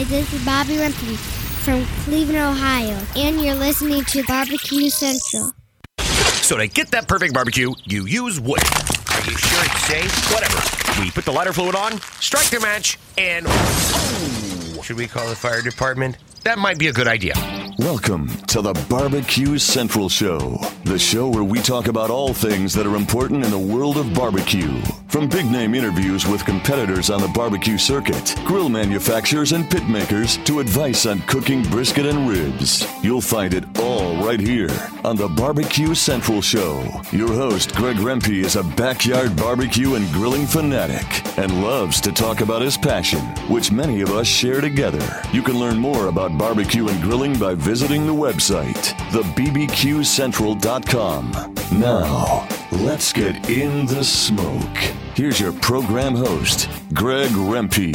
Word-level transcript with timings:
Hi, 0.00 0.04
this 0.04 0.32
is 0.32 0.42
Bobby 0.46 0.76
Rempe 0.76 1.14
from 1.62 1.84
Cleveland, 2.04 2.38
Ohio, 2.38 2.98
and 3.16 3.38
you're 3.38 3.54
listening 3.54 4.02
to 4.04 4.24
Barbecue 4.26 4.88
Central. 4.88 5.52
So 5.98 6.56
to 6.56 6.66
get 6.68 6.90
that 6.92 7.06
perfect 7.06 7.34
barbecue, 7.34 7.74
you 7.84 8.06
use 8.06 8.40
wood. 8.40 8.62
Are 8.62 9.20
you 9.30 9.36
sure 9.36 9.62
it's 9.62 9.82
safe? 9.82 10.32
Whatever. 10.32 11.02
We 11.02 11.10
put 11.10 11.26
the 11.26 11.32
lighter 11.32 11.52
fluid 11.52 11.74
on, 11.74 12.00
strike 12.18 12.48
the 12.48 12.60
match, 12.60 12.98
and 13.18 13.44
oh, 13.46 14.80
should 14.82 14.96
we 14.96 15.06
call 15.06 15.28
the 15.28 15.36
fire 15.36 15.60
department? 15.60 16.16
That 16.44 16.58
might 16.58 16.78
be 16.78 16.86
a 16.86 16.94
good 16.94 17.06
idea. 17.06 17.34
Welcome 17.80 18.28
to 18.48 18.60
the 18.60 18.74
Barbecue 18.90 19.56
Central 19.56 20.10
Show, 20.10 20.60
the 20.84 20.98
show 20.98 21.30
where 21.30 21.42
we 21.42 21.60
talk 21.60 21.88
about 21.88 22.10
all 22.10 22.34
things 22.34 22.74
that 22.74 22.86
are 22.86 22.94
important 22.94 23.42
in 23.42 23.50
the 23.50 23.58
world 23.58 23.96
of 23.96 24.12
barbecue. 24.12 24.82
From 25.08 25.28
big 25.28 25.50
name 25.50 25.74
interviews 25.74 26.26
with 26.26 26.44
competitors 26.44 27.08
on 27.08 27.22
the 27.22 27.28
barbecue 27.28 27.78
circuit, 27.78 28.36
grill 28.44 28.68
manufacturers 28.68 29.52
and 29.52 29.68
pit 29.68 29.88
makers, 29.88 30.36
to 30.44 30.60
advice 30.60 31.06
on 31.06 31.20
cooking 31.22 31.62
brisket 31.62 32.04
and 32.04 32.28
ribs. 32.28 32.86
You'll 33.02 33.22
find 33.22 33.54
it 33.54 33.64
all 33.80 34.22
right 34.22 34.38
here 34.38 34.70
on 35.02 35.16
the 35.16 35.28
Barbecue 35.28 35.94
Central 35.94 36.42
Show. 36.42 36.84
Your 37.12 37.32
host, 37.32 37.74
Greg 37.74 37.96
Rempe, 37.96 38.44
is 38.44 38.56
a 38.56 38.62
backyard 38.62 39.34
barbecue 39.36 39.94
and 39.94 40.06
grilling 40.12 40.46
fanatic 40.46 41.26
and 41.38 41.62
loves 41.62 41.98
to 42.02 42.12
talk 42.12 42.42
about 42.42 42.60
his 42.60 42.76
passion, 42.76 43.20
which 43.48 43.72
many 43.72 44.02
of 44.02 44.10
us 44.10 44.26
share 44.26 44.60
together. 44.60 45.22
You 45.32 45.42
can 45.42 45.58
learn 45.58 45.78
more 45.78 46.08
about 46.08 46.36
barbecue 46.36 46.86
and 46.86 47.00
grilling 47.02 47.38
by 47.38 47.54
visiting 47.54 47.69
the 47.78 48.12
website, 48.12 48.94
thebbqcentral.com. 49.12 51.30
Now, 51.78 52.48
let's 52.72 53.12
get 53.12 53.48
in 53.48 53.86
the 53.86 54.02
smoke. 54.02 54.76
Here's 55.14 55.38
your 55.38 55.52
program 55.52 56.16
host, 56.16 56.68
Greg 56.92 57.30
Rempe. 57.30 57.94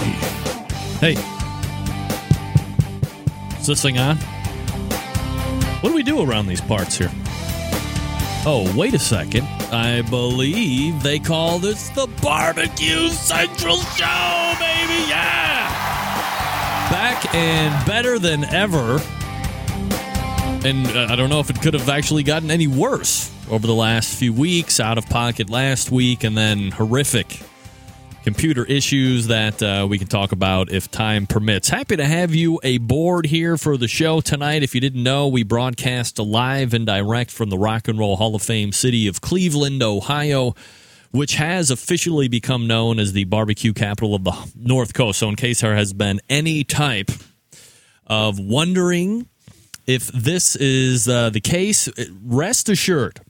Hey. 1.01 1.17
Is 3.59 3.67
this 3.67 3.81
thing 3.81 3.97
on? 3.97 4.15
What 5.81 5.89
do 5.89 5.95
we 5.95 6.03
do 6.03 6.21
around 6.21 6.47
these 6.47 6.61
parts 6.61 6.97
here? 6.97 7.11
Oh, 8.45 8.71
wait 8.77 8.93
a 8.93 8.99
second. 8.99 9.45
I 9.73 10.03
believe 10.03 11.03
they 11.03 11.19
call 11.19 11.59
this 11.59 11.89
the 11.89 12.07
Barbecue 12.21 13.09
Central 13.09 13.75
Show, 13.75 14.53
baby. 14.57 15.03
Yeah! 15.09 15.67
Back 16.89 17.35
and 17.35 17.85
better 17.85 18.19
than 18.19 18.45
ever. 18.45 19.01
And 20.65 20.87
uh, 20.87 21.09
I 21.11 21.15
don't 21.15 21.29
know 21.29 21.39
if 21.39 21.51
it 21.51 21.61
could 21.61 21.75
have 21.75 21.89
actually 21.89 22.23
gotten 22.23 22.49
any 22.49 22.65
worse 22.65 23.31
over 23.51 23.67
the 23.67 23.75
last 23.75 24.17
few 24.17 24.33
weeks. 24.33 24.79
Out 24.79 24.97
of 24.97 25.07
pocket 25.07 25.47
last 25.47 25.91
week, 25.91 26.23
and 26.23 26.35
then 26.35 26.71
horrific 26.71 27.39
computer 28.23 28.65
issues 28.65 29.27
that 29.27 29.61
uh, 29.61 29.85
we 29.87 29.99
can 29.99 30.07
talk 30.07 30.31
about 30.31 30.71
if 30.71 30.89
time 30.89 31.27
permits. 31.27 31.69
Happy 31.69 31.95
to 31.95 32.03
have 32.03 32.33
you 32.33 32.59
aboard 32.63 33.27
here 33.27 33.57
for 33.57 33.77
the 33.77 33.87
show 33.87 34.21
tonight. 34.21 34.63
If 34.63 34.73
you 34.73 34.81
didn't 34.81 35.03
know, 35.03 35.27
we 35.27 35.43
broadcast 35.43 36.17
live 36.17 36.73
and 36.73 36.87
direct 36.87 37.29
from 37.29 37.51
the 37.51 37.59
Rock 37.59 37.87
and 37.87 37.99
Roll 37.99 38.15
Hall 38.15 38.33
of 38.33 38.41
Fame 38.41 38.71
city 38.71 39.07
of 39.07 39.21
Cleveland, 39.21 39.83
Ohio. 39.83 40.55
Which 41.11 41.35
has 41.35 41.69
officially 41.69 42.27
become 42.27 42.65
known 42.65 42.97
as 42.97 43.13
the 43.13 43.25
barbecue 43.25 43.71
capital 43.71 44.15
of 44.15 44.23
the 44.23 44.51
North 44.55 44.95
Coast. 44.95 45.19
So, 45.19 45.29
in 45.29 45.35
case 45.35 45.61
there 45.61 45.75
has 45.75 45.93
been 45.93 46.19
any 46.27 46.63
type 46.63 47.11
of 48.07 48.39
wondering 48.39 49.29
if 49.87 50.07
this 50.07 50.55
is 50.55 51.07
uh, 51.07 51.29
the 51.29 51.41
case, 51.41 51.89
rest 52.23 52.69
assured 52.69 53.21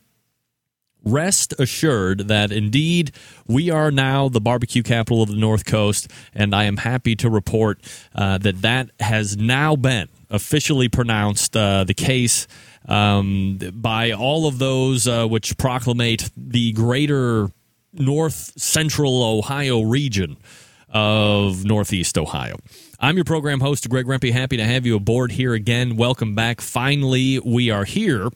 rest 1.06 1.54
assured 1.60 2.28
that 2.28 2.52
indeed 2.52 3.12
we 3.48 3.70
are 3.70 3.92
now 3.92 4.28
the 4.28 4.42
barbecue 4.42 4.84
capital 4.84 5.22
of 5.22 5.30
the 5.30 5.36
North 5.36 5.66
Coast, 5.66 6.12
and 6.34 6.54
I 6.54 6.64
am 6.64 6.78
happy 6.78 7.16
to 7.18 7.30
report 7.30 7.80
uh, 8.14 8.40
that 8.40 8.62
that 8.64 8.90
has 9.00 9.38
now 9.38 9.76
been 9.76 10.10
officially 10.30 10.90
pronounced 10.90 11.56
uh, 11.56 11.84
the 11.84 11.94
case 11.94 12.48
um, 12.88 13.60
by 13.74 14.12
all 14.12 14.48
of 14.48 14.60
those 14.60 15.08
uh, 15.08 15.28
which 15.28 15.56
proclamate 15.58 16.30
the 16.36 16.74
greater 16.74 17.52
north 17.94 18.54
central 18.58 19.24
Ohio 19.24 19.82
region 19.82 20.38
of 20.90 21.64
Northeast 21.64 22.18
Ohio. 22.18 22.58
I'm 23.00 23.16
your 23.16 23.26
program 23.26 23.60
host, 23.60 23.90
Greg 23.90 24.06
Rempe. 24.06 24.32
Happy 24.32 24.56
to 24.58 24.64
have 24.64 24.86
you 24.86 24.96
aboard 24.96 25.34
here 25.34 25.54
again. 25.54 25.98
Welcome 25.98 26.34
back. 26.34 26.62
Finally, 26.62 27.40
we 27.40 27.70
are 27.70 27.84
here 27.84 28.30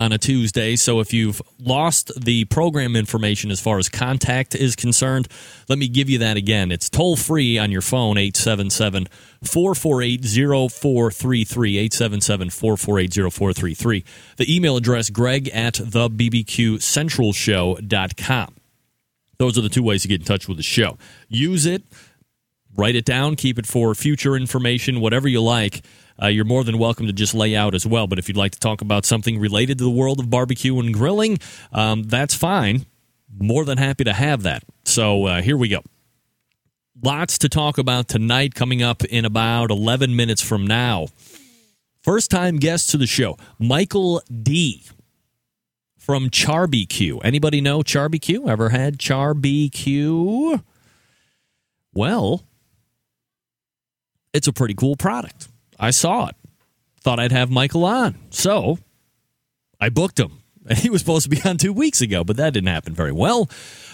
on 0.00 0.12
a 0.12 0.18
Tuesday. 0.18 0.74
So 0.76 1.00
if 1.00 1.12
you've 1.12 1.42
lost 1.58 2.10
the 2.18 2.46
program 2.46 2.96
information 2.96 3.50
as 3.50 3.60
far 3.60 3.76
as 3.78 3.90
contact 3.90 4.54
is 4.54 4.74
concerned, 4.74 5.28
let 5.68 5.78
me 5.78 5.88
give 5.88 6.08
you 6.08 6.16
that 6.18 6.38
again. 6.38 6.72
It's 6.72 6.88
toll 6.88 7.16
free 7.16 7.58
on 7.58 7.70
your 7.70 7.82
phone, 7.82 8.16
877 8.16 9.08
448 9.44 10.24
0433. 10.72 11.78
877 11.78 12.50
448 12.50 13.32
0433. 13.32 14.04
The 14.38 14.56
email 14.56 14.78
address, 14.78 15.10
greg 15.10 15.48
at 15.48 15.74
bbqcentralshow.com. 15.74 18.54
Those 19.38 19.56
are 19.56 19.62
the 19.62 19.68
two 19.68 19.84
ways 19.84 20.02
to 20.02 20.08
get 20.08 20.20
in 20.20 20.26
touch 20.26 20.48
with 20.48 20.56
the 20.56 20.64
show. 20.64 20.98
Use 21.28 21.64
it, 21.64 21.84
write 22.78 22.94
it 22.94 23.04
down, 23.04 23.34
keep 23.36 23.58
it 23.58 23.66
for 23.66 23.94
future 23.94 24.36
information, 24.36 25.00
whatever 25.00 25.28
you 25.28 25.42
like. 25.42 25.84
Uh, 26.20 26.28
you're 26.28 26.44
more 26.44 26.64
than 26.64 26.78
welcome 26.78 27.06
to 27.06 27.12
just 27.12 27.34
lay 27.34 27.54
out 27.54 27.74
as 27.74 27.84
well. 27.84 28.06
But 28.06 28.18
if 28.18 28.28
you'd 28.28 28.36
like 28.36 28.52
to 28.52 28.60
talk 28.60 28.80
about 28.80 29.04
something 29.04 29.38
related 29.38 29.78
to 29.78 29.84
the 29.84 29.90
world 29.90 30.20
of 30.20 30.30
barbecue 30.30 30.78
and 30.78 30.94
grilling, 30.94 31.38
um, 31.72 32.04
that's 32.04 32.34
fine. 32.34 32.86
More 33.36 33.64
than 33.64 33.78
happy 33.78 34.04
to 34.04 34.12
have 34.12 34.44
that. 34.44 34.62
So 34.84 35.26
uh, 35.26 35.42
here 35.42 35.56
we 35.56 35.68
go. 35.68 35.82
Lots 37.02 37.38
to 37.38 37.48
talk 37.48 37.78
about 37.78 38.08
tonight, 38.08 38.54
coming 38.54 38.82
up 38.82 39.04
in 39.04 39.24
about 39.24 39.70
11 39.70 40.16
minutes 40.16 40.42
from 40.42 40.66
now. 40.66 41.08
First 42.00 42.30
time 42.30 42.56
guest 42.56 42.90
to 42.90 42.96
the 42.96 43.06
show, 43.06 43.36
Michael 43.58 44.22
D 44.42 44.84
from 45.96 46.30
CharBQ. 46.30 47.20
Anybody 47.22 47.60
know 47.60 47.82
CharBQ? 47.82 48.48
Ever 48.48 48.70
had 48.70 48.98
CharBQ? 48.98 50.64
Well, 51.92 52.44
it's 54.38 54.46
a 54.46 54.52
pretty 54.52 54.74
cool 54.74 54.96
product. 54.96 55.48
I 55.78 55.90
saw 55.90 56.28
it. 56.28 56.36
Thought 57.02 57.20
I'd 57.20 57.32
have 57.32 57.50
Michael 57.50 57.84
on. 57.84 58.16
So 58.30 58.78
I 59.80 59.90
booked 59.90 60.18
him. 60.18 60.38
He 60.76 60.90
was 60.90 61.00
supposed 61.00 61.24
to 61.24 61.30
be 61.30 61.40
on 61.48 61.56
two 61.56 61.72
weeks 61.72 62.02
ago, 62.02 62.24
but 62.24 62.36
that 62.36 62.52
didn't 62.52 62.68
happen 62.68 62.92
very 62.94 63.12
well. 63.12 63.48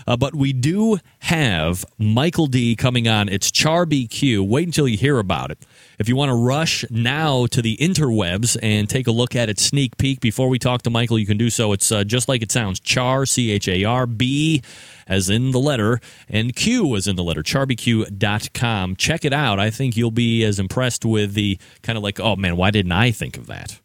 Uh, 0.09 0.17
but 0.17 0.35
we 0.35 0.53
do 0.53 0.99
have 1.21 1.85
Michael 1.99 2.47
D 2.49 2.75
coming 2.75 3.07
on. 3.07 3.29
It's 3.29 3.51
CharBQ. 3.53 4.47
Wait 4.49 4.67
until 4.67 4.89
you 4.89 4.97
hear 4.97 5.21
about 5.21 5.53
it. 5.53 5.65
If 5.99 6.09
you 6.09 6.17
want 6.17 6.31
to 6.31 6.35
rush 6.35 6.85
now 6.91 7.47
to 7.47 7.63
the 7.63 7.77
interwebs 7.77 8.57
and 8.63 8.89
take 8.89 9.07
a 9.07 9.13
look 9.13 9.37
at 9.37 9.49
it, 9.49 9.59
sneak 9.59 9.97
peek 9.97 10.21
before 10.21 10.49
we 10.49 10.59
talk 10.59 10.83
to 10.83 10.91
Michael, 10.91 11.19
you 11.19 11.27
can 11.27 11.37
do 11.37 11.51
so. 11.51 11.73
It's 11.73 11.91
uh, 11.93 12.05
just 12.05 12.29
like 12.29 12.43
it 12.43 12.51
sounds 12.51 12.81
Char, 12.81 13.27
C 13.27 13.51
H 13.51 13.69
A 13.69 13.85
R, 13.85 14.07
B 14.07 14.63
as 15.07 15.29
in 15.29 15.51
the 15.51 15.61
letter, 15.61 16.01
and 16.29 16.55
Q 16.55 16.97
as 16.97 17.07
in 17.07 17.17
the 17.17 17.23
letter, 17.23 17.43
charbq.com. 17.43 18.97
Check 18.97 19.25
it 19.25 19.33
out. 19.33 19.61
I 19.61 19.71
think 19.71 19.97
you'll 19.97 20.11
be 20.11 20.45
as 20.45 20.59
impressed 20.59 21.05
with 21.05 21.35
the 21.35 21.59
kind 21.83 21.97
of 21.97 22.03
like, 22.03 22.19
oh 22.21 22.37
man, 22.37 22.57
why 22.57 22.71
didn't 22.71 22.93
I 22.93 23.11
think 23.11 23.37
of 23.37 23.47
that? 23.47 23.81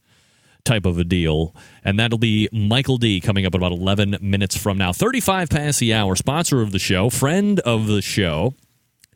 type 0.65 0.85
of 0.85 0.97
a 0.99 1.03
deal. 1.03 1.55
And 1.83 1.97
that'll 1.97 2.19
be 2.19 2.47
Michael 2.51 2.97
D 2.97 3.19
coming 3.19 3.45
up 3.45 3.55
about 3.55 3.71
11 3.71 4.17
minutes 4.21 4.55
from 4.55 4.77
now. 4.77 4.93
35 4.93 5.49
past 5.49 5.79
the 5.79 5.93
hour, 5.93 6.15
sponsor 6.15 6.61
of 6.61 6.71
the 6.71 6.79
show, 6.79 7.09
friend 7.09 7.59
of 7.61 7.87
the 7.87 8.01
show. 8.01 8.53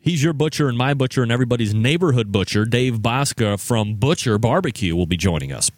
He's 0.04 0.22
your 0.22 0.34
butcher 0.34 0.68
and 0.68 0.76
my 0.76 0.92
butcher 0.92 1.22
and 1.22 1.32
everybody's 1.32 1.72
neighborhood 1.72 2.30
butcher. 2.30 2.66
Dave 2.66 2.98
Bouska 2.98 3.58
from 3.58 3.94
Butcher 3.94 4.36
Barbecue 4.36 4.94
will 4.94 5.06
be 5.06 5.16
joining 5.16 5.50
us. 5.50 5.70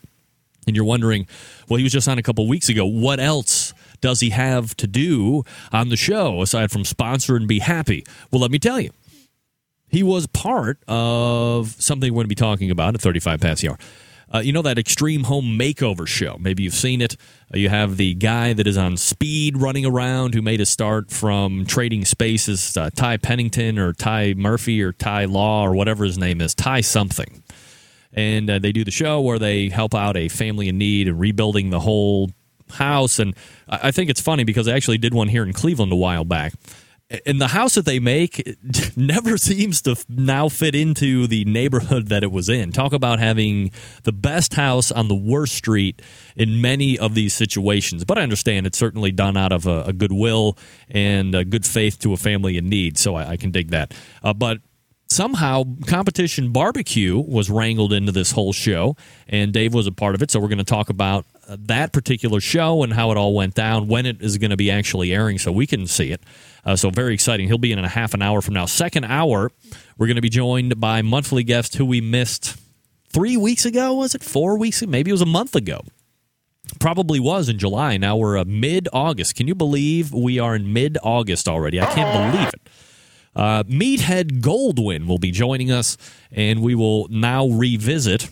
And 0.66 0.74
you're 0.74 0.84
wondering, 0.84 1.28
well, 1.68 1.76
he 1.76 1.84
was 1.84 1.92
just 1.92 2.08
on 2.08 2.18
a 2.18 2.24
couple 2.24 2.48
weeks 2.48 2.68
ago. 2.68 2.84
What 2.84 3.20
else 3.20 3.72
does 4.00 4.18
he 4.18 4.30
have 4.30 4.76
to 4.78 4.88
do 4.88 5.44
on 5.70 5.90
the 5.90 5.96
show 5.96 6.42
aside 6.42 6.72
from 6.72 6.84
sponsor 6.84 7.36
and 7.36 7.46
be 7.46 7.60
happy? 7.60 8.04
Well, 8.32 8.40
let 8.40 8.50
me 8.50 8.58
tell 8.58 8.80
you. 8.80 8.90
He 9.86 10.02
was 10.02 10.26
part 10.26 10.80
of 10.88 11.76
something 11.78 12.12
we're 12.12 12.16
going 12.16 12.24
to 12.24 12.28
be 12.28 12.34
talking 12.34 12.72
about 12.72 12.96
at 12.96 13.00
35 13.00 13.40
past 13.40 13.62
the 13.62 13.68
hour. 13.68 13.78
Uh, 14.32 14.38
you 14.38 14.52
know 14.52 14.62
that 14.62 14.78
Extreme 14.78 15.24
Home 15.24 15.56
Makeover 15.58 16.06
show? 16.06 16.36
Maybe 16.40 16.64
you've 16.64 16.74
seen 16.74 17.00
it. 17.00 17.16
Uh, 17.54 17.58
you 17.58 17.68
have 17.68 17.96
the 17.96 18.14
guy 18.14 18.52
that 18.52 18.66
is 18.66 18.76
on 18.76 18.96
speed 18.96 19.56
running 19.56 19.86
around 19.86 20.34
who 20.34 20.42
made 20.42 20.60
a 20.60 20.66
start 20.66 21.10
from 21.10 21.64
trading 21.64 22.04
spaces, 22.04 22.76
uh, 22.76 22.90
Ty 22.94 23.18
Pennington 23.18 23.78
or 23.78 23.92
Ty 23.92 24.34
Murphy 24.34 24.82
or 24.82 24.92
Ty 24.92 25.26
Law 25.26 25.62
or 25.64 25.74
whatever 25.74 26.04
his 26.04 26.18
name 26.18 26.40
is, 26.40 26.54
Ty 26.54 26.80
something. 26.80 27.42
And 28.12 28.50
uh, 28.50 28.58
they 28.58 28.72
do 28.72 28.82
the 28.82 28.90
show 28.90 29.20
where 29.20 29.38
they 29.38 29.68
help 29.68 29.94
out 29.94 30.16
a 30.16 30.28
family 30.28 30.68
in 30.68 30.78
need 30.78 31.06
and 31.06 31.20
rebuilding 31.20 31.70
the 31.70 31.80
whole 31.80 32.30
house. 32.72 33.20
And 33.20 33.36
I 33.68 33.92
think 33.92 34.10
it's 34.10 34.20
funny 34.20 34.42
because 34.42 34.66
I 34.66 34.72
actually 34.72 34.98
did 34.98 35.14
one 35.14 35.28
here 35.28 35.44
in 35.44 35.52
Cleveland 35.52 35.92
a 35.92 35.96
while 35.96 36.24
back 36.24 36.54
and 37.24 37.40
the 37.40 37.48
house 37.48 37.74
that 37.76 37.84
they 37.84 38.00
make 38.00 38.56
never 38.96 39.36
seems 39.36 39.82
to 39.82 39.96
now 40.08 40.48
fit 40.48 40.74
into 40.74 41.26
the 41.26 41.44
neighborhood 41.44 42.08
that 42.08 42.22
it 42.22 42.32
was 42.32 42.48
in. 42.48 42.72
Talk 42.72 42.92
about 42.92 43.18
having 43.18 43.70
the 44.02 44.12
best 44.12 44.54
house 44.54 44.90
on 44.90 45.08
the 45.08 45.14
worst 45.14 45.54
street 45.54 46.02
in 46.34 46.60
many 46.60 46.98
of 46.98 47.14
these 47.14 47.32
situations. 47.32 48.04
But 48.04 48.18
I 48.18 48.22
understand 48.22 48.66
it's 48.66 48.78
certainly 48.78 49.12
done 49.12 49.36
out 49.36 49.52
of 49.52 49.66
a, 49.66 49.84
a 49.84 49.92
goodwill 49.92 50.58
and 50.88 51.34
a 51.34 51.44
good 51.44 51.64
faith 51.64 51.98
to 52.00 52.12
a 52.12 52.16
family 52.16 52.56
in 52.56 52.68
need. 52.68 52.98
So 52.98 53.14
I, 53.14 53.30
I 53.30 53.36
can 53.36 53.52
dig 53.52 53.70
that. 53.70 53.94
Uh, 54.24 54.34
but 54.34 54.58
somehow 55.08 55.62
competition 55.86 56.50
barbecue 56.50 57.18
was 57.18 57.48
wrangled 57.48 57.92
into 57.92 58.10
this 58.10 58.32
whole 58.32 58.52
show 58.52 58.96
and 59.28 59.52
dave 59.52 59.72
was 59.72 59.86
a 59.86 59.92
part 59.92 60.16
of 60.16 60.22
it 60.22 60.30
so 60.30 60.40
we're 60.40 60.48
going 60.48 60.58
to 60.58 60.64
talk 60.64 60.90
about 60.90 61.24
uh, 61.48 61.56
that 61.60 61.92
particular 61.92 62.40
show 62.40 62.82
and 62.82 62.92
how 62.92 63.12
it 63.12 63.16
all 63.16 63.32
went 63.32 63.54
down 63.54 63.86
when 63.86 64.04
it 64.04 64.20
is 64.20 64.36
going 64.36 64.50
to 64.50 64.56
be 64.56 64.68
actually 64.68 65.14
airing 65.14 65.38
so 65.38 65.52
we 65.52 65.64
can 65.64 65.86
see 65.86 66.10
it 66.10 66.20
uh, 66.66 66.76
so 66.76 66.90
very 66.90 67.14
exciting. 67.14 67.46
He'll 67.46 67.56
be 67.56 67.72
in 67.72 67.78
in 67.78 67.84
a 67.84 67.88
half 67.88 68.12
an 68.12 68.20
hour 68.20 68.42
from 68.42 68.54
now. 68.54 68.66
Second 68.66 69.04
hour 69.04 69.50
we're 69.96 70.06
going 70.06 70.16
to 70.16 70.22
be 70.22 70.28
joined 70.28 70.78
by 70.78 71.00
monthly 71.00 71.44
guest 71.44 71.76
who 71.76 71.86
we 71.86 72.02
missed 72.02 72.56
three 73.08 73.36
weeks 73.36 73.64
ago 73.64 73.94
was 73.94 74.14
it? 74.14 74.22
Four 74.22 74.58
weeks 74.58 74.82
maybe 74.82 75.10
it 75.10 75.14
was 75.14 75.22
a 75.22 75.26
month 75.26 75.54
ago. 75.54 75.80
Probably 76.80 77.20
was 77.20 77.48
in 77.48 77.58
july. 77.58 77.96
Now 77.96 78.16
we're 78.16 78.36
uh, 78.36 78.44
mid-august. 78.44 79.36
Can 79.36 79.46
you 79.46 79.54
believe 79.54 80.12
we 80.12 80.38
are 80.40 80.56
in 80.56 80.72
mid-august 80.72 81.48
already? 81.48 81.80
I 81.80 81.86
can't 81.86 82.32
believe 82.32 82.48
it. 82.48 82.60
Uh, 83.36 83.62
Meathead 83.64 84.40
Goldwyn 84.40 85.06
will 85.06 85.18
be 85.18 85.30
joining 85.30 85.70
us, 85.70 85.96
and 86.32 86.62
we 86.62 86.74
will 86.74 87.06
now 87.08 87.46
revisit 87.46 88.30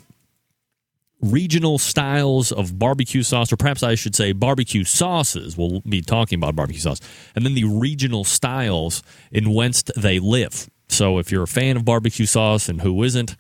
regional 1.24 1.78
styles 1.78 2.52
of 2.52 2.78
barbecue 2.78 3.22
sauce, 3.22 3.52
or 3.52 3.56
perhaps 3.56 3.82
I 3.82 3.94
should 3.94 4.14
say 4.14 4.32
barbecue 4.32 4.84
sauces. 4.84 5.56
We'll 5.56 5.80
be 5.80 6.00
talking 6.00 6.38
about 6.38 6.54
barbecue 6.54 6.80
sauce, 6.80 7.00
and 7.34 7.44
then 7.44 7.54
the 7.54 7.64
regional 7.64 8.24
styles 8.24 9.02
in 9.30 9.52
whence 9.54 9.82
they 9.96 10.18
live. 10.18 10.68
So 10.88 11.18
if 11.18 11.32
you're 11.32 11.44
a 11.44 11.48
fan 11.48 11.76
of 11.76 11.84
barbecue 11.84 12.26
sauce, 12.26 12.68
and 12.68 12.82
who 12.82 13.02
isn't, 13.02 13.36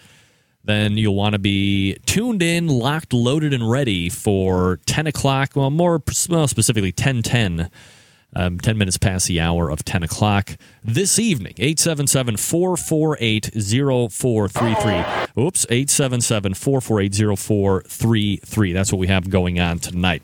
then 0.64 0.96
you'll 0.96 1.14
want 1.14 1.34
to 1.34 1.38
be 1.38 1.94
tuned 2.06 2.42
in, 2.42 2.68
locked, 2.68 3.12
loaded, 3.12 3.52
and 3.52 3.70
ready 3.70 4.08
for 4.08 4.80
10 4.86 5.06
o'clock, 5.06 5.50
well, 5.54 5.70
more 5.70 6.02
specifically 6.08 6.88
1010 6.88 7.70
um, 8.36 8.58
10 8.58 8.76
minutes 8.78 8.98
past 8.98 9.28
the 9.28 9.40
hour 9.40 9.70
of 9.70 9.84
10 9.84 10.02
o'clock 10.02 10.56
this 10.82 11.18
evening. 11.18 11.54
877 11.58 12.36
448 12.36 13.50
0433. 14.12 15.42
Oops, 15.42 15.66
877 15.68 16.54
448 16.54 17.38
0433. 17.38 18.72
That's 18.72 18.92
what 18.92 18.98
we 18.98 19.06
have 19.06 19.30
going 19.30 19.60
on 19.60 19.78
tonight. 19.78 20.22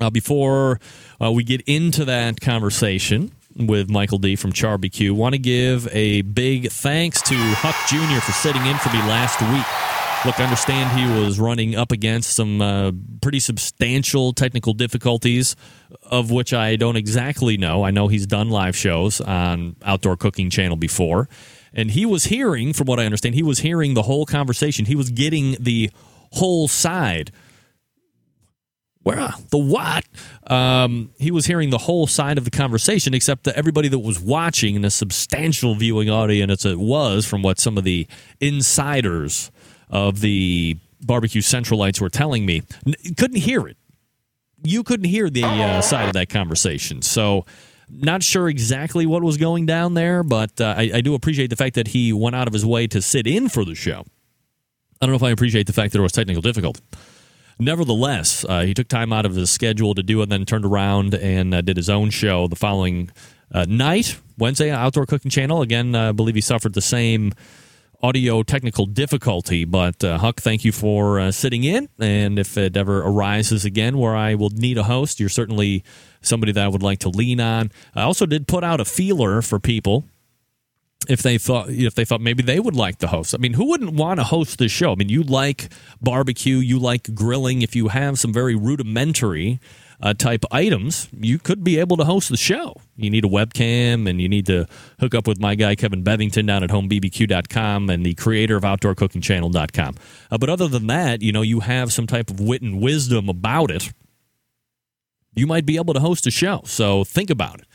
Uh, 0.00 0.10
before 0.10 0.78
uh, 1.22 1.32
we 1.32 1.42
get 1.42 1.62
into 1.62 2.04
that 2.04 2.40
conversation 2.40 3.32
with 3.56 3.88
Michael 3.88 4.18
D 4.18 4.36
from 4.36 4.52
CharBQ, 4.52 5.12
want 5.12 5.34
to 5.34 5.38
give 5.38 5.88
a 5.92 6.20
big 6.22 6.70
thanks 6.70 7.22
to 7.22 7.34
Huck 7.34 7.76
Jr. 7.88 8.20
for 8.20 8.32
sitting 8.32 8.66
in 8.66 8.76
for 8.76 8.90
me 8.90 8.98
last 8.98 9.40
week. 9.40 9.95
Look, 10.24 10.40
I 10.40 10.44
understand 10.44 10.98
he 10.98 11.20
was 11.20 11.38
running 11.38 11.76
up 11.76 11.92
against 11.92 12.34
some 12.34 12.60
uh, 12.60 12.90
pretty 13.20 13.38
substantial 13.38 14.32
technical 14.32 14.72
difficulties, 14.72 15.54
of 16.02 16.32
which 16.32 16.52
I 16.52 16.74
don't 16.74 16.96
exactly 16.96 17.56
know. 17.56 17.84
I 17.84 17.92
know 17.92 18.08
he's 18.08 18.26
done 18.26 18.50
live 18.50 18.74
shows 18.74 19.20
on 19.20 19.76
Outdoor 19.84 20.16
Cooking 20.16 20.50
Channel 20.50 20.76
before, 20.76 21.28
and 21.72 21.92
he 21.92 22.04
was 22.06 22.24
hearing, 22.24 22.72
from 22.72 22.86
what 22.86 22.98
I 22.98 23.04
understand, 23.04 23.36
he 23.36 23.44
was 23.44 23.60
hearing 23.60 23.94
the 23.94 24.02
whole 24.02 24.26
conversation. 24.26 24.86
He 24.86 24.96
was 24.96 25.10
getting 25.10 25.56
the 25.60 25.90
whole 26.32 26.66
side. 26.66 27.30
Where 29.04 29.28
the 29.50 29.58
what? 29.58 30.04
Um, 30.48 31.10
he 31.18 31.30
was 31.30 31.46
hearing 31.46 31.70
the 31.70 31.78
whole 31.78 32.08
side 32.08 32.38
of 32.38 32.44
the 32.44 32.50
conversation, 32.50 33.14
except 33.14 33.44
that 33.44 33.54
everybody 33.54 33.86
that 33.86 34.00
was 34.00 34.18
watching 34.18 34.74
in 34.74 34.84
a 34.84 34.90
substantial 34.90 35.76
viewing 35.76 36.10
audience 36.10 36.64
it 36.64 36.80
was 36.80 37.24
from 37.24 37.42
what 37.42 37.60
some 37.60 37.78
of 37.78 37.84
the 37.84 38.08
insiders 38.40 39.52
of 39.90 40.20
the 40.20 40.78
barbecue 41.00 41.42
centralites 41.42 42.00
were 42.00 42.10
telling 42.10 42.44
me. 42.46 42.62
Couldn't 43.16 43.40
hear 43.40 43.66
it. 43.66 43.76
You 44.62 44.82
couldn't 44.82 45.06
hear 45.06 45.30
the 45.30 45.44
uh, 45.44 45.80
side 45.80 46.08
of 46.08 46.14
that 46.14 46.28
conversation. 46.28 47.02
So 47.02 47.44
not 47.88 48.22
sure 48.22 48.48
exactly 48.48 49.06
what 49.06 49.22
was 49.22 49.36
going 49.36 49.66
down 49.66 49.94
there 49.94 50.22
but 50.22 50.60
uh, 50.60 50.74
I, 50.76 50.90
I, 50.94 51.00
do 51.00 51.14
appreciate 51.14 51.50
the 51.50 51.56
fact 51.56 51.76
that 51.76 51.88
he 51.88 52.12
went 52.12 52.34
out 52.34 52.48
of 52.48 52.52
his 52.52 52.66
way 52.66 52.86
to 52.88 53.00
sit 53.00 53.28
in 53.28 53.48
for 53.48 53.64
the 53.64 53.74
show. 53.74 54.04
I 55.00 55.06
don't 55.06 55.10
know 55.10 55.16
if 55.16 55.22
i 55.22 55.30
appreciate 55.30 55.66
the 55.66 55.72
fact 55.72 55.92
that 55.92 55.98
it 55.98 56.02
was 56.02 56.12
technical 56.12 56.42
difficult. 56.42 56.80
nevertheless 57.58 58.44
uh, 58.48 58.62
he 58.62 58.74
took 58.74 58.88
time 58.88 59.12
out 59.12 59.24
of 59.24 59.34
his 59.34 59.50
schedule 59.50 59.94
to 59.94 60.02
do 60.02 60.20
it 60.20 60.24
and 60.24 60.32
then 60.32 60.44
turned 60.44 60.64
around 60.64 61.14
and 61.14 61.54
uh, 61.54 61.60
did 61.60 61.76
his 61.76 61.88
own 61.88 62.10
show 62.10 62.48
the 62.48 62.56
following 62.56 63.10
uh, 63.52 63.64
night 63.68 64.18
wednesday 64.36 64.70
outdoor 64.70 65.06
cooking 65.06 65.30
channel. 65.30 65.62
Again 65.62 65.94
i 65.94 66.12
believe 66.12 66.34
he 66.34 66.40
suffered 66.40 66.74
the 66.74 66.82
same 66.82 67.32
audio 68.02 68.42
technical 68.42 68.86
difficulty. 68.86 69.64
But 69.64 70.02
uh, 70.02 70.18
Huck, 70.18 70.40
thank 70.40 70.64
you 70.64 70.72
for 70.72 71.18
uh, 71.18 71.30
sitting 71.30 71.64
in. 71.64 71.88
And 71.98 72.38
if 72.38 72.56
it 72.56 72.76
ever 72.76 73.02
arises 73.02 73.64
again 73.64 73.98
where 73.98 74.16
I 74.16 74.34
will 74.34 74.50
need 74.50 74.78
a 74.78 74.84
host, 74.84 75.20
you're 75.20 75.28
certainly 75.28 75.84
somebody 76.20 76.52
that 76.52 76.64
I 76.64 76.68
would 76.68 76.82
like 76.82 76.98
to 77.00 77.08
lean 77.08 77.40
on. 77.40 77.70
I 77.94 78.02
also 78.02 78.26
did 78.26 78.46
put 78.46 78.64
out 78.64 78.80
a 78.80 78.84
feeler 78.84 79.42
for 79.42 79.58
people 79.58 80.04
if 81.08 81.22
they 81.22 81.38
thought 81.38 81.70
if 81.70 81.94
they 81.94 82.04
thought 82.04 82.20
maybe 82.20 82.42
they 82.42 82.60
would 82.60 82.74
like 82.74 82.98
the 82.98 83.08
host. 83.08 83.34
I 83.34 83.38
mean, 83.38 83.54
who 83.54 83.68
wouldn't 83.68 83.94
want 83.94 84.18
to 84.20 84.24
host 84.24 84.58
this 84.58 84.72
show? 84.72 84.92
I 84.92 84.94
mean, 84.96 85.08
you 85.08 85.22
like 85.22 85.68
barbecue, 86.00 86.56
you 86.56 86.78
like 86.78 87.14
grilling. 87.14 87.62
If 87.62 87.76
you 87.76 87.88
have 87.88 88.18
some 88.18 88.32
very 88.32 88.54
rudimentary 88.54 89.60
uh, 90.00 90.14
type 90.14 90.44
items, 90.50 91.08
you 91.12 91.38
could 91.38 91.64
be 91.64 91.78
able 91.78 91.96
to 91.96 92.04
host 92.04 92.28
the 92.28 92.36
show. 92.36 92.76
You 92.96 93.10
need 93.10 93.24
a 93.24 93.28
webcam 93.28 94.08
and 94.08 94.20
you 94.20 94.28
need 94.28 94.46
to 94.46 94.66
hook 95.00 95.14
up 95.14 95.26
with 95.26 95.40
my 95.40 95.54
guy 95.54 95.74
Kevin 95.74 96.04
Bevington 96.04 96.46
down 96.46 96.62
at 96.62 96.70
homebbq.com 96.70 97.90
and 97.90 98.04
the 98.04 98.14
creator 98.14 98.56
of 98.56 98.62
outdoorcookingchannel.com. 98.62 99.94
Uh, 100.30 100.38
but 100.38 100.48
other 100.48 100.68
than 100.68 100.86
that, 100.88 101.22
you 101.22 101.32
know, 101.32 101.42
you 101.42 101.60
have 101.60 101.92
some 101.92 102.06
type 102.06 102.30
of 102.30 102.40
wit 102.40 102.62
and 102.62 102.80
wisdom 102.80 103.28
about 103.28 103.70
it. 103.70 103.92
You 105.34 105.46
might 105.46 105.66
be 105.66 105.76
able 105.76 105.94
to 105.94 106.00
host 106.00 106.26
a 106.26 106.30
show. 106.30 106.62
So 106.64 107.04
think 107.04 107.30
about 107.30 107.60
it. 107.60 107.66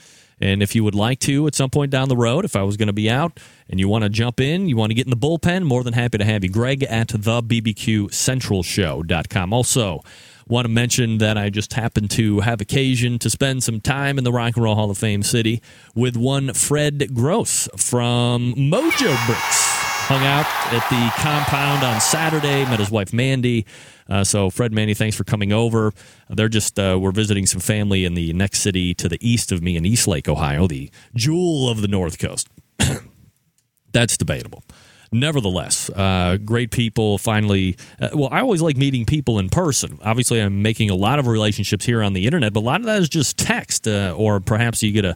And 0.42 0.62
if 0.64 0.74
you 0.76 0.84
would 0.84 0.96
like 0.96 1.20
to 1.20 1.46
at 1.46 1.54
some 1.54 1.70
point 1.70 1.92
down 1.92 2.10
the 2.10 2.18
road, 2.18 2.46
if 2.46 2.56
I 2.56 2.64
was 2.64 2.76
going 2.76 2.88
to 2.88 2.94
be 2.94 3.12
out 3.12 3.40
and 3.70 3.80
you 3.80 3.88
want 3.88 4.04
to 4.04 4.10
jump 4.10 4.40
in, 4.40 4.68
you 4.68 4.76
want 4.76 4.90
to 4.90 4.96
get 4.96 5.06
in 5.06 5.12
the 5.12 5.16
bullpen, 5.16 5.62
more 5.64 5.84
than 5.84 5.94
happy 5.94 6.18
to 6.18 6.26
have 6.26 6.44
you. 6.44 6.50
Greg 6.50 6.82
at 6.84 7.10
the 7.10 7.44
BBQCentralShow.com. 7.44 9.54
Also, 9.54 10.02
Want 10.52 10.66
to 10.66 10.70
mention 10.70 11.20
that 11.20 11.38
I 11.38 11.50
just 11.50 11.72
happened 11.72 12.12
to 12.12 12.42
have 12.42 12.60
occasion 12.60 13.18
to 13.20 13.30
spend 13.30 13.64
some 13.64 13.80
time 13.80 14.18
in 14.18 14.26
the 14.26 14.34
Rock 14.34 14.58
and 14.58 14.66
Roll 14.66 14.76
Hall 14.76 14.92
of 14.92 14.98
Fame 14.98 15.24
city 15.24 15.62
with 15.96 16.18
one 16.18 16.54
Fred 16.54 17.14
Gross 17.14 17.70
from 17.78 18.54
Mojo 18.56 19.26
Bricks. 19.28 19.70
Hung 20.10 20.26
out 20.26 20.46
at 20.74 20.86
the 20.90 21.22
compound 21.22 21.86
on 21.86 22.02
Saturday, 22.02 22.66
met 22.66 22.80
his 22.80 22.92
wife 22.92 23.14
Mandy. 23.14 23.66
Uh, 24.10 24.26
so, 24.26 24.50
Fred, 24.50 24.74
Mandy, 24.74 24.94
thanks 24.94 25.16
for 25.16 25.24
coming 25.24 25.54
over. 25.54 25.94
They're 26.30 26.50
just, 26.50 26.78
uh, 26.78 27.00
we're 27.00 27.12
visiting 27.12 27.46
some 27.46 27.62
family 27.62 28.04
in 28.04 28.16
the 28.16 28.34
next 28.34 28.60
city 28.60 28.94
to 28.96 29.08
the 29.08 29.26
east 29.26 29.54
of 29.54 29.64
me 29.64 29.78
in 29.78 29.86
Eastlake, 29.86 30.28
Ohio, 30.28 30.68
the 30.68 30.92
jewel 31.16 31.70
of 31.70 31.82
the 31.82 31.88
North 31.88 32.20
Coast. 32.20 32.50
That's 33.94 34.18
debatable 34.18 34.66
nevertheless, 35.12 35.90
uh, 35.90 36.38
great 36.44 36.72
people. 36.72 37.18
Finally, 37.18 37.78
uh, 38.00 38.10
well, 38.14 38.30
I 38.32 38.42
always 38.42 38.62
like 38.62 38.78
meeting 38.78 39.06
people 39.06 39.40
in 39.40 39.50
person. 39.50 40.00
Obviously, 40.04 40.40
I'm 40.40 40.62
making 40.62 40.90
a 40.90 40.96
lot 40.96 41.20
of 41.20 41.28
relationships 41.28 41.86
here 41.86 42.02
on 42.02 42.14
the 42.14 42.26
internet, 42.26 42.54
but 42.54 42.62
a 42.62 42.68
lot 42.68 42.80
of 42.80 42.86
that 42.86 43.00
is 43.00 43.10
just 43.10 43.38
text, 43.38 43.88
uh, 43.88 44.14
or 44.18 44.40
perhaps 44.40 44.82
you 44.82 44.92
get 44.92 45.06
a 45.06 45.16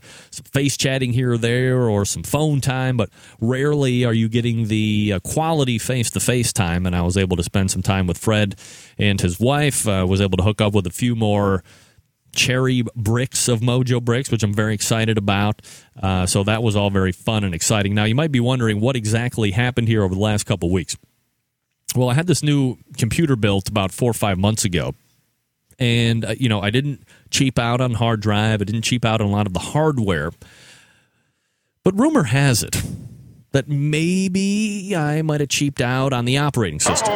face 0.52 0.78
chatting 0.78 1.14
here 1.14 1.34
or 1.34 1.38
there, 1.38 1.84
or 1.84 2.06
some 2.06 2.24
phone 2.24 2.62
time. 2.62 2.98
But 2.98 3.10
rarely 3.40 4.06
are 4.06 4.14
you 4.14 4.30
getting 4.30 4.68
the 4.68 5.14
uh, 5.16 5.20
quality 5.20 5.78
face 5.78 6.10
to 6.12 6.20
face 6.20 6.52
time. 6.52 6.86
And 6.86 6.96
I 6.96 7.02
was 7.02 7.18
able 7.18 7.38
to 7.38 7.44
spend 7.44 7.72
some 7.72 7.82
time 7.82 8.08
with 8.08 8.18
Fred 8.18 8.56
and 8.98 9.20
his 9.20 9.40
wife. 9.40 9.88
Uh, 9.88 10.06
was 10.08 10.22
able 10.22 10.38
to 10.38 10.44
hook 10.44 10.62
up 10.62 10.74
with 10.74 10.88
a 10.88 10.92
few 10.92 11.16
more 11.16 11.64
cherry 12.36 12.84
bricks 12.96 13.48
of 13.48 13.62
Mojo 13.62 14.04
Bricks, 14.04 14.32
which 14.32 14.44
I'm 14.44 14.54
very 14.54 14.74
excited 14.74 15.18
about. 15.18 15.62
Uh, 16.02 16.26
so 16.26 16.44
that 16.44 16.62
was 16.62 16.76
all 16.76 16.90
very 16.90 17.12
fun 17.12 17.44
and 17.44 17.56
exciting. 17.56 17.96
Now, 17.96 18.04
you 18.04 18.16
might 18.16 18.32
be 18.32 18.40
wondering 18.40 18.80
what 18.80 18.96
exactly 18.96 19.52
happened 19.52 19.88
here 19.88 20.04
over 20.04 20.14
the 20.14 20.22
last 20.22 20.46
couple 20.46 20.70
weeks. 20.72 20.96
Well, 21.96 22.10
I 22.10 22.14
had 22.14 22.28
this 22.28 22.44
new 22.44 22.78
computer 22.98 23.36
built 23.36 23.70
about 23.70 23.92
four 23.92 24.12
or 24.12 24.14
five 24.14 24.38
months 24.38 24.66
ago. 24.66 24.94
And, 25.80 26.24
uh, 26.26 26.36
you 26.38 26.48
know, 26.48 26.62
I 26.62 26.70
didn't 26.70 27.04
cheap 27.32 27.60
out 27.60 27.82
on 27.82 27.94
hard 27.94 28.22
drive, 28.22 28.62
I 28.62 28.66
didn't 28.66 28.84
cheap 28.84 29.04
out 29.04 29.22
on 29.22 29.28
a 29.28 29.32
lot 29.32 29.48
of 29.48 29.54
the 29.54 29.60
hardware. 29.60 30.32
But 31.84 31.98
rumor 32.00 32.24
has 32.24 32.64
it 32.64 32.82
that 33.52 33.68
maybe 33.70 34.96
I 34.96 35.22
might 35.22 35.40
have 35.40 35.50
cheaped 35.50 35.82
out 35.82 36.14
on 36.14 36.26
the 36.26 36.38
operating 36.38 36.80
system 36.80 37.14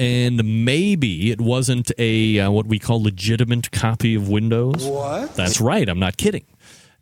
and 0.00 0.64
maybe 0.64 1.30
it 1.30 1.42
wasn't 1.42 1.92
a 1.98 2.40
uh, 2.40 2.50
what 2.50 2.66
we 2.66 2.78
call 2.78 3.02
legitimate 3.02 3.70
copy 3.70 4.14
of 4.14 4.30
Windows. 4.30 4.84
What? 4.84 5.36
That's 5.36 5.60
right. 5.60 5.86
I'm 5.86 5.98
not 5.98 6.16
kidding. 6.16 6.46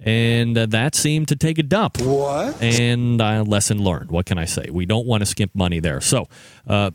And 0.00 0.58
uh, 0.58 0.66
that 0.66 0.96
seemed 0.96 1.28
to 1.28 1.36
take 1.36 1.58
a 1.58 1.62
dump. 1.62 2.00
What? 2.00 2.60
And 2.60 3.20
uh, 3.20 3.44
lesson 3.44 3.82
learned. 3.82 4.10
What 4.10 4.26
can 4.26 4.36
I 4.36 4.44
say? 4.46 4.68
We 4.70 4.84
don't 4.84 5.06
want 5.06 5.22
to 5.22 5.26
skimp 5.26 5.54
money 5.54 5.78
there. 5.80 6.00
So, 6.00 6.28
uh, 6.66 6.90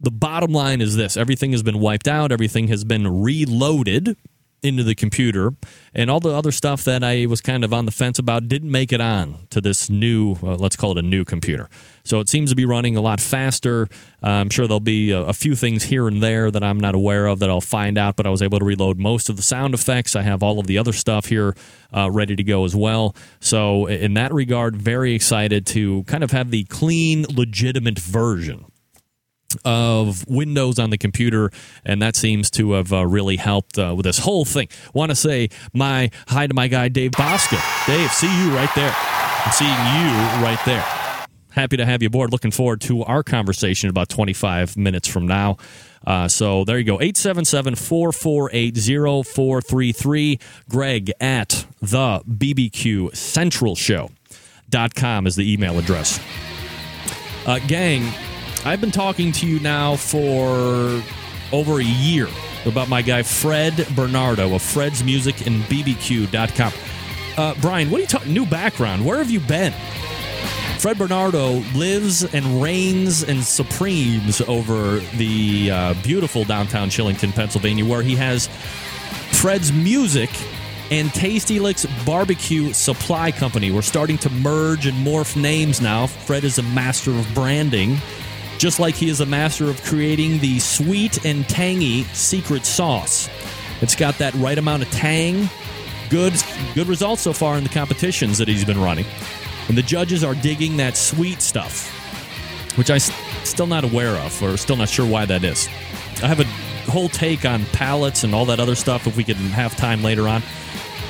the 0.00 0.12
bottom 0.12 0.52
line 0.52 0.80
is 0.80 0.96
this: 0.96 1.16
everything 1.16 1.50
has 1.50 1.64
been 1.64 1.80
wiped 1.80 2.06
out. 2.06 2.30
Everything 2.30 2.68
has 2.68 2.84
been 2.84 3.22
reloaded 3.22 4.16
into 4.62 4.82
the 4.82 4.94
computer, 4.94 5.52
and 5.92 6.10
all 6.10 6.20
the 6.20 6.32
other 6.32 6.52
stuff 6.52 6.84
that 6.84 7.02
I 7.04 7.26
was 7.26 7.40
kind 7.40 7.64
of 7.64 7.72
on 7.72 7.86
the 7.86 7.92
fence 7.92 8.18
about 8.18 8.48
didn't 8.48 8.70
make 8.70 8.92
it 8.92 9.00
on 9.00 9.46
to 9.50 9.60
this 9.60 9.90
new, 9.90 10.36
uh, 10.42 10.56
let's 10.56 10.74
call 10.74 10.92
it 10.92 10.98
a 10.98 11.02
new 11.02 11.24
computer. 11.24 11.68
So 12.04 12.20
it 12.20 12.28
seems 12.28 12.50
to 12.50 12.56
be 12.56 12.66
running 12.66 12.96
a 12.96 13.00
lot 13.00 13.20
faster. 13.20 13.88
Uh, 14.22 14.28
I'm 14.28 14.50
sure 14.50 14.66
there'll 14.66 14.80
be 14.80 15.10
a, 15.10 15.22
a, 15.22 15.32
few 15.32 15.54
things 15.54 15.84
here 15.84 16.06
and 16.06 16.22
there 16.22 16.50
that 16.50 16.62
I'm 16.62 16.78
not 16.78 16.94
aware 16.94 17.26
of 17.26 17.38
that 17.38 17.48
I'll 17.48 17.62
find 17.62 17.96
out, 17.96 18.16
but 18.16 18.26
I 18.26 18.30
was 18.30 18.42
able 18.42 18.58
to 18.58 18.64
reload 18.64 18.98
most 18.98 19.30
of 19.30 19.36
the 19.36 19.42
sound 19.42 19.72
effects. 19.72 20.14
I 20.14 20.22
have 20.22 20.42
all 20.42 20.58
of 20.60 20.66
the 20.66 20.76
other 20.76 20.92
stuff 20.92 21.26
here 21.26 21.56
uh, 21.96 22.10
ready 22.10 22.36
to 22.36 22.42
go 22.42 22.64
as 22.64 22.76
well. 22.76 23.16
So, 23.40 23.86
in 23.86 24.14
that 24.14 24.32
regard, 24.32 24.76
very 24.76 25.14
excited 25.14 25.66
to 25.68 26.04
kind 26.04 26.22
of 26.22 26.30
have 26.32 26.50
the 26.50 26.64
clean, 26.64 27.24
legitimate 27.34 27.98
version 27.98 28.66
of 29.64 30.26
Windows 30.28 30.78
on 30.78 30.90
the 30.90 30.98
computer, 30.98 31.50
and 31.84 32.02
that 32.02 32.16
seems 32.16 32.50
to 32.52 32.72
have 32.72 32.92
uh, 32.92 33.06
really 33.06 33.36
helped 33.36 33.78
uh, 33.78 33.94
with 33.96 34.04
this 34.04 34.18
whole 34.18 34.44
thing. 34.44 34.68
Want 34.92 35.10
to 35.10 35.16
say 35.16 35.48
my 35.72 36.10
hi 36.28 36.46
to 36.46 36.54
my 36.54 36.68
guy 36.68 36.88
Dave 36.88 37.12
Bouska. 37.12 37.86
Dave, 37.86 38.10
see 38.12 38.26
you 38.26 38.54
right 38.54 38.70
there. 38.74 38.94
I'm 38.94 39.52
seeing 39.52 39.70
you 39.70 40.44
right 40.44 40.60
there. 40.64 41.03
Happy 41.54 41.76
to 41.76 41.86
have 41.86 42.02
you 42.02 42.08
aboard. 42.08 42.32
Looking 42.32 42.50
forward 42.50 42.80
to 42.82 43.04
our 43.04 43.22
conversation 43.22 43.88
about 43.88 44.08
25 44.08 44.76
minutes 44.76 45.06
from 45.06 45.26
now. 45.26 45.56
Uh, 46.04 46.26
so 46.28 46.64
there 46.64 46.78
you 46.78 46.84
go. 46.84 47.00
877 47.00 47.76
448 47.76 48.76
0433. 49.26 50.38
Greg 50.68 51.12
at 51.20 51.66
the 51.80 52.20
BBQ 52.28 53.14
Central 53.16 53.76
Show.com 53.76 55.26
is 55.26 55.36
the 55.36 55.50
email 55.50 55.78
address. 55.78 56.20
Uh, 57.46 57.60
gang, 57.68 58.12
I've 58.64 58.80
been 58.80 58.90
talking 58.90 59.30
to 59.32 59.46
you 59.46 59.60
now 59.60 59.96
for 59.96 61.02
over 61.52 61.78
a 61.78 61.84
year 61.84 62.26
about 62.66 62.88
my 62.88 63.00
guy 63.02 63.22
Fred 63.22 63.86
Bernardo 63.94 64.54
of 64.54 64.62
Fred's 64.62 65.04
Music 65.04 65.46
and 65.46 65.62
BBQ.com. 65.64 66.72
Uh, 67.36 67.54
Brian, 67.60 67.90
what 67.90 67.98
are 67.98 68.02
you 68.02 68.06
talking? 68.08 68.32
New 68.32 68.46
background. 68.46 69.04
Where 69.04 69.18
have 69.18 69.30
you 69.30 69.40
been? 69.40 69.72
Fred 70.84 70.98
Bernardo 70.98 71.62
lives 71.74 72.24
and 72.34 72.60
reigns 72.60 73.24
and 73.24 73.42
supremes 73.42 74.42
over 74.42 74.98
the 75.16 75.70
uh, 75.70 75.94
beautiful 76.02 76.44
downtown 76.44 76.90
Shillington, 76.90 77.34
Pennsylvania, 77.34 77.86
where 77.86 78.02
he 78.02 78.14
has 78.16 78.48
Fred's 79.40 79.72
Music 79.72 80.28
and 80.90 81.10
Tasty 81.14 81.58
Licks 81.58 81.86
Barbecue 82.04 82.74
Supply 82.74 83.32
Company. 83.32 83.70
We're 83.70 83.80
starting 83.80 84.18
to 84.18 84.28
merge 84.28 84.84
and 84.84 84.94
morph 84.98 85.40
names 85.40 85.80
now. 85.80 86.06
Fred 86.06 86.44
is 86.44 86.58
a 86.58 86.62
master 86.62 87.12
of 87.12 87.26
branding 87.32 87.96
just 88.58 88.78
like 88.78 88.94
he 88.94 89.08
is 89.08 89.22
a 89.22 89.26
master 89.26 89.70
of 89.70 89.82
creating 89.84 90.38
the 90.40 90.58
sweet 90.58 91.24
and 91.24 91.48
tangy 91.48 92.02
secret 92.12 92.66
sauce. 92.66 93.30
It's 93.80 93.96
got 93.96 94.18
that 94.18 94.34
right 94.34 94.58
amount 94.58 94.82
of 94.82 94.90
tang. 94.90 95.48
Good, 96.10 96.34
good 96.74 96.88
results 96.88 97.22
so 97.22 97.32
far 97.32 97.56
in 97.56 97.62
the 97.62 97.70
competitions 97.70 98.36
that 98.36 98.48
he's 98.48 98.66
been 98.66 98.82
running. 98.82 99.06
And 99.68 99.78
the 99.78 99.82
judges 99.82 100.22
are 100.24 100.34
digging 100.34 100.76
that 100.76 100.96
sweet 100.96 101.40
stuff, 101.40 101.88
which 102.76 102.90
I'm 102.90 103.00
still 103.44 103.66
not 103.66 103.84
aware 103.84 104.16
of 104.16 104.42
or 104.42 104.56
still 104.56 104.76
not 104.76 104.88
sure 104.88 105.06
why 105.06 105.24
that 105.26 105.44
is. 105.44 105.68
I 106.22 106.26
have 106.26 106.40
a 106.40 106.90
whole 106.90 107.08
take 107.08 107.44
on 107.44 107.64
palettes 107.66 108.24
and 108.24 108.34
all 108.34 108.44
that 108.46 108.60
other 108.60 108.74
stuff 108.74 109.06
if 109.06 109.16
we 109.16 109.24
can 109.24 109.36
have 109.36 109.76
time 109.76 110.02
later 110.02 110.28
on. 110.28 110.42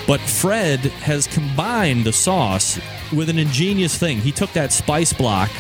But 0.06 0.20
Fred 0.20 0.80
has 0.80 1.26
combined 1.26 2.04
the 2.04 2.12
sauce 2.12 2.78
with 3.12 3.28
an 3.28 3.38
ingenious 3.38 3.96
thing. 3.96 4.18
He 4.18 4.32
took 4.32 4.52
that 4.52 4.72
spice 4.72 5.12
block 5.12 5.50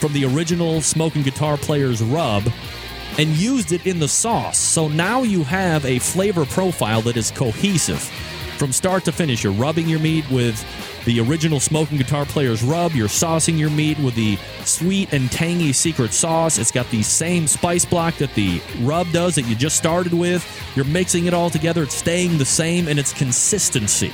from 0.00 0.12
the 0.12 0.24
original 0.24 0.80
smoking 0.80 1.22
guitar 1.22 1.56
player's 1.56 2.02
rub 2.02 2.44
and 3.18 3.28
used 3.30 3.72
it 3.72 3.86
in 3.86 4.00
the 4.00 4.08
sauce. 4.08 4.58
So 4.58 4.88
now 4.88 5.22
you 5.22 5.44
have 5.44 5.84
a 5.84 5.98
flavor 6.00 6.44
profile 6.44 7.00
that 7.02 7.16
is 7.16 7.30
cohesive 7.30 8.00
from 8.58 8.72
start 8.72 9.04
to 9.04 9.12
finish. 9.12 9.44
You're 9.44 9.52
rubbing 9.52 9.88
your 9.88 10.00
meat 10.00 10.28
with 10.30 10.64
the 11.04 11.20
original 11.20 11.60
smoking 11.60 11.98
guitar 11.98 12.24
player's 12.24 12.62
rub. 12.62 12.92
You're 12.92 13.08
saucing 13.08 13.58
your 13.58 13.70
meat 13.70 13.98
with 13.98 14.14
the 14.14 14.36
sweet 14.64 15.12
and 15.12 15.30
tangy 15.30 15.72
secret 15.72 16.12
sauce. 16.12 16.58
It's 16.58 16.70
got 16.70 16.88
the 16.90 17.02
same 17.02 17.46
spice 17.46 17.84
block 17.84 18.14
that 18.16 18.34
the 18.34 18.60
rub 18.80 19.10
does 19.12 19.34
that 19.34 19.42
you 19.42 19.54
just 19.54 19.76
started 19.76 20.12
with. 20.12 20.44
You're 20.76 20.84
mixing 20.86 21.26
it 21.26 21.34
all 21.34 21.50
together. 21.50 21.82
It's 21.82 21.94
staying 21.94 22.38
the 22.38 22.44
same 22.44 22.88
in 22.88 22.98
its 22.98 23.12
consistency. 23.12 24.12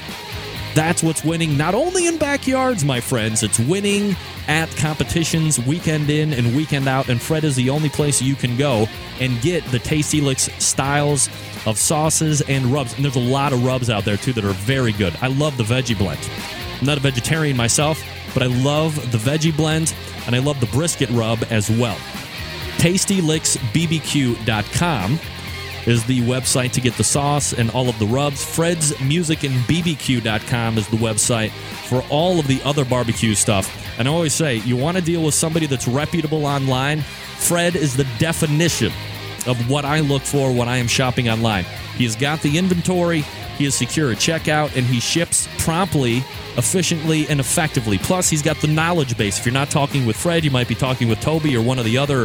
That's 0.75 1.03
what's 1.03 1.25
winning 1.25 1.57
not 1.57 1.75
only 1.75 2.07
in 2.07 2.17
backyards, 2.17 2.85
my 2.85 3.01
friends, 3.01 3.43
it's 3.43 3.59
winning 3.59 4.15
at 4.47 4.69
competitions 4.77 5.59
weekend 5.59 6.11
in 6.11 6.33
and 6.33 6.55
weekend 6.55 6.89
out. 6.89 7.09
And 7.09 7.21
Fred 7.21 7.43
is 7.43 7.57
the 7.57 7.71
only 7.71 7.89
place 7.89 8.23
you 8.23 8.37
can 8.37 8.57
go 8.57 8.87
and 9.19 9.41
get 9.43 9.65
the 9.67 9.81
Tasty 9.81 10.21
Licks 10.21 10.49
styles 10.63 11.29
of 11.67 11.77
sauces 11.77 12.41
and 12.43 12.67
rubs. 12.67 12.95
And 12.95 13.05
there's 13.05 13.17
a 13.17 13.21
lot 13.21 13.53
of 13.53 13.65
rubs 13.65 13.91
out 13.91 14.05
there 14.05 14.17
too 14.17 14.33
that 14.35 14.45
are 14.45 14.53
very 14.53 14.93
good. 14.93 15.17
I 15.21 15.27
love 15.27 15.57
the 15.57 15.65
veggie 15.65 15.99
blend. 15.99 16.21
I'm 16.81 16.87
not 16.87 16.99
a 16.99 17.01
vegetarian 17.01 17.57
myself, 17.57 18.03
but 18.35 18.43
I 18.43 18.47
love 18.47 18.97
the 19.13 19.19
veggie 19.19 19.57
blend 19.57 19.95
and 20.27 20.35
I 20.35 20.39
love 20.39 20.61
the 20.61 20.67
brisket 20.67 21.09
rub 21.11 21.45
as 21.51 21.71
well. 21.71 21.97
TastyLicksBBQ.com 22.79 25.21
is 25.87 26.05
the 26.05 26.21
website 26.21 26.73
to 26.73 26.81
get 26.81 26.95
the 26.95 27.05
sauce 27.05 27.53
and 27.53 27.71
all 27.71 27.89
of 27.89 27.99
the 27.99 28.07
rubs. 28.07 28.45
Fred's 28.45 28.99
Music 29.01 29.45
and 29.45 29.55
BBQ.com 29.65 30.79
is 30.79 30.89
the 30.89 30.97
website 30.97 31.51
for 31.89 32.05
all 32.11 32.39
of 32.39 32.47
the 32.47 32.61
other 32.65 32.85
barbecue 32.85 33.35
stuff. 33.35 33.77
And 33.99 34.09
I 34.09 34.11
always 34.11 34.35
say, 34.35 34.57
you 34.57 34.77
want 34.77 34.97
to 34.97 35.03
deal 35.03 35.23
with 35.23 35.35
somebody 35.35 35.67
that's 35.67 35.89
reputable 35.89 36.47
online. 36.47 37.01
Fred 37.37 37.77
is 37.77 37.97
the 37.97 38.07
definition 38.19 38.93
of 39.47 39.71
what 39.71 39.85
I 39.85 40.01
look 40.01 40.23
for 40.23 40.53
when 40.53 40.69
I 40.69 40.77
am 40.77 40.87
shopping 40.87 41.29
online. 41.29 41.65
He's 41.97 42.17
got 42.17 42.41
the 42.41 42.59
inventory, 42.59 43.25
he 43.61 43.67
is 43.67 43.75
secure 43.75 44.11
at 44.11 44.17
checkout, 44.17 44.75
and 44.75 44.87
he 44.87 44.99
ships 45.00 45.47
promptly, 45.59 46.25
efficiently, 46.57 47.29
and 47.29 47.38
effectively. 47.38 47.99
Plus, 47.99 48.31
he's 48.31 48.40
got 48.40 48.57
the 48.57 48.67
knowledge 48.67 49.19
base. 49.19 49.38
If 49.38 49.45
you're 49.45 49.52
not 49.52 49.71
talking 49.71 50.07
with 50.07 50.17
Fred, 50.17 50.45
you 50.45 50.50
might 50.50 50.67
be 50.67 50.75
talking 50.75 51.09
with 51.09 51.21
Toby 51.21 51.55
or 51.57 51.62
one 51.62 51.79
of 51.79 51.85
the 51.85 51.99
other 51.99 52.23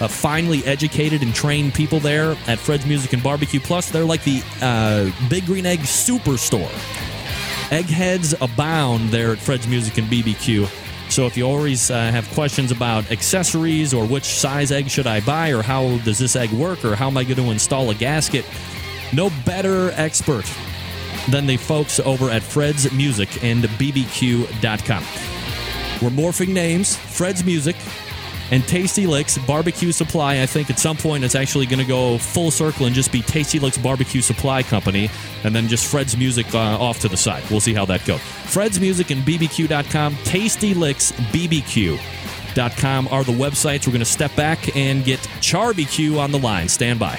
uh, 0.00 0.08
finely 0.08 0.64
educated 0.64 1.22
and 1.22 1.34
trained 1.34 1.74
people 1.74 2.00
there 2.00 2.36
at 2.46 2.58
Fred's 2.58 2.86
Music 2.86 3.12
and 3.12 3.22
Barbecue. 3.22 3.60
Plus, 3.60 3.90
they're 3.90 4.04
like 4.04 4.24
the 4.24 4.42
uh, 4.62 5.10
Big 5.28 5.44
Green 5.44 5.66
Egg 5.66 5.80
Superstore. 5.80 6.72
Eggheads 7.70 8.34
abound 8.40 9.10
there 9.10 9.32
at 9.32 9.38
Fred's 9.38 9.68
Music 9.68 9.98
and 9.98 10.06
BBQ. 10.08 10.66
So 11.10 11.26
if 11.26 11.36
you 11.36 11.44
always 11.44 11.90
uh, 11.90 11.98
have 11.98 12.26
questions 12.30 12.70
about 12.70 13.10
accessories 13.10 13.92
or 13.92 14.06
which 14.06 14.24
size 14.24 14.72
egg 14.72 14.88
should 14.88 15.06
I 15.06 15.20
buy 15.20 15.50
or 15.50 15.62
how 15.62 15.98
does 15.98 16.18
this 16.18 16.34
egg 16.34 16.50
work 16.52 16.82
or 16.82 16.96
how 16.96 17.08
am 17.08 17.18
I 17.18 17.24
going 17.24 17.36
to 17.36 17.50
install 17.50 17.90
a 17.90 17.94
gasket, 17.94 18.46
no 19.12 19.30
better 19.44 19.90
expert 19.92 20.46
than 21.30 21.46
the 21.46 21.56
folks 21.56 22.00
over 22.00 22.30
at 22.30 22.42
Fred's 22.42 22.90
Music 22.92 23.42
and 23.44 23.64
BBQ.com. 23.64 25.02
We're 26.00 26.10
morphing 26.10 26.48
names, 26.48 26.96
Fred's 26.96 27.44
Music 27.44 27.76
and 28.50 28.66
Tasty 28.66 29.06
Licks 29.06 29.38
Barbecue 29.38 29.92
Supply. 29.92 30.40
I 30.42 30.46
think 30.46 30.70
at 30.70 30.78
some 30.78 30.96
point 30.96 31.24
it's 31.24 31.34
actually 31.34 31.66
going 31.66 31.80
to 31.80 31.84
go 31.84 32.18
full 32.18 32.50
circle 32.50 32.86
and 32.86 32.94
just 32.94 33.12
be 33.12 33.22
Tasty 33.22 33.58
Licks 33.58 33.78
Barbecue 33.78 34.20
Supply 34.20 34.62
Company, 34.62 35.10
and 35.44 35.54
then 35.54 35.68
just 35.68 35.90
Fred's 35.90 36.16
Music 36.16 36.54
uh, 36.54 36.58
off 36.58 37.00
to 37.00 37.08
the 37.08 37.16
side. 37.16 37.42
We'll 37.50 37.60
see 37.60 37.74
how 37.74 37.84
that 37.86 38.04
goes. 38.04 38.20
Fred's 38.20 38.80
Music 38.80 39.10
and 39.10 39.22
BBQ.com, 39.22 40.16
Tasty 40.24 40.74
Licks 40.74 41.12
BBQ.com 41.12 43.08
are 43.08 43.24
the 43.24 43.32
websites. 43.32 43.86
We're 43.86 43.92
going 43.92 44.00
to 44.00 44.04
step 44.04 44.34
back 44.34 44.76
and 44.76 45.04
get 45.04 45.20
CharBQ 45.40 46.18
on 46.18 46.32
the 46.32 46.38
line. 46.38 46.68
Stand 46.68 46.98
by. 46.98 47.18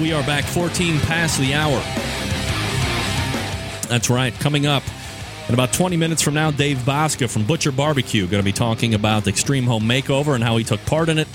We 0.00 0.12
are 0.12 0.22
back 0.24 0.44
14 0.44 0.98
past 1.00 1.38
the 1.38 1.54
hour. 1.54 1.78
That's 3.88 4.10
right. 4.10 4.34
Coming 4.34 4.66
up 4.66 4.82
in 5.46 5.54
about 5.54 5.72
20 5.72 5.96
minutes 5.96 6.20
from 6.20 6.34
now, 6.34 6.50
Dave 6.50 6.78
Bouska 6.78 7.30
from 7.30 7.46
Butcher 7.46 7.70
Barbecue 7.70 8.26
going 8.26 8.42
to 8.42 8.44
be 8.44 8.52
talking 8.52 8.94
about 8.94 9.24
the 9.24 9.30
Extreme 9.30 9.64
Home 9.64 9.84
Makeover 9.84 10.34
and 10.34 10.42
how 10.42 10.56
he 10.56 10.64
took 10.64 10.84
part 10.84 11.08
in 11.08 11.18
it. 11.18 11.28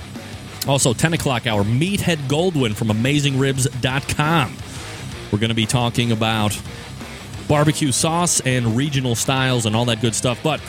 Also, 0.68 0.94
10 0.94 1.14
o'clock 1.14 1.48
hour, 1.48 1.64
Meathead 1.64 2.18
Goldwyn 2.28 2.76
from 2.76 2.90
AmazingRibs.com. 2.90 4.58
We're 5.32 5.40
going 5.40 5.50
to 5.50 5.56
be 5.56 5.66
talking 5.66 6.12
about 6.12 6.60
barbecue 7.48 7.94
sauce 7.94 8.42
and 8.42 8.76
regional 8.76 9.16
styles 9.16 9.68
and 9.68 9.76
all 9.76 9.86
that 9.86 10.02
good 10.02 10.16
stuff. 10.16 10.42
But 10.44 10.62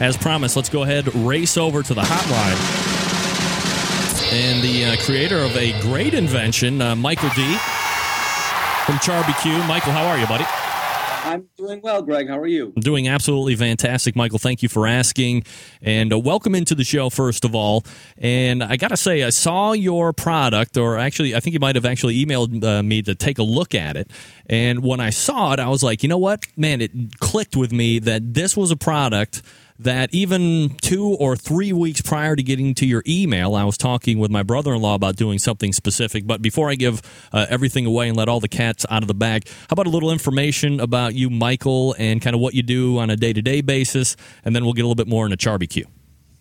as 0.00 0.18
promised, 0.18 0.54
let's 0.54 0.68
go 0.68 0.82
ahead 0.82 1.14
race 1.14 1.56
over 1.56 1.82
to 1.82 1.94
the 1.94 2.02
hotline 2.02 3.07
and 4.30 4.62
the 4.62 4.84
uh, 4.84 4.96
creator 5.04 5.38
of 5.38 5.56
a 5.56 5.78
great 5.80 6.12
invention, 6.12 6.82
uh, 6.82 6.94
Michael 6.94 7.30
D. 7.30 7.56
from 8.84 8.96
CharBQ. 8.96 9.66
Michael, 9.66 9.92
how 9.92 10.06
are 10.06 10.18
you, 10.18 10.26
buddy? 10.26 10.44
I'm 11.24 11.48
doing 11.56 11.80
well, 11.82 12.02
Greg. 12.02 12.28
How 12.28 12.38
are 12.38 12.46
you? 12.46 12.72
I'm 12.74 12.82
doing 12.82 13.08
absolutely 13.08 13.54
fantastic, 13.56 14.16
Michael. 14.16 14.38
Thank 14.38 14.62
you 14.62 14.68
for 14.68 14.86
asking. 14.86 15.44
And 15.82 16.12
uh, 16.12 16.18
welcome 16.18 16.54
into 16.54 16.74
the 16.74 16.84
show, 16.84 17.10
first 17.10 17.44
of 17.44 17.54
all. 17.54 17.84
And 18.16 18.62
I 18.62 18.76
got 18.76 18.88
to 18.88 18.96
say, 18.96 19.22
I 19.22 19.30
saw 19.30 19.72
your 19.72 20.12
product, 20.12 20.76
or 20.76 20.98
actually, 20.98 21.34
I 21.34 21.40
think 21.40 21.54
you 21.54 21.60
might 21.60 21.74
have 21.74 21.84
actually 21.84 22.24
emailed 22.24 22.64
uh, 22.64 22.82
me 22.82 23.02
to 23.02 23.14
take 23.14 23.38
a 23.38 23.42
look 23.42 23.74
at 23.74 23.96
it. 23.96 24.10
And 24.46 24.82
when 24.82 25.00
I 25.00 25.10
saw 25.10 25.52
it, 25.52 25.60
I 25.60 25.68
was 25.68 25.82
like, 25.82 26.02
you 26.02 26.08
know 26.08 26.18
what? 26.18 26.46
Man, 26.56 26.80
it 26.80 26.92
clicked 27.18 27.56
with 27.56 27.72
me 27.72 27.98
that 28.00 28.34
this 28.34 28.56
was 28.56 28.70
a 28.70 28.76
product 28.76 29.42
that 29.78 30.12
even 30.12 30.70
two 30.82 31.06
or 31.20 31.36
three 31.36 31.72
weeks 31.72 32.00
prior 32.00 32.34
to 32.34 32.42
getting 32.42 32.74
to 32.74 32.86
your 32.86 33.02
email, 33.06 33.54
I 33.54 33.64
was 33.64 33.78
talking 33.78 34.18
with 34.18 34.30
my 34.30 34.42
brother 34.42 34.74
in 34.74 34.82
law 34.82 34.94
about 34.94 35.16
doing 35.16 35.38
something 35.38 35.72
specific. 35.72 36.26
But 36.26 36.42
before 36.42 36.68
I 36.68 36.74
give 36.74 37.00
uh, 37.32 37.46
everything 37.48 37.86
away 37.86 38.08
and 38.08 38.16
let 38.16 38.28
all 38.28 38.40
the 38.40 38.48
cats 38.48 38.84
out 38.90 39.02
of 39.02 39.08
the 39.08 39.14
bag, 39.14 39.48
how 39.48 39.74
about 39.74 39.86
a 39.86 39.90
little 39.90 40.10
information 40.10 40.80
about 40.80 41.14
you, 41.14 41.30
Michael, 41.30 41.94
and 41.98 42.20
kind 42.20 42.34
of 42.34 42.40
what 42.40 42.54
you 42.54 42.62
do 42.62 42.98
on 42.98 43.10
a 43.10 43.16
day 43.16 43.32
to 43.32 43.42
day 43.42 43.60
basis? 43.60 44.16
And 44.44 44.54
then 44.54 44.64
we'll 44.64 44.74
get 44.74 44.82
a 44.82 44.88
little 44.88 44.96
bit 44.96 45.08
more 45.08 45.24
into 45.24 45.36
CharBQ. 45.36 45.84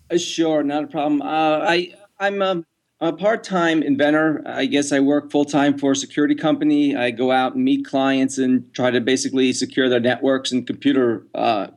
Uh, 0.10 0.18
sure, 0.18 0.64
not 0.64 0.86
a 0.86 0.88
problem. 0.88 1.22
Uh, 1.22 1.60
I, 1.68 1.94
I'm 2.20 2.42
a, 2.42 2.64
a 3.00 3.14
part 3.14 3.44
time 3.44 3.84
inventor. 3.84 4.42
I 4.48 4.66
guess 4.66 4.92
I 4.92 5.00
work 5.00 5.32
full 5.32 5.46
time 5.46 5.78
for 5.78 5.92
a 5.92 5.96
security 5.96 6.34
company. 6.34 6.96
I 6.96 7.12
go 7.12 7.32
out 7.32 7.54
and 7.54 7.64
meet 7.64 7.86
clients 7.86 8.40
and 8.40 8.74
try 8.74 8.90
to 8.90 9.00
basically 9.00 9.54
secure 9.54 9.90
their 9.90 10.00
networks 10.00 10.52
and 10.52 10.66
computer 10.66 11.28
uh, 11.36 11.68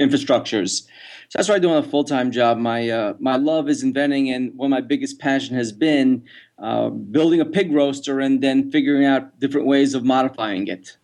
infrastructures. 0.00 0.86
So 1.30 1.38
that's 1.38 1.48
what 1.48 1.54
I 1.54 1.58
do 1.60 1.70
on 1.70 1.76
a 1.76 1.86
full 1.86 2.02
time 2.02 2.32
job. 2.32 2.58
My 2.58 2.88
uh, 2.88 3.14
my 3.20 3.36
love 3.36 3.68
is 3.68 3.84
inventing, 3.84 4.30
and 4.30 4.52
one 4.56 4.66
of 4.66 4.70
my 4.70 4.80
biggest 4.80 5.20
passion 5.20 5.54
has 5.54 5.70
been 5.70 6.24
uh, 6.58 6.90
building 6.90 7.40
a 7.40 7.44
pig 7.44 7.72
roaster 7.72 8.18
and 8.18 8.42
then 8.42 8.72
figuring 8.72 9.04
out 9.04 9.38
different 9.38 9.68
ways 9.68 9.94
of 9.94 10.04
modifying 10.04 10.66
it, 10.66 10.96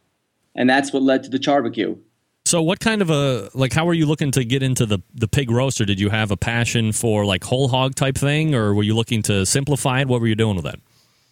and 0.57 0.69
that's 0.69 0.93
what 0.93 1.05
led 1.05 1.23
to 1.23 1.31
the 1.31 1.39
CharBQ. 1.39 2.01
So, 2.45 2.61
what 2.61 2.81
kind 2.81 3.03
of 3.03 3.11
a 3.11 3.51
like? 3.55 3.73
How 3.73 3.85
were 3.85 3.95
you 3.95 4.07
looking 4.07 4.33
to 4.33 4.45
get 4.45 4.65
into 4.65 4.85
the 4.85 4.99
the 5.15 5.29
pig 5.29 5.49
roaster? 5.49 5.85
Did 5.85 6.01
you 6.01 6.11
have 6.11 6.33
a 6.33 6.37
passion 6.37 6.91
for 6.91 7.25
like 7.25 7.45
whole 7.45 7.69
hog 7.69 7.95
type 7.95 8.19
thing, 8.19 8.53
or 8.53 8.75
were 8.75 8.83
you 8.83 8.97
looking 8.97 9.23
to 9.23 9.47
simplify 9.47 10.01
it? 10.01 10.09
What 10.09 10.21
were 10.21 10.27
you 10.27 10.35
doing 10.35 10.57
with 10.57 10.65
that? 10.65 10.81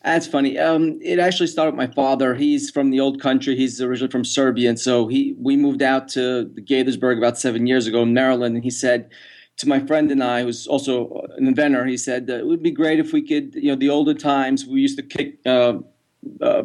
That's 0.04 0.26
funny. 0.26 0.58
Um, 0.58 0.98
it 1.00 1.18
actually 1.18 1.46
started 1.46 1.76
with 1.76 1.88
my 1.88 1.94
father. 1.94 2.34
He's 2.34 2.70
from 2.70 2.90
the 2.90 3.00
old 3.00 3.22
country. 3.22 3.56
He's 3.56 3.80
originally 3.80 4.10
from 4.10 4.24
Serbia, 4.24 4.68
and 4.68 4.78
so 4.78 5.08
he 5.08 5.34
we 5.38 5.56
moved 5.56 5.80
out 5.80 6.08
to 6.08 6.52
Gaithersburg 6.60 7.16
about 7.16 7.38
seven 7.38 7.66
years 7.66 7.86
ago 7.86 8.02
in 8.02 8.12
Maryland. 8.12 8.54
And 8.54 8.62
he 8.62 8.70
said 8.70 9.10
to 9.56 9.68
my 9.68 9.80
friend 9.80 10.10
and 10.10 10.22
I, 10.22 10.42
who's 10.42 10.66
also 10.66 11.24
an 11.38 11.46
inventor, 11.46 11.86
he 11.86 11.96
said 11.96 12.28
it 12.28 12.46
would 12.46 12.62
be 12.62 12.70
great 12.70 13.00
if 13.00 13.14
we 13.14 13.22
could, 13.22 13.54
you 13.54 13.70
know, 13.70 13.76
the 13.76 13.88
older 13.88 14.12
times 14.12 14.66
we 14.66 14.82
used 14.82 14.98
to 14.98 15.02
kick. 15.02 15.38
Uh, 15.46 15.78
uh, 16.42 16.64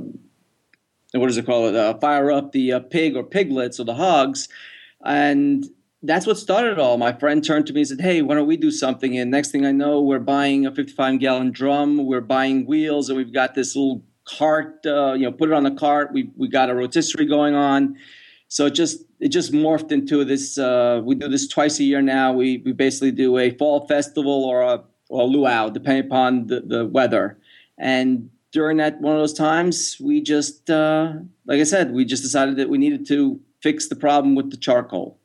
what 1.14 1.28
does 1.28 1.38
it 1.38 1.46
call 1.46 1.70
it? 1.70 1.76
Uh, 1.76 1.98
fire 2.00 2.32
up 2.32 2.52
the 2.52 2.74
uh, 2.74 2.80
pig 2.82 3.16
or 3.16 3.24
piglets 3.24 3.80
or 3.80 3.86
the 3.86 3.96
hogs, 3.96 4.50
and 5.06 5.66
that's 6.04 6.26
what 6.26 6.38
started 6.38 6.74
it 6.74 6.80
all. 6.80 6.98
My 6.98 7.12
friend 7.12 7.44
turned 7.44 7.68
to 7.68 7.74
me 7.74 7.82
and 7.82 7.88
said, 7.88 8.02
Hey, 8.02 8.22
why 8.22 8.36
don't 8.36 8.48
we 8.48 8.58
do 8.58 8.72
something? 8.72 9.18
And 9.18 9.30
next 9.30 9.52
thing 9.52 9.66
I 9.66 9.72
know, 9.72 10.02
we're 10.02 10.20
buying 10.20 10.66
a 10.66 10.74
55 10.74 11.20
gallon 11.20 11.52
drum, 11.52 12.06
we're 12.06 12.22
buying 12.22 12.66
wheels, 12.66 13.10
and 13.10 13.18
we've 13.18 13.34
got 13.34 13.56
this 13.56 13.76
little 13.76 14.04
cart, 14.26 14.86
uh, 14.86 15.14
you 15.14 15.24
know, 15.26 15.32
put 15.32 15.50
it 15.50 15.54
on 15.54 15.64
the 15.64 15.72
cart. 15.72 16.14
We, 16.14 16.32
we 16.38 16.48
got 16.48 16.70
a 16.70 16.76
rotisserie 16.76 17.26
going 17.26 17.56
on. 17.56 17.98
So 18.48 18.66
it 18.66 18.72
just 18.72 19.04
it 19.20 19.30
just 19.30 19.52
morphed 19.52 19.92
into 19.92 20.26
this. 20.26 20.58
Uh, 20.58 21.02
we 21.04 21.16
do 21.16 21.28
this 21.28 21.48
twice 21.48 21.80
a 21.80 21.84
year 21.84 22.02
now. 22.02 22.34
We 22.34 22.64
we 22.66 22.72
basically 22.72 23.12
do 23.12 23.38
a 23.38 23.52
fall 23.52 23.88
festival 23.88 24.44
or 24.44 24.62
a 24.62 24.84
or 25.10 25.22
a 25.22 25.26
luau, 25.26 25.70
depending 25.70 26.06
upon 26.06 26.48
the, 26.48 26.62
the 26.62 26.86
weather. 26.88 27.38
And 27.78 28.30
during 28.52 28.78
that 28.78 29.02
one 29.02 29.14
of 29.14 29.20
those 29.20 29.34
times, 29.34 29.98
we 30.00 30.22
just 30.22 30.70
uh, 30.70 31.14
like 31.46 31.60
I 31.60 31.64
said, 31.64 31.92
we 31.92 32.06
just 32.06 32.24
decided 32.24 32.58
that 32.58 32.70
we 32.70 32.80
needed 32.80 33.06
to 33.08 33.40
fix 33.62 33.88
the 33.88 33.96
problem 33.96 34.34
with 34.34 34.50
the 34.50 34.58
charcoal. 34.58 35.19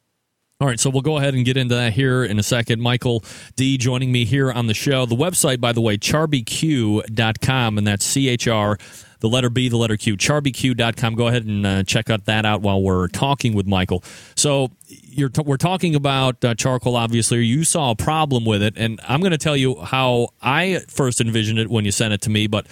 All 0.65 0.71
right, 0.71 0.81
so 0.81 0.89
we'll 0.89 1.03
go 1.03 1.19
ahead 1.19 1.35
and 1.35 1.45
get 1.45 1.59
into 1.59 1.75
that 1.75 1.93
here 1.93 2.25
in 2.25 2.39
a 2.39 2.43
second. 2.43 2.81
Michael 2.81 3.23
D 3.55 3.77
joining 3.77 4.11
me 4.11 4.25
here 4.25 4.51
on 4.51 4.67
the 4.67 4.73
show. 4.73 5.05
The 5.05 5.15
website, 5.15 5.61
by 5.61 5.73
the 5.73 5.83
way, 5.83 5.99
charbq.com, 5.99 7.77
and 7.77 7.87
that's 7.87 8.03
C 8.03 8.31
H 8.31 8.49
R, 8.49 8.79
the 9.21 9.29
letter 9.29 9.51
B, 9.51 9.69
the 9.69 9.77
letter 9.77 9.99
Q, 9.99 10.17
charbq.com. 10.17 11.17
Go 11.17 11.27
ahead 11.29 11.45
and 11.45 11.67
uh, 11.67 11.83
check 11.83 12.09
out 12.09 12.25
that 12.25 12.47
out 12.47 12.63
while 12.63 12.81
we're 12.81 13.09
talking 13.09 13.53
with 13.53 13.67
Michael. 13.67 14.03
So 14.37 14.71
t- 14.89 15.29
we're 15.45 15.59
talking 15.59 15.95
about 15.95 16.43
uh, 16.43 16.55
charcoal, 16.55 16.97
obviously. 16.97 17.45
You 17.45 17.65
saw 17.65 17.91
a 17.91 17.95
problem 17.95 18.47
with 18.47 18.63
it, 18.63 18.73
and 18.79 18.99
I'm 19.07 19.21
going 19.21 19.33
to 19.33 19.37
tell 19.37 19.59
you 19.59 19.83
how 19.83 20.31
I 20.41 20.81
first 20.89 21.21
envisioned 21.21 21.59
it 21.59 21.69
when 21.69 21.85
you 21.85 21.93
sent 21.93 22.15
it 22.15 22.23
to 22.23 22.31
me, 22.31 22.47
but 22.47 22.67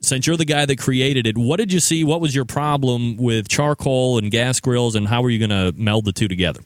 since 0.00 0.26
you're 0.26 0.38
the 0.38 0.46
guy 0.46 0.64
that 0.64 0.78
created 0.78 1.26
it, 1.26 1.36
what 1.36 1.58
did 1.58 1.74
you 1.74 1.80
see? 1.80 2.04
What 2.04 2.22
was 2.22 2.34
your 2.34 2.46
problem 2.46 3.18
with 3.18 3.48
charcoal 3.48 4.16
and 4.16 4.30
gas 4.30 4.60
grills, 4.60 4.94
and 4.94 5.06
how 5.06 5.20
were 5.20 5.28
you 5.28 5.46
going 5.46 5.50
to 5.50 5.78
meld 5.78 6.06
the 6.06 6.12
two 6.12 6.26
together? 6.26 6.62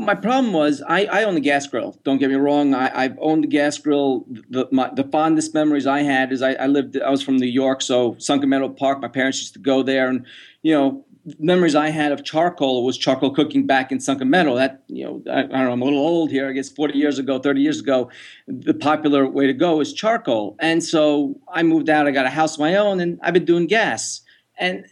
My 0.00 0.14
problem 0.14 0.52
was 0.52 0.82
I, 0.88 1.04
I 1.04 1.24
own 1.24 1.34
the 1.34 1.40
gas 1.40 1.66
grill. 1.66 1.98
Don't 2.04 2.18
get 2.18 2.30
me 2.30 2.36
wrong. 2.36 2.74
I, 2.74 3.04
I've 3.04 3.18
owned 3.20 3.44
the 3.44 3.48
gas 3.48 3.76
grill. 3.78 4.24
The, 4.48 4.66
my, 4.72 4.90
the 4.94 5.04
fondest 5.04 5.52
memories 5.52 5.86
I 5.86 6.02
had 6.02 6.32
is 6.32 6.40
I, 6.42 6.54
I 6.54 6.66
lived. 6.66 7.00
I 7.00 7.10
was 7.10 7.22
from 7.22 7.36
New 7.36 7.46
York, 7.46 7.82
so 7.82 8.16
Sunken 8.18 8.48
Meadow 8.48 8.70
Park. 8.70 9.00
My 9.00 9.08
parents 9.08 9.38
used 9.38 9.52
to 9.54 9.58
go 9.58 9.82
there, 9.82 10.08
and 10.08 10.24
you 10.62 10.72
know, 10.72 11.04
memories 11.38 11.74
I 11.74 11.90
had 11.90 12.12
of 12.12 12.24
charcoal 12.24 12.84
was 12.84 12.96
charcoal 12.96 13.34
cooking 13.34 13.66
back 13.66 13.92
in 13.92 14.00
Sunken 14.00 14.30
Meadow. 14.30 14.56
That 14.56 14.82
you 14.88 15.04
know, 15.04 15.22
I, 15.30 15.40
I, 15.40 15.42
don't 15.42 15.50
know. 15.50 15.72
I'm 15.72 15.82
a 15.82 15.84
little 15.84 16.00
old 16.00 16.30
here. 16.30 16.48
I 16.48 16.52
guess 16.52 16.70
40 16.70 16.98
years 16.98 17.18
ago, 17.18 17.38
30 17.38 17.60
years 17.60 17.80
ago, 17.80 18.10
the 18.48 18.74
popular 18.74 19.28
way 19.28 19.46
to 19.46 19.52
go 19.52 19.80
is 19.80 19.92
charcoal. 19.92 20.56
And 20.60 20.82
so 20.82 21.38
I 21.52 21.62
moved 21.62 21.90
out. 21.90 22.06
I 22.06 22.10
got 22.10 22.26
a 22.26 22.30
house 22.30 22.54
of 22.54 22.60
my 22.60 22.76
own, 22.76 23.00
and 23.00 23.20
I've 23.22 23.34
been 23.34 23.44
doing 23.44 23.66
gas. 23.66 24.22
And 24.58 24.86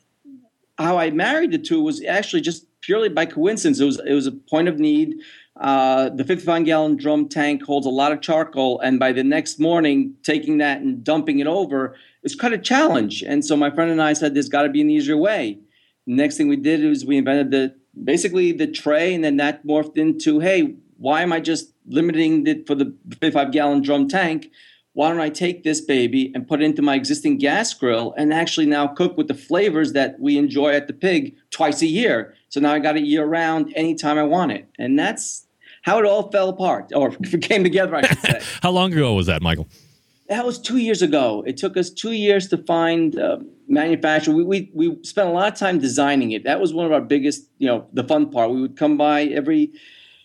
how 0.78 0.98
I 0.98 1.10
married 1.10 1.50
the 1.50 1.58
two 1.58 1.82
was 1.82 2.04
actually 2.04 2.42
just 2.42 2.67
purely 2.88 3.10
by 3.10 3.26
coincidence. 3.26 3.80
It 3.80 3.84
was 3.84 4.00
it 4.06 4.14
was 4.14 4.26
a 4.26 4.32
point 4.32 4.66
of 4.66 4.78
need. 4.78 5.16
Uh, 5.60 6.08
the 6.08 6.24
55 6.24 6.64
gallon 6.64 6.96
drum 6.96 7.28
tank 7.28 7.62
holds 7.62 7.86
a 7.86 7.90
lot 7.90 8.12
of 8.12 8.22
charcoal, 8.22 8.80
and 8.80 8.98
by 8.98 9.12
the 9.12 9.22
next 9.22 9.60
morning, 9.60 10.14
taking 10.22 10.56
that 10.58 10.80
and 10.80 11.04
dumping 11.04 11.38
it 11.40 11.46
over 11.46 11.94
is 12.22 12.34
quite 12.34 12.54
a 12.54 12.58
challenge. 12.58 13.22
And 13.22 13.44
so 13.44 13.56
my 13.56 13.70
friend 13.70 13.90
and 13.90 14.00
I 14.00 14.14
said, 14.14 14.32
"There's 14.32 14.48
got 14.48 14.62
to 14.62 14.70
be 14.70 14.80
an 14.80 14.88
easier 14.88 15.18
way." 15.18 15.58
Next 16.06 16.38
thing 16.38 16.48
we 16.48 16.56
did 16.56 16.82
was 16.82 17.04
we 17.04 17.18
invented 17.18 17.50
the 17.50 17.74
basically 18.02 18.52
the 18.52 18.66
tray, 18.66 19.12
and 19.12 19.22
then 19.22 19.36
that 19.36 19.66
morphed 19.66 19.98
into, 19.98 20.40
"Hey, 20.40 20.76
why 20.96 21.20
am 21.20 21.30
I 21.30 21.40
just 21.40 21.74
limiting 21.86 22.46
it 22.46 22.66
for 22.66 22.74
the 22.74 22.94
55 23.20 23.52
gallon 23.52 23.82
drum 23.82 24.08
tank?" 24.08 24.50
why 24.94 25.10
don't 25.10 25.20
I 25.20 25.28
take 25.28 25.62
this 25.62 25.80
baby 25.80 26.32
and 26.34 26.48
put 26.48 26.60
it 26.60 26.64
into 26.64 26.82
my 26.82 26.96
existing 26.96 27.38
gas 27.38 27.72
grill 27.72 28.14
and 28.16 28.34
actually 28.34 28.66
now 28.66 28.88
cook 28.88 29.16
with 29.16 29.28
the 29.28 29.34
flavors 29.34 29.92
that 29.92 30.18
we 30.18 30.36
enjoy 30.36 30.72
at 30.72 30.88
the 30.88 30.92
pig 30.92 31.36
twice 31.50 31.82
a 31.82 31.86
year? 31.86 32.34
So 32.48 32.60
now 32.60 32.72
I 32.72 32.78
got 32.78 32.96
it 32.96 33.04
year 33.04 33.24
round 33.24 33.72
anytime 33.76 34.18
I 34.18 34.22
want 34.22 34.52
it. 34.52 34.68
And 34.78 34.98
that's 34.98 35.46
how 35.82 35.98
it 35.98 36.04
all 36.04 36.30
fell 36.30 36.48
apart 36.48 36.92
or 36.94 37.10
came 37.40 37.62
together, 37.62 37.96
I 37.96 38.06
should 38.06 38.18
say. 38.18 38.42
how 38.62 38.70
long 38.70 38.92
ago 38.92 39.14
was 39.14 39.26
that, 39.26 39.42
Michael? 39.42 39.68
That 40.28 40.44
was 40.44 40.58
two 40.58 40.76
years 40.76 41.00
ago. 41.00 41.42
It 41.46 41.56
took 41.56 41.76
us 41.76 41.88
two 41.88 42.12
years 42.12 42.48
to 42.48 42.58
find 42.58 43.18
uh, 43.18 43.38
manufacturer. 43.66 44.34
We, 44.34 44.44
we, 44.44 44.70
we 44.74 45.02
spent 45.02 45.28
a 45.28 45.32
lot 45.32 45.52
of 45.52 45.58
time 45.58 45.78
designing 45.78 46.32
it. 46.32 46.44
That 46.44 46.60
was 46.60 46.74
one 46.74 46.84
of 46.84 46.92
our 46.92 47.00
biggest, 47.00 47.48
you 47.58 47.66
know, 47.66 47.86
the 47.94 48.04
fun 48.04 48.30
part. 48.30 48.50
We 48.50 48.60
would 48.60 48.76
come 48.76 48.96
by 48.98 49.24
every 49.24 49.72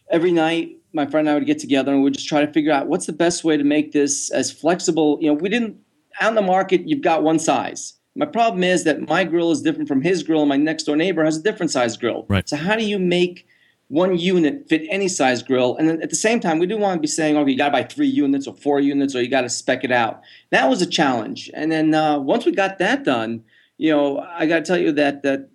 every 0.10 0.32
night 0.32 0.78
my 0.94 1.06
friend 1.08 1.28
and 1.28 1.36
I 1.36 1.40
would 1.40 1.48
get 1.48 1.60
together 1.60 1.92
and 1.92 2.04
we'd 2.04 2.14
just 2.14 2.28
try 2.28 2.46
to 2.46 2.52
figure 2.52 2.72
out 2.72 2.88
what's 2.88 3.08
the 3.08 3.14
best 3.14 3.44
way 3.44 3.58
to 3.58 3.64
make 3.64 3.92
this 3.92 4.30
as 4.32 4.52
flexible. 4.52 5.18
You 5.20 5.28
know, 5.28 5.34
we 5.34 5.50
didn't 5.50 5.78
out 6.22 6.30
in 6.30 6.36
the 6.36 6.42
market. 6.42 6.88
You've 6.88 7.02
got 7.02 7.24
one 7.24 7.40
size. 7.40 7.94
My 8.16 8.26
problem 8.26 8.64
is 8.64 8.84
that 8.84 9.08
my 9.08 9.24
grill 9.24 9.52
is 9.52 9.62
different 9.62 9.88
from 9.88 10.02
his 10.02 10.22
grill, 10.24 10.42
and 10.42 10.50
my 10.50 10.58
next 10.58 10.84
door 10.84 10.96
neighbor 10.96 11.24
has 11.26 11.38
a 11.38 11.42
different 11.42 11.72
size 11.72 11.98
grill. 11.98 12.26
Right. 12.30 12.48
So 12.48 12.58
how 12.58 12.76
do 12.76 12.86
you 12.86 13.00
make 13.00 13.48
one 13.88 14.18
unit 14.18 14.68
fit 14.70 14.84
any 14.90 15.08
size 15.08 15.42
grill? 15.42 15.76
And 15.78 15.90
then 15.90 16.02
at 16.02 16.10
the 16.12 16.16
same 16.16 16.40
time, 16.40 16.60
we 16.60 16.68
do 16.68 16.78
want 16.78 16.98
to 16.98 17.02
be 17.02 17.08
saying, 17.08 17.38
okay, 17.38 17.52
you 17.52 17.58
got 17.58 17.68
to 17.68 17.72
buy 17.72 17.84
three 17.84 18.08
units 18.08 18.46
or 18.46 18.54
four 18.56 18.80
units, 18.80 19.16
or 19.16 19.22
you 19.22 19.30
got 19.30 19.42
to 19.42 19.50
spec 19.50 19.84
it 19.84 19.92
out. 19.92 20.22
That 20.52 20.70
was 20.70 20.82
a 20.82 20.86
challenge. 20.86 21.50
And 21.56 21.72
then 21.72 21.94
uh, 21.94 22.20
once 22.20 22.46
we 22.46 22.52
got 22.52 22.78
that 22.78 23.04
done, 23.04 23.44
you 23.78 23.92
know, 23.92 24.20
I 24.20 24.46
got 24.46 24.60
to 24.60 24.64
tell 24.64 24.78
you 24.78 24.92
that 24.92 25.24
that 25.24 25.50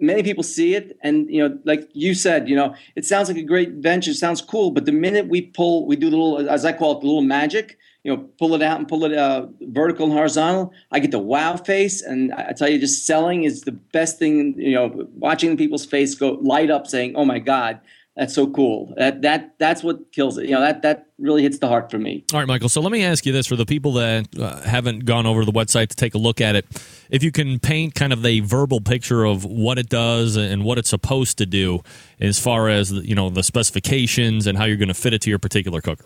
many 0.00 0.22
people 0.22 0.42
see 0.42 0.74
it 0.74 0.96
and 1.02 1.28
you 1.28 1.46
know 1.46 1.58
like 1.64 1.88
you 1.92 2.14
said 2.14 2.48
you 2.48 2.56
know 2.56 2.74
it 2.96 3.04
sounds 3.04 3.28
like 3.28 3.36
a 3.36 3.42
great 3.42 3.72
venture 3.74 4.14
sounds 4.14 4.40
cool 4.40 4.70
but 4.70 4.86
the 4.86 4.92
minute 4.92 5.28
we 5.28 5.42
pull 5.42 5.86
we 5.86 5.94
do 5.94 6.08
the 6.08 6.16
little 6.16 6.48
as 6.48 6.64
i 6.64 6.72
call 6.72 6.92
it 6.92 7.00
the 7.00 7.06
little 7.06 7.20
magic 7.20 7.76
you 8.04 8.14
know 8.14 8.28
pull 8.38 8.54
it 8.54 8.62
out 8.62 8.78
and 8.78 8.88
pull 8.88 9.04
it 9.04 9.12
uh, 9.12 9.46
vertical 9.60 10.06
and 10.06 10.12
horizontal 10.12 10.72
i 10.90 10.98
get 10.98 11.10
the 11.10 11.18
wow 11.18 11.56
face 11.56 12.02
and 12.02 12.32
i 12.34 12.52
tell 12.52 12.68
you 12.68 12.78
just 12.78 13.06
selling 13.06 13.44
is 13.44 13.62
the 13.62 13.72
best 13.72 14.18
thing 14.18 14.54
you 14.58 14.74
know 14.74 15.06
watching 15.14 15.56
people's 15.56 15.86
face 15.86 16.14
go 16.14 16.38
light 16.42 16.70
up 16.70 16.86
saying 16.86 17.14
oh 17.16 17.24
my 17.24 17.38
god 17.38 17.80
that's 18.16 18.34
so 18.34 18.48
cool. 18.48 18.92
That 18.96 19.22
that 19.22 19.54
that's 19.58 19.82
what 19.82 20.12
kills 20.12 20.36
it. 20.36 20.44
You 20.46 20.52
know 20.52 20.60
that 20.60 20.82
that 20.82 21.06
really 21.18 21.42
hits 21.42 21.58
the 21.58 21.68
heart 21.68 21.90
for 21.90 21.98
me. 21.98 22.24
All 22.32 22.40
right, 22.40 22.46
Michael. 22.46 22.68
So 22.68 22.80
let 22.80 22.90
me 22.90 23.04
ask 23.04 23.24
you 23.24 23.32
this: 23.32 23.46
for 23.46 23.56
the 23.56 23.64
people 23.64 23.94
that 23.94 24.28
uh, 24.38 24.60
haven't 24.60 25.04
gone 25.04 25.26
over 25.26 25.40
to 25.40 25.46
the 25.46 25.58
website 25.58 25.88
to 25.88 25.96
take 25.96 26.14
a 26.14 26.18
look 26.18 26.40
at 26.40 26.56
it, 26.56 26.66
if 27.08 27.22
you 27.22 27.30
can 27.30 27.60
paint 27.60 27.94
kind 27.94 28.12
of 28.12 28.26
a 28.26 28.40
verbal 28.40 28.80
picture 28.80 29.24
of 29.24 29.44
what 29.44 29.78
it 29.78 29.88
does 29.88 30.36
and 30.36 30.64
what 30.64 30.76
it's 30.76 30.90
supposed 30.90 31.38
to 31.38 31.46
do, 31.46 31.80
as 32.20 32.38
far 32.38 32.68
as 32.68 32.90
you 32.90 33.14
know 33.14 33.30
the 33.30 33.44
specifications 33.44 34.46
and 34.46 34.58
how 34.58 34.64
you're 34.64 34.76
going 34.76 34.88
to 34.88 34.94
fit 34.94 35.14
it 35.14 35.22
to 35.22 35.30
your 35.30 35.38
particular 35.38 35.80
cooker. 35.80 36.04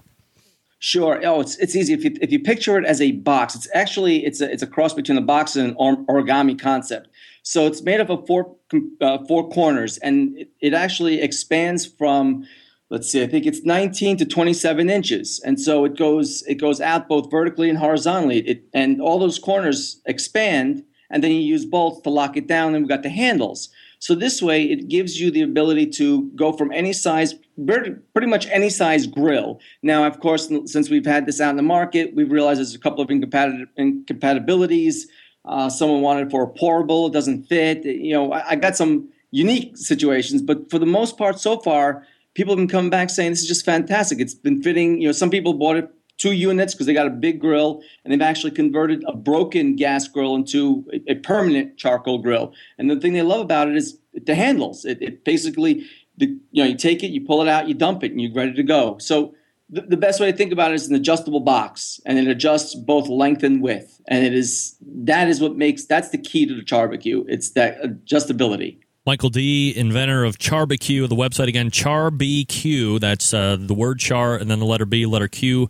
Sure. 0.85 1.19
Oh, 1.25 1.41
it's 1.41 1.57
it's 1.57 1.75
easy 1.75 1.95
if 1.95 2.05
you 2.05 2.15
if 2.21 2.31
you 2.31 2.39
picture 2.39 2.77
it 2.77 2.85
as 2.85 3.01
a 3.01 3.13
box. 3.13 3.55
It's 3.55 3.67
actually 3.73 4.23
it's 4.27 4.43
a 4.43 4.53
it's 4.53 4.63
a 4.63 4.67
cross 4.67 4.93
between 4.93 5.17
a 5.17 5.23
box 5.23 5.57
and 5.57 5.75
an 5.79 6.05
origami 6.05 6.59
concept. 6.61 7.09
So 7.43 7.67
it's 7.67 7.81
made 7.81 8.01
up 8.01 8.11
of 8.11 8.27
four 8.27 8.55
uh, 9.01 9.25
four 9.27 9.49
corners, 9.49 9.97
and 9.97 10.37
it, 10.37 10.51
it 10.61 10.75
actually 10.75 11.23
expands 11.23 11.87
from 11.87 12.45
let's 12.91 13.09
see, 13.09 13.23
I 13.23 13.27
think 13.27 13.47
it's 13.47 13.65
19 13.65 14.19
to 14.19 14.27
27 14.27 14.91
inches, 14.91 15.41
and 15.43 15.59
so 15.59 15.87
it 15.87 15.97
goes 15.97 16.43
it 16.47 16.57
goes 16.57 16.83
out 16.83 17.09
both 17.09 17.31
vertically 17.31 17.71
and 17.71 17.79
horizontally. 17.79 18.41
It 18.41 18.65
and 18.75 19.01
all 19.01 19.19
those 19.19 19.39
corners 19.39 20.03
expand, 20.05 20.85
and 21.09 21.25
then 21.25 21.31
you 21.31 21.41
use 21.41 21.65
bolts 21.65 22.03
to 22.03 22.11
lock 22.11 22.37
it 22.37 22.47
down. 22.47 22.75
And 22.75 22.85
we've 22.85 22.91
got 22.91 23.03
the 23.03 23.09
handles. 23.09 23.71
So 24.01 24.15
this 24.15 24.43
way, 24.43 24.65
it 24.65 24.89
gives 24.89 25.19
you 25.19 25.31
the 25.31 25.41
ability 25.41 25.87
to 25.93 26.31
go 26.37 26.53
from 26.53 26.71
any 26.73 26.93
size, 26.93 27.35
pretty 27.57 28.27
much 28.27 28.47
any 28.49 28.71
size 28.71 29.07
grill. 29.07 29.61
Now, 29.83 30.05
of 30.07 30.21
course, 30.21 30.51
since 30.67 30.91
we've 30.91 31.07
had 31.07 31.27
this 31.27 31.41
out 31.41 31.51
in 31.51 31.57
the 31.57 31.63
market, 31.63 32.15
we've 32.15 32.31
realized 32.31 32.59
there's 32.59 32.75
a 32.75 32.79
couple 32.79 33.03
of 33.03 33.11
incompatibilities. 33.11 35.09
Uh, 35.45 35.69
someone 35.69 36.01
wanted 36.01 36.31
for 36.31 36.43
a 36.45 36.59
pourable, 36.59 37.09
it 37.09 37.13
doesn't 37.13 37.45
fit. 37.45 37.85
You 37.85 38.15
know, 38.15 38.33
I, 38.33 38.51
I 38.51 38.57
got 38.57 38.77
some 38.77 39.09
unique 39.31 39.77
situations, 39.77 40.41
but 40.43 40.71
for 40.71 40.79
the 40.79 40.87
most 40.87 41.19
part, 41.19 41.39
so 41.39 41.59
far, 41.59 42.07
people 42.35 42.53
have 42.53 42.59
been 42.59 42.69
coming 42.69 42.91
back 42.91 43.11
saying 43.11 43.33
this 43.33 43.43
is 43.43 43.49
just 43.49 43.65
fantastic. 43.65 44.21
It's 44.21 44.35
been 44.35 44.63
fitting. 44.63 45.01
You 45.01 45.09
know, 45.09 45.13
some 45.13 45.31
people 45.31 45.55
bought 45.55 45.77
it 45.77 45.91
two 46.17 46.33
units 46.33 46.75
because 46.75 46.87
they 46.87 46.95
got 46.95 47.07
a 47.07 47.11
big 47.11 47.41
grill 47.41 47.83
and 48.05 48.13
they've 48.13 48.23
actually 48.23 48.53
converted 48.53 49.05
a 49.07 49.15
broken 49.15 49.77
gas 49.77 50.07
grill 50.09 50.35
into 50.35 50.85
a, 50.93 51.13
a 51.13 51.15
permanent 51.17 51.77
charcoal 51.77 52.19
grill. 52.19 52.53
And 52.79 52.91
the 52.91 53.01
thing 53.01 53.13
they 53.13 53.23
love 53.23 53.41
about 53.41 53.69
it 53.69 53.77
is 53.77 53.99
the 54.15 54.35
handles. 54.35 54.85
It, 54.85 55.03
it 55.03 55.25
basically, 55.25 55.85
the, 56.17 56.27
you 56.51 56.63
know, 56.63 56.69
you 56.69 56.77
take 56.77 57.03
it, 57.03 57.09
you 57.09 57.21
pull 57.21 57.43
it 57.43 57.49
out, 57.49 57.69
you 57.69 57.75
dump 57.75 58.05
it, 58.05 58.13
and 58.13 58.21
you're 58.21 58.33
ready 58.33 58.53
to 58.53 58.63
go. 58.63 58.99
So 58.99 59.35
the, 59.69 59.83
the 59.83 59.97
best 59.97 60.21
way 60.21 60.31
to 60.31 60.37
think 60.37 60.53
about 60.53 60.73
it 60.73 60.75
is 60.75 60.89
an 60.89 60.95
adjustable 60.95 61.41
box, 61.41 62.01
and 62.07 62.19
it 62.19 62.29
adjusts 62.29 62.75
both 62.75 63.09
length 63.09 63.43
and 63.43 63.63
width. 63.63 64.01
And 64.07 64.25
it 64.25 64.35
is 64.35 64.77
that 64.83 65.29
is 65.29 65.41
what 65.41 65.57
makes 65.57 65.85
that's 65.85 66.11
the 66.11 66.19
key 66.19 66.47
to 66.47 66.55
the 66.55 66.63
CharBQ. 66.63 67.25
It's 67.29 67.51
that 67.51 67.83
adjustability. 67.83 68.79
Michael 69.07 69.29
D, 69.29 69.77
inventor 69.77 70.25
of 70.25 70.39
CharBQ. 70.39 71.09
The 71.09 71.17
website 71.17 71.49
again, 71.49 71.71
CharBQ. 71.71 73.01
That's 73.01 73.35
uh, 73.35 73.57
the 73.59 73.75
word 73.75 73.99
char 73.99 74.37
and 74.37 74.51
then 74.51 74.61
the 74.61 74.67
letter 74.67 74.87
B, 74.87 75.05
letter 75.05 75.29
Q 75.29 75.69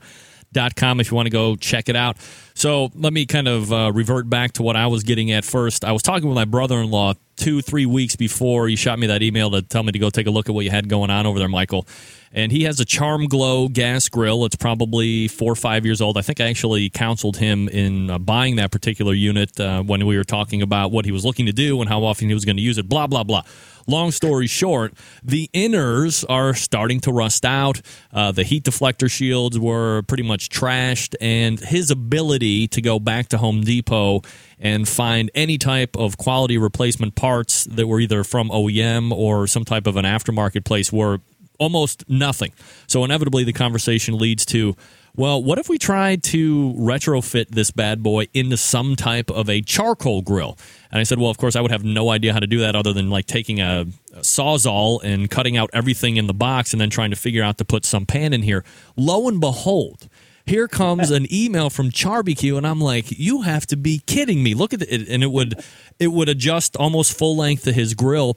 com 0.77 1.01
if 1.01 1.11
you 1.11 1.17
want 1.17 1.27
to 1.27 1.31
go 1.31 1.57
check 1.57 1.89
it 1.89 1.97
out. 1.97 2.17
So 2.55 2.91
let 2.95 3.13
me 3.13 3.27
kind 3.27 3.49
of 3.49 3.73
uh, 3.73 3.91
revert 3.93 4.31
back 4.31 4.53
to 4.53 4.63
what 4.63 4.77
I 4.77 4.87
was 4.87 5.03
getting 5.03 5.33
at 5.33 5.45
first. 5.45 5.85
I 5.85 5.93
was 5.93 6.03
talking 6.03 6.29
with 6.29 6.37
my 6.37 6.45
brother 6.45 6.79
in 6.79 6.91
law 6.91 7.15
two, 7.37 7.61
three 7.61 7.87
weeks 7.87 8.15
before 8.17 8.69
you 8.69 8.77
shot 8.77 8.99
me 8.99 9.09
that 9.09 9.23
email 9.23 9.51
to 9.51 9.61
tell 9.61 9.83
me 9.83 9.93
to 9.93 9.99
go 9.99 10.09
take 10.09 10.27
a 10.27 10.31
look 10.31 10.49
at 10.49 10.55
what 10.55 10.65
you 10.65 10.71
had 10.71 10.89
going 10.89 11.11
on 11.11 11.27
over 11.27 11.39
there, 11.39 11.49
Michael. 11.49 11.87
And 12.33 12.51
he 12.51 12.65
has 12.65 12.81
a 12.81 12.85
Charm 12.85 13.27
Glow 13.27 13.69
gas 13.69 14.09
grill. 14.09 14.45
It's 14.45 14.57
probably 14.57 15.29
four 15.29 15.53
or 15.53 15.57
five 15.57 15.85
years 15.85 16.01
old. 16.01 16.19
I 16.19 16.23
think 16.23 16.41
I 16.41 16.49
actually 16.49 16.91
counseled 16.91 17.37
him 17.37 17.69
in 17.69 18.11
uh, 18.11 18.19
buying 18.19 18.57
that 18.57 18.73
particular 18.73 19.15
unit 19.15 19.59
uh, 19.61 19.83
when 19.83 20.05
we 20.07 20.17
were 20.17 20.25
talking 20.25 20.63
about 20.63 20.91
what 20.91 21.05
he 21.05 21.13
was 21.13 21.25
looking 21.25 21.47
to 21.47 21.53
do 21.53 21.81
and 21.81 21.89
how 21.89 22.05
often 22.05 22.29
he 22.29 22.35
was 22.35 22.45
going 22.45 22.57
to 22.57 22.63
use 22.63 22.79
it, 22.79 22.89
blah, 22.89 23.07
blah, 23.07 23.23
blah. 23.23 23.43
Long 23.87 24.11
story 24.11 24.47
short, 24.47 24.95
the 25.23 25.51
inners 25.53 26.25
are 26.29 26.55
starting 26.55 27.01
to 27.01 27.13
rust 27.13 27.45
out. 27.45 27.81
Uh, 28.13 28.33
the 28.33 28.43
heat 28.43 28.65
deflector 28.65 29.11
shields 29.11 29.59
were 29.59 30.03
pretty 30.03 30.23
much 30.23 30.49
trashed, 30.49 31.15
and 31.21 31.61
his 31.61 31.91
ability 31.91 32.69
to 32.69 32.81
go 32.81 32.99
back 32.99 33.29
to 33.29 33.39
Home 33.39 33.61
Depot 33.63 34.23
and 34.59 34.89
find 34.89 35.31
any 35.35 35.59
type 35.59 35.97
of 35.97 36.17
quality 36.17 36.57
replacement 36.57 37.15
parts 37.15 37.65
that 37.65 37.87
were 37.87 38.01
either 38.01 38.25
from 38.25 38.49
OEM 38.49 39.13
or 39.13 39.47
some 39.47 39.65
type 39.65 39.87
of 39.87 39.97
an 39.97 40.05
aftermarket 40.05 40.65
place 40.65 40.93
were 40.93 41.21
almost 41.59 42.09
nothing. 42.09 42.53
So 42.87 43.05
inevitably, 43.05 43.45
the 43.45 43.53
conversation 43.53 44.19
leads 44.19 44.45
to 44.47 44.77
well, 45.17 45.43
what 45.43 45.59
if 45.59 45.69
we 45.69 45.79
tried 45.79 46.25
to 46.25 46.73
retrofit 46.75 47.51
this 47.51 47.71
bad 47.71 48.03
boy 48.03 48.27
into 48.35 48.57
some 48.57 48.97
type 48.97 49.31
of 49.31 49.49
a 49.49 49.61
charcoal 49.61 50.23
grill? 50.23 50.59
And 50.91 50.99
I 50.99 51.05
said, 51.05 51.21
well, 51.21 51.31
of 51.31 51.39
course, 51.39 51.55
I 51.55 51.61
would 51.61 51.71
have 51.71 51.85
no 51.85 52.11
idea 52.11 52.33
how 52.33 52.41
to 52.41 52.49
do 52.49 52.59
that 52.61 52.75
other 52.75 52.93
than 52.93 53.11
like 53.11 53.27
taking 53.27 53.61
a, 53.61 53.87
a 54.13 54.21
sawzall 54.21 55.03
and 55.05 55.31
cutting 55.31 55.57
out 55.57 55.71
everything 55.73 56.17
in 56.17 56.27
the 56.27 56.35
box 56.35 56.73
and 56.73 56.81
then 56.81 56.91
trying 56.91 57.11
to 57.11 57.17
figure 57.17 57.45
out 57.45 57.59
to 57.59 57.65
put 57.65 57.85
some 57.85 58.07
pan 58.07 58.33
in 58.33 58.43
here. 58.43 58.65
Lo 58.97 59.29
and 59.29 59.41
behold, 59.41 60.09
here 60.47 60.67
comes 60.67 61.13
an 61.13 61.33
email 61.33 61.71
from 61.71 61.91
CharBQ, 61.91 62.59
and 62.59 62.67
I'm 62.67 62.81
like, 62.81 63.19
"You 63.19 63.43
have 63.43 63.67
to 63.69 63.77
be 63.77 64.03
kidding 64.07 64.43
me! 64.43 64.53
Look 64.53 64.75
at 64.75 64.83
it!" 64.83 65.09
And 65.09 65.23
it 65.23 65.31
would, 65.31 65.65
it 65.99 66.09
would 66.09 66.29
adjust 66.29 66.77
almost 66.77 67.17
full 67.17 67.35
length 67.35 67.65
to 67.65 67.73
his 67.73 67.95
grill. 67.95 68.37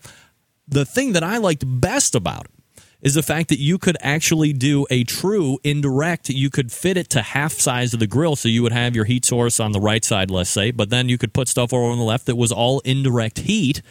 The 0.70 0.86
thing 0.86 1.13
that 1.13 1.24
I 1.24 1.38
liked 1.38 1.63
best 1.66 2.16
about 2.16 2.46
it 2.46 2.57
is 3.02 3.14
the 3.14 3.24
fact 3.24 3.50
that 3.50 3.60
you 3.60 3.78
could 3.78 3.98
actually 4.02 4.54
do 4.54 4.86
a 4.90 5.04
true 5.04 5.60
indirect. 5.64 6.30
You 6.30 6.50
could 6.50 6.72
fit 6.72 6.98
it 6.98 7.10
to 7.12 7.22
half 7.22 7.54
size 7.54 7.94
of 7.94 8.00
the 8.00 8.08
grill, 8.08 8.36
so 8.36 8.50
you 8.50 8.64
would 8.64 8.72
have 8.72 8.96
your 8.96 9.06
heat 9.06 9.26
source 9.26 9.60
on 9.60 9.72
the 9.72 9.80
right 9.80 10.04
side, 10.04 10.32
let's 10.32 10.50
say, 10.50 10.72
but 10.72 10.90
then 10.90 11.10
you 11.10 11.18
could 11.18 11.34
put 11.34 11.48
stuff 11.48 11.74
over 11.74 11.84
on 11.84 11.98
the 11.98 12.04
left 12.04 12.26
that 12.26 12.36
was 12.36 12.52
all 12.52 12.80
indirect 12.82 13.40
heat. 13.40 13.82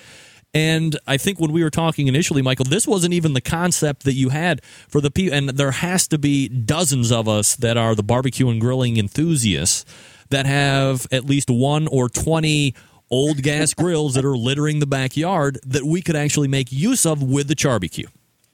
And 0.52 0.98
I 1.06 1.18
think 1.18 1.38
when 1.38 1.52
we 1.52 1.62
were 1.62 1.70
talking 1.70 2.06
initially, 2.08 2.40
Michael, 2.40 2.64
this 2.64 2.86
wasn't 2.86 3.12
even 3.12 3.34
the 3.34 3.42
concept 3.42 4.04
that 4.04 4.14
you 4.14 4.30
had 4.30 4.64
for 4.64 5.00
the 5.00 5.10
people. 5.10 5.36
And 5.36 5.50
there 5.50 5.70
has 5.70 6.08
to 6.08 6.18
be 6.18 6.48
dozens 6.48 7.12
of 7.12 7.28
us 7.28 7.56
that 7.56 7.76
are 7.76 7.94
the 7.94 8.02
barbecue 8.02 8.48
and 8.48 8.60
grilling 8.60 8.96
enthusiasts 8.96 9.84
that 10.30 10.46
have 10.46 11.06
at 11.12 11.26
least 11.26 11.50
one 11.50 11.86
or 11.88 12.08
20 12.08 12.74
old 13.10 13.42
gas 13.42 13.74
grills 13.74 14.14
that 14.14 14.24
are 14.24 14.36
littering 14.36 14.80
the 14.80 14.86
backyard 14.86 15.58
that 15.64 15.84
we 15.84 16.00
could 16.00 16.16
actually 16.16 16.48
make 16.48 16.72
use 16.72 17.04
of 17.06 17.22
with 17.22 17.48
the 17.48 17.54
barbecue. 17.54 18.06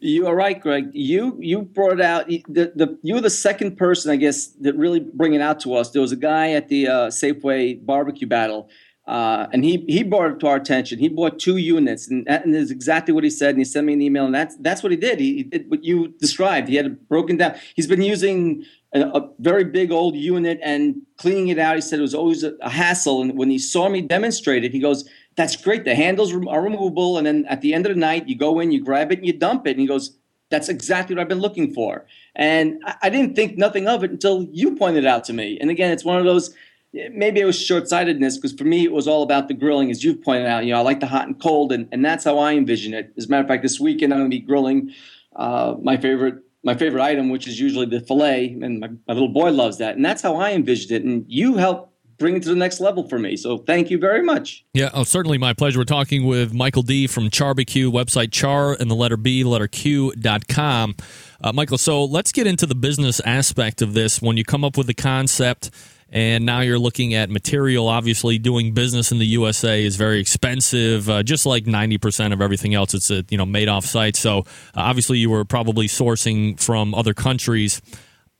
You 0.03 0.27
are 0.27 0.35
right, 0.35 0.61
Greg. 0.61 0.91
You 0.95 1.37
you 1.38 1.62
brought 1.62 2.01
out 2.01 2.27
the, 2.27 2.73
the 2.75 2.99
you 3.03 3.15
were 3.15 3.21
the 3.21 3.31
second 3.31 3.77
person, 3.77 4.11
I 4.11 4.17
guess, 4.17 4.49
that 4.61 4.77
really 4.77 4.99
bring 4.99 5.35
it 5.35 5.41
out 5.41 5.61
to 5.61 5.75
us. 5.75 5.91
There 5.91 6.03
was 6.03 6.11
a 6.11 6.17
guy 6.17 6.51
at 6.53 6.69
the 6.69 6.88
uh, 6.88 6.93
Safeway 7.07 7.87
barbecue 7.87 8.27
battle, 8.27 8.69
uh, 9.07 9.47
and 9.53 9.65
he 9.65 9.85
he 9.87 10.03
brought 10.03 10.33
it 10.33 10.41
to 10.41 10.49
our 10.49 10.57
attention. 10.57 10.99
He 10.99 11.09
bought 11.09 11.38
two 11.38 11.57
units, 11.57 12.11
and 12.11 12.27
that 12.27 12.45
is 12.49 12.73
exactly 12.73 13.15
what 13.15 13.23
he 13.23 13.31
said. 13.31 13.51
And 13.51 13.59
he 13.59 13.65
sent 13.65 13.87
me 13.87 13.93
an 13.93 14.03
email, 14.03 14.27
and 14.27 14.35
that's 14.35 14.57
that's 14.57 14.83
what 14.83 14.91
he 14.91 14.99
did. 14.99 15.21
He, 15.21 15.37
he 15.37 15.43
did 15.45 15.71
what 15.71 15.85
you 15.85 16.09
described. 16.19 16.69
He 16.69 16.75
had 16.75 16.87
it 16.87 17.09
broken 17.09 17.37
down. 17.37 17.55
He's 17.77 17.87
been 17.87 18.03
using 18.03 18.65
a, 18.93 19.03
a, 19.03 19.31
very 19.38 19.65
big 19.65 19.93
old 19.93 20.17
unit 20.17 20.59
and 20.62 20.97
cleaning 21.17 21.49
it 21.49 21.59
out. 21.59 21.77
He 21.77 21.81
said 21.81 22.01
it 22.01 22.03
was 22.03 22.15
always 22.15 22.43
a, 22.43 22.55
a 22.61 22.71
hassle. 22.71 23.23
And 23.23 23.38
when 23.38 23.51
he 23.51 23.59
saw 23.59 23.88
me 23.88 24.03
demonstrate 24.03 24.65
it, 24.65 24.73
he 24.73 24.81
goes 24.81 25.09
that's 25.37 25.57
great. 25.57 25.85
The 25.85 25.95
handles 25.95 26.33
are 26.33 26.62
removable. 26.62 27.18
And 27.18 27.27
then 27.27 27.45
at 27.49 27.61
the 27.61 27.75
end 27.75 27.87
of 27.87 27.95
the 27.95 28.01
night, 28.01 28.29
you 28.29 28.37
go 28.37 28.61
in, 28.61 28.73
you 28.73 28.83
grab 28.83 29.12
it, 29.12 29.18
and 29.18 29.27
you 29.27 29.33
dump 29.33 29.66
it. 29.66 29.73
And 29.73 29.81
he 29.81 29.87
goes, 29.87 30.16
That's 30.51 30.68
exactly 30.68 31.14
what 31.14 31.23
I've 31.23 31.29
been 31.29 31.40
looking 31.40 31.73
for. 31.73 32.07
And 32.35 32.81
I, 32.85 32.95
I 33.03 33.11
didn't 33.11 33.35
think 33.35 33.57
nothing 33.57 33.88
of 33.88 34.05
it 34.05 34.11
until 34.11 34.45
you 34.53 34.77
pointed 34.77 35.05
it 35.05 35.07
out 35.07 35.25
to 35.25 35.33
me. 35.33 35.59
And 35.61 35.71
again, 35.71 35.90
it's 35.90 36.05
one 36.05 36.18
of 36.18 36.25
those 36.25 36.55
maybe 36.92 37.40
it 37.40 37.45
was 37.45 37.61
short-sightedness 37.61 38.37
because 38.37 38.53
for 38.53 38.64
me 38.64 38.85
it 38.85 38.92
was 38.92 39.09
all 39.09 39.23
about 39.23 39.49
the 39.49 39.55
grilling 39.55 39.90
as 39.90 40.05
you've 40.05 40.23
pointed 40.23 40.47
out 40.47 40.64
you 40.64 40.73
know 40.73 40.79
i 40.79 40.83
like 40.83 41.01
the 41.01 41.07
hot 41.07 41.27
and 41.27 41.40
cold 41.40 41.73
and, 41.73 41.88
and 41.90 42.05
that's 42.05 42.25
how 42.25 42.38
i 42.38 42.53
envision 42.53 42.92
it 42.92 43.12
as 43.16 43.27
a 43.27 43.29
matter 43.29 43.42
of 43.42 43.49
fact 43.49 43.62
this 43.62 43.81
weekend 43.81 44.12
i'm 44.12 44.21
going 44.21 44.31
to 44.31 44.37
be 44.37 44.40
grilling 44.40 44.92
uh, 45.37 45.75
my 45.83 45.97
favorite 45.97 46.37
my 46.62 46.75
favorite 46.75 47.03
item 47.03 47.31
which 47.31 47.49
is 47.49 47.59
usually 47.59 47.87
the 47.87 48.01
filet 48.01 48.57
and 48.61 48.81
my, 48.81 48.88
my 49.09 49.14
little 49.14 49.29
boy 49.29 49.51
loves 49.51 49.79
that 49.79 49.97
and 49.97 50.05
that's 50.05 50.23
how 50.23 50.37
i 50.37 50.53
envisioned 50.53 50.92
it 50.92 51.03
and 51.03 51.25
you 51.29 51.57
helped 51.57 51.91
bring 52.18 52.37
it 52.37 52.42
to 52.44 52.48
the 52.48 52.57
next 52.57 52.81
level 52.81 53.09
for 53.09 53.18
me. 53.18 53.37
So 53.37 53.59
thank 53.59 53.90
you 53.90 53.98
very 53.98 54.22
much. 54.22 54.64
Yeah, 54.75 54.90
oh, 54.94 55.05
certainly 55.05 55.38
my 55.38 55.53
pleasure. 55.53 55.79
We're 55.79 55.85
talking 55.85 56.25
with 56.25 56.53
Michael 56.53 56.83
D 56.83 57.07
from 57.07 57.31
CharBQ, 57.31 57.92
website 57.92 58.33
char 58.33 58.72
and 58.72 58.90
the 58.90 58.94
letter 58.94 59.16
B, 59.16 59.44
letter 59.44 59.68
Q 59.68 60.12
dot 60.12 60.48
com. 60.48 60.94
Uh, 61.40 61.53
Michael, 61.53 61.79
so 61.79 62.05
let's 62.05 62.33
get 62.33 62.46
into 62.46 62.66
the 62.66 62.75
business 62.75 63.20
aspect 63.20 63.83
of 63.83 63.94
this. 63.94 64.22
When 64.22 64.37
you 64.37 64.44
come 64.44 64.64
up 64.64 64.77
with 64.77 64.87
the 64.87 64.94
concept, 64.94 65.70
and 66.12 66.44
now 66.44 66.61
you're 66.61 66.79
looking 66.79 67.14
at 67.14 67.31
material. 67.31 67.88
Obviously, 67.88 68.38
doing 68.38 68.75
business 68.75 69.11
in 69.12 69.18
the 69.18 69.27
USA 69.27 69.83
is 69.83 69.96
very 69.96 70.20
expensive, 70.20 71.09
uh, 71.09 71.22
just 71.22 71.46
like 71.46 71.64
90% 71.64 72.35
of 72.35 72.42
everything 72.42 72.75
else. 72.75 72.92
It's 72.92 73.11
a, 73.11 73.25
you 73.31 73.38
know 73.38 73.46
made 73.46 73.68
off 73.68 73.87
site. 73.87 74.14
So 74.14 74.40
uh, 74.40 74.42
obviously, 74.77 75.18
you 75.18 75.31
were 75.31 75.44
probably 75.44 75.88
sourcing 75.88 76.61
from 76.61 76.94
other 76.94 77.14
countries. 77.14 77.81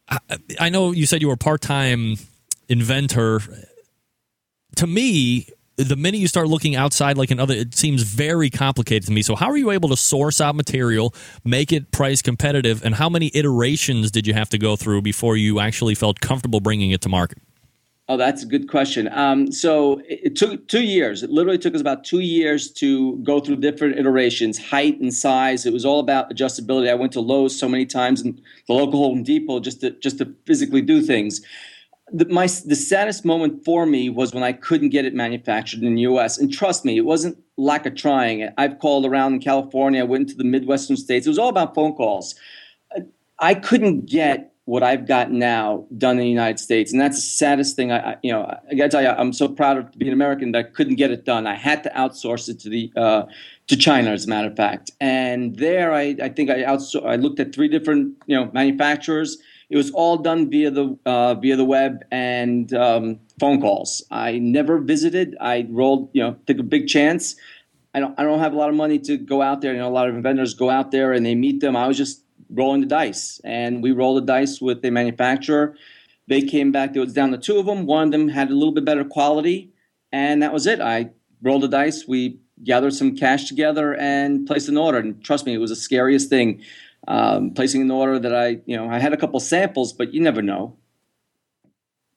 I, 0.09 0.19
I 0.61 0.69
know 0.69 0.93
you 0.93 1.07
said 1.07 1.23
you 1.23 1.29
were 1.29 1.37
part 1.37 1.63
time 1.63 2.17
inventor 2.69 3.41
to 4.77 4.87
me, 4.87 5.49
the 5.77 5.97
minute 5.97 6.19
you 6.19 6.29
start 6.29 6.49
looking 6.49 6.77
outside 6.77 7.17
like 7.17 7.31
another, 7.31 7.55
it 7.55 7.75
seems 7.75 8.03
very 8.03 8.51
complicated 8.51 9.07
to 9.07 9.13
me. 9.13 9.23
So, 9.23 9.35
how 9.35 9.51
are 9.51 9.57
you 9.57 9.71
able 9.71 9.89
to 9.89 9.97
source 9.97 10.41
out 10.41 10.55
material, 10.55 11.15
make 11.45 11.73
it 11.73 11.91
price 11.93 12.23
competitive, 12.23 12.85
and 12.85 12.95
how 12.95 13.09
many 13.09 13.31
iterations 13.35 14.11
did 14.11 14.27
you 14.27 14.35
have 14.35 14.49
to 14.51 14.59
go 14.59 14.77
through 14.77 15.03
before 15.03 15.37
you 15.37 15.61
actually 15.61 15.95
felt 15.95 16.21
comfortable 16.21 16.61
bringing 16.61 16.91
it 16.91 17.01
to 17.03 17.09
market? 17.09 17.39
Oh, 18.09 18.17
that's 18.17 18.43
a 18.43 18.47
good 18.47 18.69
question. 18.69 19.09
Um, 19.13 19.51
so 19.53 20.03
it 20.07 20.37
took 20.37 20.69
two 20.69 20.83
years. 20.83 21.23
It 21.23 21.31
literally 21.31 21.57
took 21.57 21.75
us 21.75 21.81
about 21.81 22.05
two 22.05 22.19
years 22.19 22.71
to 22.73 23.17
go 23.19 23.41
through 23.41 23.57
different 23.57 23.97
iterations, 23.97 24.59
height 24.59 25.01
and 25.01 25.15
size. 25.15 25.65
It 25.65 25.73
was 25.73 25.87
all 25.87 26.01
about 26.01 26.29
adjustability. 26.29 26.91
I 26.91 26.95
went 26.95 27.13
to 27.13 27.21
Lowe's 27.21 27.59
so 27.59 27.69
many 27.69 27.87
times 27.87 28.21
and 28.21 28.39
the 28.67 28.75
local 28.75 28.99
Home 28.99 29.23
Depot 29.23 29.61
just 29.61 29.81
to 29.81 29.93
just 29.93 30.19
to 30.19 30.35
physically 30.45 30.83
do 30.83 31.01
things 31.01 31.41
the, 32.13 32.27
my 32.27 32.45
the 32.45 32.77
saddest 32.77 33.25
moment 33.25 33.65
for 33.65 33.87
me 33.87 34.11
was 34.11 34.35
when 34.35 34.43
I 34.43 34.53
couldn't 34.53 34.91
get 34.91 35.05
it 35.05 35.15
manufactured 35.15 35.83
in 35.83 35.95
the 35.95 36.03
U.S. 36.03 36.39
And 36.39 36.53
trust 36.53 36.85
me, 36.85 36.97
it 36.97 37.05
wasn't 37.05 37.39
lack 37.57 37.87
of 37.87 37.95
trying. 37.95 38.49
I've 38.59 38.79
called 38.79 39.07
around 39.07 39.35
in 39.35 39.41
California. 39.41 40.01
I 40.01 40.05
went 40.05 40.29
to 40.29 40.35
the 40.35 40.45
Midwestern 40.45 40.97
states. 40.97 41.27
It 41.27 41.31
was 41.31 41.39
all 41.39 41.49
about 41.49 41.75
phone 41.75 41.95
calls. 41.95 42.35
I 43.39 43.55
couldn't 43.55 44.07
get 44.07 44.53
what 44.65 44.85
I've 44.85 45.09
got 45.09 45.33
now 45.33 45.87
done 45.99 46.13
in 46.13 46.19
the 46.19 46.29
United 46.29 46.61
States, 46.61 46.93
and 46.93 47.01
that's 47.01 47.17
the 47.17 47.23
saddest 47.23 47.75
thing. 47.75 47.91
I, 47.91 48.13
I 48.13 48.17
you 48.23 48.33
know, 48.33 48.43
I 48.71 48.75
got 48.75 48.85
to 48.85 48.89
tell 48.91 49.03
you, 49.03 49.09
I'm 49.09 49.33
so 49.33 49.49
proud 49.49 49.79
of 49.79 49.91
being 49.99 50.13
American 50.13 50.53
that 50.53 50.59
I 50.59 50.63
couldn't 50.63 50.97
get 50.97 51.11
it 51.11 51.25
done. 51.25 51.47
I 51.47 51.57
had 51.57 51.83
to 51.85 51.91
outsource 51.91 52.49
it 52.49 52.61
to 52.61 52.69
the 52.69 52.93
uh, 52.97 53.25
to 53.67 53.77
China, 53.77 54.11
as 54.11 54.27
a 54.27 54.29
matter 54.29 54.49
of 54.49 54.57
fact. 54.57 54.93
And 55.01 55.57
there, 55.57 55.93
I, 55.93 56.17
I 56.23 56.29
think 56.29 56.51
I 56.51 56.63
outsourced. 56.63 57.07
I 57.07 57.17
looked 57.17 57.41
at 57.41 57.55
three 57.55 57.69
different 57.69 58.17
you 58.27 58.37
know 58.37 58.51
manufacturers. 58.53 59.39
It 59.73 59.77
was 59.77 59.91
all 59.93 60.19
done 60.19 60.51
via 60.51 60.71
the 60.71 60.99
uh, 61.07 61.33
via 61.37 61.57
the 61.57 61.65
web 61.65 62.05
and 62.11 62.71
um, 62.75 63.21
phone 63.41 63.59
calls. 63.59 64.05
I 64.11 64.39
never 64.39 64.79
visited. 64.79 65.35
I 65.41 65.67
rolled, 65.71 66.11
you 66.13 66.23
know, 66.23 66.37
took 66.47 66.59
a 66.59 66.63
big 66.63 66.89
chance. 66.89 67.37
I 67.95 68.01
don't 68.01 68.15
I 68.21 68.25
don't 68.25 68.39
have 68.39 68.53
a 68.53 68.57
lot 68.57 68.69
of 68.69 68.75
money 68.75 68.99
to 68.99 69.17
go 69.17 69.41
out 69.41 69.63
there. 69.63 69.73
You 69.73 69.79
know, 69.79 69.89
a 69.89 69.97
lot 69.97 70.11
of 70.11 70.15
vendors 70.17 70.53
go 70.53 70.69
out 70.69 70.91
there 70.91 71.15
and 71.15 71.25
they 71.25 71.35
meet 71.35 71.63
them. 71.63 71.75
I 71.75 71.87
was 71.87 71.97
just 71.97 72.23
rolling 72.51 72.83
the 72.83 72.87
dice, 72.87 73.41
and 73.45 73.83
we 73.83 73.93
rolled 73.93 74.19
the 74.19 74.27
dice 74.27 74.61
with 74.61 74.83
the 74.83 74.91
manufacturer. 74.91 75.75
They 76.29 76.43
came 76.43 76.71
back. 76.71 76.95
It 76.95 77.01
was 77.01 77.15
down 77.15 77.31
to 77.31 77.39
two 77.39 77.59
of 77.59 77.65
them. 77.65 77.87
One 77.87 78.09
of 78.09 78.13
them 78.13 78.29
had 78.29 78.51
a 78.51 78.55
little 78.55 78.75
bit 78.75 78.85
better 78.85 79.07
quality, 79.07 79.73
and 80.13 80.43
that 80.43 80.53
was 80.53 80.67
it. 80.67 80.83
I 80.83 81.13
rolled 81.41 81.63
the 81.63 81.69
dice. 81.69 82.07
We 82.07 82.41
gathered 82.63 82.93
some 82.93 83.17
cash 83.17 83.49
together 83.49 83.95
and 83.95 84.47
placed 84.47 84.69
an 84.69 84.77
order. 84.77 84.99
And 84.99 85.25
trust 85.25 85.47
me, 85.47 85.55
it 85.55 85.59
was 85.59 85.71
the 85.71 85.77
scariest 85.77 86.29
thing. 86.29 86.61
Um, 87.09 87.53
placing 87.53 87.83
an 87.83 87.91
order 87.91 88.19
that 88.19 88.35
I, 88.35 88.61
you 88.65 88.77
know, 88.77 88.89
I 88.89 89.01
had 89.01 89.13
a 89.13 89.17
couple 89.17 89.41
samples, 89.41 89.93
but 89.93 90.15
you 90.15 90.21
never 90.21 90.41
know. 90.41 90.77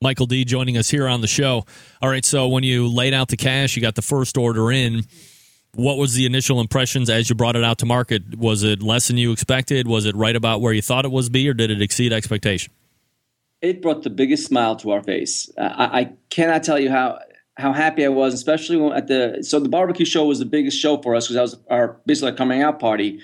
Michael 0.01 0.27
D 0.27 0.45
joining 0.45 0.77
us 0.77 0.89
here 0.89 1.07
on 1.07 1.21
the 1.21 1.27
show. 1.27 1.65
All 2.01 2.09
right, 2.09 2.23
so 2.23 2.47
when 2.47 2.63
you 2.63 2.87
laid 2.87 3.13
out 3.13 3.29
the 3.29 3.37
cash, 3.37 3.75
you 3.75 3.81
got 3.81 3.95
the 3.95 4.03
first 4.03 4.37
order 4.37 4.71
in 4.71 5.03
what 5.75 5.97
was 5.97 6.13
the 6.13 6.25
initial 6.25 6.59
impressions 6.59 7.09
as 7.09 7.29
you 7.29 7.35
brought 7.35 7.55
it 7.55 7.63
out 7.63 7.79
to 7.79 7.85
market? 7.85 8.37
Was 8.37 8.63
it 8.63 8.81
less 8.81 9.07
than 9.07 9.17
you 9.17 9.31
expected? 9.31 9.87
Was 9.87 10.05
it 10.05 10.15
right 10.15 10.35
about 10.35 10.61
where 10.61 10.73
you 10.73 10.81
thought 10.81 11.05
it 11.05 11.11
was 11.11 11.29
be, 11.29 11.47
or 11.49 11.53
did 11.53 11.71
it 11.71 11.81
exceed 11.81 12.13
expectation? 12.13 12.71
It 13.61 13.81
brought 13.81 14.03
the 14.03 14.09
biggest 14.09 14.45
smile 14.45 14.75
to 14.77 14.91
our 14.91 15.03
face. 15.03 15.49
Uh, 15.57 15.73
I, 15.75 15.99
I, 15.99 16.13
cannot 16.29 16.63
tell 16.63 16.79
you 16.79 16.89
how 16.91 17.19
how 17.57 17.73
happy 17.73 18.05
I 18.05 18.09
was, 18.09 18.33
especially 18.33 18.85
at 18.91 19.07
the 19.07 19.39
so 19.41 19.59
the 19.59 19.69
barbecue 19.69 20.05
show 20.05 20.25
was 20.25 20.39
the 20.39 20.45
biggest 20.45 20.77
show 20.77 21.01
for 21.01 21.15
us 21.15 21.27
because 21.27 21.35
that 21.35 21.41
was 21.41 21.57
our 21.69 21.99
basically 22.05 22.31
our 22.31 22.37
coming 22.37 22.61
out 22.61 22.79
party, 22.79 23.21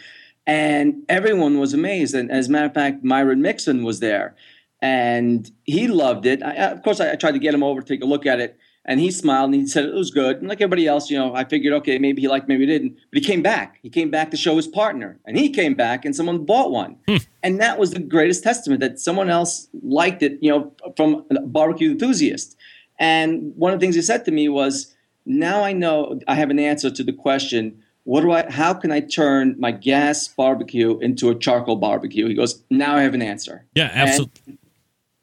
and 0.52 1.04
everyone 1.08 1.60
was 1.60 1.74
amazed. 1.74 2.14
And 2.14 2.30
as 2.30 2.48
a 2.48 2.52
matter 2.52 2.66
of 2.66 2.74
fact, 2.74 3.04
Myron 3.04 3.42
Mixon 3.42 3.84
was 3.84 4.00
there, 4.00 4.36
and 4.82 5.50
he 5.64 5.88
loved 5.88 6.26
it. 6.26 6.44
I, 6.44 6.54
of 6.72 6.82
course, 6.84 7.00
I, 7.00 7.14
I 7.14 7.16
tried 7.16 7.34
to 7.34 7.40
get 7.40 7.54
him 7.54 7.64
over 7.64 7.82
to 7.82 7.88
take 7.88 8.04
a 8.04 8.08
look 8.08 8.26
at 8.26 8.40
it 8.40 8.58
and 8.86 9.00
he 9.00 9.12
smiled 9.12 9.52
and 9.52 9.62
he 9.62 9.68
said 9.68 9.86
it 9.86 9.94
was 9.94 10.10
good. 10.10 10.38
And 10.38 10.48
like 10.50 10.60
everybody 10.60 10.88
else, 10.88 11.10
you 11.10 11.18
know, 11.18 11.36
I 11.36 11.44
figured, 11.44 11.74
okay, 11.74 12.00
maybe 12.00 12.22
he 12.22 12.28
liked, 12.28 12.48
maybe 12.48 12.66
he 12.66 12.72
didn't. 12.72 12.98
But 13.12 13.22
he 13.22 13.24
came 13.24 13.44
back. 13.44 13.78
He 13.84 13.90
came 13.90 14.10
back 14.10 14.32
to 14.32 14.38
show 14.38 14.56
his 14.56 14.68
partner. 14.68 15.20
And 15.26 15.38
he 15.38 15.50
came 15.50 15.76
back 15.76 16.04
and 16.04 16.16
someone 16.16 16.46
bought 16.46 16.72
one. 16.72 16.98
Hmm. 17.08 17.18
And 17.44 17.62
that 17.62 17.78
was 17.78 17.92
the 17.92 18.00
greatest 18.00 18.44
testament 18.44 18.80
that 18.82 19.00
someone 19.00 19.30
else 19.30 19.68
liked 19.84 20.24
it, 20.24 20.40
you 20.42 20.50
know, 20.50 20.74
from 20.98 21.26
a 21.30 21.42
barbecue 21.42 21.92
enthusiast. 21.92 22.58
And 22.98 23.54
one 23.56 23.72
of 23.72 23.80
the 23.80 23.84
things 23.84 23.96
he 23.96 24.02
said 24.02 24.26
to 24.26 24.32
me 24.32 24.50
was, 24.50 24.96
now 25.26 25.64
I 25.64 25.74
know 25.74 26.20
I 26.28 26.34
have 26.36 26.50
an 26.50 26.60
answer 26.60 26.90
to 26.90 27.04
the 27.04 27.14
question, 27.14 27.81
what 28.04 28.22
do 28.22 28.32
I 28.32 28.50
how 28.52 28.74
can 28.74 28.92
I 28.92 29.00
turn 29.00 29.56
my 29.60 29.72
gas 29.72 30.28
barbecue 30.28 30.98
into 31.00 31.30
a 31.30 31.36
charcoal 31.36 31.76
barbecue? 31.76 32.28
He 32.28 32.34
goes, 32.34 32.64
now 32.70 32.96
I 32.96 33.02
have 33.04 33.14
an 33.14 33.22
answer. 33.22 33.66
Yeah, 33.76 33.92
absolutely 33.94 34.58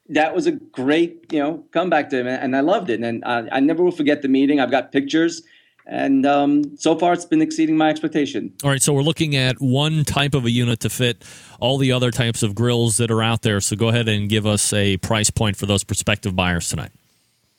that 0.09 0.35
was 0.35 0.47
a 0.47 0.53
great, 0.53 1.27
you 1.33 1.39
know, 1.39 1.65
comeback 1.73 2.09
to 2.11 2.21
him, 2.21 2.27
and 2.27 2.57
I 2.57 2.61
loved 2.61 2.91
it. 2.91 3.01
And 3.03 3.25
I, 3.25 3.47
I 3.53 3.61
never 3.61 3.85
will 3.85 3.93
forget 3.93 4.23
the 4.23 4.29
meeting. 4.29 4.59
I've 4.61 4.71
got 4.71 4.91
pictures, 4.91 5.43
and 5.87 6.25
um, 6.27 6.77
so 6.77 6.99
far 6.99 7.13
it's 7.13 7.25
been 7.25 7.43
exceeding 7.43 7.77
my 7.77 7.91
expectation. 7.91 8.53
All 8.65 8.71
right, 8.71 8.83
so 8.83 8.93
we're 8.93 9.03
looking 9.03 9.37
at 9.37 9.57
one 9.59 10.05
type 10.05 10.35
of 10.35 10.45
a 10.45 10.51
unit 10.51 10.81
to 10.81 10.91
fit 10.91 11.25
all 11.61 11.79
the 11.79 11.93
other 11.93 12.11
types 12.11 12.43
of 12.43 12.55
grills 12.55 12.97
that 12.97 13.11
are 13.11 13.23
out 13.23 13.43
there. 13.43 13.61
So 13.61 13.77
go 13.77 13.89
ahead 13.89 14.09
and 14.09 14.29
give 14.29 14.47
us 14.47 14.73
a 14.73 14.97
price 14.99 15.31
point 15.31 15.57
for 15.57 15.67
those 15.67 15.85
prospective 15.85 16.35
buyers 16.35 16.69
tonight. 16.69 16.93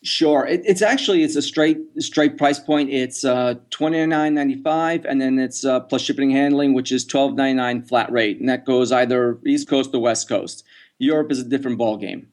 Sure, 0.01 0.45
it, 0.45 0.61
it's 0.65 0.81
actually 0.81 1.23
it's 1.23 1.35
a 1.35 1.41
straight 1.41 1.77
straight 1.97 2.37
price 2.37 2.57
point. 2.57 2.89
It's 2.89 3.25
uh, 3.25 3.55
twenty 3.69 4.05
nine 4.05 4.33
ninety 4.33 4.61
five, 4.63 5.03
and 5.05 5.19
then 5.19 5.37
it's 5.37 5.65
uh, 5.65 5.81
plus 5.81 6.01
shipping 6.01 6.31
and 6.31 6.37
handling, 6.37 6.73
which 6.73 6.91
is 6.93 7.03
twelve 7.03 7.35
ninety 7.35 7.55
nine 7.55 7.83
flat 7.83 8.09
rate, 8.09 8.39
and 8.39 8.47
that 8.47 8.65
goes 8.65 8.93
either 8.93 9.37
East 9.45 9.67
Coast 9.67 9.93
or 9.93 10.01
West 10.01 10.29
Coast. 10.29 10.63
Europe 10.99 11.31
is 11.31 11.39
a 11.39 11.43
different 11.43 11.77
ball 11.77 11.97
game. 11.97 12.27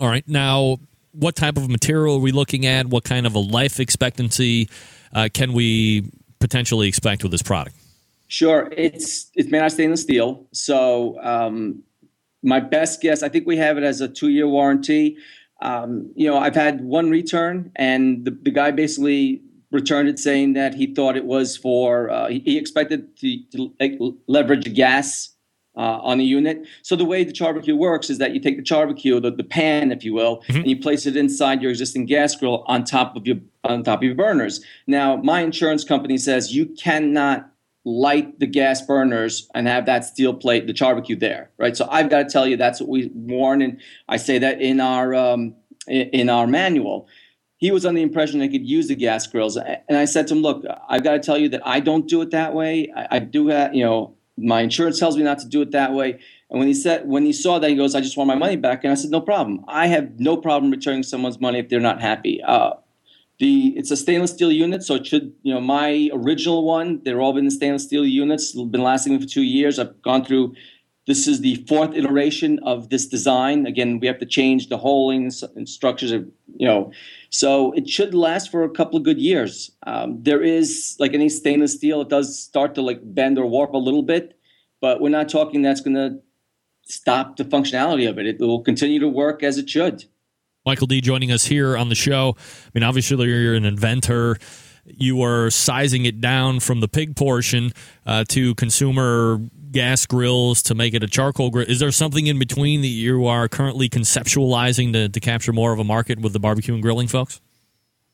All 0.00 0.08
right. 0.08 0.26
Now, 0.28 0.78
what 1.10 1.34
type 1.34 1.56
of 1.56 1.68
material 1.68 2.16
are 2.16 2.20
we 2.20 2.30
looking 2.30 2.64
at? 2.64 2.86
What 2.86 3.02
kind 3.02 3.26
of 3.26 3.34
a 3.34 3.40
life 3.40 3.80
expectancy 3.80 4.68
uh, 5.12 5.28
can 5.32 5.52
we 5.52 6.12
potentially 6.38 6.86
expect 6.86 7.24
with 7.24 7.32
this 7.32 7.42
product? 7.42 7.74
Sure. 8.28 8.68
It's 8.76 9.30
it's 9.34 9.50
made 9.50 9.60
out 9.60 9.66
of 9.66 9.72
stainless 9.72 10.02
steel. 10.02 10.46
So 10.52 11.20
um, 11.22 11.82
my 12.42 12.60
best 12.60 13.00
guess, 13.00 13.22
I 13.22 13.28
think 13.28 13.46
we 13.46 13.56
have 13.56 13.78
it 13.78 13.84
as 13.84 14.00
a 14.00 14.08
two 14.08 14.28
year 14.28 14.46
warranty. 14.46 15.16
Um, 15.60 16.12
you 16.14 16.28
know, 16.28 16.38
I've 16.38 16.54
had 16.54 16.82
one 16.82 17.10
return, 17.10 17.72
and 17.76 18.24
the, 18.24 18.30
the 18.30 18.50
guy 18.50 18.70
basically 18.70 19.42
returned 19.70 20.08
it 20.08 20.18
saying 20.18 20.54
that 20.54 20.74
he 20.74 20.94
thought 20.94 21.16
it 21.16 21.24
was 21.24 21.56
for 21.56 22.10
uh, 22.10 22.28
he, 22.28 22.40
he, 22.40 22.58
expected 22.58 23.16
to, 23.18 23.42
to 23.52 24.18
leverage 24.26 24.72
gas 24.74 25.34
uh, 25.76 26.00
on 26.02 26.18
the 26.18 26.24
unit. 26.24 26.66
So 26.82 26.96
the 26.96 27.04
way 27.04 27.22
the 27.22 27.32
CharBQ 27.32 27.76
works 27.76 28.10
is 28.10 28.18
that 28.18 28.32
you 28.32 28.40
take 28.40 28.56
the 28.56 28.62
CharBQ, 28.62 29.22
the, 29.22 29.30
the 29.30 29.44
pan, 29.44 29.92
if 29.92 30.04
you 30.04 30.12
will, 30.12 30.38
mm-hmm. 30.42 30.58
and 30.58 30.66
you 30.66 30.78
place 30.78 31.06
it 31.06 31.16
inside 31.16 31.62
your 31.62 31.70
existing 31.70 32.06
gas 32.06 32.34
grill 32.34 32.64
on 32.66 32.84
top 32.84 33.16
of 33.16 33.26
your 33.26 33.36
on 33.64 33.84
top 33.84 34.00
of 34.00 34.04
your 34.04 34.14
burners. 34.14 34.64
Now, 34.86 35.16
my 35.16 35.40
insurance 35.40 35.84
company 35.84 36.18
says 36.18 36.54
you 36.54 36.66
cannot 36.66 37.50
light 37.84 38.38
the 38.38 38.46
gas 38.46 38.82
burners 38.82 39.48
and 39.54 39.66
have 39.66 39.86
that 39.86 40.04
steel 40.04 40.34
plate, 40.34 40.66
the 40.66 40.74
CharBQ 40.74 41.20
there, 41.20 41.50
right? 41.58 41.76
So 41.76 41.88
I've 41.90 42.10
got 42.10 42.24
to 42.24 42.28
tell 42.28 42.46
you 42.46 42.56
that's 42.56 42.80
what 42.80 42.88
we 42.88 43.10
warn, 43.14 43.62
and 43.62 43.80
I 44.08 44.16
say 44.16 44.38
that 44.38 44.60
in 44.60 44.80
our 44.80 45.14
um, 45.14 45.54
in 45.86 46.28
our 46.28 46.46
manual. 46.46 47.08
He 47.60 47.72
was 47.72 47.84
under 47.84 47.98
the 47.98 48.04
impression 48.04 48.40
I 48.40 48.46
could 48.46 48.64
use 48.64 48.86
the 48.86 48.94
gas 48.94 49.26
grills, 49.26 49.56
and 49.56 49.98
I 49.98 50.04
said 50.04 50.28
to 50.28 50.34
him, 50.34 50.42
"Look, 50.42 50.64
I've 50.88 51.02
got 51.02 51.12
to 51.12 51.18
tell 51.18 51.38
you 51.38 51.48
that 51.50 51.66
I 51.66 51.80
don't 51.80 52.06
do 52.06 52.22
it 52.22 52.30
that 52.30 52.54
way. 52.54 52.92
I, 52.94 53.16
I 53.16 53.18
do 53.18 53.48
that, 53.48 53.74
you 53.74 53.84
know." 53.84 54.14
my 54.40 54.60
insurance 54.60 54.98
tells 54.98 55.16
me 55.16 55.22
not 55.22 55.38
to 55.40 55.48
do 55.48 55.62
it 55.62 55.72
that 55.72 55.92
way. 55.92 56.18
And 56.50 56.58
when 56.58 56.68
he 56.68 56.74
said 56.74 57.06
when 57.06 57.24
he 57.26 57.32
saw 57.32 57.58
that, 57.58 57.68
he 57.68 57.76
goes, 57.76 57.94
"I 57.94 58.00
just 58.00 58.16
want 58.16 58.28
my 58.28 58.34
money 58.34 58.56
back." 58.56 58.84
And 58.84 58.92
I 58.92 58.94
said, 58.94 59.10
"No 59.10 59.20
problem. 59.20 59.64
I 59.68 59.88
have 59.88 60.18
no 60.18 60.36
problem 60.36 60.70
returning 60.70 61.02
someone's 61.02 61.40
money 61.40 61.58
if 61.58 61.68
they're 61.68 61.80
not 61.80 62.00
happy." 62.00 62.40
Uh, 62.42 62.74
the 63.38 63.72
it's 63.76 63.90
a 63.90 63.96
stainless 63.96 64.32
steel 64.32 64.50
unit, 64.50 64.82
so 64.82 64.96
it 64.96 65.06
should 65.06 65.32
you 65.42 65.54
know 65.54 65.60
my 65.60 66.10
original 66.12 66.64
one. 66.64 67.00
They're 67.04 67.20
all 67.20 67.32
been 67.32 67.50
stainless 67.50 67.84
steel 67.84 68.04
units. 68.04 68.52
Been 68.52 68.82
lasting 68.82 69.14
me 69.14 69.20
for 69.20 69.28
two 69.28 69.42
years. 69.42 69.78
I've 69.78 70.00
gone 70.02 70.24
through. 70.24 70.54
This 71.06 71.26
is 71.26 71.40
the 71.40 71.64
fourth 71.66 71.94
iteration 71.94 72.58
of 72.64 72.90
this 72.90 73.06
design. 73.06 73.64
Again, 73.64 73.98
we 73.98 74.06
have 74.06 74.18
to 74.18 74.26
change 74.26 74.68
the 74.68 74.76
holdings 74.76 75.42
and 75.42 75.66
structures. 75.66 76.12
Of, 76.12 76.28
you 76.54 76.66
know, 76.66 76.92
so 77.30 77.72
it 77.72 77.88
should 77.88 78.12
last 78.12 78.50
for 78.50 78.62
a 78.62 78.68
couple 78.68 78.98
of 78.98 79.04
good 79.04 79.18
years. 79.18 79.70
Um, 79.86 80.22
there 80.22 80.42
is 80.42 80.96
like 80.98 81.14
any 81.14 81.30
stainless 81.30 81.74
steel, 81.74 82.02
it 82.02 82.10
does 82.10 82.38
start 82.38 82.74
to 82.74 82.82
like 82.82 83.00
bend 83.02 83.38
or 83.38 83.46
warp 83.46 83.72
a 83.72 83.78
little 83.78 84.02
bit, 84.02 84.38
but 84.82 85.00
we're 85.00 85.08
not 85.08 85.30
talking 85.30 85.62
that's 85.62 85.80
going 85.80 85.96
to 85.96 86.20
stop 86.84 87.36
the 87.36 87.44
functionality 87.44 88.08
of 88.08 88.18
it. 88.18 88.26
It 88.26 88.38
will 88.38 88.62
continue 88.62 88.98
to 89.00 89.08
work 89.08 89.42
as 89.42 89.56
it 89.56 89.70
should. 89.70 90.04
Michael 90.68 90.86
D 90.86 91.00
joining 91.00 91.32
us 91.32 91.46
here 91.46 91.78
on 91.78 91.88
the 91.88 91.94
show. 91.94 92.36
I 92.38 92.70
mean, 92.74 92.84
obviously 92.84 93.26
you're 93.26 93.54
an 93.54 93.64
inventor. 93.64 94.36
You 94.84 95.22
are 95.22 95.48
sizing 95.48 96.04
it 96.04 96.20
down 96.20 96.60
from 96.60 96.80
the 96.80 96.88
pig 96.88 97.16
portion 97.16 97.72
uh, 98.04 98.24
to 98.28 98.54
consumer 98.54 99.40
gas 99.72 100.04
grills 100.04 100.60
to 100.64 100.74
make 100.74 100.92
it 100.92 101.02
a 101.02 101.06
charcoal 101.06 101.48
grill. 101.48 101.64
Is 101.66 101.80
there 101.80 101.90
something 101.90 102.26
in 102.26 102.38
between 102.38 102.82
that 102.82 102.88
you 102.88 103.24
are 103.24 103.48
currently 103.48 103.88
conceptualizing 103.88 104.92
to, 104.92 105.08
to 105.08 105.20
capture 105.20 105.54
more 105.54 105.72
of 105.72 105.78
a 105.78 105.84
market 105.84 106.20
with 106.20 106.34
the 106.34 106.38
barbecue 106.38 106.74
and 106.74 106.82
grilling 106.82 107.08
folks? 107.08 107.40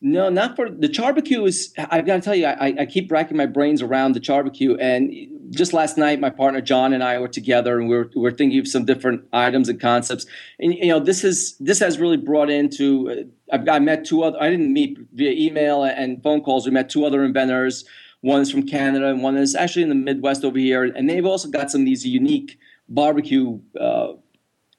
No, 0.00 0.28
not 0.28 0.54
for 0.56 0.68
the 0.68 0.88
barbecue. 0.88 1.44
Is 1.44 1.72
I've 1.78 2.04
got 2.04 2.16
to 2.16 2.20
tell 2.20 2.34
you, 2.34 2.46
I, 2.46 2.74
I 2.80 2.86
keep 2.86 3.10
racking 3.10 3.36
my 3.36 3.46
brains 3.46 3.80
around 3.80 4.14
the 4.14 4.20
barbecue. 4.20 4.76
And 4.76 5.12
just 5.50 5.72
last 5.72 5.96
night, 5.96 6.20
my 6.20 6.30
partner 6.30 6.60
John 6.60 6.92
and 6.92 7.02
I 7.02 7.18
were 7.18 7.28
together, 7.28 7.78
and 7.78 7.88
we 7.88 7.96
are 7.96 8.10
we 8.14 8.26
are 8.26 8.32
thinking 8.32 8.58
of 8.58 8.68
some 8.68 8.84
different 8.84 9.26
items 9.32 9.68
and 9.68 9.80
concepts. 9.80 10.26
And 10.58 10.74
you 10.74 10.88
know, 10.88 11.00
this 11.00 11.24
is 11.24 11.56
this 11.58 11.78
has 11.80 11.98
really 11.98 12.18
brought 12.18 12.50
into. 12.50 13.10
Uh, 13.10 13.14
I've, 13.54 13.68
I 13.68 13.78
met 13.78 14.04
two 14.04 14.22
other. 14.22 14.40
I 14.40 14.50
didn't 14.50 14.72
meet 14.72 14.98
via 15.12 15.30
email 15.30 15.84
and 15.84 16.22
phone 16.22 16.42
calls. 16.42 16.66
We 16.66 16.72
met 16.72 16.90
two 16.90 17.04
other 17.04 17.24
inventors 17.24 17.84
one 18.24 18.40
is 18.40 18.50
from 18.50 18.66
Canada, 18.66 19.08
and 19.10 19.22
one 19.22 19.36
is 19.36 19.54
actually 19.54 19.82
in 19.82 19.90
the 19.90 19.94
Midwest 19.94 20.46
over 20.46 20.58
here. 20.58 20.82
And 20.84 21.10
they've 21.10 21.26
also 21.26 21.50
got 21.50 21.70
some 21.70 21.82
of 21.82 21.84
these 21.84 22.06
unique 22.06 22.58
barbecue 22.88 23.60
uh, 23.78 24.14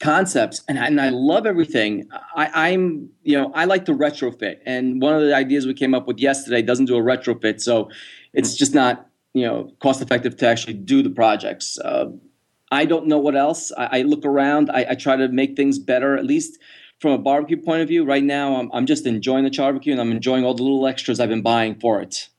concepts, 0.06 0.62
and 0.68 0.78
I, 0.78 0.86
and 0.86 1.02
I 1.02 1.10
love 1.10 1.48
everything. 1.48 2.08
I, 2.36 2.70
I'm, 2.72 3.10
you 3.24 3.36
know, 3.36 3.52
I 3.56 3.65
like 3.65 3.86
to 3.86 3.94
retrofit, 3.94 4.60
and 4.65 5.02
one 5.02 5.15
of 5.15 5.22
the 5.22 5.36
ideas 5.36 5.65
we 5.65 5.74
came 5.74 5.96
up 5.96 6.08
with 6.08 6.20
yesterday 6.20 6.62
doesn't 6.62 6.86
do 6.86 6.96
a 6.96 7.02
retrofit, 7.02 7.60
so 7.60 7.89
it's 8.32 8.56
just 8.56 8.76
not, 8.76 9.10
you 9.34 9.46
know, 9.46 9.72
cost 9.80 10.02
effective 10.02 10.38
to 10.38 10.48
actually 10.48 10.74
do 10.74 11.02
the 11.02 11.10
projects. 11.10 11.80
Uh, 11.80 12.12
I 12.72 12.86
don't 12.86 13.08
know 13.08 13.18
what 13.18 13.36
else. 13.36 13.72
I, 13.78 14.00
I 14.00 14.02
look 14.04 14.26
around. 14.26 14.70
I, 14.70 14.86
I, 14.91 14.96
try 14.96 15.15
to 15.15 15.28
make 15.28 15.56
things 15.56 15.80
better, 15.80 16.15
at 16.18 16.26
least 16.26 16.60
from 17.00 17.12
a 17.12 17.18
barbecue 17.18 17.58
point 17.58 17.82
of 17.82 17.88
view. 17.88 18.06
Right 18.06 18.24
now, 18.24 18.58
I'm, 18.58 18.70
I'm 18.74 18.86
just 18.86 19.08
enjoying 19.08 19.44
the 19.44 19.50
barbecue, 19.50 19.91
and 19.91 20.00
I'm 20.00 20.12
enjoying 20.12 20.46
all 20.46 20.54
the 20.54 20.63
little 20.63 20.86
extras 20.86 21.20
I've 21.20 21.30
been 21.30 21.41
buying 21.41 21.80
for 21.80 22.02
it. 22.02 22.30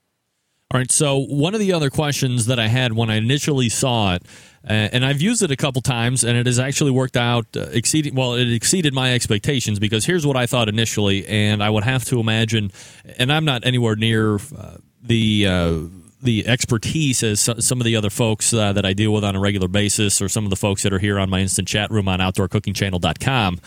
All 0.77 0.81
right. 0.81 0.93
So 0.93 1.17
one 1.17 1.55
of 1.55 1.61
the 1.61 1.73
other 1.73 1.89
questions 1.89 2.45
that 2.45 2.59
I 2.59 2.69
had 2.69 2.93
when 2.93 3.09
I 3.09 3.15
initially 3.15 3.71
saw 3.71 4.17
it, 4.17 4.23
uh, 4.63 4.73
and 4.93 5.07
I've 5.07 5.23
used 5.23 5.43
it 5.43 5.51
a 5.51 5.57
couple 5.57 5.81
times, 5.81 6.23
and 6.23 6.37
it 6.37 6.45
has 6.45 6.59
actually 6.59 6.91
worked 6.91 7.17
out 7.17 7.47
uh, 7.57 7.61
exceeding. 7.73 8.15
Well, 8.15 8.35
it 8.35 8.53
exceeded 8.53 8.93
my 8.93 9.15
expectations 9.15 9.79
because 9.79 10.05
here's 10.05 10.27
what 10.27 10.37
I 10.37 10.45
thought 10.45 10.69
initially, 10.69 11.27
and 11.27 11.63
I 11.63 11.71
would 11.71 11.85
have 11.85 12.05
to 12.07 12.21
imagine, 12.21 12.73
and 13.19 13.33
I'm 13.33 13.47
not 13.47 13.65
anywhere 13.65 13.97
near 13.97 14.35
uh, 14.35 14.77
the. 15.03 15.47
Uh, 15.47 15.81
the 16.23 16.49
expertise 16.49 17.23
as 17.23 17.41
some 17.41 17.79
of 17.79 17.85
the 17.85 17.95
other 17.95 18.11
folks 18.11 18.53
uh, 18.53 18.73
that 18.73 18.85
I 18.85 18.95
deal 18.95 19.13
with 19.13 19.23
on 19.23 19.37
a 19.37 19.41
regular 19.41 19.69
basis, 19.69 20.21
or 20.21 20.29
some 20.29 20.45
of 20.45 20.51
the 20.51 20.57
folks 20.57 20.83
that 20.83 20.93
are 20.93 20.99
here 20.99 21.19
on 21.19 21.31
my 21.31 21.41
instant 21.41 21.69
chat 21.69 21.91
room 21.91 22.09
on 22.09 22.19
OutdoorCookingChannel.com. 22.19 23.61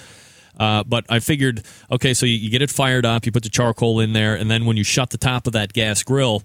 Uh, 0.59 0.83
but 0.83 1.05
I 1.07 1.19
figured, 1.19 1.63
okay, 1.89 2.13
so 2.13 2.25
you, 2.25 2.33
you, 2.33 2.49
get 2.49 2.61
it 2.61 2.69
fired 2.69 3.05
up, 3.05 3.25
you 3.25 3.31
put 3.31 3.43
the 3.43 3.49
charcoal 3.49 4.01
in 4.01 4.11
there, 4.11 4.35
and 4.35 4.51
then 4.51 4.65
when 4.65 4.75
you 4.75 4.83
shut 4.83 5.11
the 5.11 5.17
top 5.17 5.47
of 5.47 5.53
that 5.53 5.71
gas 5.71 6.03
grill, 6.03 6.43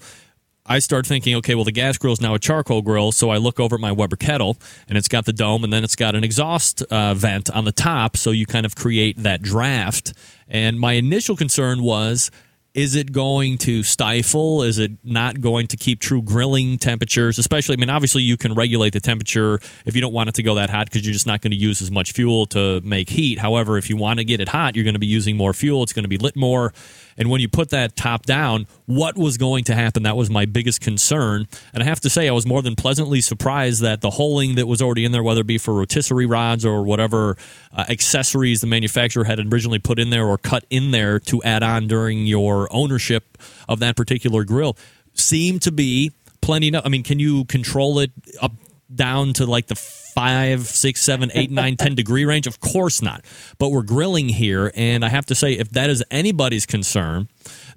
I 0.67 0.79
start 0.79 1.07
thinking, 1.07 1.35
okay, 1.37 1.55
well, 1.55 1.65
the 1.65 1.73
gas 1.73 1.99
grill 1.99 2.15
is 2.15 2.23
now 2.23 2.35
a 2.35 2.39
charcoal 2.39 2.81
grill. 2.81 3.13
So 3.13 3.29
I 3.29 3.37
look 3.37 3.61
over 3.61 3.75
at 3.75 3.81
my 3.81 3.93
Weber 3.93 4.17
kettle, 4.17 4.57
and 4.89 4.97
it's 4.97 5.09
got 5.09 5.27
the 5.27 5.33
dome, 5.33 5.63
and 5.63 5.71
then 5.71 5.85
it's 5.85 5.97
got 5.97 6.15
an 6.15 6.25
exhaust 6.25 6.81
uh, 6.85 7.13
vent 7.13 7.51
on 7.51 7.67
the 7.67 7.73
top. 7.73 8.17
So 8.17 8.31
you 8.31 8.47
kind 8.47 8.65
of 8.65 8.75
create 8.75 9.19
that 9.19 9.43
draft. 9.43 10.15
And 10.49 10.81
my 10.81 10.93
initial 10.93 11.37
concern 11.37 11.83
was 11.83 12.31
is 12.75 12.97
it 12.97 13.13
going 13.13 13.57
to 13.57 13.85
stifle? 13.85 14.65
Is 14.65 14.79
it 14.79 14.91
not 15.05 15.41
going 15.41 15.69
to 15.69 15.77
keep 15.77 16.01
true 16.01 16.21
grilling 16.21 16.77
temperatures? 16.77 17.39
Especially, 17.39 17.75
I 17.75 17.77
mean, 17.77 17.89
obviously 17.89 18.23
you 18.23 18.37
can 18.37 18.55
regulate 18.55 18.93
the 18.93 19.01
temperature 19.01 19.61
if 19.87 19.95
you 19.95 20.01
don't 20.01 20.13
want 20.13 20.29
it 20.29 20.35
to 20.35 20.43
go 20.43 20.57
that 20.57 20.71
hot 20.71 20.87
because 20.87 21.07
you're 21.07 21.13
just 21.13 21.27
not 21.27 21.41
going 21.41 21.53
to 21.53 21.57
use 21.57 21.81
as 21.81 21.93
much 21.93 22.13
fuel 22.13 22.47
to 22.47 22.81
make 22.81 23.11
heat. 23.11 23.39
However, 23.39 23.79
if 23.79 23.89
you 23.89 23.97
want 23.97 24.19
to 24.19 24.25
get 24.25 24.41
it 24.41 24.49
hot, 24.49 24.75
you're 24.75 24.85
going 24.85 24.95
to 24.95 25.01
be 25.01 25.07
using 25.07 25.37
more 25.37 25.53
fuel. 25.53 25.85
It's 25.85 25.93
going 25.93 26.03
to 26.03 26.09
be 26.09 26.19
lit 26.19 26.35
more. 26.35 26.73
And 27.17 27.31
when 27.31 27.41
you 27.41 27.49
put 27.49 27.71
that 27.71 27.95
top 27.95 28.27
down, 28.27 28.67
what 28.87 29.17
was 29.17 29.39
going 29.39 29.63
to 29.65 29.75
happen? 29.75 30.03
That 30.03 30.17
was 30.17 30.29
my 30.29 30.47
biggest 30.47 30.81
concern. 30.81 31.47
And 31.73 31.81
I 31.81 31.87
have 31.87 32.01
to 32.01 32.11
say, 32.11 32.29
I 32.29 32.33
was 32.33 32.45
more 32.45 32.61
than 32.61 32.75
pleasantly 32.75 33.21
surprised 33.21 33.83
that 33.83 34.01
the 34.01 34.11
holing 34.11 34.57
that 34.57 34.67
was 34.67 34.83
already 34.83 35.05
in 35.05 35.13
there, 35.13 35.23
whether 35.23 35.43
it 35.43 35.47
be 35.47 35.59
for 35.59 35.75
rotisserie 35.75 36.27
rods 36.27 36.65
or 36.65 36.83
whatever 36.83 37.37
uh, 37.73 37.85
accessories 37.89 38.63
the 38.63 38.67
manufacturer 38.67 39.25
had 39.25 39.39
originally 39.53 39.79
put 39.79 40.01
in 40.01 40.11
there 40.11 40.27
or 40.27 40.39
cut 40.39 40.65
in 40.71 40.91
there 40.91 41.21
to 41.21 41.41
add 41.45 41.63
on 41.63 41.87
during 41.87 42.27
your 42.27 42.64
ownership 42.71 43.39
of 43.69 43.81
that 43.81 43.97
particular 43.97 44.45
grill, 44.45 44.77
seem 45.15 45.59
to 45.61 45.73
be 45.73 46.13
plenty 46.41 46.69
enough. 46.69 46.85
I 46.85 46.89
mean, 46.89 47.03
can 47.03 47.19
you 47.19 47.45
control 47.47 47.99
it 47.99 48.13
up 48.41 48.53
down 48.95 49.33
to 49.35 49.47
like 49.47 49.67
the 49.67 49.75
five, 49.75 50.63
six, 50.67 51.01
seven, 51.01 51.31
eight, 51.35 51.51
nine, 51.51 51.77
ten 51.77 51.95
degree 51.97 52.25
range? 52.25 52.47
Of 52.47 52.61
course 52.61 53.03
not. 53.03 53.25
But 53.59 53.71
we're 53.71 53.83
grilling 53.83 54.29
here, 54.29 54.73
and 54.75 55.05
I 55.05 55.09
have 55.09 55.27
to 55.27 55.35
say, 55.35 55.53
if 55.55 55.71
that 55.71 55.91
is 55.91 56.05
anybody's 56.11 56.67
concern, 56.67 57.29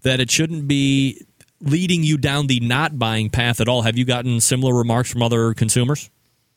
that 0.03 0.19
it 0.19 0.29
shouldn't 0.29 0.67
be 0.67 1.25
leading 1.61 2.03
you 2.03 2.17
down 2.17 2.47
the 2.47 2.59
not 2.59 2.99
buying 2.99 3.29
path 3.29 3.59
at 3.59 3.67
all. 3.67 3.81
Have 3.81 3.97
you 3.97 4.05
gotten 4.05 4.39
similar 4.41 4.75
remarks 4.75 5.11
from 5.11 5.23
other 5.23 5.53
consumers? 5.53 6.09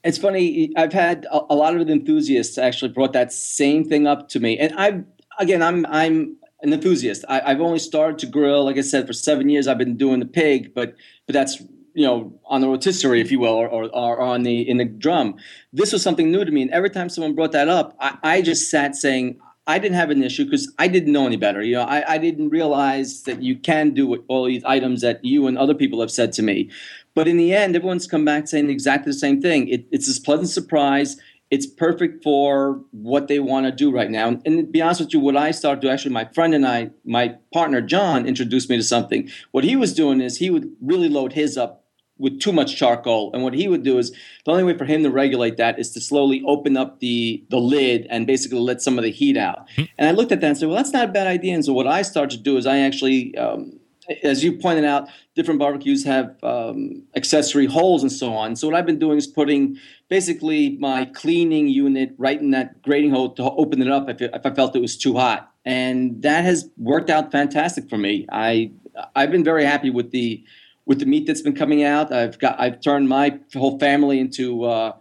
It's 0.02 0.18
funny. 0.18 0.72
I've 0.76 0.92
had 0.92 1.26
a, 1.30 1.54
lot 1.54 1.76
of 1.76 1.88
enthusiasts 1.88 2.56
actually 2.56 2.90
brought 2.90 3.12
that 3.12 3.32
same 3.32 3.84
thing 3.84 4.06
up 4.06 4.30
to 4.30 4.40
me, 4.40 4.58
and 4.58 4.72
I 4.76 5.04
again, 5.38 5.62
I'm 5.62 5.84
I'm 5.86 6.36
an 6.62 6.72
enthusiast. 6.72 7.24
I, 7.28 7.50
have 7.50 7.60
only 7.60 7.78
started 7.78 8.18
to 8.20 8.26
grill, 8.26 8.64
like 8.64 8.76
I 8.76 8.82
said, 8.82 9.06
for 9.06 9.12
seven 9.12 9.48
years. 9.48 9.66
I've 9.66 9.78
been 9.78 9.96
doing 9.96 10.20
the 10.20 10.26
pig, 10.26 10.74
but 10.74 10.94
but 11.26 11.32
that's 11.32 11.62
you 11.94 12.06
know 12.06 12.38
on 12.46 12.60
the 12.60 12.68
rotisserie 12.68 13.20
if 13.20 13.30
you 13.30 13.40
will 13.40 13.54
or, 13.54 13.68
or, 13.68 13.84
or, 13.94 14.20
on 14.20 14.42
the 14.42 14.68
in 14.68 14.78
the 14.78 14.84
drum. 14.84 15.36
This 15.72 15.92
was 15.92 16.02
something 16.02 16.30
new 16.30 16.44
to 16.44 16.50
me 16.50 16.62
and 16.62 16.70
every 16.70 16.90
time 16.90 17.08
someone 17.08 17.34
brought 17.34 17.52
that 17.52 17.68
up 17.68 17.96
i, 18.00 18.16
I 18.22 18.42
just 18.42 18.70
sat 18.70 18.94
saying 18.94 19.40
i 19.66 19.78
didn't 19.78 19.96
have 19.96 20.10
an 20.10 20.22
issue 20.22 20.44
because 20.44 20.72
i 20.78 20.88
didn't 20.88 21.12
know 21.12 21.26
any 21.26 21.36
better. 21.36 21.62
You 21.62 21.76
know 21.76 21.82
I, 21.82 22.14
I 22.14 22.18
didn't 22.18 22.50
realize 22.50 23.22
that 23.24 23.42
you 23.42 23.56
can 23.56 23.90
do 23.90 24.16
all 24.28 24.44
these 24.44 24.64
items 24.64 25.00
that 25.00 25.24
you 25.24 25.46
and 25.46 25.58
other 25.58 25.74
people 25.74 26.00
have 26.00 26.10
said 26.10 26.32
to 26.34 26.42
me. 26.42 26.70
But 27.14 27.26
in 27.26 27.36
the 27.36 27.52
end 27.54 27.74
everyone's 27.74 28.06
come 28.06 28.24
back 28.24 28.46
saying 28.46 28.70
exactly 28.70 29.12
the 29.12 29.18
same 29.18 29.40
thing. 29.42 29.68
It, 29.68 29.86
it's 29.90 30.06
this 30.06 30.18
pleasant 30.18 30.50
surprise 30.50 31.16
it's 31.50 31.66
perfect 31.66 32.22
for 32.22 32.80
what 32.92 33.26
they 33.26 33.40
want 33.40 33.66
to 33.66 33.72
do 33.72 33.90
right 33.90 34.10
now. 34.10 34.28
And, 34.28 34.42
and, 34.46 34.58
to 34.58 34.64
be 34.64 34.80
honest 34.80 35.00
with 35.00 35.12
you, 35.12 35.20
what 35.20 35.36
I 35.36 35.50
started 35.50 35.80
to 35.82 35.90
actually, 35.90 36.12
my 36.12 36.26
friend 36.26 36.54
and 36.54 36.66
I, 36.66 36.90
my 37.04 37.36
partner 37.52 37.80
John, 37.80 38.26
introduced 38.26 38.70
me 38.70 38.76
to 38.76 38.82
something. 38.82 39.28
What 39.50 39.64
he 39.64 39.74
was 39.74 39.92
doing 39.92 40.20
is 40.20 40.38
he 40.38 40.50
would 40.50 40.70
really 40.80 41.08
load 41.08 41.32
his 41.32 41.58
up 41.58 41.84
with 42.18 42.38
too 42.38 42.52
much 42.52 42.76
charcoal. 42.76 43.32
And 43.32 43.42
what 43.42 43.54
he 43.54 43.66
would 43.66 43.82
do 43.82 43.98
is 43.98 44.10
the 44.44 44.52
only 44.52 44.62
way 44.62 44.76
for 44.76 44.84
him 44.84 45.02
to 45.02 45.10
regulate 45.10 45.56
that 45.56 45.78
is 45.78 45.90
to 45.92 46.00
slowly 46.00 46.42
open 46.46 46.76
up 46.76 47.00
the 47.00 47.42
the 47.48 47.56
lid 47.56 48.06
and 48.10 48.26
basically 48.26 48.60
let 48.60 48.82
some 48.82 48.98
of 48.98 49.04
the 49.04 49.10
heat 49.10 49.38
out. 49.38 49.66
Mm-hmm. 49.70 49.84
And 49.98 50.08
I 50.08 50.12
looked 50.12 50.30
at 50.30 50.40
that 50.42 50.46
and 50.46 50.58
said, 50.58 50.68
well, 50.68 50.76
that's 50.76 50.92
not 50.92 51.08
a 51.08 51.12
bad 51.12 51.26
idea. 51.26 51.54
And 51.54 51.64
so 51.64 51.72
what 51.72 51.86
I 51.86 52.02
started 52.02 52.36
to 52.36 52.42
do 52.42 52.58
is 52.58 52.66
I 52.66 52.80
actually 52.80 53.36
um, 53.38 53.79
as 54.22 54.42
you 54.42 54.52
pointed 54.52 54.84
out, 54.84 55.08
different 55.34 55.60
barbecues 55.60 56.04
have 56.04 56.36
um, 56.42 57.02
accessory 57.16 57.66
holes 57.66 58.02
and 58.02 58.10
so 58.10 58.32
on. 58.32 58.56
So 58.56 58.68
what 58.68 58.76
I've 58.76 58.86
been 58.86 58.98
doing 58.98 59.18
is 59.18 59.26
putting 59.26 59.78
basically 60.08 60.76
my 60.78 61.04
cleaning 61.06 61.68
unit 61.68 62.14
right 62.18 62.40
in 62.40 62.50
that 62.50 62.82
grating 62.82 63.10
hole 63.10 63.30
to 63.34 63.42
open 63.42 63.80
it 63.80 63.90
up 63.90 64.08
if, 64.08 64.20
it, 64.20 64.30
if 64.34 64.44
I 64.44 64.50
felt 64.50 64.74
it 64.76 64.82
was 64.82 64.96
too 64.96 65.14
hot, 65.14 65.50
and 65.64 66.22
that 66.22 66.44
has 66.44 66.68
worked 66.76 67.10
out 67.10 67.30
fantastic 67.30 67.88
for 67.88 67.98
me. 67.98 68.26
I 68.32 68.72
I've 69.14 69.30
been 69.30 69.44
very 69.44 69.64
happy 69.64 69.90
with 69.90 70.10
the 70.10 70.42
with 70.86 70.98
the 70.98 71.06
meat 71.06 71.26
that's 71.26 71.42
been 71.42 71.54
coming 71.54 71.84
out. 71.84 72.12
I've 72.12 72.38
got 72.38 72.60
I've 72.60 72.80
turned 72.80 73.08
my 73.08 73.38
whole 73.54 73.78
family 73.78 74.18
into 74.18 74.64
uh, 74.64 74.92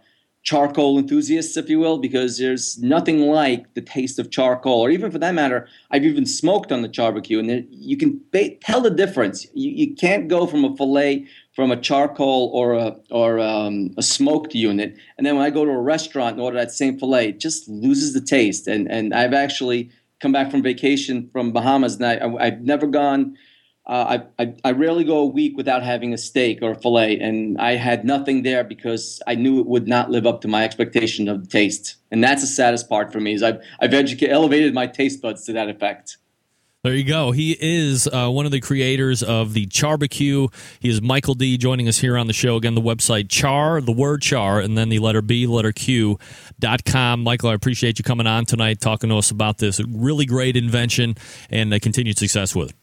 charcoal 0.42 0.98
enthusiasts, 0.98 1.56
if 1.56 1.68
you 1.68 1.78
will, 1.78 1.98
because 1.98 2.38
there's 2.38 2.78
nothing 2.78 3.20
like 3.20 3.74
the 3.74 3.82
taste 3.82 4.18
of 4.18 4.30
charcoal, 4.30 4.80
or 4.80 4.90
even 4.90 5.10
for 5.10 5.18
that 5.18 5.34
matter, 5.34 5.68
I've 5.90 6.04
even 6.04 6.24
smoked 6.24 6.72
on 6.72 6.82
the 6.82 6.88
barbecue, 6.88 7.38
and 7.38 7.66
you 7.70 7.96
can 7.96 8.20
ba- 8.32 8.56
tell 8.56 8.80
the 8.80 8.90
difference. 8.90 9.46
You, 9.52 9.70
you, 9.70 9.94
can't 9.94 10.28
go 10.28 10.46
from 10.46 10.64
a 10.64 10.74
fillet 10.76 11.26
from 11.52 11.70
a 11.70 11.76
charcoal 11.76 12.50
or 12.54 12.74
a 12.74 12.96
or 13.10 13.38
um, 13.38 13.90
a 13.98 14.02
smoked 14.02 14.54
unit, 14.54 14.96
and 15.18 15.26
then 15.26 15.36
when 15.36 15.44
I 15.44 15.50
go 15.50 15.64
to 15.64 15.70
a 15.70 15.80
restaurant 15.80 16.34
and 16.34 16.40
order 16.40 16.56
that 16.56 16.72
same 16.72 16.98
fillet, 16.98 17.28
it 17.28 17.40
just 17.40 17.68
loses 17.68 18.14
the 18.14 18.20
taste. 18.20 18.66
And 18.66 18.90
and 18.90 19.12
I've 19.12 19.34
actually 19.34 19.90
come 20.20 20.32
back 20.32 20.50
from 20.50 20.62
vacation 20.62 21.28
from 21.32 21.52
Bahamas, 21.52 21.96
and 21.96 22.06
I, 22.06 22.46
I've 22.46 22.62
never 22.62 22.86
gone 22.86 23.36
uh, 23.90 24.20
I, 24.38 24.42
I, 24.42 24.54
I 24.64 24.70
rarely 24.72 25.02
go 25.02 25.18
a 25.18 25.26
week 25.26 25.56
without 25.56 25.82
having 25.82 26.14
a 26.14 26.18
steak 26.18 26.60
or 26.62 26.70
a 26.70 26.74
fillet, 26.76 27.18
and 27.18 27.58
I 27.58 27.74
had 27.74 28.04
nothing 28.04 28.44
there 28.44 28.62
because 28.62 29.20
I 29.26 29.34
knew 29.34 29.58
it 29.58 29.66
would 29.66 29.88
not 29.88 30.10
live 30.10 30.26
up 30.26 30.40
to 30.42 30.48
my 30.48 30.64
expectation 30.64 31.28
of 31.28 31.42
the 31.42 31.48
taste, 31.48 31.96
and 32.12 32.22
that's 32.22 32.42
the 32.42 32.46
saddest 32.46 32.88
part 32.88 33.12
for 33.12 33.18
me. 33.18 33.34
Is 33.34 33.42
I've 33.42 33.60
I've 33.80 33.92
educated, 33.92 34.32
elevated 34.32 34.72
my 34.72 34.86
taste 34.86 35.20
buds 35.20 35.44
to 35.46 35.52
that 35.54 35.68
effect. 35.68 36.18
There 36.82 36.94
you 36.94 37.04
go. 37.04 37.32
He 37.32 37.58
is 37.60 38.08
uh, 38.08 38.30
one 38.30 38.46
of 38.46 38.52
the 38.52 38.60
creators 38.60 39.22
of 39.22 39.52
the 39.52 39.66
CharBQ. 39.66 40.50
He 40.80 40.88
is 40.88 41.02
Michael 41.02 41.34
D. 41.34 41.58
joining 41.58 41.88
us 41.88 41.98
here 41.98 42.16
on 42.16 42.26
the 42.26 42.32
show. 42.32 42.56
Again, 42.56 42.74
the 42.74 42.80
website 42.80 43.28
char, 43.28 43.82
the 43.82 43.92
word 43.92 44.22
char, 44.22 44.60
and 44.60 44.78
then 44.78 44.88
the 44.88 44.98
letter 44.98 45.20
B, 45.20 45.46
letter 45.46 45.72
Q 45.72 46.18
dot 46.58 46.86
com. 46.86 47.22
Michael, 47.22 47.50
I 47.50 47.54
appreciate 47.54 47.98
you 47.98 48.02
coming 48.02 48.26
on 48.26 48.46
tonight, 48.46 48.80
talking 48.80 49.10
to 49.10 49.16
us 49.18 49.30
about 49.30 49.58
this 49.58 49.78
really 49.86 50.24
great 50.24 50.56
invention 50.56 51.16
and 51.50 51.74
uh, 51.74 51.78
continued 51.82 52.16
success 52.16 52.54
with 52.54 52.70
it. 52.70 52.76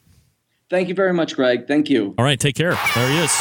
Thank 0.69 0.89
you 0.89 0.95
very 0.95 1.13
much, 1.13 1.35
Greg. 1.35 1.67
Thank 1.67 1.89
you. 1.89 2.13
All 2.17 2.25
right, 2.25 2.39
take 2.39 2.55
care. 2.55 2.71
There 2.93 3.09
he 3.09 3.19
is. 3.19 3.31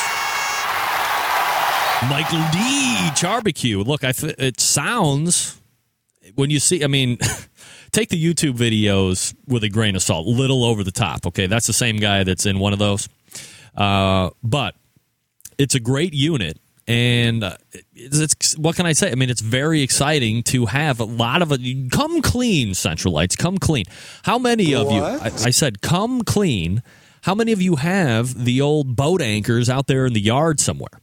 Michael 2.09 2.45
D. 2.53 2.59
CharBQ. 3.17 3.85
Look, 3.85 4.05
I 4.05 4.13
it 4.39 4.61
sounds 4.61 5.61
when 6.35 6.51
you 6.51 6.61
see. 6.61 6.85
I 6.85 6.87
mean, 6.87 7.17
take 7.91 8.11
the 8.11 8.23
YouTube 8.23 8.57
videos 8.57 9.35
with 9.49 9.65
a 9.65 9.69
grain 9.69 9.97
of 9.97 10.03
salt, 10.03 10.27
little 10.27 10.65
over 10.65 10.85
the 10.85 10.93
top. 10.93 11.27
Okay, 11.27 11.47
that's 11.47 11.67
the 11.67 11.73
same 11.73 11.97
guy 11.97 12.23
that's 12.23 12.47
in 12.47 12.61
one 12.61 12.73
of 12.73 12.79
those. 12.79 13.09
Uh, 13.75 14.31
but 14.45 14.77
it's 15.59 15.75
a 15.75 15.81
great 15.81 16.15
unit, 16.15 16.61
and 16.87 17.43
uh, 17.43 17.57
it's, 17.95 18.19
it's, 18.19 18.59
what 18.59 18.77
can 18.77 18.87
I 18.87 18.93
say? 18.93 19.11
I 19.11 19.17
mean, 19.17 19.31
it's 19.31 19.41
very 19.41 19.83
exciting 19.83 20.45
to 20.45 20.67
have 20.67 21.01
a 21.01 21.05
lot 21.05 21.43
of 21.43 21.51
it. 21.51 21.91
Come 21.91 22.23
clean, 22.23 22.69
Centralites. 22.69 23.37
Come 23.37 23.59
clean. 23.59 23.87
How 24.23 24.39
many 24.39 24.75
of 24.75 24.93
you? 24.93 25.03
I, 25.03 25.25
I 25.25 25.51
said, 25.51 25.81
come 25.81 26.23
clean 26.23 26.83
how 27.27 27.35
many 27.35 27.51
of 27.51 27.61
you 27.61 27.75
have 27.75 28.45
the 28.45 28.61
old 28.61 28.95
boat 28.95 29.21
anchors 29.21 29.69
out 29.69 29.89
there 29.89 30.07
in 30.07 30.13
the 30.13 30.21
yard 30.21 30.61
somewhere? 30.61 31.01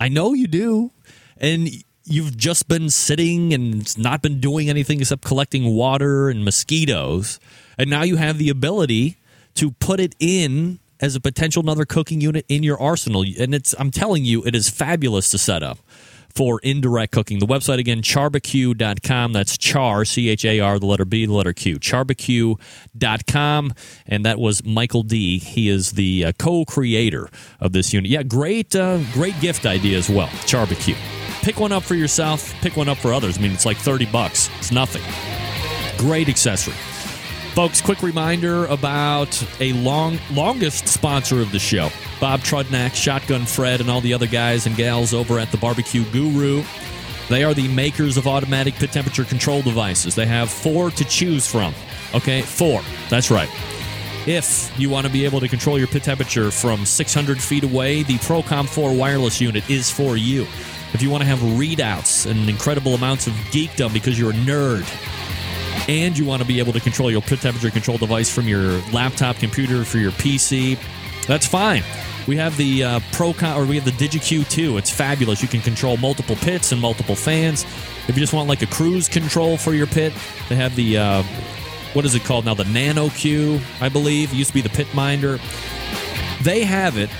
I 0.00 0.08
know 0.08 0.32
you 0.32 0.46
do. 0.46 0.90
And 1.36 1.68
you've 2.04 2.34
just 2.34 2.66
been 2.66 2.88
sitting 2.88 3.52
and 3.52 3.98
not 3.98 4.22
been 4.22 4.40
doing 4.40 4.70
anything 4.70 5.00
except 5.00 5.22
collecting 5.22 5.74
water 5.74 6.30
and 6.30 6.46
mosquitoes. 6.46 7.38
And 7.76 7.90
now 7.90 8.04
you 8.04 8.16
have 8.16 8.38
the 8.38 8.48
ability 8.48 9.18
to 9.56 9.72
put 9.72 10.00
it 10.00 10.14
in 10.18 10.78
as 10.98 11.14
a 11.14 11.20
potential 11.20 11.62
another 11.62 11.84
cooking 11.84 12.22
unit 12.22 12.46
in 12.48 12.62
your 12.62 12.80
arsenal. 12.80 13.26
And 13.38 13.54
it's 13.54 13.74
I'm 13.78 13.90
telling 13.90 14.24
you, 14.24 14.42
it 14.46 14.54
is 14.54 14.70
fabulous 14.70 15.28
to 15.32 15.36
set 15.36 15.62
up 15.62 15.78
for 16.36 16.60
indirect 16.60 17.12
cooking. 17.12 17.38
The 17.38 17.46
website 17.46 17.78
again, 17.78 18.02
charbq.com. 18.02 19.32
That's 19.32 19.56
char, 19.56 20.04
C 20.04 20.28
H 20.28 20.44
A 20.44 20.60
R, 20.60 20.78
the 20.78 20.86
letter 20.86 21.04
B, 21.04 21.26
the 21.26 21.32
letter 21.32 21.52
Q. 21.52 21.78
Charbq.com. 21.78 23.72
And 24.06 24.24
that 24.26 24.38
was 24.38 24.64
Michael 24.64 25.02
D. 25.02 25.38
He 25.38 25.68
is 25.68 25.92
the 25.92 26.26
uh, 26.26 26.32
co 26.38 26.64
creator 26.64 27.28
of 27.58 27.72
this 27.72 27.92
unit. 27.92 28.10
Yeah, 28.10 28.22
great, 28.22 28.76
uh, 28.76 28.98
great 29.12 29.38
gift 29.40 29.66
idea 29.66 29.96
as 29.96 30.10
well. 30.10 30.28
CharBQ. 30.28 30.94
Pick 31.42 31.58
one 31.58 31.72
up 31.72 31.82
for 31.82 31.94
yourself, 31.94 32.52
pick 32.60 32.76
one 32.76 32.88
up 32.88 32.98
for 32.98 33.12
others. 33.12 33.38
I 33.38 33.40
mean, 33.40 33.52
it's 33.52 33.66
like 33.66 33.76
30 33.76 34.06
bucks, 34.06 34.50
it's 34.58 34.72
nothing. 34.72 35.02
Great 35.98 36.28
accessory. 36.28 36.74
Folks, 37.56 37.80
quick 37.80 38.02
reminder 38.02 38.66
about 38.66 39.42
a 39.62 39.72
long 39.72 40.18
longest 40.30 40.86
sponsor 40.86 41.40
of 41.40 41.52
the 41.52 41.58
show. 41.58 41.88
Bob 42.20 42.40
Trudnak, 42.40 42.94
Shotgun 42.94 43.46
Fred, 43.46 43.80
and 43.80 43.88
all 43.88 44.02
the 44.02 44.12
other 44.12 44.26
guys 44.26 44.66
and 44.66 44.76
gals 44.76 45.14
over 45.14 45.38
at 45.38 45.50
the 45.50 45.56
Barbecue 45.56 46.04
Guru. 46.12 46.62
They 47.30 47.44
are 47.44 47.54
the 47.54 47.66
makers 47.68 48.18
of 48.18 48.26
automatic 48.26 48.74
pit 48.74 48.92
temperature 48.92 49.24
control 49.24 49.62
devices. 49.62 50.14
They 50.14 50.26
have 50.26 50.50
four 50.50 50.90
to 50.90 51.04
choose 51.06 51.50
from. 51.50 51.74
Okay, 52.14 52.42
four. 52.42 52.82
That's 53.08 53.30
right. 53.30 53.48
If 54.26 54.70
you 54.78 54.90
want 54.90 55.06
to 55.06 55.12
be 55.12 55.24
able 55.24 55.40
to 55.40 55.48
control 55.48 55.78
your 55.78 55.88
pit 55.88 56.02
temperature 56.02 56.50
from 56.50 56.84
600 56.84 57.40
feet 57.40 57.64
away, 57.64 58.02
the 58.02 58.18
Procom 58.18 58.68
4 58.68 58.94
wireless 58.94 59.40
unit 59.40 59.70
is 59.70 59.90
for 59.90 60.18
you. 60.18 60.42
If 60.92 61.00
you 61.00 61.08
want 61.08 61.22
to 61.22 61.26
have 61.26 61.38
readouts 61.38 62.30
and 62.30 62.50
incredible 62.50 62.94
amounts 62.94 63.26
of 63.26 63.32
geekdom 63.50 63.94
because 63.94 64.18
you're 64.18 64.32
a 64.32 64.34
nerd, 64.34 64.84
and 65.88 66.16
you 66.16 66.24
want 66.24 66.42
to 66.42 66.48
be 66.48 66.58
able 66.58 66.72
to 66.72 66.80
control 66.80 67.10
your 67.10 67.22
pit 67.22 67.40
temperature 67.40 67.70
control 67.70 67.98
device 67.98 68.30
from 68.32 68.48
your 68.48 68.80
laptop 68.92 69.36
computer 69.36 69.84
for 69.84 69.98
your 69.98 70.12
PC, 70.12 70.78
that's 71.26 71.46
fine. 71.46 71.82
We 72.26 72.36
have 72.36 72.56
the 72.56 72.82
uh, 72.82 73.00
Procom, 73.12 73.56
or 73.56 73.64
we 73.64 73.76
have 73.76 73.84
the 73.84 73.92
DigiQ 73.92 74.48
2. 74.50 74.78
It's 74.78 74.90
fabulous. 74.90 75.42
You 75.42 75.48
can 75.48 75.60
control 75.60 75.96
multiple 75.96 76.36
pits 76.36 76.72
and 76.72 76.80
multiple 76.80 77.14
fans. 77.14 77.64
If 78.08 78.16
you 78.16 78.20
just 78.20 78.32
want 78.32 78.48
like 78.48 78.62
a 78.62 78.66
cruise 78.66 79.08
control 79.08 79.56
for 79.56 79.74
your 79.74 79.86
pit, 79.86 80.12
they 80.48 80.56
have 80.56 80.74
the 80.74 80.98
uh, 80.98 81.22
what 81.92 82.04
is 82.04 82.14
it 82.14 82.24
called 82.24 82.44
now? 82.44 82.54
The 82.54 82.64
Nano 82.64 83.08
Q, 83.10 83.60
I 83.80 83.88
believe. 83.88 84.32
It 84.32 84.36
used 84.36 84.50
to 84.50 84.54
be 84.54 84.60
the 84.60 84.68
Pit 84.68 84.92
Minder. 84.94 85.38
They 86.42 86.62
have 86.64 86.98
it 86.98 87.10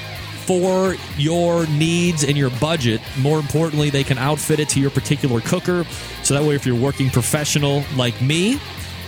for 0.46 0.96
your 1.16 1.66
needs 1.68 2.24
and 2.24 2.36
your 2.36 2.50
budget. 2.60 3.00
More 3.18 3.38
importantly, 3.38 3.90
they 3.90 4.04
can 4.04 4.18
outfit 4.18 4.60
it 4.60 4.68
to 4.70 4.80
your 4.80 4.90
particular 4.90 5.40
cooker. 5.40 5.84
So 6.26 6.34
that 6.34 6.42
way, 6.42 6.56
if 6.56 6.66
you're 6.66 6.74
working 6.74 7.08
professional 7.08 7.84
like 7.94 8.20
me, 8.20 8.58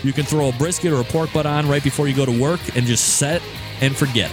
you 0.05 0.13
can 0.13 0.25
throw 0.25 0.51
a 0.51 0.53
brisket 0.53 0.93
or 0.93 1.01
a 1.01 1.05
pork 1.05 1.33
butt 1.33 1.47
on 1.47 1.69
right 1.69 1.83
before 1.83 2.07
you 2.07 2.15
go 2.15 2.25
to 2.25 2.41
work 2.41 2.61
and 2.77 2.87
just 2.87 3.19
set 3.19 3.43
and 3.81 3.97
forget. 3.97 4.31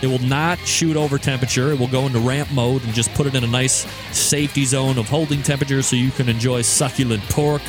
It 0.00 0.06
will 0.06 0.20
not 0.20 0.58
shoot 0.60 0.96
over 0.96 1.18
temperature. 1.18 1.70
It 1.72 1.78
will 1.78 1.86
go 1.86 2.06
into 2.06 2.20
ramp 2.20 2.50
mode 2.50 2.82
and 2.82 2.94
just 2.94 3.12
put 3.12 3.26
it 3.26 3.34
in 3.34 3.44
a 3.44 3.46
nice 3.46 3.86
safety 4.16 4.64
zone 4.64 4.96
of 4.96 5.06
holding 5.06 5.42
temperature 5.42 5.82
so 5.82 5.96
you 5.96 6.10
can 6.12 6.30
enjoy 6.30 6.62
succulent 6.62 7.22
pork 7.24 7.60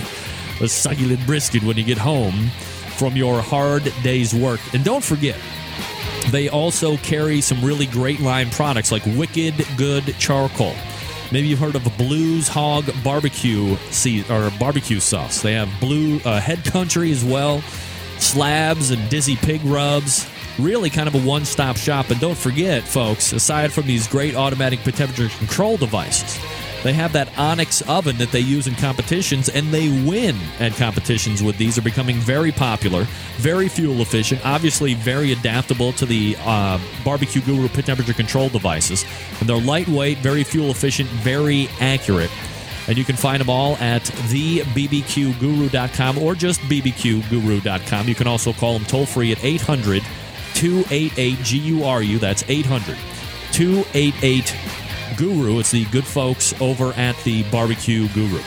or 0.61 0.69
succulent 0.69 1.25
brisket 1.25 1.61
when 1.61 1.75
you 1.75 1.83
get 1.83 1.97
home 1.97 2.47
from 2.95 3.17
your 3.17 3.41
hard 3.41 3.83
day's 4.03 4.33
work. 4.33 4.61
And 4.73 4.85
don't 4.85 5.03
forget, 5.03 5.37
they 6.29 6.47
also 6.47 6.95
carry 6.95 7.41
some 7.41 7.61
really 7.61 7.87
great 7.87 8.21
line 8.21 8.49
products 8.51 8.89
like 8.89 9.05
Wicked 9.05 9.65
Good 9.75 10.15
Charcoal. 10.17 10.75
Maybe 11.35 11.49
you've 11.49 11.59
heard 11.59 11.75
of 11.75 11.83
Blues 11.97 12.47
Hog 12.47 12.85
Barbecue 13.03 13.75
or 14.29 14.51
barbecue 14.57 15.01
sauce. 15.01 15.41
They 15.41 15.51
have 15.51 15.69
Blue 15.81 16.21
uh, 16.23 16.39
Head 16.39 16.63
Country 16.63 17.11
as 17.11 17.25
well, 17.25 17.59
slabs 18.19 18.91
and 18.91 19.09
Dizzy 19.09 19.35
Pig 19.35 19.61
rubs. 19.65 20.25
Really, 20.57 20.89
kind 20.89 21.09
of 21.09 21.15
a 21.15 21.19
one-stop 21.27 21.75
shop. 21.75 22.09
And 22.09 22.21
don't 22.21 22.37
forget, 22.37 22.83
folks, 22.83 23.33
aside 23.33 23.73
from 23.73 23.85
these 23.85 24.07
great 24.07 24.33
automatic 24.33 24.81
temperature 24.83 25.27
control 25.37 25.75
devices, 25.75 26.39
they 26.85 26.93
have 26.93 27.11
that 27.13 27.35
Onyx 27.35 27.81
oven 27.89 28.17
that 28.17 28.31
they 28.31 28.41
use 28.41 28.67
in 28.67 28.75
competitions, 28.75 29.49
and 29.49 29.73
they 29.73 29.89
win 30.07 30.35
at 30.59 30.73
competitions 30.73 31.41
with 31.41 31.57
these. 31.57 31.73
They're 31.75 31.83
becoming 31.83 32.17
very 32.17 32.51
popular, 32.51 33.07
very 33.37 33.69
fuel 33.69 34.01
efficient, 34.01 34.45
obviously 34.45 34.93
very 34.93 35.31
adaptable 35.31 35.93
to 35.93 36.05
the 36.05 36.37
uh, 36.41 36.79
Barbecue 37.03 37.41
Guru 37.41 37.69
pit 37.69 37.87
temperature 37.87 38.13
control 38.13 38.49
devices. 38.49 39.03
And 39.39 39.49
they're 39.49 39.57
lightweight, 39.57 40.19
very 40.19 40.43
fuel 40.43 40.69
efficient, 40.69 41.09
very 41.09 41.69
accurate. 41.79 42.29
And 42.87 42.99
you 42.99 43.03
can 43.03 43.15
find 43.15 43.41
them 43.41 43.49
all 43.49 43.77
at 43.77 44.03
thebbqguru.com 44.03 46.19
or 46.19 46.35
just 46.35 46.61
bbqguru.com. 46.61 48.07
You 48.07 48.13
can 48.13 48.27
also 48.27 48.53
call 48.53 48.73
them 48.73 48.85
toll 48.85 49.07
free 49.07 49.31
at 49.31 49.43
800 49.43 50.03
288 50.53 51.39
GURU. 51.39 52.19
That's 52.19 52.43
800 52.47 52.95
288 53.53 54.84
Guru. 55.17 55.59
It's 55.59 55.71
the 55.71 55.85
good 55.85 56.05
folks 56.05 56.59
over 56.61 56.93
at 56.93 57.15
the 57.23 57.43
Barbecue 57.51 58.07
Guru. 58.09 58.41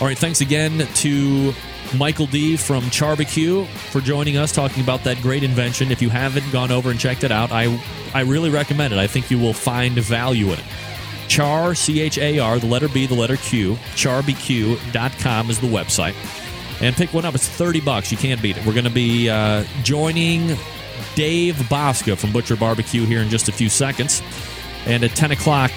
All 0.00 0.06
right, 0.06 0.18
thanks 0.18 0.40
again 0.40 0.86
to 0.96 1.52
Michael 1.96 2.26
D 2.26 2.56
from 2.56 2.84
CharBQ 2.84 3.66
for 3.66 4.00
joining 4.00 4.36
us 4.36 4.52
talking 4.52 4.82
about 4.82 5.04
that 5.04 5.20
great 5.20 5.42
invention. 5.42 5.92
If 5.92 6.02
you 6.02 6.10
haven't 6.10 6.50
gone 6.52 6.70
over 6.70 6.90
and 6.90 6.98
checked 6.98 7.24
it 7.24 7.30
out, 7.30 7.52
I 7.52 7.80
I 8.14 8.22
really 8.22 8.50
recommend 8.50 8.92
it. 8.92 8.98
I 8.98 9.06
think 9.06 9.30
you 9.30 9.38
will 9.38 9.52
find 9.52 9.94
value 9.94 10.46
in 10.46 10.58
it. 10.58 10.64
Char, 11.28 11.74
C 11.74 12.00
H 12.00 12.18
A 12.18 12.38
R, 12.38 12.58
the 12.58 12.66
letter 12.66 12.88
B, 12.88 13.06
the 13.06 13.14
letter 13.14 13.36
Q, 13.36 13.74
charbq.com 13.94 15.50
is 15.50 15.60
the 15.60 15.66
website. 15.66 16.14
And 16.82 16.96
pick 16.96 17.14
one 17.14 17.24
up. 17.24 17.34
It's 17.34 17.48
30 17.48 17.80
bucks. 17.80 18.10
You 18.10 18.18
can't 18.18 18.42
beat 18.42 18.56
it. 18.56 18.66
We're 18.66 18.72
going 18.72 18.84
to 18.84 18.90
be 18.90 19.30
uh, 19.30 19.64
joining 19.82 20.56
Dave 21.14 21.54
Bouska 21.54 22.18
from 22.18 22.32
Butcher 22.32 22.56
Barbecue 22.56 23.04
here 23.06 23.20
in 23.20 23.28
just 23.28 23.48
a 23.48 23.52
few 23.52 23.68
seconds. 23.68 24.20
And 24.86 25.04
at 25.04 25.14
10 25.14 25.32
o'clock, 25.32 25.70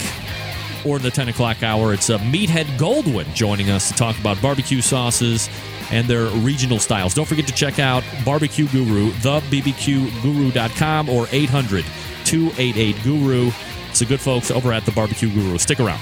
or 0.86 1.00
the 1.00 1.12
10 1.12 1.30
o'clock 1.30 1.64
hour, 1.64 1.94
it's 1.94 2.10
uh, 2.10 2.18
Meathead 2.20 2.66
Goldwyn 2.78 3.34
joining 3.34 3.70
us 3.70 3.90
to 3.90 3.96
talk 3.96 4.18
about 4.20 4.42
barbecue 4.42 4.82
sauces 4.82 5.50
and 5.92 6.08
their 6.08 6.26
regional 6.42 6.80
styles. 6.80 7.14
Don't 7.14 7.28
forget 7.28 7.48
to 7.48 7.54
check 7.54 7.80
out 7.80 8.04
Barbecue 8.24 8.68
Guru, 8.68 9.12
thebbqguru.com 9.12 11.10
or 11.10 11.28
800 11.32 11.86
288 12.26 13.04
Guru. 13.04 13.52
It's 13.90 14.00
the 14.00 14.06
good 14.06 14.20
folks 14.20 14.52
over 14.52 14.74
at 14.74 14.86
the 14.86 14.92
Barbecue 14.92 15.30
Guru. 15.30 15.58
Stick 15.58 15.80
around. 15.80 16.02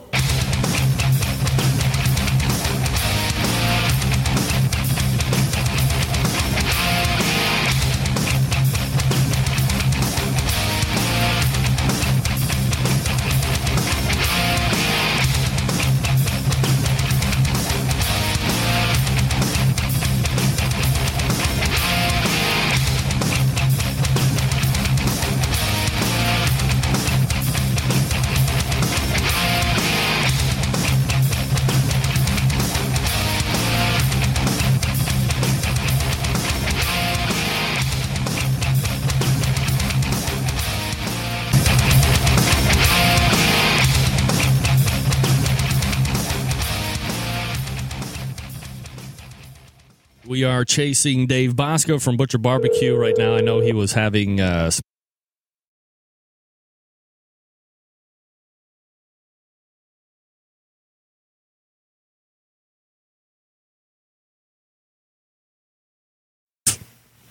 Chasing 50.71 51.27
Dave 51.27 51.53
Bouska 51.53 52.01
from 52.01 52.15
Butcher 52.15 52.37
Barbecue 52.37 52.95
right 52.95 53.17
now. 53.17 53.35
I 53.35 53.41
know 53.41 53.59
he 53.59 53.73
was 53.73 53.91
having 53.91 54.39
uh, 54.39 54.71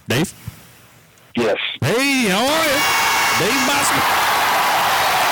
Dave? 0.07 0.35
Yes. 1.35 1.57
Hey, 1.81 2.29
how 2.29 2.45
are 2.45 2.65
you? 2.67 2.77
Dave 3.41 3.63
Bouska. 3.65 4.03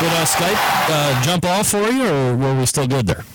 Did 0.00 0.12
uh, 0.14 0.24
Skype 0.24 0.88
uh, 0.88 1.22
jump 1.24 1.44
off 1.44 1.68
for 1.68 1.86
you, 1.90 2.06
or 2.06 2.36
were 2.36 2.58
we 2.58 2.64
still 2.64 2.86
good 2.88 3.06
there? 3.06 3.26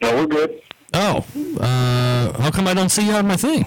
No, 0.00 0.14
we're 0.14 0.26
good. 0.28 0.62
Oh, 0.92 1.24
uh, 1.60 2.40
how 2.40 2.50
come 2.50 2.66
I 2.66 2.74
don't 2.74 2.88
see 2.88 3.06
you 3.06 3.12
on 3.12 3.26
my 3.26 3.36
thing? 3.36 3.64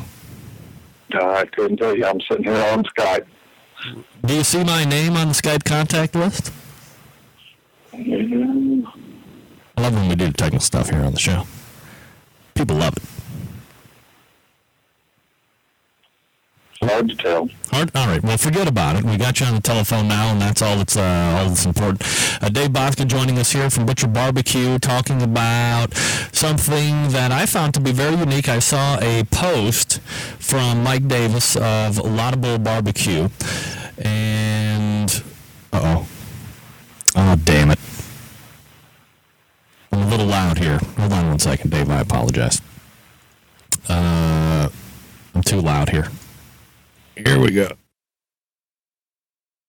Uh, 1.13 1.25
I 1.25 1.45
couldn't 1.45 1.77
tell 1.77 1.95
you. 1.95 2.05
I'm 2.05 2.19
sitting 2.21 2.43
here 2.43 2.53
on 2.53 2.83
Skype. 2.83 3.25
Do 4.25 4.33
you 4.33 4.43
see 4.43 4.63
my 4.63 4.83
name 4.85 5.15
on 5.15 5.29
the 5.29 5.33
Skype 5.33 5.63
contact 5.63 6.15
list? 6.15 6.51
Mm, 7.93 8.85
I 9.77 9.81
love 9.81 9.93
when 9.93 10.09
we 10.09 10.15
do 10.15 10.27
the 10.27 10.33
technical 10.33 10.59
stuff 10.61 10.89
here 10.89 11.01
on 11.01 11.13
the 11.13 11.19
show. 11.19 11.45
People 12.55 12.77
love 12.77 12.97
it. 12.97 13.03
Hard 16.87 17.09
to 17.09 17.15
tell. 17.15 17.49
Hard? 17.71 17.91
All 17.95 18.07
right. 18.07 18.21
Well, 18.23 18.37
forget 18.37 18.67
about 18.67 18.95
it. 18.95 19.03
We 19.03 19.17
got 19.17 19.39
you 19.39 19.45
on 19.45 19.55
the 19.55 19.61
telephone 19.61 20.07
now, 20.07 20.31
and 20.31 20.41
that's 20.41 20.61
all 20.61 20.77
that's 20.77 20.97
uh, 20.97 21.37
all 21.39 21.49
that's 21.49 21.65
important. 21.65 22.03
Uh, 22.41 22.49
Dave 22.49 22.69
Bouska 22.69 23.07
joining 23.07 23.37
us 23.37 23.51
here 23.51 23.69
from 23.69 23.85
Butcher 23.85 24.07
Barbecue, 24.07 24.77
talking 24.79 25.21
about 25.21 25.93
something 26.31 27.09
that 27.09 27.31
I 27.31 27.45
found 27.45 27.73
to 27.75 27.79
be 27.79 27.91
very 27.91 28.15
unique. 28.15 28.49
I 28.49 28.59
saw 28.59 28.99
a 29.01 29.23
post 29.25 29.99
from 30.39 30.83
Mike 30.83 31.07
Davis 31.07 31.55
of 31.55 31.97
Lotta 31.97 32.37
Bull 32.37 32.59
Barbecue, 32.59 33.29
and 33.97 35.23
oh, 35.71 36.07
oh, 37.15 37.35
damn 37.43 37.71
it! 37.71 37.79
I'm 39.91 40.01
a 40.01 40.07
little 40.09 40.25
loud 40.27 40.57
here. 40.57 40.79
Hold 40.97 41.13
on 41.13 41.27
one 41.29 41.39
second, 41.39 41.71
Dave. 41.71 41.89
I 41.89 42.01
apologize. 42.01 42.61
Uh, 43.87 44.69
I'm 45.35 45.41
too 45.43 45.59
loud 45.59 45.89
here. 45.89 46.07
Here 47.15 47.39
we 47.39 47.51
go. 47.51 47.67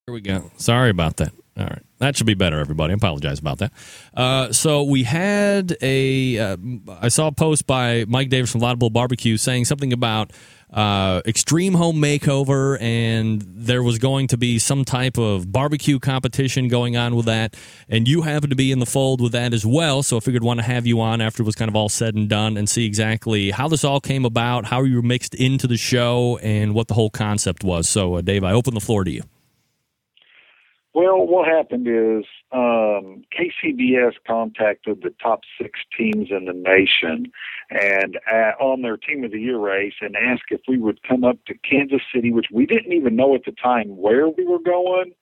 Here 0.06 0.14
we 0.14 0.20
go. 0.20 0.50
Sorry 0.56 0.90
about 0.90 1.16
that. 1.18 1.32
All 1.56 1.64
right. 1.64 1.82
That 1.98 2.16
should 2.16 2.26
be 2.26 2.34
better, 2.34 2.58
everybody. 2.58 2.92
I 2.92 2.96
apologize 2.96 3.38
about 3.38 3.58
that. 3.58 3.72
Uh, 4.14 4.52
so 4.52 4.82
we 4.82 5.04
had 5.04 5.76
a. 5.80 6.38
Uh, 6.38 6.56
I 7.00 7.08
saw 7.08 7.28
a 7.28 7.32
post 7.32 7.66
by 7.66 8.04
Mike 8.08 8.28
Davis 8.28 8.50
from 8.52 8.60
Lotta 8.60 8.76
Bull 8.76 8.90
Barbecue 8.90 9.36
saying 9.36 9.64
something 9.66 9.92
about 9.92 10.32
uh, 10.74 11.22
extreme 11.24 11.74
home 11.74 11.96
makeover, 11.96 12.80
and 12.82 13.42
there 13.46 13.82
was 13.82 13.98
going 13.98 14.26
to 14.26 14.36
be 14.36 14.58
some 14.58 14.84
type 14.84 15.16
of 15.16 15.52
barbecue 15.52 16.00
competition 16.00 16.66
going 16.66 16.96
on 16.96 17.14
with 17.14 17.26
that. 17.26 17.56
And 17.88 18.08
you 18.08 18.22
happened 18.22 18.50
to 18.50 18.56
be 18.56 18.72
in 18.72 18.80
the 18.80 18.86
fold 18.86 19.20
with 19.20 19.32
that 19.32 19.54
as 19.54 19.64
well. 19.64 20.02
So 20.02 20.16
I 20.16 20.20
figured 20.20 20.42
want 20.42 20.58
to 20.58 20.66
have 20.66 20.84
you 20.84 21.00
on 21.00 21.20
after 21.20 21.44
it 21.44 21.46
was 21.46 21.54
kind 21.54 21.68
of 21.68 21.76
all 21.76 21.88
said 21.88 22.16
and 22.16 22.28
done 22.28 22.56
and 22.56 22.68
see 22.68 22.86
exactly 22.86 23.52
how 23.52 23.68
this 23.68 23.84
all 23.84 24.00
came 24.00 24.24
about, 24.24 24.64
how 24.64 24.82
you 24.82 24.96
were 24.96 25.02
mixed 25.02 25.34
into 25.36 25.68
the 25.68 25.76
show, 25.76 26.38
and 26.38 26.74
what 26.74 26.88
the 26.88 26.94
whole 26.94 27.10
concept 27.10 27.62
was. 27.62 27.88
So, 27.88 28.16
uh, 28.16 28.20
Dave, 28.20 28.42
I 28.42 28.52
open 28.52 28.74
the 28.74 28.80
floor 28.80 29.04
to 29.04 29.10
you. 29.10 29.22
Well, 30.92 31.26
what 31.26 31.48
happened 31.48 31.88
is 31.88 32.24
um, 32.52 33.24
KCBS 33.36 34.14
contacted 34.26 35.02
the 35.02 35.12
top 35.20 35.40
six 35.60 35.80
teams 35.96 36.28
in 36.30 36.44
the 36.44 36.52
nation 36.52 37.32
and 37.74 38.18
uh, 38.30 38.52
on 38.62 38.82
their 38.82 38.96
team 38.96 39.24
of 39.24 39.32
the 39.32 39.40
year 39.40 39.58
race 39.58 39.94
and 40.00 40.14
asked 40.16 40.44
if 40.50 40.60
we 40.68 40.78
would 40.78 41.02
come 41.02 41.24
up 41.24 41.36
to 41.46 41.54
Kansas 41.68 42.02
City, 42.14 42.32
which 42.32 42.46
we 42.52 42.66
didn't 42.66 42.92
even 42.92 43.16
know 43.16 43.34
at 43.34 43.44
the 43.44 43.52
time 43.52 43.96
where 43.96 44.28
we 44.28 44.46
were 44.46 44.60
going. 44.60 45.12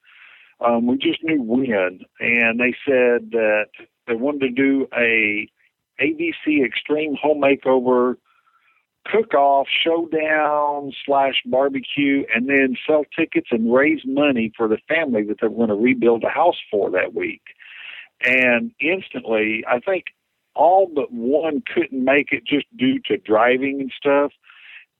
Um, 0.63 0.85
we 0.85 0.97
just 0.97 1.23
knew 1.23 1.41
when, 1.41 2.01
and 2.19 2.59
they 2.59 2.75
said 2.85 3.31
that 3.31 3.65
they 4.07 4.13
wanted 4.13 4.41
to 4.41 4.49
do 4.49 4.87
a 4.95 5.49
ABC 5.99 6.63
Extreme 6.63 7.17
Home 7.21 7.41
Makeover 7.41 8.15
cook 9.05 9.33
off, 9.33 9.67
showdown 9.83 10.93
slash 11.05 11.41
barbecue, 11.45 12.23
and 12.33 12.47
then 12.47 12.77
sell 12.87 13.03
tickets 13.17 13.47
and 13.51 13.73
raise 13.73 14.01
money 14.05 14.51
for 14.55 14.67
the 14.67 14.77
family 14.87 15.23
that 15.23 15.37
they 15.41 15.47
were 15.47 15.55
going 15.55 15.69
to 15.69 15.75
rebuild 15.75 16.23
a 16.23 16.29
house 16.29 16.55
for 16.71 16.91
that 16.91 17.13
week. 17.13 17.41
And 18.21 18.71
instantly, 18.79 19.65
I 19.67 19.79
think 19.79 20.05
all 20.55 20.89
but 20.93 21.11
one 21.11 21.63
couldn't 21.73 22.03
make 22.03 22.31
it 22.31 22.45
just 22.45 22.65
due 22.77 22.99
to 23.05 23.17
driving 23.17 23.81
and 23.81 23.91
stuff. 23.95 24.31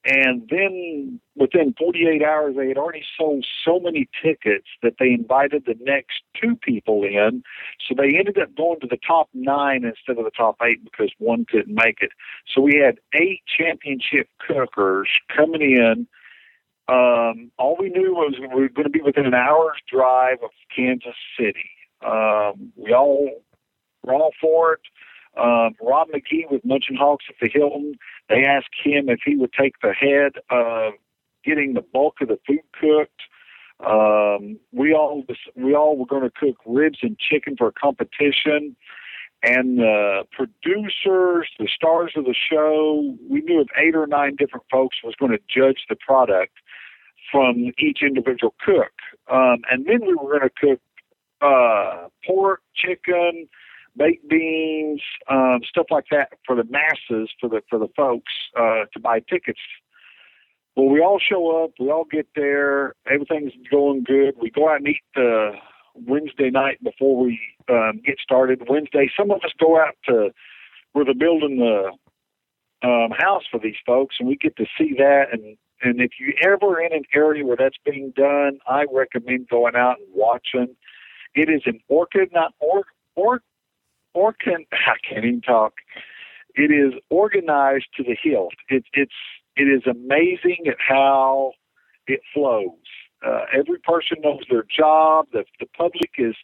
And 0.06 0.50
then 0.50 1.22
within 1.36 1.74
48 1.78 2.22
hours, 2.22 2.56
they 2.58 2.68
had 2.68 2.78
already 2.78 3.04
sold 3.18 3.46
so 3.64 3.80
many 3.80 4.10
tickets 4.22 4.68
that 4.82 4.96
they 5.00 5.12
invited 5.12 5.64
the 5.66 5.78
next 5.80 6.22
two 6.40 6.58
people 6.58 7.04
in. 7.04 7.42
So 7.88 7.96
they 7.96 8.18
ended 8.18 8.38
up 8.38 8.54
going 8.56 8.82
to 8.82 8.88
the 8.88 8.98
top 8.98 9.30
nine 9.34 9.86
instead 9.86 10.18
of 10.18 10.26
the 10.26 10.32
top 10.36 10.58
eight 10.62 10.84
because 10.84 11.12
one 11.20 11.46
couldn't 11.50 11.74
make 11.74 12.00
it. 12.02 12.12
So 12.54 12.62
we 12.62 12.82
had 12.84 13.00
eight 13.14 13.44
championship 13.58 14.28
cookers 14.46 15.08
coming 15.34 15.62
in. 15.62 16.06
Um, 16.90 17.52
all 17.58 17.78
we 17.80 17.88
knew 17.88 18.14
was 18.14 18.36
we 18.42 18.48
were 18.48 18.68
going 18.68 18.84
to 18.84 18.90
be 18.90 19.00
within 19.00 19.26
an 19.26 19.34
hour's 19.34 19.78
drive 19.90 20.40
of 20.44 20.50
Kansas 20.76 21.16
City. 21.40 21.70
Um, 22.06 22.74
we 22.76 22.92
all 22.94 23.30
were 24.04 24.14
all 24.14 24.34
for 24.42 24.74
it. 24.74 24.82
Um, 25.36 25.76
Rob 25.82 26.10
McGee 26.10 26.50
with 26.50 26.64
Munching 26.64 26.96
Hogs 26.96 27.26
at 27.30 27.36
the 27.42 27.50
Hilton. 27.52 27.96
They 28.30 28.44
asked 28.46 28.76
him 28.84 29.10
if 29.10 29.20
he 29.26 29.36
would 29.36 29.54
take 29.54 29.74
the 29.82 29.94
head 29.94 30.34
of 30.50 30.94
getting 31.44 31.74
the 31.74 31.82
bulk 31.82 32.16
of 32.22 32.28
the 32.28 32.40
food 32.48 32.62
cooked. 32.80 33.22
Um, 33.86 34.60
we 34.72 34.94
all 34.94 35.24
we 35.56 35.76
all 35.76 35.98
were 35.98 36.06
going 36.06 36.24
to 36.24 36.32
cook 36.32 36.58
ribs 36.66 37.00
and 37.02 37.18
chicken 37.18 37.56
for 37.58 37.68
a 37.68 37.72
competition, 37.72 38.76
and 39.42 39.80
the 39.80 40.24
producers, 40.32 41.50
the 41.60 41.68
stars 41.68 42.14
of 42.16 42.26
the 42.26 42.36
show, 42.36 43.18
we 43.28 43.42
knew 43.42 43.60
of 43.60 43.68
eight 43.76 43.96
or 43.96 44.08
nine 44.08 44.36
different 44.38 44.66
folks 44.72 44.98
was 45.04 45.16
going 45.20 45.32
to 45.32 45.40
judge 45.54 45.86
the 45.90 45.96
product 45.96 46.54
from 47.32 47.72
each 47.80 48.00
individual 48.04 48.54
cook, 48.64 48.94
um, 49.30 49.64
and 49.70 49.86
then 49.88 50.02
we 50.02 50.14
were 50.14 50.40
going 50.40 50.50
to 50.50 50.50
cook 50.50 50.82
uh, 51.42 52.08
pork, 52.26 52.62
chicken, 52.76 53.50
baked 53.96 54.28
beans, 54.28 55.02
um, 55.30 55.60
stuff 55.68 55.88
like 55.92 56.06
that 56.12 56.30
for 56.46 56.56
the 56.56 56.64
masses, 56.70 57.30
for 57.40 57.50
the 57.50 57.62
for 57.70 57.80
the 57.80 57.90
folks 57.96 58.32
uh, 58.58 58.86
to 58.94 59.00
buy 59.00 59.20
tickets. 59.20 59.60
Well, 60.76 60.88
we 60.88 61.02
all 61.02 61.20
show 61.20 61.64
up, 61.64 61.72
we 61.80 61.92
all 61.92 62.06
get 62.10 62.28
there, 62.36 62.96
everything's 63.06 63.54
going 63.70 64.04
good. 64.04 64.34
We 64.42 64.50
go 64.50 64.70
out 64.70 64.78
and 64.78 64.88
eat 64.88 65.04
the 65.14 65.52
Wednesday 65.94 66.50
night 66.50 66.84
before 66.84 67.24
we 67.24 67.40
um, 67.70 68.02
get 68.04 68.18
started. 68.20 68.64
Wednesday, 68.68 69.12
some 69.16 69.30
of 69.30 69.38
us 69.44 69.52
go 69.60 69.80
out 69.80 69.96
to 70.06 70.32
where 70.94 71.06
they're 71.06 71.14
building 71.14 71.58
the 71.58 71.92
um, 72.88 73.12
house 73.12 73.44
for 73.52 73.60
these 73.60 73.76
folks, 73.86 74.16
and 74.20 74.28
we 74.28 74.36
get 74.36 74.56
to 74.58 74.66
see 74.78 74.96
that. 74.98 75.26
And 75.32 75.58
and 75.84 76.02
if 76.02 76.12
you 76.20 76.34
ever 76.42 76.82
in 76.82 76.94
an 76.94 77.04
area 77.14 77.46
where 77.46 77.58
that's 77.58 77.78
being 77.86 78.14
done, 78.16 78.60
I 78.68 78.86
recommend 78.92 79.50
going 79.50 79.76
out 79.76 80.00
and 80.00 80.08
watching. 80.14 80.76
It 81.36 81.50
is 81.50 81.64
an 81.66 81.80
orchid, 81.88 82.30
not 82.32 82.54
or, 82.60 82.84
or 83.16 83.42
or 84.14 84.34
can 84.34 84.66
I 84.72 84.96
can't 85.08 85.26
even 85.26 85.42
talk. 85.42 85.74
It 86.56 86.72
is 86.72 87.00
organized 87.10 87.88
to 87.98 88.04
the 88.04 88.16
hilt. 88.22 88.54
It, 88.70 88.86
it's 88.94 89.14
it 89.56 89.64
is 89.64 89.84
amazing 89.86 90.66
at 90.68 90.78
how 90.80 91.54
it 92.08 92.22
flows. 92.34 92.72
Uh, 93.26 93.46
every 93.58 93.80
person 93.80 94.18
knows 94.22 94.42
their 94.50 94.66
job. 94.76 95.28
The 95.32 95.46
the 95.60 95.68
public 95.78 96.12
is 96.18 96.36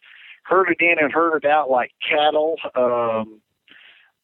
herded 0.44 0.80
in 0.80 0.96
and 1.00 1.12
herded 1.12 1.48
out 1.48 1.70
like 1.70 1.92
cattle. 2.08 2.56
Um, 2.74 3.40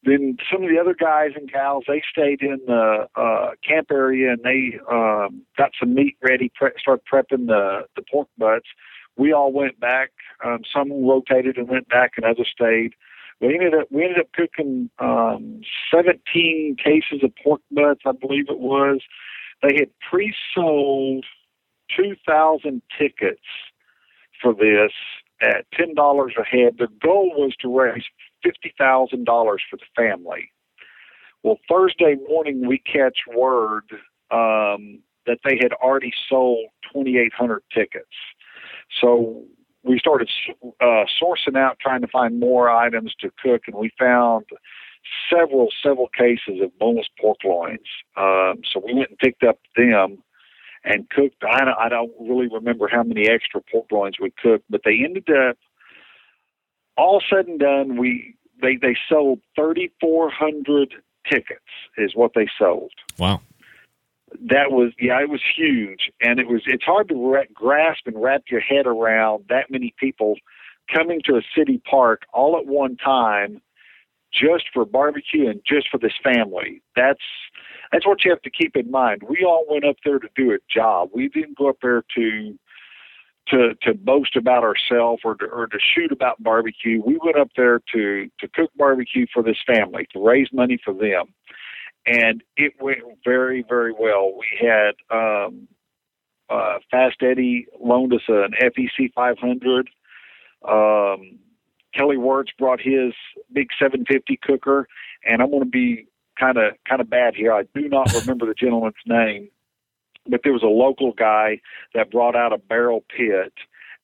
then 0.03 0.37
some 0.51 0.63
of 0.63 0.69
the 0.69 0.79
other 0.79 0.93
guys 0.93 1.31
and 1.35 1.51
gals 1.51 1.85
they 1.87 2.01
stayed 2.09 2.41
in 2.41 2.59
the 2.65 3.07
uh, 3.15 3.51
camp 3.67 3.87
area 3.91 4.31
and 4.31 4.43
they 4.43 4.79
um, 4.91 5.41
got 5.57 5.71
some 5.79 5.93
meat 5.93 6.17
ready. 6.21 6.51
Pre- 6.55 6.71
started 6.79 7.03
prepping 7.11 7.47
the 7.47 7.85
the 7.95 8.03
pork 8.09 8.27
butts. 8.37 8.67
We 9.17 9.33
all 9.33 9.51
went 9.51 9.79
back. 9.79 10.11
Um, 10.45 10.59
some 10.71 10.91
rotated 11.05 11.57
and 11.57 11.67
went 11.67 11.89
back, 11.89 12.13
and 12.17 12.25
others 12.25 12.49
stayed. 12.51 12.93
We 13.39 13.53
ended 13.53 13.73
up 13.73 13.87
we 13.91 14.03
ended 14.03 14.19
up 14.19 14.31
cooking 14.33 14.89
um, 14.99 15.61
17 15.93 16.77
cases 16.83 17.23
of 17.23 17.31
pork 17.43 17.61
butts, 17.71 18.01
I 18.05 18.11
believe 18.13 18.45
it 18.49 18.59
was. 18.59 18.99
They 19.61 19.75
had 19.75 19.89
pre-sold 20.09 21.25
2,000 21.95 22.81
tickets 22.97 23.41
for 24.41 24.53
this 24.53 24.91
at 25.41 25.65
ten 25.73 25.93
dollars 25.93 26.33
a 26.39 26.43
head. 26.43 26.75
The 26.79 26.87
goal 27.01 27.31
was 27.35 27.55
to 27.61 27.75
raise 27.75 28.03
fifty 28.43 28.73
thousand 28.77 29.25
dollars 29.25 29.61
for 29.69 29.77
the 29.77 29.85
family. 29.95 30.51
Well, 31.43 31.59
Thursday 31.69 32.15
morning 32.27 32.67
we 32.67 32.79
catch 32.79 33.19
word 33.35 33.83
um, 34.31 34.99
that 35.27 35.39
they 35.45 35.57
had 35.61 35.73
already 35.73 36.11
sold 36.27 36.65
2,800 36.91 37.61
tickets. 37.73 38.07
So 38.99 39.43
we 39.87 39.99
started 39.99 40.29
uh, 40.81 41.05
sourcing 41.21 41.57
out, 41.57 41.79
trying 41.79 42.01
to 42.01 42.07
find 42.07 42.39
more 42.39 42.69
items 42.69 43.13
to 43.21 43.31
cook, 43.41 43.63
and 43.67 43.75
we 43.75 43.91
found 43.97 44.45
several, 45.31 45.69
several 45.81 46.09
cases 46.09 46.61
of 46.61 46.77
boneless 46.77 47.07
pork 47.19 47.37
loins. 47.43 47.87
Um, 48.15 48.61
so 48.71 48.81
we 48.85 48.93
went 48.93 49.09
and 49.09 49.17
picked 49.17 49.43
up 49.43 49.59
them 49.75 50.23
and 50.83 51.09
cooked. 51.09 51.43
I 51.43 51.65
don't, 51.65 51.77
I 51.79 51.89
don't 51.89 52.11
really 52.19 52.47
remember 52.47 52.87
how 52.87 53.03
many 53.03 53.27
extra 53.27 53.61
pork 53.71 53.91
loins 53.91 54.15
we 54.21 54.31
cooked, 54.41 54.65
but 54.69 54.81
they 54.83 55.01
ended 55.03 55.29
up 55.29 55.57
all 56.97 57.21
said 57.29 57.47
and 57.47 57.59
done. 57.59 57.97
We 57.97 58.35
they 58.61 58.75
they 58.75 58.95
sold 59.07 59.39
thirty 59.55 59.91
four 60.01 60.29
hundred 60.29 60.93
tickets 61.29 61.61
is 61.97 62.15
what 62.15 62.31
they 62.35 62.47
sold. 62.57 62.91
Wow 63.17 63.41
that 64.49 64.71
was 64.71 64.91
yeah 64.99 65.21
it 65.21 65.29
was 65.29 65.41
huge. 65.55 66.11
And 66.21 66.39
it 66.39 66.47
was 66.47 66.61
it's 66.65 66.83
hard 66.83 67.09
to 67.09 67.15
ra- 67.15 67.43
grasp 67.53 68.07
and 68.07 68.21
wrap 68.21 68.43
your 68.49 68.61
head 68.61 68.85
around 68.85 69.45
that 69.49 69.71
many 69.71 69.93
people 69.97 70.35
coming 70.93 71.21
to 71.25 71.35
a 71.35 71.41
city 71.55 71.81
park 71.89 72.23
all 72.33 72.57
at 72.57 72.65
one 72.65 72.97
time 72.97 73.61
just 74.33 74.65
for 74.73 74.85
barbecue 74.85 75.49
and 75.49 75.61
just 75.65 75.89
for 75.89 75.97
this 75.97 76.13
family. 76.23 76.81
That's 76.95 77.21
that's 77.91 78.05
what 78.05 78.23
you 78.25 78.31
have 78.31 78.41
to 78.41 78.49
keep 78.49 78.75
in 78.75 78.91
mind. 78.91 79.23
We 79.27 79.45
all 79.45 79.65
went 79.69 79.85
up 79.85 79.97
there 80.03 80.19
to 80.19 80.27
do 80.35 80.51
a 80.51 80.57
job. 80.69 81.09
We 81.13 81.29
didn't 81.29 81.57
go 81.57 81.69
up 81.69 81.77
there 81.81 82.03
to 82.15 82.57
to 83.49 83.75
to 83.81 83.93
boast 83.93 84.35
about 84.35 84.63
ourselves 84.63 85.21
or 85.23 85.35
to, 85.35 85.45
or 85.45 85.67
to 85.67 85.77
shoot 85.79 86.11
about 86.11 86.41
barbecue. 86.43 87.01
We 87.01 87.17
went 87.23 87.37
up 87.37 87.49
there 87.55 87.81
to 87.93 88.29
to 88.39 88.47
cook 88.53 88.71
barbecue 88.75 89.25
for 89.33 89.41
this 89.41 89.57
family 89.65 90.07
to 90.13 90.23
raise 90.23 90.49
money 90.51 90.77
for 90.83 90.93
them 90.93 91.33
and 92.07 92.43
it 92.55 92.73
went 92.81 92.99
very, 93.25 93.63
very 93.67 93.93
well. 93.93 94.33
We 94.39 94.67
had 94.67 94.93
um, 95.11 95.67
Uh, 96.49 96.79
Fast 96.89 97.17
Eddie 97.21 97.67
loaned 97.79 98.13
us 98.13 98.21
an 98.29 98.53
FEC 98.61 99.13
500. 99.13 99.89
Um, 100.67 101.39
Kelly 101.93 102.17
Wirtz 102.17 102.51
brought 102.57 102.79
his 102.79 103.13
big 103.51 103.67
750 103.79 104.39
cooker, 104.45 104.87
and 105.25 105.41
I'm 105.41 105.49
going 105.51 105.63
to 105.63 105.69
be 105.69 106.07
kind 106.39 106.57
of 106.57 106.73
kind 106.87 107.01
of 107.01 107.09
bad 107.09 107.35
here. 107.35 107.53
I 107.53 107.63
do 107.75 107.89
not 107.89 108.13
remember 108.13 108.45
the 108.45 108.53
gentleman's 108.53 108.95
name, 109.05 109.49
but 110.27 110.41
there 110.43 110.53
was 110.53 110.63
a 110.63 110.67
local 110.67 111.11
guy 111.13 111.59
that 111.93 112.11
brought 112.11 112.35
out 112.35 112.53
a 112.53 112.57
barrel 112.57 113.03
pit 113.15 113.53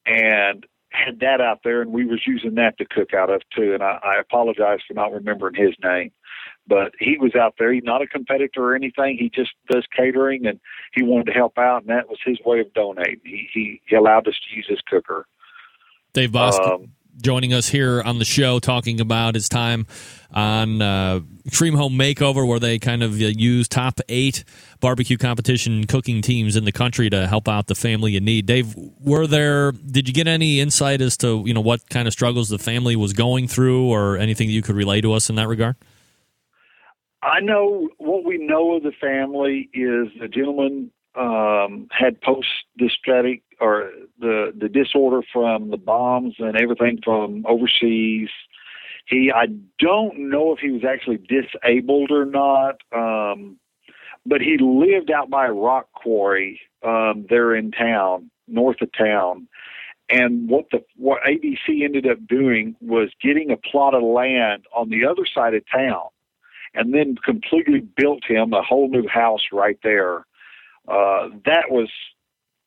and 0.05 0.65
had 0.93 1.19
that 1.19 1.41
out 1.41 1.61
there, 1.63 1.81
and 1.81 1.91
we 1.91 2.05
was 2.05 2.21
using 2.25 2.55
that 2.55 2.77
to 2.77 2.85
cook 2.85 3.13
out 3.13 3.29
of 3.29 3.41
too. 3.55 3.73
And 3.73 3.83
I, 3.83 3.99
I 4.03 4.19
apologize 4.19 4.79
for 4.87 4.93
not 4.93 5.11
remembering 5.11 5.55
his 5.55 5.75
name, 5.83 6.11
but 6.67 6.93
he 6.99 7.17
was 7.19 7.35
out 7.35 7.55
there. 7.57 7.73
He's 7.73 7.83
not 7.83 8.01
a 8.01 8.07
competitor 8.07 8.63
or 8.63 8.75
anything. 8.75 9.17
He 9.17 9.29
just 9.29 9.51
does 9.69 9.85
catering, 9.95 10.45
and 10.45 10.59
he 10.93 11.03
wanted 11.03 11.25
to 11.27 11.33
help 11.33 11.57
out, 11.57 11.81
and 11.81 11.89
that 11.89 12.09
was 12.09 12.19
his 12.23 12.37
way 12.45 12.59
of 12.59 12.73
donating. 12.73 13.19
He 13.23 13.49
he, 13.51 13.81
he 13.85 13.95
allowed 13.95 14.27
us 14.27 14.35
to 14.47 14.55
use 14.55 14.67
his 14.69 14.81
cooker. 14.81 15.25
Dave 16.13 16.31
Bouska 16.31 16.75
Um, 16.75 16.91
joining 17.17 17.53
us 17.53 17.67
here 17.67 18.01
on 18.01 18.19
the 18.19 18.25
show, 18.25 18.59
talking 18.59 18.99
about 18.99 19.35
his 19.35 19.47
time 19.47 19.85
on 20.33 20.81
uh, 20.81 21.19
Extreme 21.45 21.75
Home 21.75 21.93
Makeover, 21.93 22.47
where 22.47 22.59
they 22.59 22.79
kind 22.79 23.03
of 23.03 23.13
uh, 23.13 23.25
use 23.25 23.67
top 23.67 23.99
eight 24.09 24.43
barbecue 24.79 25.17
competition 25.17 25.85
cooking 25.85 26.21
teams 26.21 26.55
in 26.55 26.65
the 26.65 26.71
country 26.71 27.09
to 27.09 27.27
help 27.27 27.47
out 27.47 27.67
the 27.67 27.75
family 27.75 28.15
in 28.15 28.25
need. 28.25 28.45
Dave, 28.45 28.75
were 28.99 29.27
there? 29.27 29.71
Did 29.71 30.07
you 30.07 30.13
get 30.13 30.27
any 30.27 30.59
insight 30.59 31.01
as 31.01 31.17
to 31.17 31.43
you 31.45 31.53
know 31.53 31.61
what 31.61 31.89
kind 31.89 32.07
of 32.07 32.13
struggles 32.13 32.49
the 32.49 32.59
family 32.59 32.95
was 32.95 33.13
going 33.13 33.47
through, 33.47 33.89
or 33.89 34.17
anything 34.17 34.47
that 34.47 34.53
you 34.53 34.61
could 34.61 34.75
relay 34.75 35.01
to 35.01 35.13
us 35.13 35.29
in 35.29 35.35
that 35.35 35.47
regard? 35.47 35.75
I 37.21 37.39
know 37.39 37.89
what 37.99 38.25
we 38.25 38.37
know 38.37 38.73
of 38.73 38.83
the 38.83 38.91
family 38.99 39.69
is 39.73 40.07
the 40.19 40.27
gentleman 40.27 40.91
um, 41.15 41.87
had 41.91 42.21
post 42.21 42.47
distratic 42.79 43.41
or 43.59 43.91
the 44.19 44.53
the 44.57 44.69
disorder 44.69 45.21
from 45.31 45.69
the 45.69 45.77
bombs 45.77 46.35
and 46.39 46.57
everything 46.57 46.99
from 47.03 47.45
overseas. 47.47 48.29
He 49.05 49.31
I 49.33 49.47
don't 49.79 50.29
know 50.29 50.53
if 50.53 50.59
he 50.59 50.71
was 50.71 50.83
actually 50.83 51.17
disabled 51.17 52.11
or 52.11 52.25
not, 52.25 52.81
um, 52.95 53.57
but 54.25 54.41
he 54.41 54.57
lived 54.59 55.11
out 55.11 55.29
by 55.29 55.47
a 55.47 55.53
rock 55.53 55.91
quarry 55.93 56.61
um, 56.83 57.25
there 57.29 57.55
in 57.55 57.71
town, 57.71 58.31
north 58.47 58.81
of 58.81 58.89
town. 58.97 59.47
And 60.09 60.49
what 60.49 60.65
the 60.71 60.83
what 60.95 61.21
ABC 61.23 61.83
ended 61.83 62.07
up 62.07 62.25
doing 62.27 62.75
was 62.81 63.09
getting 63.21 63.51
a 63.51 63.57
plot 63.57 63.93
of 63.93 64.03
land 64.03 64.65
on 64.75 64.89
the 64.89 65.05
other 65.05 65.25
side 65.25 65.53
of 65.53 65.63
town 65.71 66.07
and 66.73 66.93
then 66.93 67.15
completely 67.23 67.79
built 67.79 68.23
him 68.27 68.53
a 68.53 68.61
whole 68.61 68.89
new 68.89 69.07
house 69.07 69.41
right 69.51 69.77
there. 69.83 70.25
Uh, 70.87 71.29
that 71.45 71.65
was 71.69 71.89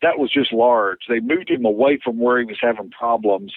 that 0.03 0.19
was 0.19 0.31
just 0.31 0.53
large. 0.53 1.01
They 1.09 1.21
moved 1.21 1.51
him 1.51 1.65
away 1.65 1.99
from 2.03 2.19
where 2.19 2.39
he 2.39 2.45
was 2.45 2.59
having 2.61 2.91
problems. 2.91 3.53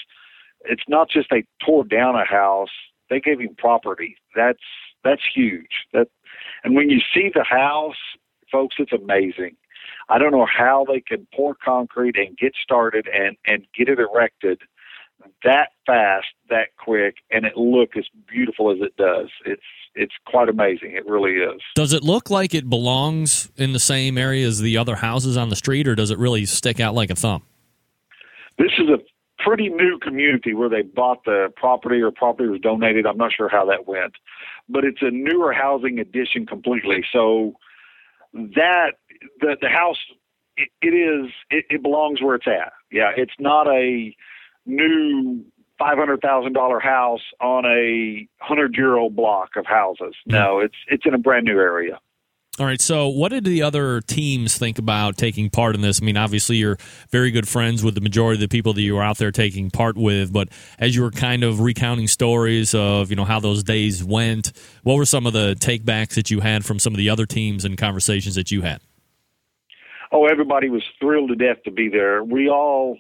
It's 0.66 0.84
not 0.88 1.10
just 1.10 1.30
they 1.30 1.46
tore 1.66 1.84
down 1.84 2.16
a 2.16 2.26
house; 2.26 2.70
they 3.10 3.20
gave 3.20 3.40
him 3.40 3.56
property. 3.58 4.18
That's 4.36 4.60
that's 5.04 5.24
huge. 5.34 5.88
That 5.94 6.08
and 6.64 6.76
when 6.76 6.90
you 6.90 7.00
see 7.14 7.32
the 7.34 7.44
house, 7.44 7.96
folks, 8.52 8.76
it's 8.80 8.94
amazing. 8.94 9.56
I 10.10 10.18
don't 10.18 10.32
know 10.32 10.48
how 10.48 10.86
they 10.88 11.02
can 11.02 11.28
pour 11.34 11.56
concrete 11.56 12.18
and 12.18 12.38
get 12.38 12.54
started 12.62 13.08
and 13.08 13.38
and 13.46 13.66
get 13.78 13.90
it 13.90 14.00
erected 14.00 14.62
that 15.44 15.70
fast, 15.86 16.28
that 16.50 16.76
quick, 16.78 17.16
and 17.32 17.46
it 17.46 17.58
look 17.58 17.96
as 17.98 18.06
beautiful 18.28 18.72
as 18.72 18.78
it 18.82 18.96
does. 18.98 19.30
It's 19.46 19.62
it's 19.96 20.14
quite 20.26 20.50
amazing. 20.50 20.92
It 20.94 21.06
really 21.06 21.34
is. 21.34 21.62
Does 21.76 21.94
it 21.94 22.04
look 22.04 22.30
like 22.30 22.54
it 22.54 22.70
belongs 22.70 23.52
in 23.58 23.74
the 23.74 23.80
same 23.80 24.18
area 24.18 24.48
as 24.48 24.60
the 24.60 24.78
other 24.78 24.96
houses 24.96 25.36
on 25.36 25.50
the 25.50 25.56
street, 25.56 25.88
or 25.88 25.96
does 25.96 26.12
it 26.12 26.18
really 26.18 26.46
stick 26.46 26.80
out 26.80 26.94
like 26.94 27.10
a 27.10 27.16
thumb? 27.16 27.44
This 28.58 28.72
is 28.78 28.90
a 28.90 29.00
pretty 29.44 29.70
new 29.70 29.98
community 30.00 30.54
where 30.54 30.70
they 30.70 30.82
bought 30.82 31.24
the 31.26 31.52
property 31.56 32.02
or 32.02 32.12
property 32.12 32.50
was 32.50 32.60
donated. 32.60 33.06
I'm 33.06 33.18
not 33.18 33.32
sure 33.36 33.50
how 33.50 33.66
that 33.66 33.88
went, 33.88 34.14
but 34.68 34.84
it's 34.84 35.02
a 35.02 35.12
newer 35.12 35.54
housing 35.54 36.00
addition 36.00 36.46
completely. 36.46 37.04
So 37.12 37.54
that 38.34 38.92
the 39.40 39.58
the 39.60 39.70
house 39.70 39.98
it, 40.58 40.70
it 40.82 40.94
is 40.94 41.32
it, 41.50 41.66
it 41.70 41.82
belongs 41.82 42.22
where 42.22 42.36
it's 42.36 42.48
at. 42.48 42.74
Yeah, 42.92 43.12
it's 43.16 43.34
not 43.40 43.68
a 43.68 44.16
new 44.70 45.44
five 45.78 45.98
hundred 45.98 46.22
thousand 46.22 46.54
dollar 46.54 46.80
house 46.80 47.22
on 47.42 47.66
a 47.66 48.28
hundred 48.40 48.76
year 48.76 48.96
old 48.96 49.16
block 49.16 49.52
of 49.56 49.66
houses. 49.66 50.16
Hmm. 50.26 50.34
No, 50.34 50.60
it's 50.60 50.76
it's 50.88 51.06
in 51.06 51.14
a 51.14 51.18
brand 51.18 51.46
new 51.46 51.60
area. 51.60 52.00
All 52.60 52.66
right. 52.66 52.82
So, 52.82 53.08
what 53.08 53.30
did 53.30 53.46
the 53.46 53.62
other 53.62 54.02
teams 54.02 54.58
think 54.58 54.80
about 54.80 55.16
taking 55.16 55.50
part 55.50 55.76
in 55.76 55.82
this? 55.82 56.02
I 56.02 56.06
mean, 56.06 56.18
obviously, 56.18 56.58
you're 56.58 56.78
very 57.10 57.32
good 57.32 57.48
friends 57.48 57.86
with 57.86 57.96
the 57.96 58.02
majority 58.02 58.36
of 58.36 58.42
the 58.42 58.54
people 58.54 58.74
that 58.74 58.82
you 58.82 58.96
were 58.96 59.02
out 59.02 59.18
there 59.18 59.32
taking 59.32 59.72
part 59.72 59.96
with. 59.96 60.34
But 60.34 60.50
as 60.78 60.94
you 60.94 61.04
were 61.04 61.12
kind 61.12 61.46
of 61.46 61.62
recounting 61.62 62.08
stories 62.08 62.76
of 62.76 63.12
you 63.12 63.16
know 63.16 63.24
how 63.24 63.40
those 63.40 63.64
days 63.64 64.04
went, 64.04 64.52
what 64.84 64.96
were 64.96 65.06
some 65.06 65.26
of 65.26 65.32
the 65.32 65.56
takebacks 65.56 66.16
that 66.16 66.30
you 66.30 66.42
had 66.42 66.66
from 66.66 66.80
some 66.80 66.92
of 66.92 66.98
the 66.98 67.10
other 67.10 67.26
teams 67.26 67.64
and 67.64 67.78
conversations 67.78 68.36
that 68.36 68.52
you 68.52 68.62
had? 68.62 68.82
Oh, 70.12 70.26
everybody 70.26 70.70
was 70.70 70.84
thrilled 71.00 71.30
to 71.30 71.36
death 71.36 71.64
to 71.64 71.72
be 71.72 71.88
there. 71.88 72.26
We 72.26 72.50
all 72.50 72.98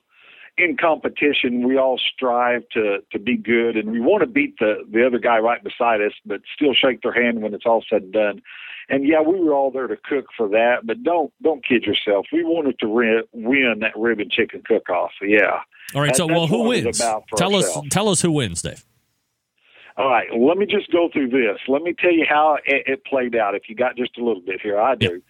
in 0.59 0.77
competition, 0.77 1.67
we 1.67 1.77
all 1.77 1.97
strive 1.97 2.67
to 2.73 2.99
to 3.11 3.19
be 3.19 3.37
good, 3.37 3.77
and 3.77 3.91
we 3.91 3.99
want 3.99 4.21
to 4.21 4.27
beat 4.27 4.57
the 4.59 4.83
the 4.91 5.05
other 5.05 5.19
guy 5.19 5.39
right 5.39 5.63
beside 5.63 6.01
us, 6.01 6.13
but 6.25 6.41
still 6.53 6.73
shake 6.73 7.01
their 7.01 7.13
hand 7.13 7.41
when 7.41 7.53
it's 7.53 7.65
all 7.65 7.83
said 7.89 8.03
and 8.03 8.13
done. 8.13 8.41
And 8.89 9.07
yeah, 9.07 9.21
we 9.21 9.39
were 9.39 9.53
all 9.53 9.69
there 9.71 9.87
to 9.87 9.97
cook 9.97 10.25
for 10.35 10.47
that, 10.49 10.77
but 10.83 11.03
don't 11.03 11.31
don't 11.41 11.65
kid 11.65 11.83
yourself. 11.83 12.25
We 12.33 12.43
wanted 12.43 12.79
to 12.79 12.87
re- 12.87 13.23
win 13.33 13.75
that 13.81 13.95
ribbon 13.95 14.29
chicken 14.31 14.63
cook 14.65 14.89
off. 14.89 15.11
Yeah. 15.21 15.59
All 15.93 16.01
right. 16.01 16.07
That- 16.07 16.17
so, 16.17 16.27
well, 16.27 16.47
who 16.47 16.63
what 16.63 16.77
it 16.77 16.85
was 16.85 16.99
wins? 16.99 17.23
Tell 17.37 17.55
us. 17.55 17.77
Tell 17.91 18.09
us 18.09 18.21
who 18.21 18.31
wins, 18.31 18.61
Dave. 18.61 18.83
All 19.99 20.07
right, 20.07 20.27
let 20.33 20.57
me 20.57 20.65
just 20.65 20.89
go 20.93 21.09
through 21.11 21.27
this. 21.27 21.57
Let 21.67 21.81
me 21.81 21.93
tell 21.93 22.13
you 22.13 22.25
how 22.27 22.57
it, 22.63 22.83
it 22.87 23.03
played 23.03 23.35
out. 23.35 23.53
If 23.53 23.63
you 23.67 23.75
got 23.75 23.97
just 23.97 24.17
a 24.17 24.23
little 24.23 24.41
bit 24.41 24.61
here, 24.61 24.79
I 24.79 24.95
do. 24.95 25.21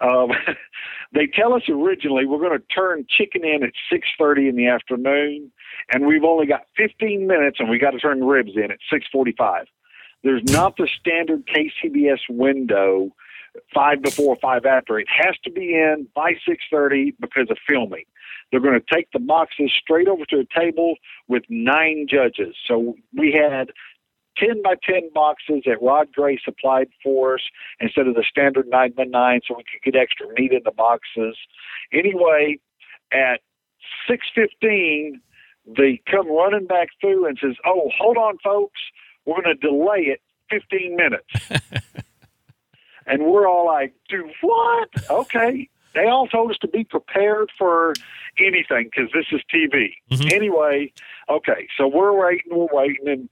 Um, 0.00 0.30
they 1.12 1.26
tell 1.26 1.54
us 1.54 1.62
originally 1.68 2.26
we're 2.26 2.38
going 2.38 2.58
to 2.58 2.74
turn 2.74 3.06
chicken 3.08 3.44
in 3.44 3.62
at 3.62 3.72
six 3.90 4.08
thirty 4.18 4.48
in 4.48 4.56
the 4.56 4.66
afternoon, 4.66 5.50
and 5.92 6.06
we've 6.06 6.24
only 6.24 6.46
got 6.46 6.62
fifteen 6.76 7.26
minutes, 7.26 7.58
and 7.60 7.70
we 7.70 7.78
got 7.78 7.92
to 7.92 7.98
turn 7.98 8.20
the 8.20 8.26
ribs 8.26 8.52
in 8.56 8.70
at 8.70 8.78
six 8.90 9.06
forty-five. 9.10 9.66
There's 10.22 10.42
not 10.44 10.76
the 10.76 10.88
standard 11.00 11.46
KCBS 11.46 12.28
window, 12.28 13.10
five 13.72 14.02
before, 14.02 14.36
five 14.42 14.66
after. 14.66 14.98
It 14.98 15.08
has 15.08 15.36
to 15.44 15.50
be 15.50 15.74
in 15.74 16.08
by 16.14 16.34
six 16.46 16.64
thirty 16.70 17.14
because 17.20 17.48
of 17.50 17.56
filming. 17.66 18.04
They're 18.50 18.60
going 18.60 18.80
to 18.80 18.94
take 18.94 19.10
the 19.12 19.18
boxes 19.18 19.72
straight 19.78 20.08
over 20.08 20.24
to 20.26 20.40
a 20.40 20.60
table 20.60 20.94
with 21.26 21.42
nine 21.48 22.06
judges. 22.10 22.56
So 22.66 22.96
we 23.14 23.32
had 23.32 23.70
10 24.38 24.62
by 24.62 24.74
10 24.82 25.10
boxes 25.14 25.62
that 25.66 25.82
Rod 25.82 26.12
Gray 26.12 26.38
supplied 26.42 26.88
for 27.02 27.34
us 27.34 27.42
instead 27.80 28.06
of 28.06 28.14
the 28.14 28.24
standard 28.28 28.68
9 28.68 28.92
by 28.92 29.04
9 29.04 29.40
so 29.46 29.54
we 29.56 29.64
could 29.64 29.92
get 29.92 30.00
extra 30.00 30.26
meat 30.36 30.52
in 30.52 30.60
the 30.64 30.70
boxes. 30.70 31.36
Anyway, 31.92 32.58
at 33.12 33.40
6.15, 34.08 35.20
they 35.76 36.00
come 36.10 36.30
running 36.30 36.66
back 36.66 36.88
through 37.00 37.26
and 37.26 37.38
says, 37.40 37.56
oh, 37.66 37.90
hold 37.96 38.16
on, 38.16 38.38
folks. 38.38 38.80
We're 39.24 39.42
going 39.42 39.56
to 39.56 39.66
delay 39.66 40.06
it 40.06 40.22
15 40.50 40.96
minutes. 40.96 41.60
and 43.06 43.26
we're 43.26 43.46
all 43.46 43.66
like, 43.66 43.94
do 44.08 44.30
what? 44.40 44.88
Okay. 45.10 45.68
They 45.94 46.06
all 46.06 46.28
told 46.28 46.50
us 46.50 46.58
to 46.58 46.68
be 46.68 46.84
prepared 46.84 47.50
for 47.58 47.94
anything 48.38 48.90
because 48.94 49.10
this 49.12 49.26
is 49.32 49.40
TV. 49.52 49.94
Mm-hmm. 50.10 50.28
Anyway, 50.32 50.92
okay, 51.28 51.66
so 51.76 51.88
we're 51.88 52.12
waiting, 52.12 52.52
we're 52.52 52.68
waiting, 52.72 53.08
and 53.08 53.28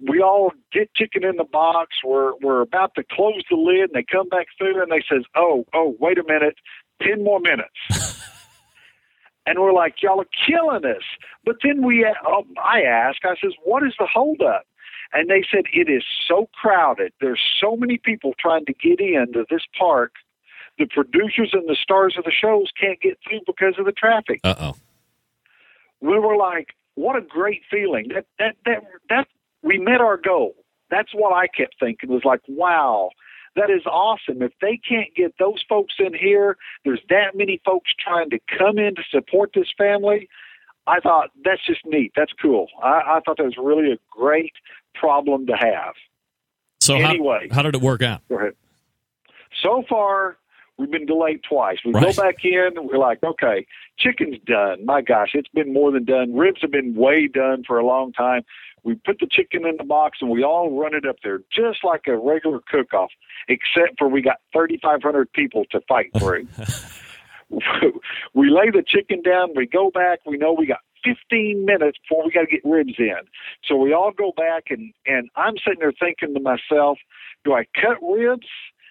we 0.00 0.20
all 0.22 0.52
get 0.72 0.94
chicken 0.94 1.24
in 1.24 1.36
the 1.36 1.44
box. 1.44 1.96
We're 2.04 2.32
we're 2.42 2.60
about 2.60 2.94
to 2.94 3.04
close 3.10 3.42
the 3.50 3.56
lid, 3.56 3.90
and 3.90 3.94
they 3.94 4.04
come 4.04 4.28
back 4.28 4.46
through, 4.56 4.80
and 4.80 4.90
they 4.90 5.02
says, 5.08 5.24
"Oh, 5.34 5.64
oh, 5.74 5.96
wait 5.98 6.18
a 6.18 6.24
minute, 6.24 6.56
ten 7.02 7.24
more 7.24 7.40
minutes." 7.40 7.74
and 9.46 9.58
we're 9.58 9.72
like, 9.72 10.02
"Y'all 10.02 10.20
are 10.20 10.26
killing 10.46 10.84
us." 10.84 11.02
But 11.44 11.56
then 11.62 11.84
we, 11.84 12.04
um, 12.04 12.54
I 12.62 12.82
ask, 12.82 13.24
I 13.24 13.34
says, 13.42 13.52
"What 13.64 13.82
is 13.82 13.94
the 13.98 14.06
holdup?" 14.06 14.64
And 15.12 15.28
they 15.28 15.44
said, 15.50 15.64
"It 15.72 15.88
is 15.88 16.04
so 16.28 16.48
crowded. 16.54 17.12
There's 17.20 17.42
so 17.60 17.76
many 17.76 17.98
people 17.98 18.34
trying 18.38 18.66
to 18.66 18.74
get 18.74 19.00
into 19.00 19.46
this 19.50 19.62
park. 19.76 20.12
The 20.78 20.86
producers 20.86 21.50
and 21.54 21.68
the 21.68 21.74
stars 21.74 22.14
of 22.16 22.22
the 22.24 22.30
shows 22.30 22.70
can't 22.80 23.00
get 23.00 23.18
through 23.26 23.40
because 23.46 23.74
of 23.78 23.86
the 23.86 23.92
traffic." 23.92 24.40
Uh 24.44 24.54
oh. 24.60 24.76
we 26.00 26.18
were 26.20 26.36
like, 26.36 26.68
what 26.98 27.16
a 27.16 27.20
great 27.20 27.62
feeling. 27.70 28.08
That 28.12 28.26
that 28.38 28.56
that 28.64 28.82
that 29.08 29.28
we 29.68 29.78
met 29.78 30.00
our 30.00 30.16
goal. 30.16 30.54
That's 30.90 31.10
what 31.12 31.34
I 31.34 31.46
kept 31.46 31.74
thinking 31.78 32.08
was 32.08 32.24
like, 32.24 32.40
wow, 32.48 33.10
that 33.54 33.70
is 33.70 33.84
awesome. 33.84 34.40
If 34.42 34.52
they 34.62 34.78
can't 34.88 35.14
get 35.14 35.34
those 35.38 35.62
folks 35.68 35.94
in 35.98 36.14
here, 36.14 36.56
there's 36.84 37.00
that 37.10 37.36
many 37.36 37.60
folks 37.64 37.90
trying 38.02 38.30
to 38.30 38.38
come 38.58 38.78
in 38.78 38.94
to 38.94 39.02
support 39.10 39.50
this 39.54 39.68
family. 39.76 40.28
I 40.86 41.00
thought 41.00 41.30
that's 41.44 41.64
just 41.66 41.80
neat. 41.84 42.12
That's 42.16 42.32
cool. 42.40 42.68
I, 42.82 43.16
I 43.16 43.20
thought 43.24 43.36
that 43.36 43.44
was 43.44 43.58
really 43.58 43.92
a 43.92 43.98
great 44.10 44.54
problem 44.94 45.46
to 45.48 45.52
have. 45.54 45.94
So 46.80 46.96
Anyway. 46.96 47.48
how, 47.50 47.56
how 47.56 47.62
did 47.62 47.74
it 47.74 47.82
work 47.82 48.00
out? 48.02 48.22
Go 48.30 48.38
ahead. 48.38 48.54
So 49.62 49.84
far, 49.86 50.38
We've 50.78 50.90
been 50.90 51.06
delayed 51.06 51.42
twice. 51.42 51.78
We 51.84 51.92
Right. 51.92 52.14
go 52.14 52.22
back 52.22 52.44
in, 52.44 52.72
and 52.76 52.88
we're 52.88 52.98
like, 52.98 53.22
okay, 53.22 53.66
chicken's 53.98 54.38
done. 54.46 54.86
My 54.86 55.02
gosh, 55.02 55.30
it's 55.34 55.48
been 55.48 55.72
more 55.72 55.90
than 55.90 56.04
done. 56.04 56.34
Ribs 56.34 56.60
have 56.62 56.70
been 56.70 56.94
way 56.94 57.26
done 57.26 57.64
for 57.66 57.78
a 57.78 57.84
long 57.84 58.12
time. 58.12 58.44
We 58.84 58.94
put 58.94 59.18
the 59.18 59.26
chicken 59.26 59.66
in 59.66 59.76
the 59.76 59.84
box 59.84 60.18
and 60.20 60.30
we 60.30 60.44
all 60.44 60.70
run 60.80 60.94
it 60.94 61.04
up 61.04 61.16
there 61.24 61.40
just 61.50 61.82
like 61.82 62.02
a 62.06 62.16
regular 62.16 62.60
cook 62.70 62.94
off, 62.94 63.10
except 63.48 63.98
for 63.98 64.08
we 64.08 64.22
got 64.22 64.36
3,500 64.52 65.32
people 65.32 65.64
to 65.72 65.80
fight 65.88 66.10
through. 66.16 66.46
we 68.34 68.50
lay 68.50 68.70
the 68.70 68.84
chicken 68.86 69.20
down, 69.20 69.50
we 69.56 69.66
go 69.66 69.90
back, 69.90 70.20
we 70.26 70.36
know 70.38 70.52
we 70.52 70.66
got 70.66 70.80
15 71.04 71.64
minutes 71.64 71.98
before 72.08 72.24
we 72.24 72.30
got 72.30 72.42
to 72.42 72.46
get 72.46 72.60
ribs 72.64 72.94
in. 72.98 73.16
So 73.64 73.76
we 73.76 73.92
all 73.92 74.12
go 74.12 74.32
back 74.36 74.64
and, 74.70 74.92
and 75.06 75.28
I'm 75.34 75.54
sitting 75.58 75.80
there 75.80 75.92
thinking 75.92 76.34
to 76.34 76.40
myself, 76.40 76.98
do 77.44 77.54
I 77.54 77.66
cut 77.74 77.98
ribs? 78.00 78.46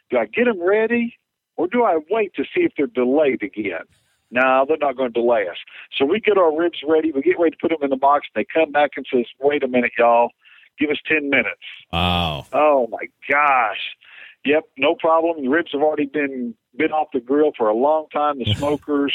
Do 0.09 0.17
I 0.17 0.25
get 0.25 0.45
them 0.45 0.61
ready? 0.61 1.15
Or 1.57 1.67
do 1.67 1.83
I 1.83 1.99
wait 2.09 2.33
to 2.35 2.43
see 2.43 2.61
if 2.61 2.71
they're 2.77 2.87
delayed 2.87 3.43
again? 3.43 3.85
No, 4.29 4.65
they're 4.67 4.77
not 4.77 4.97
going 4.97 5.11
to 5.11 5.21
delay 5.21 5.47
us. 5.49 5.57
So 5.97 6.05
we 6.05 6.19
get 6.19 6.37
our 6.37 6.55
ribs 6.55 6.79
ready. 6.87 7.11
We 7.11 7.21
get 7.21 7.39
ready 7.39 7.51
to 7.51 7.57
put 7.61 7.69
them 7.69 7.79
in 7.81 7.89
the 7.89 7.95
box. 7.97 8.27
They 8.35 8.45
come 8.45 8.71
back 8.71 8.91
and 8.97 9.05
says, 9.11 9.25
"Wait 9.39 9.63
a 9.63 9.67
minute, 9.67 9.93
y'all. 9.97 10.31
Give 10.77 10.89
us 10.89 10.97
ten 11.07 11.29
minutes." 11.29 11.61
Wow. 11.91 12.45
Oh 12.51 12.87
my 12.91 13.07
gosh. 13.29 13.95
Yep, 14.45 14.63
no 14.77 14.95
problem. 14.95 15.41
The 15.41 15.49
ribs 15.49 15.71
have 15.71 15.81
already 15.81 16.05
been 16.05 16.55
been 16.77 16.91
off 16.91 17.07
the 17.13 17.19
grill 17.19 17.51
for 17.57 17.69
a 17.69 17.73
long 17.73 18.07
time. 18.13 18.39
The 18.39 18.53
smokers. 18.57 19.13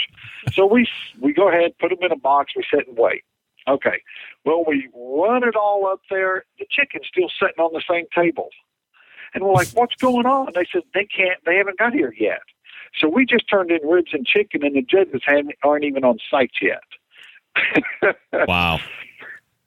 so 0.52 0.66
we 0.66 0.88
we 1.20 1.32
go 1.32 1.48
ahead, 1.48 1.72
put 1.78 1.90
them 1.90 1.98
in 2.02 2.12
a 2.12 2.16
box. 2.16 2.52
We 2.56 2.64
sit 2.72 2.88
and 2.88 2.96
wait. 2.96 3.22
Okay. 3.68 4.02
Well, 4.44 4.64
we 4.66 4.88
run 4.94 5.46
it 5.46 5.54
all 5.56 5.86
up 5.86 6.00
there. 6.10 6.44
The 6.58 6.66
chicken's 6.70 7.06
still 7.06 7.28
sitting 7.40 7.62
on 7.62 7.72
the 7.72 7.82
same 7.88 8.06
table, 8.14 8.48
and 9.34 9.44
we're 9.44 9.52
like, 9.52 9.68
"What's 9.68 9.94
going 9.96 10.26
on?" 10.26 10.48
They 10.54 10.66
said 10.72 10.82
they 10.94 11.04
can't. 11.04 11.38
They 11.44 11.56
haven't 11.56 11.78
got 11.78 11.92
here 11.92 12.14
yet. 12.18 12.40
So 13.00 13.08
we 13.08 13.24
just 13.24 13.48
turned 13.48 13.70
in 13.70 13.86
ribs 13.86 14.10
and 14.12 14.26
chicken, 14.26 14.64
and 14.64 14.76
the 14.76 14.82
judges 14.82 15.22
haven't, 15.24 15.54
aren't 15.62 15.84
even 15.84 16.04
on 16.04 16.18
site 16.30 16.52
yet. 16.60 16.82
Wow. 18.48 18.80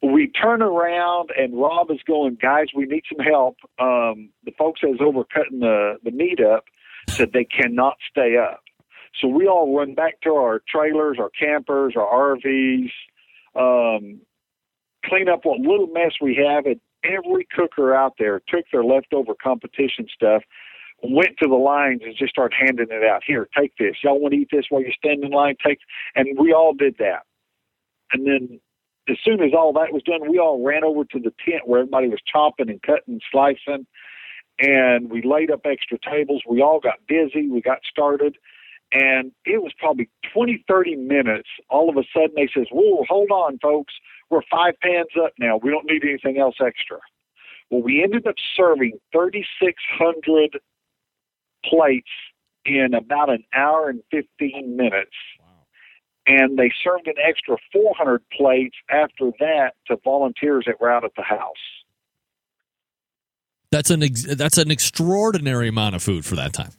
we 0.02 0.28
turn 0.28 0.60
around 0.60 1.30
and 1.36 1.58
Rob 1.58 1.90
is 1.90 2.00
going, 2.06 2.36
guys, 2.40 2.66
we 2.74 2.84
need 2.84 3.04
some 3.08 3.24
help. 3.24 3.56
Um, 3.78 4.30
the 4.44 4.52
folks 4.58 4.80
that's 4.82 5.00
over 5.00 5.24
cutting 5.24 5.60
the, 5.60 5.94
the 6.04 6.10
meat 6.10 6.40
up 6.40 6.64
said 7.08 7.32
they 7.32 7.44
cannot 7.44 7.94
stay 8.10 8.36
up. 8.36 8.60
So 9.20 9.28
we 9.28 9.46
all 9.46 9.76
run 9.76 9.94
back 9.94 10.20
to 10.22 10.34
our 10.34 10.62
trailers, 10.68 11.18
our 11.18 11.30
campers, 11.30 11.94
our 11.96 12.36
RVs, 12.36 12.90
um, 13.54 14.20
clean 15.04 15.28
up 15.28 15.44
what 15.44 15.60
little 15.60 15.86
mess 15.86 16.12
we 16.20 16.34
have. 16.46 16.66
And 16.66 16.80
every 17.06 17.46
cooker 17.54 17.94
out 17.94 18.14
there 18.18 18.40
took 18.48 18.64
their 18.72 18.84
leftover 18.84 19.34
competition 19.40 20.06
stuff, 20.12 20.42
went 21.02 21.36
to 21.38 21.48
the 21.48 21.54
lines 21.54 22.00
and 22.04 22.16
just 22.16 22.30
started 22.30 22.56
handing 22.58 22.88
it 22.90 23.04
out. 23.04 23.22
Here, 23.26 23.48
take 23.56 23.72
this. 23.78 23.96
Y'all 24.02 24.20
want 24.20 24.34
to 24.34 24.40
eat 24.40 24.48
this 24.50 24.66
while 24.68 24.82
you 24.82 24.92
stand 24.92 25.24
in 25.24 25.30
line? 25.30 25.56
Take. 25.64 25.78
And 26.14 26.38
we 26.38 26.52
all 26.52 26.74
did 26.74 26.96
that. 26.98 27.22
And 28.12 28.26
then 28.26 28.60
as 29.08 29.16
soon 29.24 29.42
as 29.42 29.52
all 29.56 29.72
that 29.74 29.92
was 29.92 30.02
done, 30.02 30.28
we 30.28 30.38
all 30.38 30.64
ran 30.64 30.84
over 30.84 31.04
to 31.04 31.18
the 31.18 31.32
tent 31.44 31.66
where 31.66 31.80
everybody 31.80 32.08
was 32.08 32.20
chopping 32.30 32.70
and 32.70 32.82
cutting 32.82 33.14
and 33.14 33.22
slicing. 33.30 33.86
And 34.58 35.10
we 35.10 35.22
laid 35.22 35.50
up 35.50 35.60
extra 35.64 35.98
tables. 35.98 36.42
We 36.48 36.62
all 36.62 36.80
got 36.80 37.06
busy. 37.06 37.48
We 37.48 37.60
got 37.60 37.78
started. 37.88 38.36
And 38.92 39.32
it 39.44 39.62
was 39.62 39.72
probably 39.78 40.08
20, 40.32 40.64
30 40.66 40.96
minutes. 40.96 41.48
All 41.68 41.90
of 41.90 41.96
a 41.96 42.04
sudden, 42.12 42.32
they 42.36 42.48
says, 42.54 42.66
Whoa, 42.70 43.04
hold 43.08 43.30
on, 43.30 43.58
folks. 43.58 43.94
We're 44.30 44.42
five 44.50 44.74
pans 44.82 45.08
up 45.22 45.32
now. 45.38 45.58
We 45.62 45.70
don't 45.70 45.86
need 45.86 46.02
anything 46.04 46.38
else 46.38 46.56
extra. 46.64 46.98
Well, 47.70 47.82
we 47.82 48.02
ended 48.02 48.26
up 48.26 48.36
serving 48.56 48.98
3,600 49.12 50.60
plates 51.64 52.08
in 52.64 52.94
about 52.94 53.30
an 53.30 53.44
hour 53.54 53.88
and 53.88 54.02
15 54.10 54.76
minutes 54.76 55.14
and 56.26 56.58
they 56.58 56.72
served 56.82 57.06
an 57.06 57.14
extra 57.22 57.56
400 57.72 58.22
plates 58.30 58.76
after 58.90 59.30
that 59.38 59.72
to 59.86 59.96
volunteers 60.04 60.64
that 60.66 60.80
were 60.80 60.90
out 60.90 61.04
at 61.04 61.12
the 61.16 61.22
house. 61.22 61.54
That's 63.70 63.90
an 63.90 64.02
ex- 64.02 64.34
that's 64.36 64.58
an 64.58 64.70
extraordinary 64.70 65.68
amount 65.68 65.94
of 65.94 66.02
food 66.02 66.24
for 66.24 66.36
that 66.36 66.52
time. 66.52 66.72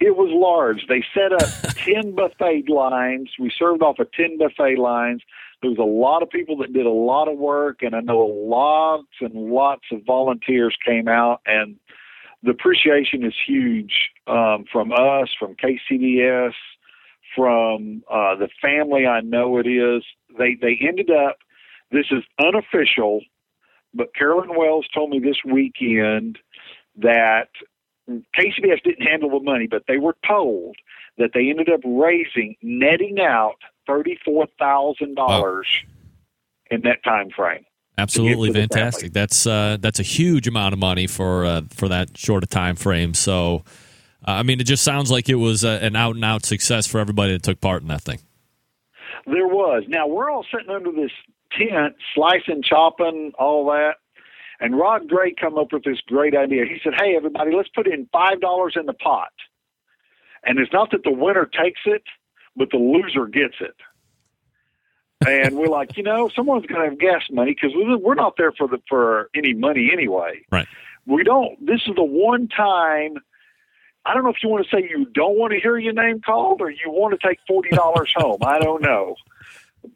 It 0.00 0.16
was 0.16 0.30
large. 0.32 0.86
They 0.88 1.04
set 1.14 1.32
up 1.32 1.76
10 1.84 2.14
buffet 2.14 2.68
lines. 2.68 3.30
We 3.38 3.52
served 3.56 3.82
off 3.82 3.98
of 3.98 4.10
10 4.12 4.38
buffet 4.38 4.76
lines. 4.78 5.22
There 5.64 5.70
was 5.70 5.78
a 5.78 5.82
lot 5.82 6.22
of 6.22 6.28
people 6.28 6.58
that 6.58 6.74
did 6.74 6.84
a 6.84 6.90
lot 6.90 7.26
of 7.26 7.38
work, 7.38 7.78
and 7.80 7.96
I 7.96 8.00
know 8.00 8.18
lots 8.18 9.08
and 9.22 9.32
lots 9.32 9.84
of 9.92 10.02
volunteers 10.06 10.76
came 10.84 11.08
out, 11.08 11.40
and 11.46 11.76
the 12.42 12.50
appreciation 12.50 13.24
is 13.24 13.32
huge 13.46 14.10
um, 14.26 14.66
from 14.70 14.92
us, 14.92 15.30
from 15.38 15.54
KCBS, 15.56 16.52
from 17.34 18.02
uh, 18.10 18.36
the 18.36 18.50
family 18.60 19.06
I 19.06 19.22
know 19.22 19.56
it 19.56 19.66
is. 19.66 20.04
They 20.38 20.54
they 20.60 20.78
ended 20.86 21.08
up. 21.10 21.38
This 21.90 22.08
is 22.10 22.24
unofficial, 22.38 23.22
but 23.94 24.14
Carolyn 24.14 24.50
Wells 24.54 24.86
told 24.92 25.08
me 25.08 25.18
this 25.18 25.38
weekend 25.50 26.38
that 26.98 27.48
KCBS 28.08 28.82
didn't 28.82 29.06
handle 29.06 29.30
the 29.30 29.40
money, 29.40 29.66
but 29.66 29.84
they 29.88 29.98
were 29.98 30.16
told 30.26 30.76
that 31.18 31.30
they 31.32 31.48
ended 31.48 31.70
up 31.70 31.80
raising, 31.84 32.56
netting 32.62 33.18
out 33.20 33.56
thirty 33.86 34.18
four 34.24 34.46
thousand 34.58 35.14
dollars 35.14 35.66
in 36.70 36.82
that 36.82 37.02
time 37.04 37.30
frame. 37.30 37.64
Absolutely 37.96 38.52
fantastic. 38.52 39.12
That's 39.12 39.46
uh, 39.46 39.76
that's 39.80 40.00
a 40.00 40.04
huge 40.04 40.48
amount 40.48 40.72
of 40.72 40.78
money 40.78 41.06
for 41.06 41.44
uh, 41.44 41.62
for 41.70 41.88
that 41.88 42.16
short 42.18 42.42
a 42.42 42.46
time 42.46 42.74
frame. 42.76 43.14
So, 43.14 43.64
uh, 44.26 44.32
I 44.32 44.42
mean, 44.42 44.60
it 44.60 44.64
just 44.64 44.82
sounds 44.82 45.10
like 45.10 45.28
it 45.28 45.36
was 45.36 45.64
uh, 45.64 45.78
an 45.80 45.94
out 45.94 46.16
and 46.16 46.24
out 46.24 46.44
success 46.44 46.86
for 46.86 46.98
everybody 46.98 47.32
that 47.32 47.42
took 47.42 47.60
part 47.60 47.82
in 47.82 47.88
that 47.88 48.02
thing. 48.02 48.18
There 49.26 49.46
was. 49.46 49.84
Now 49.88 50.08
we're 50.08 50.28
all 50.28 50.44
sitting 50.52 50.74
under 50.74 50.90
this 50.90 51.12
tent, 51.56 51.94
slicing, 52.14 52.62
chopping, 52.62 53.32
all 53.38 53.66
that. 53.66 53.94
And 54.60 54.78
Rod 54.78 55.08
Gray 55.08 55.32
come 55.34 55.58
up 55.58 55.72
with 55.72 55.84
this 55.84 56.00
great 56.06 56.36
idea. 56.36 56.64
He 56.64 56.78
said, 56.82 56.94
"Hey, 56.94 57.16
everybody, 57.16 57.54
let's 57.54 57.68
put 57.68 57.86
in 57.86 58.08
five 58.12 58.40
dollars 58.40 58.74
in 58.76 58.86
the 58.86 58.92
pot." 58.92 59.32
And 60.44 60.58
it's 60.58 60.72
not 60.72 60.90
that 60.90 61.02
the 61.04 61.10
winner 61.10 61.46
takes 61.46 61.80
it, 61.86 62.02
but 62.56 62.70
the 62.70 62.76
loser 62.76 63.26
gets 63.26 63.56
it. 63.60 63.74
and 65.26 65.56
we're 65.56 65.68
like, 65.68 65.96
you 65.96 66.02
know, 66.02 66.28
someone's 66.36 66.66
going 66.66 66.82
to 66.82 66.88
have 66.90 66.98
gas 66.98 67.22
money 67.30 67.52
because 67.54 67.72
we're 67.74 68.14
not 68.14 68.34
there 68.36 68.52
for 68.52 68.68
the 68.68 68.78
for 68.88 69.30
any 69.34 69.54
money 69.54 69.90
anyway. 69.92 70.44
Right. 70.50 70.66
We 71.06 71.24
don't. 71.24 71.64
This 71.64 71.80
is 71.86 71.94
the 71.96 72.04
one 72.04 72.48
time. 72.48 73.16
I 74.06 74.12
don't 74.12 74.24
know 74.24 74.30
if 74.30 74.42
you 74.42 74.50
want 74.50 74.66
to 74.68 74.76
say 74.76 74.82
you 74.82 75.06
don't 75.06 75.38
want 75.38 75.52
to 75.54 75.60
hear 75.60 75.78
your 75.78 75.94
name 75.94 76.20
called 76.20 76.60
or 76.60 76.70
you 76.70 76.88
want 76.88 77.18
to 77.18 77.26
take 77.26 77.38
forty 77.48 77.70
dollars 77.70 78.12
home. 78.14 78.38
I 78.42 78.58
don't 78.58 78.82
know, 78.82 79.16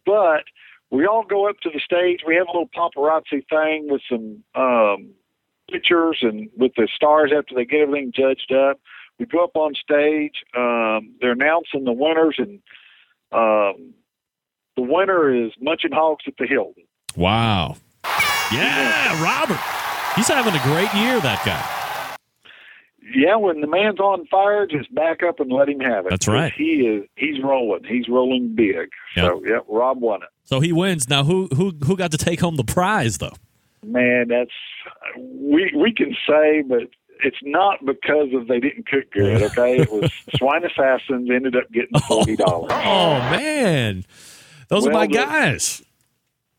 but 0.07 0.45
we 0.91 1.07
all 1.07 1.25
go 1.25 1.49
up 1.49 1.59
to 1.61 1.71
the 1.71 1.81
stage. 1.81 2.21
We 2.27 2.37
have 2.37 2.47
a 2.47 2.51
little 2.51 2.69
paparazzi 2.69 3.47
thing 3.49 3.89
with 3.91 4.03
some 4.11 4.43
um, 4.55 5.11
pictures 5.71 6.19
and 6.23 6.49
with 6.57 6.73
the 6.77 6.89
stars 6.95 7.33
after 7.37 7.55
they 7.55 7.65
get 7.65 7.81
everything 7.81 8.13
judged 8.15 8.53
up. 8.53 8.81
We 9.19 9.27
go 9.27 9.45
up 9.45 9.57
on 9.57 9.75
stage. 9.75 10.45
Um, 10.57 11.15
they're 11.21 11.33
announcing 11.33 11.85
the 11.85 11.93
winners, 11.93 12.37
and 12.39 12.61
um, 13.33 13.95
the 14.77 14.83
winner 14.83 15.35
is 15.35 15.53
Munching 15.61 15.93
Hogs 15.93 16.25
at 16.27 16.35
the 16.39 16.47
Hilton. 16.47 16.85
Wow. 17.17 17.77
Yeah, 18.53 19.23
Robert. 19.23 19.61
He's 20.15 20.29
having 20.29 20.55
a 20.55 20.63
great 20.63 20.93
year. 20.95 21.21
That 21.21 21.43
guy. 21.45 22.17
Yeah, 23.15 23.37
when 23.37 23.61
the 23.61 23.67
man's 23.67 24.01
on 24.01 24.27
fire, 24.27 24.67
just 24.67 24.95
back 24.95 25.23
up 25.23 25.41
and 25.41 25.51
let 25.51 25.69
him 25.69 25.81
have 25.81 26.07
it. 26.07 26.11
That's 26.11 26.29
right. 26.29 26.53
He 26.53 26.87
is. 26.87 27.09
He's 27.17 27.43
rolling. 27.43 27.85
He's 27.85 28.09
rolling 28.09 28.55
big. 28.55 28.91
So, 29.15 29.43
yeah, 29.47 29.61
Rob 29.69 30.01
won 30.01 30.23
it. 30.23 30.29
So 30.49 30.61
he 30.61 30.73
wins. 30.73 31.11
Now, 31.11 31.25
who 31.25 31.47
who 31.55 31.73
who 31.85 31.95
got 31.95 32.11
to 32.13 32.17
take 32.17 32.41
home 32.41 32.57
the 32.57 32.65
prize 32.65 33.19
though? 33.19 33.35
Man, 33.85 34.29
that's 34.29 34.51
we 35.19 35.71
we 35.77 35.93
can 35.93 36.17
say, 36.27 36.63
but 36.67 36.85
it's 37.23 37.37
not 37.43 37.85
because 37.85 38.29
of 38.33 38.49
they 38.49 38.59
didn't 38.59 38.87
cook 38.89 39.11
good. 39.13 39.43
Okay, 39.43 39.77
it 39.81 39.93
was 39.93 40.11
Swine 40.37 40.65
Assassins 40.65 41.29
ended 41.31 41.55
up 41.55 41.71
getting 41.71 42.01
forty 42.09 42.35
dollars. 42.35 42.71
Oh 42.73 43.19
man, 43.31 44.05
those 44.69 44.87
are 44.87 44.91
Well, 44.91 45.01
my 45.01 45.07
the- 45.07 45.13
guys. 45.13 45.83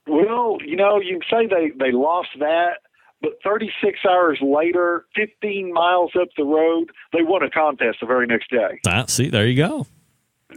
Well, 0.06 0.58
you 0.64 0.76
know, 0.76 1.00
you 1.02 1.20
can 1.20 1.28
say 1.32 1.48
they 1.48 1.72
they 1.84 1.92
lost 1.92 2.30
that, 2.40 2.82
but 3.24 3.32
36 3.44 4.00
hours 4.08 4.38
later, 4.42 5.06
15 5.16 5.74
miles 5.74 6.12
up 6.20 6.28
the 6.38 6.44
road, 6.44 6.92
they 7.12 7.24
won 7.24 7.42
a 7.44 7.50
contest 7.50 7.98
the 8.02 8.06
very 8.08 8.28
next 8.28 8.52
day. 8.52 8.80
Ah, 8.88 9.06
see, 9.08 9.30
there 9.30 9.48
you 9.48 9.56
go. 9.58 9.88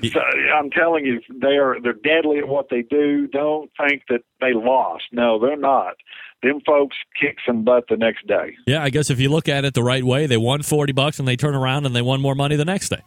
So 0.03 0.21
I'm 0.55 0.71
telling 0.71 1.05
you, 1.05 1.21
they 1.29 1.59
are 1.59 1.77
they're 1.81 1.93
deadly 1.93 2.39
at 2.39 2.49
what 2.49 2.69
they 2.71 2.83
do. 2.83 3.27
Don't 3.29 3.71
think 3.79 4.03
that 4.09 4.23
they 4.41 4.55
lost. 4.55 5.05
No, 5.13 5.39
they're 5.39 5.57
not. 5.57 5.95
Them 6.43 6.61
folks 6.67 6.97
kick 7.21 7.37
some 7.47 7.63
butt 7.63 7.85
the 7.89 7.97
next 7.97 8.27
day. 8.27 8.57
Yeah, 8.67 8.83
I 8.83 8.91
guess 8.91 9.11
if 9.11 9.21
you 9.21 9.29
look 9.29 9.49
at 9.49 9.65
it 9.65 9.75
the 9.75 9.83
right 9.83 10.03
way, 10.03 10.27
they 10.27 10.39
won 10.39 10.63
forty 10.63 10.93
bucks 10.93 11.19
and 11.19 11.29
they 11.29 11.37
turn 11.37 11.55
around 11.55 11.85
and 11.85 11.95
they 11.95 12.03
won 12.03 12.21
more 12.21 12.35
money 12.35 12.57
the 12.57 12.65
next 12.65 12.89
day. 12.89 13.03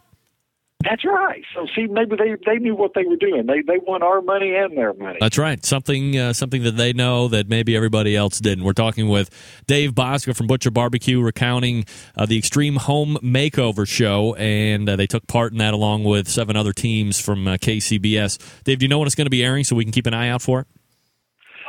That's 0.88 1.04
right. 1.04 1.42
So 1.52 1.66
see, 1.74 1.88
maybe 1.88 2.14
they 2.16 2.36
they 2.46 2.58
knew 2.58 2.76
what 2.76 2.92
they 2.94 3.04
were 3.04 3.16
doing. 3.16 3.46
They 3.46 3.60
they 3.62 3.78
won 3.84 4.04
our 4.04 4.22
money 4.22 4.54
and 4.54 4.76
their 4.76 4.94
money. 4.94 5.18
That's 5.20 5.36
right. 5.36 5.64
Something 5.64 6.16
uh, 6.16 6.32
something 6.32 6.62
that 6.62 6.76
they 6.76 6.92
know 6.92 7.26
that 7.26 7.48
maybe 7.48 7.74
everybody 7.74 8.14
else 8.14 8.38
didn't. 8.38 8.62
We're 8.62 8.72
talking 8.72 9.08
with 9.08 9.28
Dave 9.66 9.94
Bouska 9.94 10.36
from 10.36 10.46
Butcher 10.46 10.70
Barbecue, 10.70 11.20
recounting 11.20 11.86
uh, 12.16 12.26
the 12.26 12.38
Extreme 12.38 12.76
Home 12.76 13.18
Makeover 13.20 13.86
Show, 13.86 14.36
and 14.36 14.88
uh, 14.88 14.94
they 14.94 15.08
took 15.08 15.26
part 15.26 15.50
in 15.50 15.58
that 15.58 15.74
along 15.74 16.04
with 16.04 16.28
seven 16.28 16.54
other 16.54 16.72
teams 16.72 17.20
from 17.20 17.48
uh, 17.48 17.54
KCBS. 17.54 18.62
Dave, 18.62 18.78
do 18.78 18.84
you 18.84 18.88
know 18.88 19.00
when 19.00 19.06
it's 19.06 19.16
going 19.16 19.26
to 19.26 19.30
be 19.30 19.44
airing 19.44 19.64
so 19.64 19.74
we 19.74 19.84
can 19.84 19.92
keep 19.92 20.06
an 20.06 20.14
eye 20.14 20.28
out 20.28 20.42
for 20.42 20.60
it? 20.60 20.66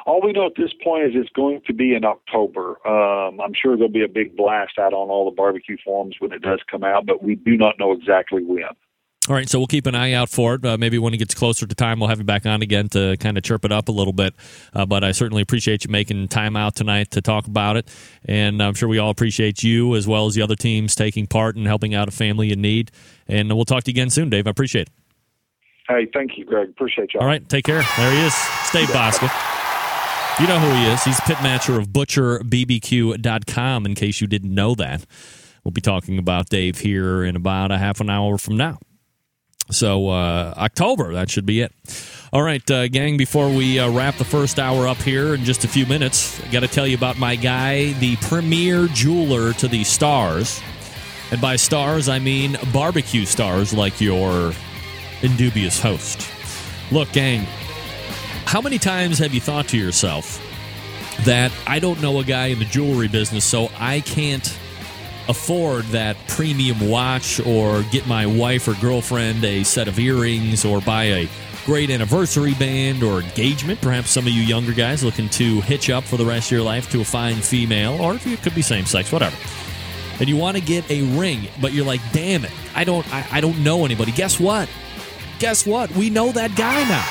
All 0.05 0.21
we 0.21 0.31
know 0.31 0.45
at 0.45 0.53
this 0.55 0.71
point 0.83 1.05
is 1.05 1.11
it's 1.15 1.29
going 1.31 1.61
to 1.65 1.73
be 1.73 1.95
in 1.95 2.05
October. 2.05 2.77
Um, 2.87 3.41
I'm 3.41 3.53
sure 3.59 3.75
there'll 3.75 3.91
be 3.91 4.05
a 4.05 4.07
big 4.07 4.37
blast 4.37 4.77
out 4.79 4.93
on 4.93 5.09
all 5.09 5.25
the 5.25 5.35
barbecue 5.35 5.75
forums 5.83 6.17
when 6.19 6.31
it 6.31 6.43
does 6.43 6.61
come 6.69 6.83
out, 6.83 7.07
but 7.07 7.23
we 7.23 7.35
do 7.35 7.57
not 7.57 7.79
know 7.79 7.91
exactly 7.91 8.43
when. 8.43 8.63
All 9.29 9.35
right, 9.35 9.49
so 9.49 9.59
we'll 9.59 9.67
keep 9.67 9.85
an 9.87 9.95
eye 9.95 10.13
out 10.13 10.29
for 10.29 10.55
it. 10.55 10.65
Uh, 10.65 10.77
maybe 10.77 10.97
when 10.97 11.13
it 11.13 11.17
gets 11.17 11.35
closer 11.35 11.67
to 11.67 11.75
time, 11.75 11.99
we'll 11.99 12.07
have 12.07 12.19
you 12.19 12.23
back 12.23 12.45
on 12.45 12.61
again 12.61 12.87
to 12.89 13.17
kind 13.17 13.37
of 13.37 13.43
chirp 13.43 13.65
it 13.65 13.73
up 13.73 13.89
a 13.89 13.91
little 13.91 14.13
bit. 14.13 14.33
Uh, 14.73 14.85
but 14.85 15.03
I 15.03 15.11
certainly 15.11 15.41
appreciate 15.41 15.83
you 15.83 15.91
making 15.91 16.29
time 16.29 16.55
out 16.55 16.75
tonight 16.75 17.11
to 17.11 17.21
talk 17.21 17.45
about 17.45 17.75
it. 17.75 17.89
And 18.23 18.63
I'm 18.63 18.73
sure 18.73 18.87
we 18.87 18.99
all 18.99 19.09
appreciate 19.09 19.63
you 19.63 19.95
as 19.95 20.07
well 20.07 20.27
as 20.27 20.35
the 20.35 20.41
other 20.41 20.55
teams 20.55 20.95
taking 20.95 21.27
part 21.27 21.57
and 21.57 21.67
helping 21.67 21.93
out 21.93 22.07
a 22.07 22.11
family 22.11 22.53
in 22.53 22.61
need. 22.61 22.89
And 23.27 23.53
we'll 23.53 23.65
talk 23.65 23.83
to 23.83 23.91
you 23.91 23.95
again 23.95 24.09
soon, 24.09 24.29
Dave. 24.29 24.47
I 24.47 24.51
appreciate 24.51 24.87
it. 24.87 24.93
Hey, 25.89 26.07
thank 26.13 26.37
you, 26.37 26.45
Greg. 26.45 26.69
Appreciate 26.69 27.13
y'all. 27.13 27.23
All 27.23 27.27
right, 27.27 27.47
take 27.49 27.65
care. 27.65 27.83
There 27.97 28.11
he 28.11 28.21
is. 28.25 28.33
Stay 28.33 28.85
Bouska. 28.85 29.29
You 30.39 30.47
know 30.47 30.59
who 30.59 30.69
he 30.69 30.85
is. 30.87 31.03
He's 31.03 31.19
pitmatcher 31.21 31.77
of 31.77 31.87
butcherbbq.com, 31.87 33.85
in 33.85 33.95
case 33.95 34.21
you 34.21 34.27
didn't 34.27 34.53
know 34.53 34.75
that. 34.75 35.05
We'll 35.63 35.71
be 35.71 35.81
talking 35.81 36.17
about 36.17 36.47
Dave 36.47 36.79
here 36.79 37.23
in 37.23 37.35
about 37.35 37.71
a 37.71 37.77
half 37.77 37.99
an 37.99 38.09
hour 38.09 38.37
from 38.37 38.55
now. 38.55 38.79
So, 39.69 40.09
uh, 40.09 40.53
October, 40.57 41.13
that 41.13 41.29
should 41.29 41.45
be 41.45 41.61
it. 41.61 41.73
All 42.31 42.41
right, 42.41 42.69
uh, 42.69 42.87
gang, 42.87 43.17
before 43.17 43.49
we 43.49 43.79
uh, 43.79 43.89
wrap 43.89 44.15
the 44.15 44.25
first 44.25 44.59
hour 44.59 44.87
up 44.87 44.97
here 44.97 45.33
in 45.33 45.43
just 45.43 45.63
a 45.63 45.67
few 45.67 45.85
minutes, 45.85 46.41
I 46.43 46.51
got 46.51 46.59
to 46.61 46.67
tell 46.67 46.85
you 46.87 46.97
about 46.97 47.17
my 47.17 47.35
guy, 47.35 47.93
the 47.93 48.15
premier 48.17 48.87
jeweler 48.87 49.53
to 49.53 49.67
the 49.67 49.83
stars. 49.83 50.61
And 51.31 51.41
by 51.41 51.55
stars, 51.57 52.07
I 52.07 52.19
mean 52.19 52.57
barbecue 52.71 53.25
stars 53.25 53.73
like 53.73 53.99
your 53.99 54.53
indubious 55.21 55.81
host. 55.81 56.29
Look, 56.91 57.11
gang, 57.11 57.45
how 58.45 58.61
many 58.61 58.77
times 58.77 59.19
have 59.19 59.33
you 59.33 59.41
thought 59.41 59.67
to 59.69 59.77
yourself 59.77 60.41
that 61.25 61.51
I 61.65 61.79
don't 61.79 62.01
know 62.01 62.19
a 62.19 62.23
guy 62.23 62.47
in 62.47 62.59
the 62.59 62.65
jewelry 62.65 63.07
business, 63.07 63.43
so 63.43 63.69
I 63.77 63.99
can't 64.01 64.57
afford 65.29 65.85
that 65.85 66.17
premium 66.27 66.89
watch 66.89 67.39
or 67.41 67.83
get 67.83 68.07
my 68.07 68.25
wife 68.25 68.67
or 68.67 68.73
girlfriend 68.75 69.43
a 69.43 69.63
set 69.63 69.87
of 69.87 69.99
earrings 69.99 70.65
or 70.65 70.81
buy 70.81 71.03
a 71.05 71.29
great 71.65 71.89
anniversary 71.89 72.53
band 72.55 73.03
or 73.03 73.21
engagement? 73.21 73.79
Perhaps 73.81 74.11
some 74.11 74.25
of 74.25 74.33
you 74.33 74.41
younger 74.41 74.73
guys 74.73 75.03
looking 75.03 75.29
to 75.29 75.61
hitch 75.61 75.89
up 75.89 76.03
for 76.03 76.17
the 76.17 76.25
rest 76.25 76.47
of 76.47 76.53
your 76.53 76.63
life 76.63 76.89
to 76.91 77.01
a 77.01 77.05
fine 77.05 77.35
female, 77.35 78.01
or 78.01 78.15
if 78.15 78.25
it 78.25 78.41
could 78.41 78.55
be 78.55 78.61
same 78.61 78.85
sex, 78.85 79.11
whatever. 79.11 79.35
And 80.19 80.27
you 80.27 80.37
want 80.37 80.57
to 80.57 80.63
get 80.63 80.89
a 80.89 81.03
ring, 81.17 81.47
but 81.61 81.73
you're 81.73 81.85
like, 81.85 82.01
damn 82.11 82.43
it, 82.45 82.51
I 82.75 82.83
don't, 82.83 83.07
I, 83.13 83.27
I 83.31 83.41
don't 83.41 83.63
know 83.63 83.85
anybody. 83.85 84.11
Guess 84.11 84.39
what? 84.39 84.67
Guess 85.39 85.67
what? 85.67 85.91
We 85.91 86.09
know 86.09 86.31
that 86.31 86.55
guy 86.55 86.83
now. 86.87 87.05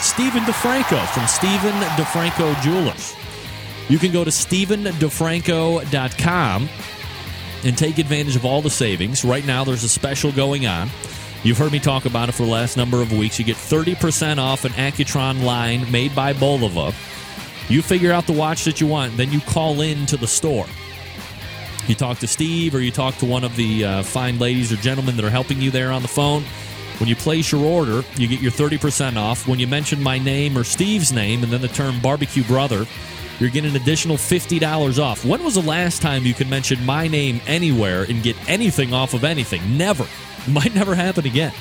Stephen 0.00 0.42
DeFranco 0.42 1.06
from 1.14 1.28
Stephen 1.28 1.74
DeFranco 1.96 2.60
Jewelers. 2.62 3.14
You 3.88 3.98
can 3.98 4.12
go 4.12 4.22
to 4.24 4.30
StephenDeFranco.com 4.30 6.68
and 7.64 7.76
take 7.76 7.98
advantage 7.98 8.36
of 8.36 8.44
all 8.44 8.62
the 8.62 8.70
savings. 8.70 9.24
Right 9.24 9.46
now, 9.46 9.64
there's 9.64 9.84
a 9.84 9.88
special 9.88 10.32
going 10.32 10.66
on. 10.66 10.90
You've 11.42 11.58
heard 11.58 11.72
me 11.72 11.80
talk 11.80 12.04
about 12.04 12.28
it 12.28 12.32
for 12.32 12.44
the 12.44 12.50
last 12.50 12.76
number 12.76 13.02
of 13.02 13.12
weeks. 13.12 13.38
You 13.38 13.44
get 13.44 13.56
30% 13.56 14.38
off 14.38 14.64
an 14.64 14.72
Accutron 14.72 15.42
line 15.42 15.90
made 15.90 16.14
by 16.14 16.32
Bulova. 16.32 16.94
You 17.68 17.82
figure 17.82 18.12
out 18.12 18.26
the 18.26 18.32
watch 18.32 18.64
that 18.64 18.80
you 18.80 18.86
want, 18.86 19.16
then 19.16 19.32
you 19.32 19.40
call 19.40 19.80
in 19.80 20.06
to 20.06 20.16
the 20.16 20.26
store. 20.26 20.66
You 21.88 21.94
talk 21.96 22.18
to 22.18 22.28
Steve 22.28 22.74
or 22.74 22.80
you 22.80 22.92
talk 22.92 23.16
to 23.16 23.26
one 23.26 23.42
of 23.42 23.56
the 23.56 23.84
uh, 23.84 24.02
fine 24.02 24.38
ladies 24.38 24.72
or 24.72 24.76
gentlemen 24.76 25.16
that 25.16 25.24
are 25.24 25.30
helping 25.30 25.60
you 25.60 25.70
there 25.70 25.90
on 25.90 26.02
the 26.02 26.08
phone. 26.08 26.44
When 26.98 27.08
you 27.08 27.16
place 27.16 27.50
your 27.50 27.64
order, 27.64 28.04
you 28.16 28.28
get 28.28 28.40
your 28.40 28.52
30% 28.52 29.16
off. 29.16 29.48
When 29.48 29.58
you 29.58 29.66
mention 29.66 30.00
my 30.00 30.18
name 30.18 30.56
or 30.56 30.62
Steve's 30.62 31.12
name 31.12 31.42
and 31.42 31.52
then 31.52 31.60
the 31.60 31.68
term 31.68 31.98
barbecue 32.00 32.44
brother, 32.44 32.86
you're 33.42 33.50
getting 33.50 33.70
an 33.70 33.76
additional 33.76 34.16
$50 34.16 35.02
off. 35.02 35.24
When 35.24 35.42
was 35.42 35.54
the 35.54 35.62
last 35.62 36.00
time 36.00 36.24
you 36.24 36.32
could 36.32 36.48
mention 36.48 36.84
my 36.86 37.08
name 37.08 37.40
anywhere 37.46 38.04
and 38.04 38.22
get 38.22 38.36
anything 38.48 38.94
off 38.94 39.14
of 39.14 39.24
anything? 39.24 39.76
Never. 39.76 40.06
Might 40.48 40.74
never 40.74 40.94
happen 40.94 41.26
again. 41.26 41.52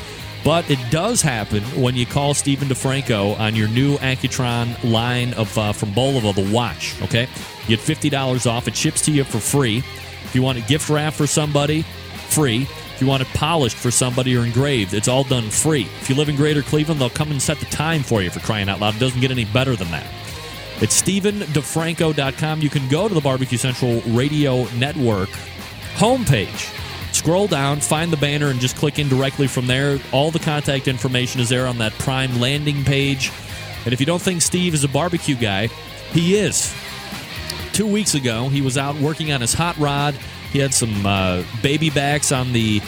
But 0.43 0.69
it 0.69 0.79
does 0.91 1.21
happen 1.21 1.63
when 1.79 1.95
you 1.95 2.05
call 2.05 2.33
Stephen 2.33 2.67
DeFranco 2.67 3.39
on 3.39 3.55
your 3.55 3.67
new 3.67 3.97
Accutron 3.97 4.75
line 4.83 5.33
of 5.33 5.55
uh, 5.57 5.73
from 5.73 5.91
Bulova, 5.91 6.33
the 6.33 6.53
watch. 6.53 6.99
Okay, 7.03 7.27
you 7.61 7.67
get 7.67 7.79
fifty 7.79 8.09
dollars 8.09 8.47
off. 8.47 8.67
It 8.67 8.75
ships 8.75 9.03
to 9.05 9.11
you 9.11 9.23
for 9.23 9.39
free. 9.39 9.79
If 9.79 10.31
you 10.33 10.41
want 10.41 10.57
a 10.57 10.61
gift 10.61 10.89
wrap 10.89 11.13
for 11.13 11.27
somebody, 11.27 11.83
free. 12.29 12.63
If 12.63 13.01
you 13.01 13.05
want 13.05 13.21
it 13.21 13.27
polished 13.35 13.77
for 13.77 13.91
somebody 13.91 14.35
or 14.35 14.43
engraved, 14.43 14.95
it's 14.95 15.07
all 15.07 15.23
done 15.23 15.49
free. 15.49 15.87
If 16.01 16.09
you 16.09 16.15
live 16.15 16.29
in 16.29 16.35
Greater 16.35 16.63
Cleveland, 16.63 16.99
they'll 16.99 17.09
come 17.11 17.29
and 17.29 17.41
set 17.41 17.59
the 17.59 17.65
time 17.65 18.01
for 18.01 18.23
you 18.23 18.31
for 18.31 18.39
crying 18.39 18.67
out 18.67 18.79
loud. 18.79 18.95
It 18.95 18.99
doesn't 18.99 19.21
get 19.21 19.29
any 19.29 19.45
better 19.45 19.75
than 19.75 19.91
that. 19.91 20.07
It's 20.81 20.99
StephenDeFranco.com. 21.01 22.61
You 22.61 22.69
can 22.69 22.87
go 22.89 23.07
to 23.07 23.13
the 23.13 23.21
Barbecue 23.21 23.57
Central 23.57 24.01
Radio 24.01 24.65
Network 24.71 25.29
homepage. 25.93 26.75
Scroll 27.13 27.47
down, 27.47 27.79
find 27.79 28.11
the 28.11 28.17
banner, 28.17 28.47
and 28.47 28.59
just 28.59 28.75
click 28.77 28.97
in 28.97 29.07
directly 29.07 29.45
from 29.45 29.67
there. 29.67 29.99
All 30.11 30.31
the 30.31 30.39
contact 30.39 30.87
information 30.87 31.39
is 31.39 31.49
there 31.49 31.67
on 31.67 31.77
that 31.77 31.91
Prime 31.93 32.39
landing 32.39 32.83
page. 32.83 33.31
And 33.85 33.93
if 33.93 33.99
you 33.99 34.05
don't 34.05 34.21
think 34.21 34.41
Steve 34.41 34.73
is 34.73 34.83
a 34.83 34.87
barbecue 34.87 35.35
guy, 35.35 35.67
he 36.13 36.35
is. 36.35 36.73
Two 37.73 37.85
weeks 37.85 38.15
ago, 38.15 38.49
he 38.49 38.61
was 38.61 38.77
out 38.77 38.95
working 38.95 39.31
on 39.31 39.41
his 39.41 39.53
hot 39.53 39.77
rod. 39.77 40.15
He 40.51 40.59
had 40.59 40.73
some 40.73 41.05
uh, 41.05 41.43
baby 41.61 41.89
backs 41.89 42.31
on 42.31 42.53
the 42.53 42.81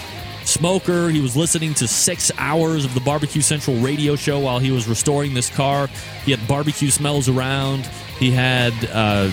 smoker. 0.54 1.10
He 1.10 1.20
was 1.20 1.36
listening 1.36 1.74
to 1.76 1.88
six 1.88 2.32
hours 2.38 2.86
of 2.86 2.93
the 2.93 2.99
Barbecue 3.01 3.41
Central 3.41 3.76
radio 3.78 4.16
show 4.16 4.39
while 4.39 4.60
he 4.60 4.72
was 4.72 4.88
restoring 4.88 5.34
this 5.34 5.49
car. 5.49 5.88
He 6.26 6.32
had 6.32 6.47
barbecue 6.47 6.89
smells 6.89 7.28
around. 7.28 7.86
He 8.20 8.32
had 8.32 8.74
uh, 8.91 9.30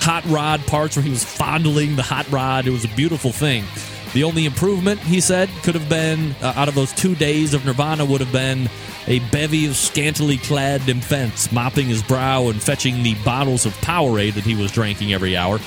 hot 0.00 0.24
rod 0.26 0.66
parts 0.66 0.96
where 0.96 1.02
he 1.02 1.10
was 1.10 1.24
fondling 1.24 1.96
the 1.96 2.02
hot 2.02 2.30
rod. 2.30 2.66
It 2.66 2.70
was 2.70 2.84
a 2.84 2.88
beautiful 2.88 3.32
thing. 3.32 3.64
The 4.12 4.24
only 4.24 4.46
improvement, 4.46 5.00
he 5.00 5.20
said, 5.20 5.48
could 5.62 5.74
have 5.74 5.88
been 5.88 6.34
uh, 6.42 6.54
out 6.56 6.68
of 6.68 6.74
those 6.74 6.92
two 6.92 7.14
days 7.14 7.54
of 7.54 7.64
Nirvana 7.64 8.04
would 8.04 8.20
have 8.20 8.32
been 8.32 8.68
a 9.06 9.18
bevy 9.30 9.66
of 9.66 9.76
scantily 9.76 10.38
clad 10.38 10.80
nymphets 10.82 11.52
mopping 11.52 11.86
his 11.86 12.02
brow 12.02 12.48
and 12.48 12.62
fetching 12.62 13.02
the 13.02 13.14
bottles 13.24 13.66
of 13.66 13.72
Powerade 13.74 14.34
that 14.34 14.44
he 14.44 14.54
was 14.54 14.72
drinking 14.72 15.12
every 15.12 15.36
hour. 15.36 15.60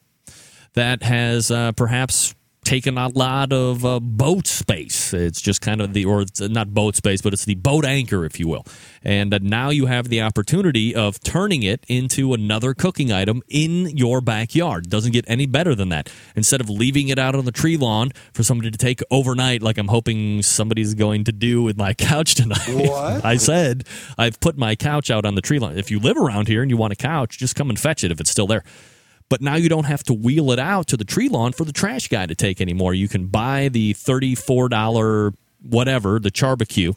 that 0.72 1.02
has 1.02 1.50
uh, 1.50 1.72
perhaps 1.72 2.34
taken 2.64 2.98
a 2.98 3.08
lot 3.08 3.52
of 3.52 3.84
uh, 3.84 4.00
boat 4.00 4.46
space. 4.46 5.12
It's 5.12 5.40
just 5.40 5.60
kind 5.60 5.80
of 5.80 5.92
the, 5.92 6.04
or 6.04 6.22
it's 6.22 6.40
not 6.40 6.74
boat 6.74 6.96
space, 6.96 7.22
but 7.22 7.32
it's 7.32 7.44
the 7.44 7.54
boat 7.54 7.84
anchor, 7.84 8.24
if 8.24 8.40
you 8.40 8.48
will. 8.48 8.66
And 9.02 9.32
uh, 9.34 9.38
now 9.42 9.70
you 9.70 9.86
have 9.86 10.08
the 10.08 10.22
opportunity 10.22 10.94
of 10.94 11.20
turning 11.20 11.62
it 11.62 11.84
into 11.88 12.32
another 12.34 12.74
cooking 12.74 13.12
item 13.12 13.42
in 13.48 13.96
your 13.96 14.20
backyard. 14.20 14.88
Doesn't 14.88 15.12
get 15.12 15.24
any 15.28 15.46
better 15.46 15.74
than 15.74 15.90
that. 15.90 16.10
Instead 16.34 16.60
of 16.60 16.70
leaving 16.70 17.08
it 17.08 17.18
out 17.18 17.34
on 17.34 17.44
the 17.44 17.52
tree 17.52 17.76
lawn 17.76 18.10
for 18.32 18.42
somebody 18.42 18.70
to 18.70 18.78
take 18.78 19.00
overnight, 19.10 19.62
like 19.62 19.78
I'm 19.78 19.88
hoping 19.88 20.42
somebody's 20.42 20.94
going 20.94 21.24
to 21.24 21.32
do 21.32 21.62
with 21.62 21.76
my 21.76 21.94
couch 21.94 22.34
tonight. 22.34 22.88
What? 22.88 23.24
I 23.24 23.36
said 23.36 23.84
I've 24.18 24.40
put 24.40 24.56
my 24.56 24.74
couch 24.74 25.10
out 25.10 25.24
on 25.24 25.34
the 25.34 25.42
tree 25.42 25.58
lawn. 25.58 25.76
If 25.76 25.90
you 25.90 26.00
live 26.00 26.16
around 26.16 26.48
here 26.48 26.62
and 26.62 26.70
you 26.70 26.76
want 26.76 26.92
a 26.92 26.96
couch, 26.96 27.38
just 27.38 27.54
come 27.54 27.68
and 27.68 27.78
fetch 27.78 28.04
it 28.04 28.10
if 28.10 28.20
it's 28.20 28.30
still 28.30 28.46
there. 28.46 28.64
But 29.34 29.42
now 29.42 29.56
you 29.56 29.68
don't 29.68 29.86
have 29.86 30.04
to 30.04 30.14
wheel 30.14 30.52
it 30.52 30.60
out 30.60 30.86
to 30.86 30.96
the 30.96 31.04
tree 31.04 31.28
lawn 31.28 31.50
for 31.50 31.64
the 31.64 31.72
trash 31.72 32.06
guy 32.06 32.24
to 32.24 32.36
take 32.36 32.60
anymore. 32.60 32.94
You 32.94 33.08
can 33.08 33.26
buy 33.26 33.68
the 33.68 33.92
$34 33.94 35.34
whatever, 35.60 36.20
the 36.20 36.30
CharBQ, 36.30 36.94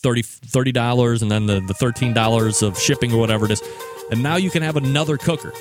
30 0.00 0.22
$30 0.22 1.20
and 1.20 1.30
then 1.30 1.44
the, 1.44 1.60
the 1.60 1.74
$13 1.74 2.66
of 2.66 2.78
shipping 2.78 3.12
or 3.12 3.18
whatever 3.18 3.44
it 3.44 3.50
is. 3.50 3.62
And 4.10 4.22
now 4.22 4.36
you 4.36 4.48
can 4.48 4.62
have 4.62 4.76
another 4.76 5.18
cooker. 5.18 5.52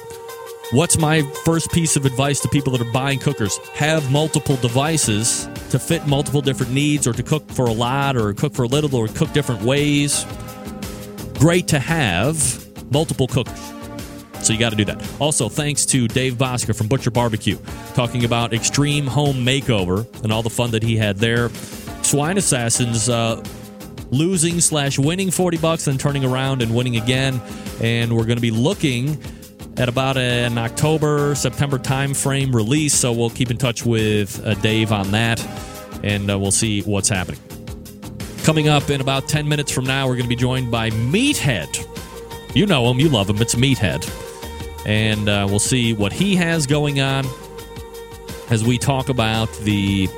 What's 0.72 0.98
my 0.98 1.22
first 1.44 1.70
piece 1.74 1.98
of 1.98 2.06
advice 2.06 2.40
to 2.40 2.48
people 2.48 2.72
that 2.72 2.80
are 2.80 2.94
buying 2.94 3.20
cookers? 3.20 3.58
Have 3.74 4.10
multiple 4.10 4.56
devices 4.56 5.50
to 5.72 5.80
fit 5.80 6.08
multiple 6.08 6.40
different 6.40 6.72
needs 6.72 7.06
or 7.06 7.12
to 7.12 7.24
cook 7.24 7.52
for 7.52 7.66
a 7.66 7.74
lot 7.74 8.16
or 8.16 8.34
cook 8.34 8.54
for 8.54 8.64
a 8.64 8.68
little 8.68 8.96
or 8.96 9.10
cook 9.10 9.34
different 9.34 9.64
ways. 9.64 10.26
Great 11.40 11.68
to 11.68 11.80
have 11.80 12.90
multiple 12.90 13.28
cookers. 13.28 13.83
So 14.44 14.54
you 14.54 14.60
got 14.60 14.72
to 14.72 14.76
do 14.76 14.86
that. 14.86 15.02
Also, 15.20 15.50
thanks 15.50 15.86
to 15.88 16.08
Dave 16.08 16.36
Bouska 16.36 16.76
from 16.76 16.88
Butcher 16.88 17.12
Barbecue, 17.12 17.58
talking 17.94 18.26
about 18.26 18.54
extreme 18.54 19.08
home 19.08 19.38
makeover 19.38 20.06
and 20.24 20.32
all 20.32 20.44
the 20.44 20.50
fun 20.50 20.72
that 20.72 20.84
he 20.84 20.98
had 20.98 21.18
there. 21.18 21.50
Swine 22.04 22.38
Assassins 22.38 23.10
uh, 23.10 23.44
losing 24.12 24.60
slash 24.60 25.00
winning 25.00 25.32
40 25.32 25.58
bucks, 25.58 25.88
and 25.88 26.00
turning 26.00 26.26
around 26.26 26.62
and 26.62 26.76
winning 26.76 26.98
again. 26.98 27.42
And 27.82 28.16
we're 28.16 28.26
going 28.26 28.38
to 28.38 28.42
be 28.42 28.52
looking 28.52 29.22
at 29.78 29.90
about 29.90 30.18
an 30.18 30.58
October, 30.58 31.34
September 31.36 31.80
timeframe 31.80 32.54
release. 32.54 32.94
So 32.94 33.12
we'll 33.12 33.32
keep 33.32 33.50
in 33.50 33.58
touch 33.58 33.86
with 33.86 34.46
uh, 34.46 34.54
Dave 34.56 34.92
on 34.92 35.12
that 35.12 35.44
and 36.04 36.30
uh, 36.30 36.38
we'll 36.38 36.52
see 36.52 36.82
what's 36.82 37.10
happening. 37.10 37.40
Coming 38.44 38.68
up 38.68 38.90
in 38.90 39.02
about 39.02 39.28
10 39.28 39.48
minutes 39.48 39.72
from 39.72 39.86
now, 39.86 40.06
we're 40.06 40.16
going 40.16 40.26
to 40.26 40.30
be 40.30 40.36
joined 40.36 40.70
by 40.70 40.90
Meathead. 40.90 41.88
You 42.56 42.66
know 42.66 42.92
him, 42.92 43.00
you 43.00 43.10
love 43.10 43.30
him. 43.30 43.38
It's 43.42 43.56
Meathead. 43.56 44.04
And 44.86 45.30
uh, 45.30 45.48
we'll 45.50 45.60
see 45.60 45.94
what 45.94 46.12
he 46.12 46.36
has 46.36 46.68
going 46.68 47.00
on 47.00 47.26
as 48.50 48.64
we 48.64 48.78
talk 48.78 49.10
about 49.10 49.52
the 49.60 50.10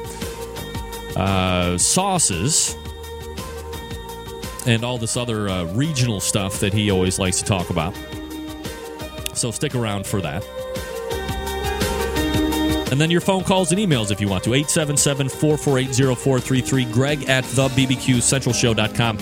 uh, 1.15 1.77
sauces 1.77 2.75
and 4.65 4.83
all 4.83 4.97
this 4.97 5.15
other 5.15 5.47
uh, 5.47 5.65
regional 5.73 6.19
stuff 6.19 6.59
that 6.59 6.73
he 6.73 6.89
always 6.89 7.19
likes 7.19 7.39
to 7.39 7.45
talk 7.45 7.69
about. 7.69 7.95
So 9.33 9.51
stick 9.51 9.75
around 9.75 10.07
for 10.07 10.21
that. 10.21 10.43
And 12.91 13.01
then 13.01 13.11
your 13.11 13.21
phone 13.21 13.43
calls 13.43 13.71
and 13.71 13.79
emails 13.79 14.11
if 14.11 14.21
you 14.21 14.27
want 14.27 14.43
to. 14.45 14.53
877 14.53 15.29
448 15.29 16.17
0433. 16.17 16.85
Greg 16.85 17.29
at 17.29 17.43
the 17.45 17.67
BBQCentralShow.com. 17.69 19.17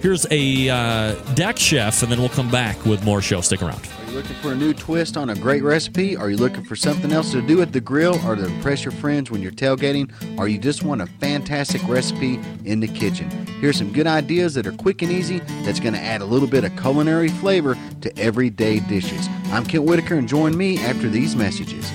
Here's 0.00 0.26
a 0.30 0.68
uh, 0.68 1.14
deck 1.34 1.58
chef, 1.58 2.02
and 2.02 2.12
then 2.12 2.20
we'll 2.20 2.28
come 2.28 2.50
back 2.50 2.84
with 2.84 3.02
more 3.04 3.20
show. 3.20 3.40
Stick 3.40 3.62
around. 3.62 3.80
Looking 4.16 4.36
for 4.36 4.52
a 4.52 4.56
new 4.56 4.72
twist 4.72 5.18
on 5.18 5.28
a 5.28 5.34
great 5.34 5.62
recipe? 5.62 6.16
Are 6.16 6.30
you 6.30 6.38
looking 6.38 6.64
for 6.64 6.74
something 6.74 7.12
else 7.12 7.32
to 7.32 7.42
do 7.42 7.60
at 7.60 7.74
the 7.74 7.82
grill 7.82 8.18
or 8.26 8.34
to 8.34 8.46
impress 8.46 8.82
your 8.82 8.92
friends 8.92 9.30
when 9.30 9.42
you're 9.42 9.52
tailgating? 9.52 10.10
Or 10.38 10.48
you 10.48 10.56
just 10.56 10.82
want 10.82 11.02
a 11.02 11.06
fantastic 11.06 11.86
recipe 11.86 12.40
in 12.64 12.80
the 12.80 12.88
kitchen? 12.88 13.28
Here's 13.60 13.76
some 13.76 13.92
good 13.92 14.06
ideas 14.06 14.54
that 14.54 14.66
are 14.66 14.72
quick 14.72 15.02
and 15.02 15.12
easy 15.12 15.40
that's 15.64 15.80
going 15.80 15.92
to 15.92 16.00
add 16.00 16.22
a 16.22 16.24
little 16.24 16.48
bit 16.48 16.64
of 16.64 16.74
culinary 16.78 17.28
flavor 17.28 17.76
to 18.00 18.18
everyday 18.18 18.80
dishes. 18.80 19.28
I'm 19.52 19.66
Kent 19.66 19.84
Whitaker, 19.84 20.14
and 20.14 20.26
join 20.26 20.56
me 20.56 20.78
after 20.78 21.10
these 21.10 21.36
messages. 21.36 21.92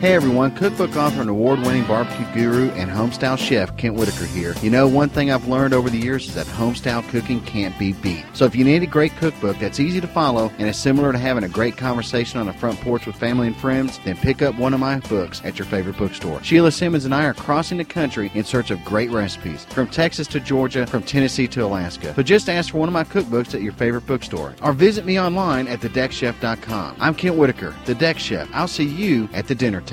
Hey 0.00 0.14
everyone, 0.14 0.52
cookbook 0.52 0.96
author 0.96 1.20
and 1.20 1.28
award 1.28 1.58
winning 1.58 1.84
barbecue 1.84 2.24
guru 2.32 2.70
and 2.70 2.90
homestyle 2.90 3.36
chef 3.36 3.76
Kent 3.76 3.96
Whitaker 3.96 4.24
here. 4.24 4.54
You 4.62 4.70
know, 4.70 4.88
one 4.88 5.10
thing 5.10 5.30
I've 5.30 5.46
learned 5.46 5.74
over 5.74 5.90
the 5.90 5.98
years 5.98 6.26
is 6.26 6.34
that 6.36 6.46
homestyle 6.46 7.06
cooking 7.10 7.42
can't 7.42 7.78
be 7.78 7.92
beat. 7.92 8.24
So 8.32 8.46
if 8.46 8.56
you 8.56 8.64
need 8.64 8.82
a 8.82 8.86
great 8.86 9.14
cookbook 9.16 9.58
that's 9.58 9.78
easy 9.78 10.00
to 10.00 10.06
follow 10.06 10.50
and 10.56 10.66
is 10.70 10.78
similar 10.78 11.12
to 11.12 11.18
having 11.18 11.44
a 11.44 11.50
great 11.50 11.76
conversation 11.76 12.40
on 12.40 12.46
the 12.46 12.54
front 12.54 12.80
porch 12.80 13.04
with 13.04 13.14
family 13.14 13.48
and 13.48 13.54
friends, 13.54 14.00
then 14.06 14.16
pick 14.16 14.40
up 14.40 14.54
one 14.54 14.72
of 14.72 14.80
my 14.80 15.00
books 15.00 15.42
at 15.44 15.58
your 15.58 15.66
favorite 15.66 15.98
bookstore. 15.98 16.42
Sheila 16.42 16.72
Simmons 16.72 17.04
and 17.04 17.14
I 17.14 17.26
are 17.26 17.34
crossing 17.34 17.76
the 17.76 17.84
country 17.84 18.32
in 18.34 18.42
search 18.42 18.70
of 18.70 18.82
great 18.86 19.10
recipes, 19.10 19.66
from 19.66 19.86
Texas 19.86 20.26
to 20.28 20.40
Georgia, 20.40 20.86
from 20.86 21.02
Tennessee 21.02 21.46
to 21.48 21.66
Alaska. 21.66 22.14
So 22.14 22.22
just 22.22 22.48
ask 22.48 22.70
for 22.70 22.78
one 22.78 22.88
of 22.88 22.94
my 22.94 23.04
cookbooks 23.04 23.54
at 23.54 23.60
your 23.60 23.74
favorite 23.74 24.06
bookstore 24.06 24.54
or 24.62 24.72
visit 24.72 25.04
me 25.04 25.20
online 25.20 25.68
at 25.68 25.80
thedeckchef.com. 25.80 26.96
I'm 26.98 27.14
Kent 27.14 27.36
Whitaker, 27.36 27.74
the 27.84 27.94
Deck 27.94 28.18
Chef. 28.18 28.48
I'll 28.54 28.66
see 28.66 28.84
you 28.84 29.28
at 29.34 29.46
the 29.46 29.54
dinner 29.54 29.82
table. 29.82 29.89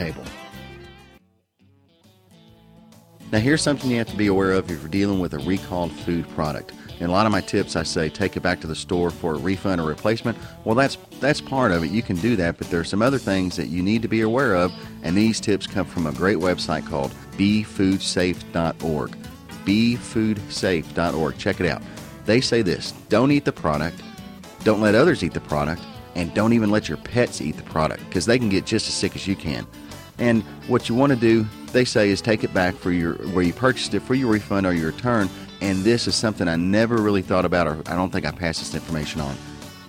Now, 3.31 3.39
here's 3.39 3.61
something 3.61 3.91
you 3.91 3.97
have 3.97 4.07
to 4.07 4.15
be 4.15 4.27
aware 4.27 4.53
of 4.53 4.71
if 4.71 4.79
you're 4.79 4.89
dealing 4.89 5.19
with 5.19 5.33
a 5.33 5.39
recalled 5.39 5.91
food 5.91 6.27
product. 6.29 6.71
In 6.99 7.09
a 7.09 7.11
lot 7.11 7.25
of 7.25 7.31
my 7.31 7.41
tips, 7.41 7.75
I 7.75 7.83
say 7.83 8.09
take 8.09 8.37
it 8.37 8.39
back 8.41 8.61
to 8.61 8.67
the 8.67 8.75
store 8.75 9.11
for 9.11 9.33
a 9.33 9.37
refund 9.37 9.81
or 9.81 9.87
replacement. 9.87 10.37
Well, 10.63 10.75
that's 10.75 10.97
that's 11.19 11.41
part 11.41 11.71
of 11.71 11.83
it. 11.83 11.91
You 11.91 12.01
can 12.01 12.15
do 12.15 12.35
that, 12.37 12.57
but 12.57 12.69
there 12.69 12.79
are 12.79 12.85
some 12.85 13.01
other 13.01 13.17
things 13.19 13.55
that 13.57 13.67
you 13.67 13.83
need 13.83 14.01
to 14.01 14.07
be 14.07 14.21
aware 14.21 14.55
of, 14.55 14.71
and 15.03 15.15
these 15.15 15.39
tips 15.39 15.67
come 15.67 15.85
from 15.85 16.07
a 16.07 16.11
great 16.13 16.37
website 16.37 16.87
called 16.87 17.11
BeFoodSafe.org. 17.33 19.17
BeFoodSafe.org. 19.65 21.37
Check 21.37 21.59
it 21.59 21.67
out. 21.67 21.81
They 22.25 22.41
say 22.41 22.61
this: 22.61 22.93
Don't 23.09 23.31
eat 23.31 23.45
the 23.45 23.51
product, 23.51 24.01
don't 24.63 24.81
let 24.81 24.95
others 24.95 25.23
eat 25.23 25.33
the 25.33 25.41
product, 25.41 25.81
and 26.15 26.33
don't 26.33 26.53
even 26.53 26.71
let 26.71 26.87
your 26.87 26.97
pets 26.97 27.41
eat 27.41 27.57
the 27.57 27.63
product 27.63 28.03
because 28.05 28.25
they 28.25 28.39
can 28.39 28.49
get 28.49 28.65
just 28.65 28.87
as 28.87 28.93
sick 28.93 29.15
as 29.15 29.27
you 29.27 29.35
can. 29.35 29.67
And 30.19 30.43
what 30.67 30.89
you 30.89 30.95
want 30.95 31.11
to 31.11 31.15
do, 31.15 31.45
they 31.71 31.85
say, 31.85 32.09
is 32.09 32.21
take 32.21 32.43
it 32.43 32.53
back 32.53 32.75
for 32.75 32.91
your 32.91 33.13
where 33.33 33.43
you 33.43 33.53
purchased 33.53 33.93
it 33.93 34.01
for 34.01 34.15
your 34.15 34.31
refund 34.31 34.65
or 34.65 34.73
your 34.73 34.91
return. 34.91 35.29
And 35.61 35.83
this 35.83 36.07
is 36.07 36.15
something 36.15 36.47
I 36.47 36.55
never 36.55 36.97
really 36.97 37.21
thought 37.21 37.45
about, 37.45 37.67
or 37.67 37.81
I 37.87 37.95
don't 37.95 38.11
think 38.11 38.25
I 38.25 38.31
passed 38.31 38.59
this 38.59 38.75
information 38.75 39.21
on. 39.21 39.35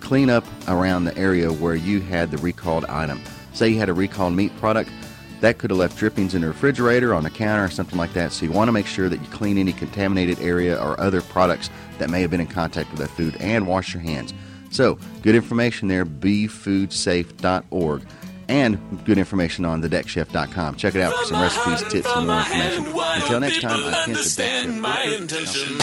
Clean 0.01 0.31
up 0.31 0.45
around 0.67 1.05
the 1.05 1.17
area 1.17 1.53
where 1.53 1.75
you 1.75 2.01
had 2.01 2.31
the 2.31 2.39
recalled 2.39 2.85
item. 2.87 3.21
Say 3.53 3.71
you 3.71 3.79
had 3.79 3.89
a 3.89 3.95
recalled 3.95 4.35
meat 4.35 4.57
product, 4.59 4.91
that 5.41 5.59
could 5.59 5.71
have 5.71 5.79
left 5.79 5.97
drippings 5.97 6.35
in 6.35 6.43
the 6.43 6.49
refrigerator, 6.49 7.15
on 7.15 7.23
the 7.23 7.31
counter, 7.31 7.65
or 7.65 7.71
something 7.71 7.97
like 7.99 8.13
that. 8.15 8.33
So 8.33 8.47
you 8.47 8.53
want 8.53 8.69
to 8.69 8.73
make 8.73 8.87
sure 8.87 9.09
that 9.09 9.21
you 9.21 9.27
clean 9.29 9.59
any 9.59 9.73
contaminated 9.73 10.41
area 10.41 10.83
or 10.83 10.99
other 11.01 11.23
products 11.23 11.71
that 11.99 12.11
may 12.11 12.21
have 12.23 12.31
been 12.31 12.41
in 12.41 12.49
contact 12.49 12.91
with 12.91 12.99
that 13.01 13.11
food 13.11 13.37
and 13.41 13.67
wash 13.67 13.95
your 13.95 14.03
hands. 14.03 14.35
So, 14.71 14.99
good 15.23 15.35
information 15.35 15.89
there, 15.89 16.05
befoodsafe.org 16.05 18.07
and 18.49 18.79
good 19.05 19.19
information 19.19 19.65
on 19.65 19.83
thedeckchef.com. 19.83 20.77
Check 20.77 20.95
it 20.95 21.01
out 21.01 21.15
for 21.15 21.25
some 21.27 21.41
recipes, 21.41 21.83
tips, 21.93 22.09
and 22.15 22.27
more 22.27 22.39
information. 22.39 22.87
Until 23.23 23.41
next 23.41 23.61
time, 23.61 23.81
I'm 23.85 24.05
Kent 24.05 24.19
the 24.19 25.27
Deck 25.27 25.47
Chef. 25.47 25.79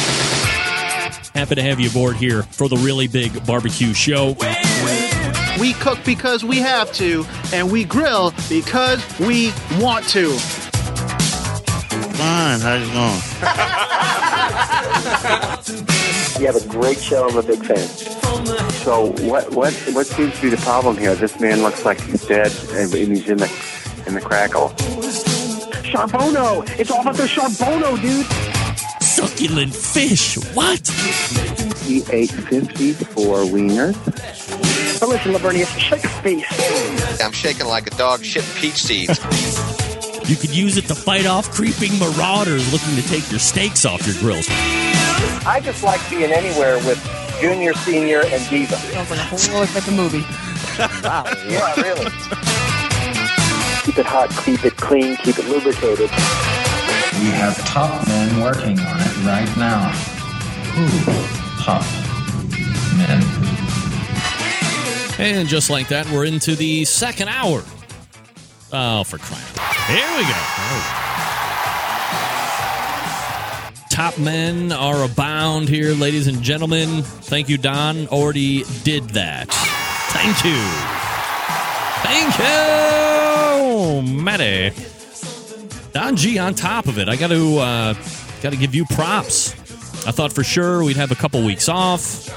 Happy 1.35 1.55
to 1.55 1.61
have 1.61 1.79
you 1.79 1.89
aboard 1.89 2.15
here 2.15 2.43
for 2.43 2.67
the 2.69 2.77
really 2.77 3.07
big 3.07 3.45
barbecue 3.45 3.93
show. 3.93 4.35
We 5.59 5.73
cook 5.73 5.99
because 6.05 6.43
we 6.43 6.59
have 6.59 6.91
to, 6.93 7.25
and 7.53 7.71
we 7.71 7.83
grill 7.85 8.33
because 8.49 9.03
we 9.19 9.51
want 9.79 10.07
to. 10.09 10.31
Fine, 12.15 12.59
how's 12.61 12.87
it 12.87 12.93
going? 15.85 15.85
You 16.39 16.47
have 16.47 16.57
a 16.57 16.67
great 16.67 16.99
show. 16.99 17.29
I'm 17.29 17.37
a 17.37 17.43
big 17.43 17.63
fan. 17.65 17.87
So 18.83 19.11
what 19.25 19.51
what 19.51 19.73
what 19.93 20.05
seems 20.05 20.35
to 20.35 20.41
be 20.41 20.49
the 20.49 20.57
problem 20.57 20.97
here? 20.97 21.15
This 21.15 21.39
man 21.39 21.61
looks 21.61 21.85
like 21.85 21.99
he's 22.01 22.25
dead, 22.25 22.51
and 22.71 22.93
he's 22.93 23.29
in 23.29 23.37
the 23.37 23.49
in 24.05 24.15
the 24.15 24.21
crackle. 24.21 24.69
Charbono! 25.85 26.67
It's 26.77 26.91
all 26.91 27.01
about 27.01 27.15
the 27.15 27.23
charbono, 27.23 27.99
dude! 28.01 28.25
Succulent 29.01 29.73
fish! 29.73 30.35
What? 30.53 30.85
He 31.85 32.03
ate 32.11 32.31
54 32.31 33.45
wieners. 33.45 34.99
But 34.99 35.09
listen, 35.09 35.31
Lavernius, 35.33 35.77
shake 35.79 36.03
a 36.03 36.09
face. 36.09 37.21
I'm 37.21 37.31
shaking 37.31 37.67
like 37.67 37.87
a 37.87 37.91
dog 37.91 38.23
shit 38.23 38.43
peach 38.55 38.83
seeds. 38.83 39.19
You 40.29 40.35
could 40.35 40.55
use 40.55 40.75
it 40.75 40.85
to 40.85 40.95
fight 40.95 41.25
off 41.25 41.49
creeping 41.51 41.97
marauders 41.97 42.71
looking 42.73 42.95
to 42.95 43.07
take 43.07 43.29
your 43.31 43.39
steaks 43.39 43.85
off 43.85 44.05
your 44.05 44.15
grills. 44.15 44.47
I 45.47 45.59
just 45.61 45.83
like 45.83 46.01
being 46.09 46.31
anywhere 46.31 46.77
with 46.77 46.99
Junior, 47.39 47.73
Senior, 47.73 48.21
and 48.25 48.49
Diva. 48.49 48.75
Sounds 48.75 49.11
like 49.11 49.19
a 49.19 49.23
whole 49.23 49.57
other 49.57 49.71
type 49.71 49.87
of 49.87 49.93
movie. 49.93 50.21
wow. 51.03 51.25
Yeah, 51.47 51.75
really. 51.81 52.05
keep 53.83 53.99
it 53.99 54.05
hot, 54.05 54.31
keep 54.43 54.65
it 54.65 54.75
clean, 54.77 55.15
keep 55.17 55.37
it 55.37 55.45
lubricated. 55.45 56.09
We 57.19 57.31
have 57.31 57.57
top 57.65 58.07
men 58.07 58.41
working 58.41 58.79
on 58.79 58.97
it 58.99 59.17
right 59.23 59.57
now. 59.57 59.91
Ooh, 60.77 61.63
top 61.63 61.83
men. 62.97 63.21
And 65.17 65.47
just 65.47 65.69
like 65.69 65.87
that, 65.89 66.09
we're 66.11 66.25
into 66.25 66.55
the 66.55 66.85
second 66.85 67.29
hour. 67.29 67.63
Oh, 68.73 69.03
for 69.03 69.17
crying 69.19 69.43
out 69.43 69.57
loud. 69.57 69.75
Here 69.87 70.17
we 70.17 70.23
go. 70.23 71.04
Top 73.95 74.17
men 74.17 74.73
are 74.73 75.05
abound 75.05 75.69
here, 75.69 75.93
ladies 75.93 76.27
and 76.27 76.41
gentlemen. 76.41 77.01
Thank 77.01 77.47
you, 77.47 77.57
Don. 77.57 78.09
Already 78.09 78.65
did 78.83 79.11
that. 79.11 79.47
Thank 80.11 80.43
you. 80.43 80.59
Thank 82.03 82.37
you, 84.09 84.21
Matty. 84.21 84.75
Don 85.93 86.17
G 86.17 86.37
on 86.37 86.55
top 86.55 86.87
of 86.87 86.99
it. 86.99 87.07
I 87.07 87.15
got 87.15 87.29
to 87.29 87.57
uh, 87.59 87.93
got 88.41 88.49
to 88.49 88.57
give 88.57 88.75
you 88.75 88.83
props. 88.83 89.53
I 90.05 90.11
thought 90.11 90.33
for 90.33 90.43
sure 90.43 90.83
we'd 90.83 90.97
have 90.97 91.11
a 91.13 91.15
couple 91.15 91.41
weeks 91.45 91.69
off, 91.69 92.27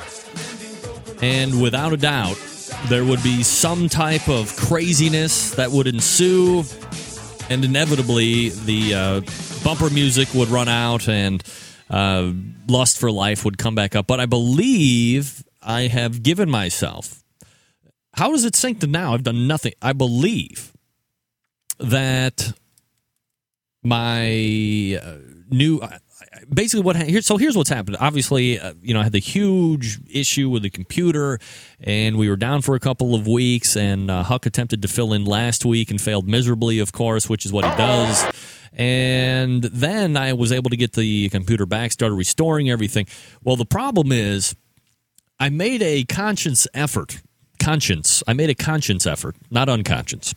and 1.20 1.60
without 1.60 1.92
a 1.92 1.96
doubt, 1.96 2.40
there 2.86 3.04
would 3.04 3.24
be 3.24 3.42
some 3.42 3.88
type 3.88 4.28
of 4.28 4.54
craziness 4.54 5.50
that 5.56 5.72
would 5.72 5.88
ensue, 5.88 6.62
and 7.50 7.64
inevitably 7.64 8.50
the 8.50 8.94
uh, 8.94 9.20
bumper 9.68 9.90
music 9.90 10.32
would 10.32 10.48
run 10.48 10.66
out 10.66 11.10
and 11.10 11.42
uh, 11.90 12.32
Lust 12.68 12.98
for 12.98 13.12
Life 13.12 13.44
would 13.44 13.58
come 13.58 13.74
back 13.74 13.94
up. 13.94 14.06
But 14.06 14.18
I 14.18 14.24
believe 14.24 15.44
I 15.60 15.88
have 15.88 16.22
given 16.22 16.48
myself. 16.48 17.22
How 18.14 18.30
does 18.32 18.46
it 18.46 18.56
sync 18.56 18.80
to 18.80 18.86
now? 18.86 19.12
I've 19.12 19.24
done 19.24 19.46
nothing. 19.46 19.74
I 19.82 19.92
believe 19.92 20.72
that 21.78 22.54
my 23.82 24.98
uh, 25.02 25.16
new 25.50 25.82
basically 26.52 26.82
what 26.82 26.96
here 26.96 27.20
so 27.20 27.36
here's 27.36 27.56
what's 27.56 27.70
happened 27.70 27.96
obviously 28.00 28.58
uh, 28.58 28.74
you 28.82 28.92
know 28.92 29.00
i 29.00 29.02
had 29.02 29.12
the 29.12 29.20
huge 29.20 29.98
issue 30.10 30.48
with 30.48 30.62
the 30.62 30.70
computer 30.70 31.38
and 31.80 32.16
we 32.16 32.28
were 32.28 32.36
down 32.36 32.60
for 32.60 32.74
a 32.74 32.80
couple 32.80 33.14
of 33.14 33.26
weeks 33.26 33.76
and 33.76 34.10
uh, 34.10 34.22
huck 34.22 34.46
attempted 34.46 34.82
to 34.82 34.88
fill 34.88 35.12
in 35.12 35.24
last 35.24 35.64
week 35.64 35.90
and 35.90 36.00
failed 36.00 36.28
miserably 36.28 36.78
of 36.80 36.92
course 36.92 37.28
which 37.28 37.46
is 37.46 37.52
what 37.52 37.64
he 37.64 37.70
does 37.76 38.57
and 38.74 39.64
then 39.64 40.16
i 40.16 40.32
was 40.32 40.52
able 40.52 40.70
to 40.70 40.76
get 40.76 40.92
the 40.92 41.28
computer 41.30 41.66
back 41.66 41.92
started 41.92 42.14
restoring 42.14 42.70
everything 42.70 43.06
well 43.42 43.56
the 43.56 43.64
problem 43.64 44.12
is 44.12 44.54
i 45.40 45.48
made 45.48 45.82
a 45.82 46.04
conscious 46.04 46.66
effort 46.74 47.20
conscience 47.58 48.22
i 48.26 48.32
made 48.32 48.50
a 48.50 48.54
conscience 48.54 49.06
effort 49.06 49.36
not 49.50 49.68
unconscious 49.68 50.34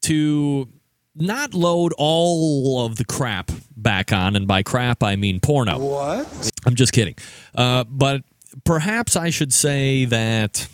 to 0.00 0.68
not 1.14 1.54
load 1.54 1.92
all 1.96 2.84
of 2.84 2.96
the 2.96 3.04
crap 3.04 3.50
back 3.76 4.12
on, 4.12 4.36
and 4.36 4.46
by 4.46 4.62
crap 4.62 5.02
I 5.02 5.16
mean 5.16 5.40
porno. 5.40 5.78
What? 5.78 6.52
I'm 6.66 6.74
just 6.74 6.92
kidding. 6.92 7.14
Uh, 7.54 7.84
but 7.84 8.22
perhaps 8.64 9.16
I 9.16 9.30
should 9.30 9.52
say 9.52 10.04
that 10.06 10.68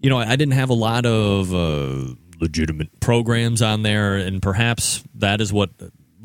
you 0.00 0.10
know 0.10 0.18
I 0.18 0.36
didn't 0.36 0.54
have 0.54 0.70
a 0.70 0.74
lot 0.74 1.06
of 1.06 1.54
uh, 1.54 2.14
legitimate 2.40 3.00
programs 3.00 3.62
on 3.62 3.82
there, 3.82 4.16
and 4.16 4.42
perhaps 4.42 5.04
that 5.14 5.40
is 5.40 5.52
what 5.52 5.70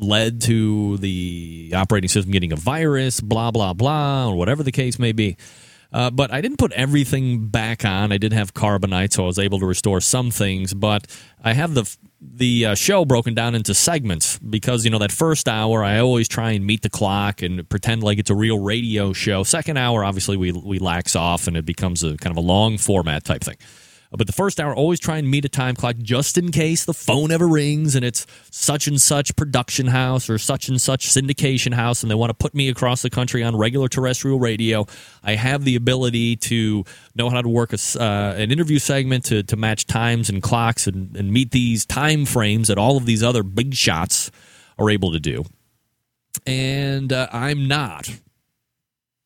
led 0.02 0.40
to 0.42 0.96
the 0.98 1.72
operating 1.74 2.08
system 2.08 2.32
getting 2.32 2.52
a 2.52 2.56
virus, 2.56 3.20
blah 3.20 3.50
blah 3.50 3.72
blah, 3.72 4.28
or 4.28 4.36
whatever 4.36 4.62
the 4.62 4.72
case 4.72 4.98
may 4.98 5.12
be. 5.12 5.36
Uh, 5.92 6.10
but 6.10 6.32
I 6.32 6.40
didn't 6.40 6.58
put 6.58 6.72
everything 6.72 7.48
back 7.48 7.84
on. 7.84 8.12
I 8.12 8.18
did 8.18 8.32
have 8.32 8.54
carbonite, 8.54 9.12
so 9.12 9.24
I 9.24 9.26
was 9.26 9.38
able 9.38 9.58
to 9.58 9.66
restore 9.66 10.00
some 10.00 10.30
things. 10.30 10.72
But 10.72 11.06
I 11.42 11.52
have 11.52 11.74
the 11.74 11.96
the 12.20 12.66
uh, 12.66 12.74
show 12.74 13.04
broken 13.04 13.34
down 13.34 13.54
into 13.54 13.74
segments 13.74 14.38
because 14.38 14.84
you 14.84 14.90
know 14.90 14.98
that 14.98 15.10
first 15.10 15.48
hour 15.48 15.82
I 15.82 15.98
always 15.98 16.28
try 16.28 16.52
and 16.52 16.64
meet 16.64 16.82
the 16.82 16.90
clock 16.90 17.42
and 17.42 17.68
pretend 17.68 18.02
like 18.02 18.18
it's 18.18 18.30
a 18.30 18.34
real 18.34 18.60
radio 18.60 19.12
show. 19.12 19.42
Second 19.42 19.78
hour, 19.78 20.04
obviously, 20.04 20.36
we 20.36 20.52
we 20.52 20.78
lax 20.78 21.16
off 21.16 21.46
and 21.48 21.56
it 21.56 21.64
becomes 21.64 22.04
a 22.04 22.16
kind 22.18 22.30
of 22.30 22.36
a 22.36 22.46
long 22.46 22.78
format 22.78 23.24
type 23.24 23.42
thing. 23.42 23.56
But 24.10 24.26
the 24.26 24.32
first 24.32 24.58
hour, 24.58 24.74
always 24.74 24.98
try 24.98 25.18
and 25.18 25.30
meet 25.30 25.44
a 25.44 25.48
time 25.48 25.76
clock 25.76 25.96
just 25.98 26.36
in 26.36 26.50
case 26.50 26.84
the 26.84 26.94
phone 26.94 27.30
ever 27.30 27.46
rings 27.46 27.94
and 27.94 28.04
it's 28.04 28.26
such 28.50 28.88
and 28.88 29.00
such 29.00 29.36
production 29.36 29.86
house 29.86 30.28
or 30.28 30.36
such 30.36 30.68
and 30.68 30.80
such 30.80 31.08
syndication 31.08 31.72
house 31.72 32.02
and 32.02 32.10
they 32.10 32.16
want 32.16 32.30
to 32.30 32.34
put 32.34 32.52
me 32.52 32.68
across 32.68 33.02
the 33.02 33.10
country 33.10 33.44
on 33.44 33.56
regular 33.56 33.88
terrestrial 33.88 34.40
radio. 34.40 34.84
I 35.22 35.36
have 35.36 35.64
the 35.64 35.76
ability 35.76 36.36
to 36.36 36.84
know 37.14 37.30
how 37.30 37.40
to 37.40 37.48
work 37.48 37.72
a, 37.72 37.78
uh, 38.00 38.34
an 38.36 38.50
interview 38.50 38.80
segment 38.80 39.26
to, 39.26 39.44
to 39.44 39.56
match 39.56 39.86
times 39.86 40.28
and 40.28 40.42
clocks 40.42 40.88
and, 40.88 41.16
and 41.16 41.32
meet 41.32 41.52
these 41.52 41.86
time 41.86 42.26
frames 42.26 42.66
that 42.66 42.78
all 42.78 42.96
of 42.96 43.06
these 43.06 43.22
other 43.22 43.44
big 43.44 43.74
shots 43.74 44.32
are 44.76 44.90
able 44.90 45.12
to 45.12 45.20
do. 45.20 45.44
And 46.46 47.12
uh, 47.12 47.28
I'm 47.32 47.68
not 47.68 48.10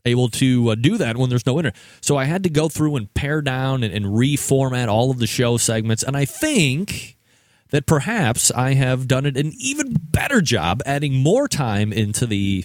able 0.04 0.28
to 0.28 0.70
uh, 0.70 0.74
do 0.74 0.98
that 0.98 1.16
when 1.16 1.30
there's 1.30 1.46
no 1.46 1.58
internet. 1.58 1.76
So 2.00 2.16
I 2.16 2.24
had 2.24 2.42
to 2.42 2.50
go 2.50 2.68
through 2.68 2.96
and 2.96 3.12
pare 3.14 3.40
down 3.40 3.82
and, 3.82 3.92
and 3.92 4.06
reformat 4.06 4.88
all 4.88 5.10
of 5.10 5.18
the 5.18 5.26
show 5.26 5.56
segments. 5.56 6.02
And 6.02 6.16
I 6.16 6.24
think 6.24 7.16
that 7.70 7.86
perhaps 7.86 8.50
I 8.50 8.74
have 8.74 9.08
done 9.08 9.26
it 9.26 9.36
an 9.36 9.52
even 9.58 9.96
better 9.98 10.40
job 10.40 10.82
adding 10.84 11.14
more 11.14 11.48
time 11.48 11.92
into 11.92 12.26
the 12.26 12.64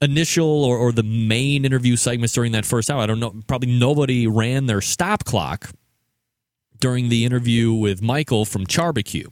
initial 0.00 0.64
or, 0.64 0.78
or 0.78 0.92
the 0.92 1.02
main 1.02 1.64
interview 1.64 1.96
segments 1.96 2.32
during 2.32 2.52
that 2.52 2.64
first 2.64 2.90
hour. 2.90 3.02
I 3.02 3.06
don't 3.06 3.20
know. 3.20 3.34
Probably 3.46 3.76
nobody 3.78 4.26
ran 4.26 4.66
their 4.66 4.80
stop 4.80 5.24
clock 5.24 5.70
during 6.80 7.08
the 7.08 7.24
interview 7.24 7.72
with 7.72 8.00
Michael 8.00 8.44
from 8.44 8.66
CharBQ 8.66 9.26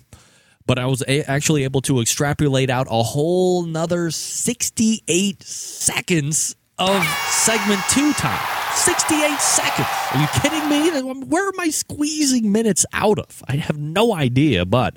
but 0.67 0.79
I 0.79 0.87
was 0.87 1.03
a- 1.07 1.23
actually 1.31 1.65
able 1.65 1.81
to 1.83 2.01
extrapolate 2.01 2.71
out 2.71 2.87
a 2.91 3.03
whole 3.03 3.63
nother 3.65 4.11
68 4.11 5.43
seconds 5.43 6.57
of 6.79 7.03
segment 7.29 7.81
two 7.91 8.13
time. 8.15 8.41
68 8.75 9.39
seconds. 9.39 9.89
Are 10.13 10.21
you 10.21 10.29
kidding 10.43 10.69
me? 10.69 11.25
Where 11.27 11.49
am 11.49 11.59
I 11.59 11.71
squeezing 11.71 12.53
minutes 12.53 12.85
out 12.93 13.19
of? 13.19 13.43
I 13.49 13.57
have 13.57 13.79
no 13.79 14.15
idea, 14.15 14.67
but 14.67 14.97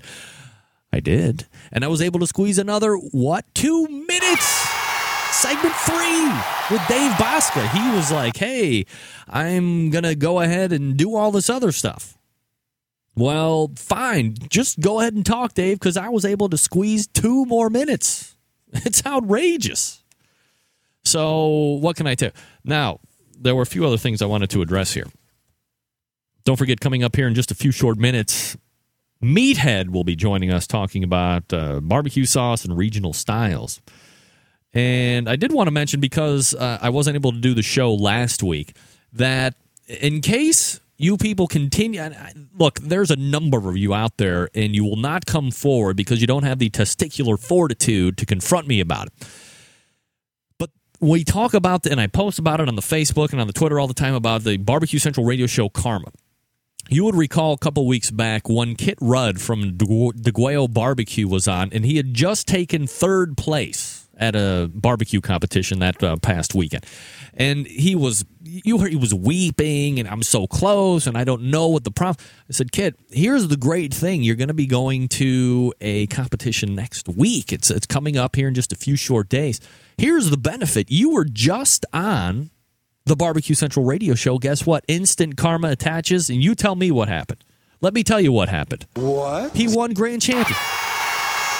I 0.91 0.99
did. 0.99 1.47
And 1.71 1.85
I 1.85 1.87
was 1.87 2.01
able 2.01 2.19
to 2.19 2.27
squeeze 2.27 2.57
another, 2.57 2.95
what, 2.95 3.45
two 3.55 3.87
minutes? 3.87 4.45
Segment 5.31 5.73
three 5.75 6.25
with 6.69 6.85
Dave 6.89 7.11
Bouska. 7.13 7.69
He 7.71 7.95
was 7.95 8.11
like, 8.11 8.35
hey, 8.35 8.85
I'm 9.29 9.89
going 9.91 10.03
to 10.03 10.15
go 10.15 10.41
ahead 10.41 10.73
and 10.73 10.97
do 10.97 11.15
all 11.15 11.31
this 11.31 11.49
other 11.49 11.71
stuff. 11.71 12.17
Well, 13.19 13.71
fine. 13.75 14.35
Just 14.49 14.79
go 14.79 15.01
ahead 15.01 15.13
and 15.13 15.25
talk, 15.25 15.53
Dave, 15.53 15.77
because 15.77 15.97
I 15.97 16.07
was 16.07 16.23
able 16.23 16.47
to 16.49 16.57
squeeze 16.57 17.05
two 17.05 17.45
more 17.45 17.69
minutes. 17.69 18.35
It's 18.71 19.03
outrageous. 19.03 20.03
So, 21.03 21.79
what 21.81 21.95
can 21.95 22.05
I 22.05 22.13
tell? 22.13 22.29
Now, 22.63 22.99
there 23.35 23.55
were 23.55 23.63
a 23.63 23.65
few 23.65 23.83
other 23.83 23.97
things 23.97 24.21
I 24.21 24.27
wanted 24.27 24.51
to 24.51 24.61
address 24.61 24.93
here. 24.93 25.07
Don't 26.45 26.55
forget, 26.55 26.79
coming 26.79 27.03
up 27.03 27.15
here 27.15 27.27
in 27.27 27.33
just 27.33 27.49
a 27.49 27.55
few 27.55 27.71
short 27.71 27.97
minutes, 27.97 28.55
Meathead 29.23 29.89
will 29.89 30.03
be 30.03 30.15
joining 30.15 30.51
us 30.51 30.67
talking 30.67 31.03
about 31.03 31.51
uh, 31.51 31.79
barbecue 31.79 32.25
sauce 32.25 32.63
and 32.63 32.77
regional 32.77 33.11
styles. 33.11 33.81
And 34.71 35.27
I 35.27 35.35
did 35.35 35.51
want 35.51 35.65
to 35.65 35.71
mention 35.71 35.99
because 35.99 36.53
uh, 36.53 36.77
I 36.79 36.91
wasn't 36.91 37.15
able 37.15 37.31
to 37.31 37.39
do 37.39 37.55
the 37.55 37.63
show 37.63 37.91
last 37.91 38.43
week 38.43 38.75
that 39.13 39.55
in 39.87 40.21
case 40.21 40.79
you 40.99 41.17
people 41.17 41.47
continue 41.47 41.99
uh, 42.01 42.11
look 42.55 42.79
there's 42.81 43.09
a 43.09 43.15
number 43.15 43.69
of 43.69 43.77
you 43.77 43.93
out 43.93 44.17
there 44.17 44.49
and 44.53 44.75
you 44.75 44.83
will 44.83 44.97
not 44.97 45.25
come 45.25 45.49
forward 45.49 45.97
because 45.97 46.21
you 46.21 46.27
don't 46.27 46.43
have 46.43 46.59
the 46.59 46.69
testicular 46.69 47.39
fortitude 47.39 48.17
to 48.17 48.25
confront 48.25 48.67
me 48.67 48.79
about 48.79 49.07
it. 49.07 49.13
But 50.59 50.69
we 50.99 51.23
talk 51.23 51.55
about 51.55 51.87
and 51.87 51.99
i 51.99 52.05
post 52.05 52.37
about 52.37 52.59
it 52.59 52.67
on 52.67 52.75
the 52.75 52.81
facebook 52.81 53.31
and 53.31 53.41
on 53.41 53.47
the 53.47 53.53
twitter 53.53 53.79
all 53.79 53.87
the 53.87 53.93
time 53.93 54.13
about 54.13 54.43
the 54.43 54.57
barbecue 54.57 54.99
central 54.99 55.25
radio 55.25 55.47
show 55.47 55.69
karma. 55.69 56.11
You 56.91 57.05
would 57.05 57.15
recall 57.15 57.53
a 57.53 57.57
couple 57.57 57.85
weeks 57.85 58.09
back 58.09 58.49
when 58.49 58.75
Kit 58.75 58.97
Rudd 58.99 59.39
from 59.39 59.73
DeGuayo 59.77 60.73
Barbecue 60.73 61.27
was 61.27 61.47
on, 61.47 61.69
and 61.71 61.85
he 61.85 61.97
had 61.97 62.15
just 62.15 62.47
taken 62.47 62.87
third 62.87 63.37
place 63.37 63.88
at 64.19 64.35
a 64.35 64.69
barbecue 64.73 65.21
competition 65.21 65.79
that 65.79 66.03
uh, 66.03 66.17
past 66.17 66.53
weekend. 66.53 66.85
And 67.33 67.65
he 67.65 67.95
was 67.95 68.25
you 68.43 68.77
heard 68.77 68.91
he 68.91 68.97
was 68.97 69.13
weeping 69.13 69.99
and 69.99 70.07
i'm 70.07 70.23
so 70.23 70.47
close 70.47 71.05
and 71.05 71.17
i 71.17 71.23
don't 71.23 71.43
know 71.43 71.67
what 71.67 71.83
the 71.83 71.91
problem 71.91 72.25
i 72.49 72.53
said 72.53 72.71
kid 72.71 72.95
here's 73.11 73.47
the 73.47 73.57
great 73.57 73.93
thing. 73.93 74.23
You're 74.23 74.35
going 74.35 74.49
to 74.49 74.53
be 74.53 74.65
going 74.65 75.07
to 75.09 75.73
a 75.81 76.07
competition 76.07 76.75
next 76.75 77.07
week. 77.07 77.51
It's 77.51 77.69
it's 77.69 77.85
coming 77.85 78.17
up 78.17 78.35
here 78.35 78.47
in 78.47 78.53
just 78.53 78.71
a 78.71 78.75
few 78.75 78.95
short 78.95 79.29
days. 79.29 79.59
Here's 79.97 80.29
the 80.29 80.37
benefit. 80.37 80.89
You 80.89 81.11
were 81.11 81.25
just 81.25 81.85
on 81.93 82.51
the 83.05 83.15
barbecue 83.15 83.55
central 83.55 83.85
radio 83.85 84.15
show. 84.15 84.37
Guess 84.37 84.65
what? 84.65 84.83
Instant 84.87 85.37
karma 85.37 85.69
attaches 85.69 86.29
and 86.29 86.41
you 86.41 86.55
tell 86.55 86.75
me 86.75 86.91
what 86.91 87.07
happened. 87.07 87.43
Let 87.81 87.93
me 87.93 88.03
tell 88.03 88.19
you 88.19 88.31
what 88.31 88.49
happened. 88.49 88.85
What? 88.95 89.55
He 89.55 89.67
won 89.67 89.93
grand 89.93 90.21
champion 90.21 90.57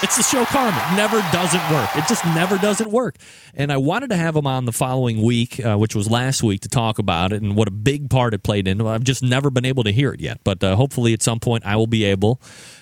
it's 0.02 0.16
the 0.16 0.22
show. 0.22 0.42
It 0.42 0.96
never 0.96 1.20
doesn't 1.32 1.70
work. 1.70 1.90
It 1.96 2.06
just 2.08 2.24
never 2.26 2.58
doesn't 2.58 2.90
work. 2.90 3.16
And 3.54 3.70
I 3.72 3.76
wanted 3.76 4.10
to 4.10 4.16
have 4.16 4.34
him 4.34 4.46
on 4.46 4.64
the 4.64 4.72
following 4.72 5.22
week, 5.22 5.64
uh, 5.64 5.76
which 5.76 5.94
was 5.94 6.10
last 6.10 6.42
week, 6.42 6.62
to 6.62 6.68
talk 6.68 6.98
about 6.98 7.32
it 7.32 7.42
and 7.42 7.54
what 7.54 7.68
a 7.68 7.70
big 7.70 8.08
part 8.10 8.34
it 8.34 8.42
played 8.42 8.66
in. 8.66 8.80
I've 8.80 9.04
just 9.04 9.22
never 9.22 9.50
been 9.50 9.64
able 9.64 9.84
to 9.84 9.92
hear 9.92 10.12
it 10.12 10.20
yet. 10.20 10.40
But 10.44 10.64
uh, 10.64 10.76
hopefully 10.76 11.12
at 11.12 11.22
some 11.22 11.40
point 11.40 11.66
I 11.66 11.76
will 11.76 11.86
be 11.86 12.04
able 12.04 12.40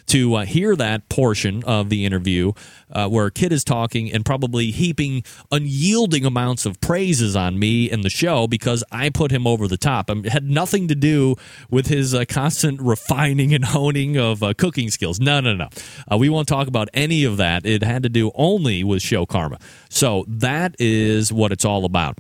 to 0.09 0.35
uh, 0.35 0.45
hear 0.45 0.77
that 0.77 1.09
portion 1.09 1.63
of 1.65 1.89
the 1.89 2.05
interview 2.05 2.53
uh, 2.91 3.09
where 3.09 3.31
Kit 3.31 3.53
is 3.53 3.65
talking 3.65 4.13
and 4.13 4.25
probably 4.25 4.71
heaping 4.71 5.23
unyielding 5.51 6.25
amounts 6.25 6.67
of 6.67 6.81
praises 6.81 7.37
on 7.37 7.59
me 7.59 7.91
and 7.91 8.03
the 8.03 8.11
show 8.11 8.47
because 8.47 8.83
I 8.91 9.11
put 9.11 9.31
him 9.31 9.47
over 9.47 9.69
the 9.69 9.77
top. 9.77 10.11
Um, 10.11 10.25
it 10.25 10.33
had 10.33 10.45
nothing 10.45 10.89
to 10.89 10.95
do 10.95 11.37
with 11.71 11.87
his 11.87 12.15
uh, 12.15 12.25
constant 12.29 12.81
refining 12.81 13.55
and 13.55 13.65
honing 13.65 14.17
of 14.17 14.43
uh, 14.43 14.55
cooking 14.55 14.91
skills. 14.91 15.21
No, 15.21 15.41
no, 15.41 15.55
no. 15.55 15.69
Uh, 16.11 16.17
we 16.17 16.29
won't 16.29 16.49
talk 16.49 16.69
about 16.69 16.89
any 16.95 17.25
of 17.25 17.37
that. 17.37 17.67
It 17.67 17.83
had 17.83 18.03
to 18.03 18.09
do 18.09 18.31
only 18.35 18.85
with 18.85 19.03
show 19.03 19.27
karma. 19.27 19.59
So 19.89 20.25
that 20.29 20.75
is 20.79 21.33
what 21.33 21.53
it's 21.53 21.65
all 21.65 21.85
about. 21.85 22.19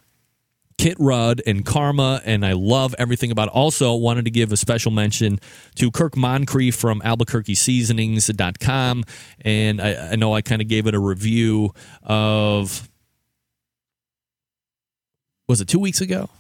Kit 0.78 0.96
Rudd 1.00 1.42
and 1.44 1.66
Karma, 1.66 2.22
and 2.24 2.46
I 2.46 2.52
love 2.52 2.94
everything 2.98 3.32
about 3.32 3.48
it. 3.48 3.54
Also, 3.54 3.94
wanted 3.94 4.24
to 4.24 4.30
give 4.30 4.52
a 4.52 4.56
special 4.56 4.92
mention 4.92 5.40
to 5.74 5.90
Kirk 5.90 6.16
Moncrief 6.16 6.76
from 6.76 7.00
AlbuquerqueSeasonings.com. 7.00 9.04
And 9.40 9.80
I, 9.80 10.12
I 10.12 10.16
know 10.16 10.32
I 10.32 10.40
kind 10.40 10.62
of 10.62 10.68
gave 10.68 10.86
it 10.86 10.94
a 10.94 11.00
review 11.00 11.74
of, 12.04 12.88
was 15.48 15.60
it 15.60 15.68
two 15.68 15.80
weeks 15.80 16.00
ago? 16.00 16.30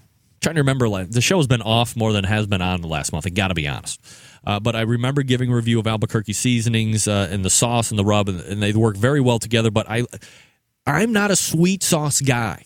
trying 0.40 0.54
to 0.54 0.60
remember, 0.60 0.88
like, 0.88 1.10
the 1.10 1.20
show's 1.20 1.46
been 1.46 1.62
off 1.62 1.96
more 1.96 2.12
than 2.12 2.24
it 2.24 2.28
has 2.28 2.46
been 2.46 2.62
on 2.62 2.80
the 2.80 2.86
last 2.86 3.12
month. 3.12 3.26
I 3.26 3.30
got 3.30 3.48
to 3.48 3.54
be 3.54 3.66
honest. 3.66 4.00
Uh, 4.46 4.60
but 4.60 4.76
I 4.76 4.82
remember 4.82 5.22
giving 5.22 5.50
a 5.50 5.56
review 5.56 5.80
of 5.80 5.86
Albuquerque 5.86 6.32
seasonings 6.32 7.08
uh, 7.08 7.28
and 7.30 7.44
the 7.44 7.50
sauce 7.50 7.90
and 7.90 7.98
the 7.98 8.04
rub, 8.04 8.28
and, 8.28 8.40
and 8.42 8.62
they 8.62 8.72
work 8.72 8.96
very 8.96 9.20
well 9.20 9.38
together. 9.38 9.70
But 9.70 9.90
I, 9.90 10.04
I'm 10.86 11.12
not 11.12 11.30
a 11.30 11.36
sweet 11.36 11.82
sauce 11.82 12.20
guy 12.20 12.64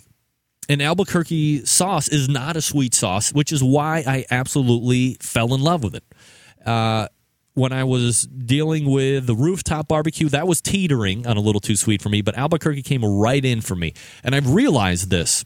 and 0.73 0.81
Albuquerque 0.81 1.67
sauce 1.67 2.09
is 2.09 2.31
not 2.31 2.57
a 2.57 2.63
sweet 2.63 2.95
sauce, 2.95 3.31
which 3.31 3.53
is 3.53 3.63
why 3.63 4.03
I 4.07 4.25
absolutely 4.31 5.19
fell 5.21 5.53
in 5.53 5.61
love 5.61 5.85
with 5.85 5.95
it. 5.95 6.05
Uh, 6.65 7.09
when 7.53 7.73
I 7.73 7.85
was 7.85 8.23
dealing 8.23 8.87
with 8.91 9.27
the 9.27 9.35
rooftop 9.35 9.89
barbecue, 9.89 10.31
that 10.31 10.49
was 10.49 10.63
teetering 10.63 11.27
on 11.27 11.37
a 11.37 11.41
little 11.41 11.61
too 11.61 11.77
sweet 11.77 12.01
for 12.01 12.09
me, 12.09 12.23
but 12.23 12.39
Albuquerque 12.39 12.81
came 12.81 13.05
right 13.05 13.45
in 13.45 13.61
for 13.61 13.75
me. 13.75 13.93
And 14.25 14.35
I've 14.35 14.51
realized 14.51 15.11
this 15.11 15.45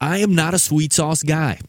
I 0.00 0.18
am 0.18 0.34
not 0.34 0.54
a 0.54 0.58
sweet 0.58 0.92
sauce 0.92 1.22
guy. 1.22 1.60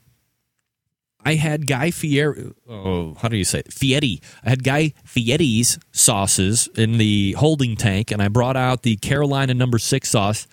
I 1.23 1.35
had 1.35 1.67
Guy 1.67 1.91
Fieri, 1.91 2.53
oh, 2.67 3.13
how 3.21 3.27
do 3.27 3.37
you 3.37 3.43
say 3.43 3.59
it? 3.59 4.21
I 4.43 4.49
had 4.49 4.63
Guy 4.63 4.93
Fieri's 5.03 5.77
sauces 5.91 6.69
in 6.75 6.97
the 6.97 7.33
holding 7.33 7.75
tank, 7.75 8.09
and 8.09 8.19
I 8.19 8.29
brought 8.29 8.57
out 8.57 8.81
the 8.81 8.95
Carolina 8.95 9.53
number 9.53 9.77
six 9.77 10.09
sauce 10.09 10.47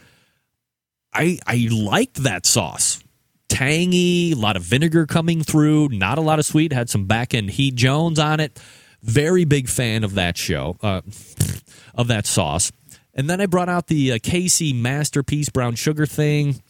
I 1.15 1.39
I 1.47 1.69
liked 1.71 2.23
that 2.23 2.47
sauce. 2.47 3.01
Tangy, 3.49 4.33
a 4.33 4.37
lot 4.37 4.57
of 4.57 4.63
vinegar 4.63 5.07
coming 5.07 5.43
through, 5.43 5.91
not 5.91 6.19
a 6.19 6.21
lot 6.21 6.39
of 6.39 6.47
sweet. 6.47 6.73
Had 6.73 6.91
some 6.91 7.07
back 7.07 7.35
end 7.35 7.51
Heat 7.51 7.75
Jones 7.75 8.19
on 8.19 8.41
it. 8.41 8.61
Very 9.03 9.45
big 9.45 9.69
fan 9.69 10.03
of 10.03 10.15
that 10.15 10.37
show, 10.37 10.77
uh, 10.83 11.03
of 11.95 12.09
that 12.09 12.27
sauce. 12.27 12.73
And 13.15 13.31
then 13.31 13.41
I 13.41 13.47
brought 13.47 13.69
out 13.69 13.87
the 13.87 14.13
uh, 14.13 14.15
KC 14.17 14.75
Masterpiece 14.75 15.51
brown 15.51 15.77
sugar 15.77 16.07
thing. 16.07 16.61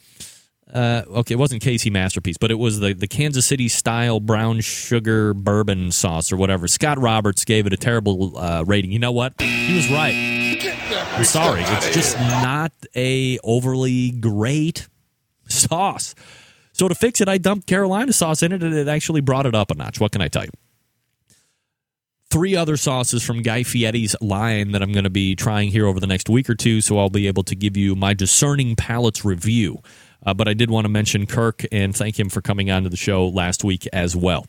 Uh, 0.72 1.02
okay, 1.08 1.34
it 1.34 1.38
wasn't 1.38 1.62
KC 1.62 1.90
Masterpiece, 1.92 2.36
but 2.36 2.50
it 2.50 2.58
was 2.58 2.80
the, 2.80 2.92
the 2.92 3.06
Kansas 3.06 3.46
City 3.46 3.68
style 3.68 4.18
brown 4.18 4.60
sugar 4.60 5.32
bourbon 5.32 5.92
sauce 5.92 6.32
or 6.32 6.36
whatever. 6.36 6.66
Scott 6.66 6.98
Roberts 6.98 7.44
gave 7.44 7.66
it 7.66 7.72
a 7.72 7.76
terrible 7.76 8.36
uh, 8.36 8.64
rating. 8.66 8.90
You 8.90 8.98
know 8.98 9.12
what? 9.12 9.40
He 9.40 9.74
was 9.76 9.88
right. 9.90 10.43
I'm 10.92 11.24
sorry, 11.24 11.62
it's 11.62 11.94
just 11.94 12.18
not 12.18 12.72
a 12.94 13.38
overly 13.42 14.10
great 14.10 14.88
sauce. 15.48 16.14
So 16.72 16.88
to 16.88 16.94
fix 16.94 17.20
it, 17.20 17.28
I 17.28 17.38
dumped 17.38 17.66
Carolina 17.66 18.12
sauce 18.12 18.42
in 18.42 18.52
it, 18.52 18.62
and 18.62 18.74
it 18.74 18.88
actually 18.88 19.20
brought 19.20 19.46
it 19.46 19.54
up 19.54 19.70
a 19.70 19.74
notch. 19.74 20.00
What 20.00 20.12
can 20.12 20.20
I 20.20 20.28
tell 20.28 20.44
you? 20.44 20.50
Three 22.30 22.56
other 22.56 22.76
sauces 22.76 23.22
from 23.22 23.42
Guy 23.42 23.62
Fieri's 23.62 24.16
line 24.20 24.72
that 24.72 24.82
I'm 24.82 24.90
going 24.90 25.04
to 25.04 25.10
be 25.10 25.36
trying 25.36 25.70
here 25.70 25.86
over 25.86 26.00
the 26.00 26.06
next 26.08 26.28
week 26.28 26.50
or 26.50 26.56
two, 26.56 26.80
so 26.80 26.98
I'll 26.98 27.10
be 27.10 27.28
able 27.28 27.44
to 27.44 27.54
give 27.54 27.76
you 27.76 27.94
my 27.94 28.12
discerning 28.12 28.74
palates 28.74 29.24
review. 29.24 29.78
Uh, 30.26 30.34
but 30.34 30.48
I 30.48 30.54
did 30.54 30.68
want 30.68 30.84
to 30.84 30.88
mention 30.88 31.26
Kirk 31.26 31.64
and 31.70 31.94
thank 31.94 32.18
him 32.18 32.28
for 32.28 32.40
coming 32.40 32.70
on 32.70 32.82
to 32.82 32.88
the 32.88 32.96
show 32.96 33.28
last 33.28 33.62
week 33.62 33.86
as 33.92 34.16
well. 34.16 34.46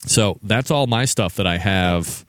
So 0.00 0.40
that's 0.42 0.70
all 0.70 0.88
my 0.88 1.04
stuff 1.04 1.36
that 1.36 1.46
I 1.46 1.58
have 1.58 2.24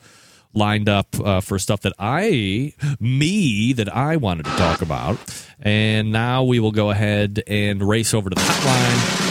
lined 0.54 0.90
up 0.90 1.08
uh, 1.20 1.42
for 1.42 1.60
stuff 1.60 1.82
that 1.82 1.94
I, 2.00 2.74
me, 3.00 3.74
that 3.74 3.94
I 3.94 4.18
wanted 4.18 4.46
to 4.46 4.52
talk 4.52 4.82
about. 4.82 5.18
And 5.60 6.12
now 6.12 6.44
we 6.44 6.60
will 6.60 6.72
go 6.72 6.92
ahead 6.92 7.44
and 7.48 7.82
race 7.82 8.14
over 8.14 8.30
to 8.30 8.36
the 8.36 8.42
hotline 8.42 9.28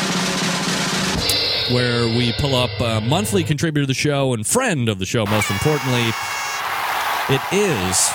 where 1.73 2.07
we 2.17 2.33
pull 2.35 2.55
up 2.55 2.71
a 2.81 3.01
monthly 3.01 3.43
contributor 3.43 3.83
to 3.83 3.87
the 3.87 3.95
show 3.95 4.33
and 4.35 4.47
friend 4.47 4.89
of 4.89 4.99
the 4.99 5.07
show, 5.07 5.27
most 5.27 5.51
importantly. 5.51 6.11
It 7.29 7.41
is 7.53 8.09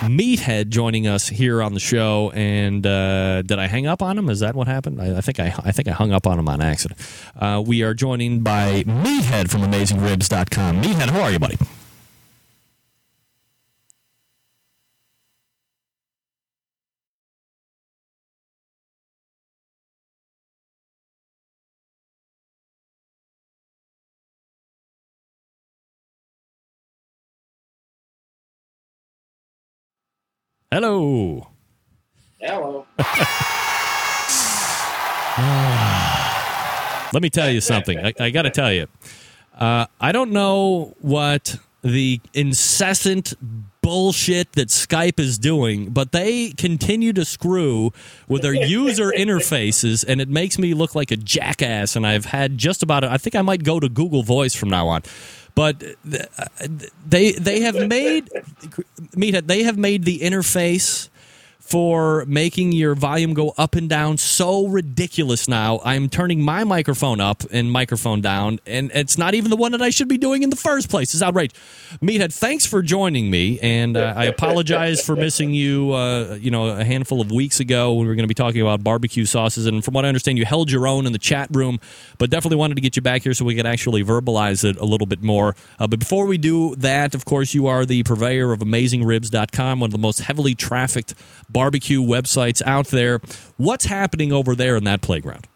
Meathead 0.00 0.68
joining 0.68 1.06
us 1.06 1.28
here 1.28 1.62
on 1.62 1.72
the 1.72 1.80
show. 1.80 2.30
And 2.34 2.86
uh, 2.86 3.42
did 3.42 3.58
I 3.58 3.66
hang 3.66 3.86
up 3.86 4.02
on 4.02 4.18
him? 4.18 4.28
Is 4.28 4.40
that 4.40 4.54
what 4.54 4.66
happened? 4.66 5.00
I, 5.00 5.18
I 5.18 5.20
think 5.20 5.40
I, 5.40 5.54
I 5.64 5.72
think 5.72 5.88
I 5.88 5.92
hung 5.92 6.12
up 6.12 6.26
on 6.26 6.38
him 6.38 6.48
on 6.48 6.60
accident. 6.60 7.00
Uh, 7.34 7.62
we 7.66 7.82
are 7.82 7.94
joining 7.94 8.40
by 8.40 8.82
Meathead 8.84 9.50
from 9.50 9.62
AmazingRibs.com. 9.62 10.82
Meathead, 10.82 11.08
how 11.08 11.22
are 11.22 11.30
you, 11.30 11.38
buddy? 11.38 11.56
Hello. 30.72 31.46
Hello. 32.40 32.86
Let 37.12 37.22
me 37.22 37.30
tell 37.30 37.50
you 37.50 37.60
something. 37.60 37.98
I, 37.98 38.12
I 38.18 38.30
got 38.30 38.42
to 38.42 38.50
tell 38.50 38.72
you. 38.72 38.88
Uh, 39.56 39.86
I 40.00 40.10
don't 40.10 40.32
know 40.32 40.94
what 41.00 41.56
the 41.82 42.20
incessant 42.34 43.34
bullshit 43.80 44.52
that 44.54 44.68
Skype 44.68 45.20
is 45.20 45.38
doing, 45.38 45.90
but 45.90 46.10
they 46.10 46.50
continue 46.50 47.12
to 47.12 47.24
screw 47.24 47.92
with 48.26 48.42
their 48.42 48.52
user 48.52 49.12
interfaces, 49.16 50.04
and 50.06 50.20
it 50.20 50.28
makes 50.28 50.58
me 50.58 50.74
look 50.74 50.96
like 50.96 51.12
a 51.12 51.16
jackass. 51.16 51.94
And 51.94 52.04
I've 52.04 52.24
had 52.24 52.58
just 52.58 52.82
about. 52.82 53.04
I 53.04 53.18
think 53.18 53.36
I 53.36 53.42
might 53.42 53.62
go 53.62 53.78
to 53.78 53.88
Google 53.88 54.24
Voice 54.24 54.56
from 54.56 54.70
now 54.70 54.88
on. 54.88 55.02
But 55.56 55.82
uh, 55.82 56.68
they 57.06 57.32
they 57.32 57.60
have 57.60 57.76
made 57.76 58.30
meathead 59.16 59.48
they 59.48 59.64
have 59.64 59.78
made 59.78 60.04
the 60.04 60.20
interface 60.20 61.08
for 61.66 62.24
making 62.26 62.70
your 62.70 62.94
volume 62.94 63.34
go 63.34 63.52
up 63.58 63.74
and 63.74 63.88
down 63.88 64.16
so 64.16 64.68
ridiculous 64.68 65.48
now. 65.48 65.80
I'm 65.84 66.08
turning 66.08 66.40
my 66.40 66.62
microphone 66.62 67.20
up 67.20 67.42
and 67.50 67.72
microphone 67.72 68.20
down, 68.20 68.60
and 68.66 68.92
it's 68.94 69.18
not 69.18 69.34
even 69.34 69.50
the 69.50 69.56
one 69.56 69.72
that 69.72 69.82
I 69.82 69.90
should 69.90 70.06
be 70.06 70.16
doing 70.16 70.44
in 70.44 70.50
the 70.50 70.56
first 70.56 70.88
place. 70.88 71.12
It's 71.12 71.22
outrageous. 71.22 71.58
Meathead, 72.00 72.32
thanks 72.32 72.66
for 72.66 72.82
joining 72.82 73.30
me, 73.30 73.58
and 73.60 73.96
uh, 73.96 74.14
I 74.16 74.26
apologize 74.26 75.04
for 75.04 75.16
missing 75.16 75.50
you. 75.50 75.92
Uh, 75.92 76.38
you 76.40 76.52
know, 76.52 76.68
a 76.68 76.84
handful 76.84 77.20
of 77.20 77.32
weeks 77.32 77.58
ago 77.58 77.94
when 77.94 78.02
we 78.02 78.08
were 78.08 78.14
going 78.14 78.24
to 78.24 78.28
be 78.28 78.34
talking 78.34 78.62
about 78.62 78.84
barbecue 78.84 79.24
sauces, 79.24 79.66
and 79.66 79.84
from 79.84 79.94
what 79.94 80.04
I 80.04 80.08
understand, 80.08 80.38
you 80.38 80.44
held 80.44 80.70
your 80.70 80.86
own 80.86 81.04
in 81.04 81.12
the 81.12 81.18
chat 81.18 81.48
room, 81.50 81.80
but 82.18 82.30
definitely 82.30 82.58
wanted 82.58 82.76
to 82.76 82.80
get 82.80 82.94
you 82.94 83.02
back 83.02 83.22
here 83.22 83.34
so 83.34 83.44
we 83.44 83.56
could 83.56 83.66
actually 83.66 84.04
verbalize 84.04 84.62
it 84.62 84.76
a 84.76 84.84
little 84.84 85.06
bit 85.06 85.22
more. 85.22 85.56
Uh, 85.80 85.88
but 85.88 85.98
before 85.98 86.26
we 86.26 86.38
do 86.38 86.76
that, 86.76 87.14
of 87.14 87.24
course, 87.24 87.54
you 87.54 87.66
are 87.66 87.84
the 87.84 88.04
purveyor 88.04 88.52
of 88.52 88.60
AmazingRibs.com, 88.60 89.80
one 89.80 89.88
of 89.88 89.92
the 89.92 89.98
most 89.98 90.20
heavily 90.20 90.54
trafficked 90.54 91.14
barbecue 91.56 92.02
websites 92.02 92.60
out 92.66 92.88
there. 92.88 93.18
What's 93.56 93.86
happening 93.86 94.30
over 94.30 94.54
there 94.54 94.76
in 94.76 94.84
that 94.84 95.00
playground? 95.00 95.48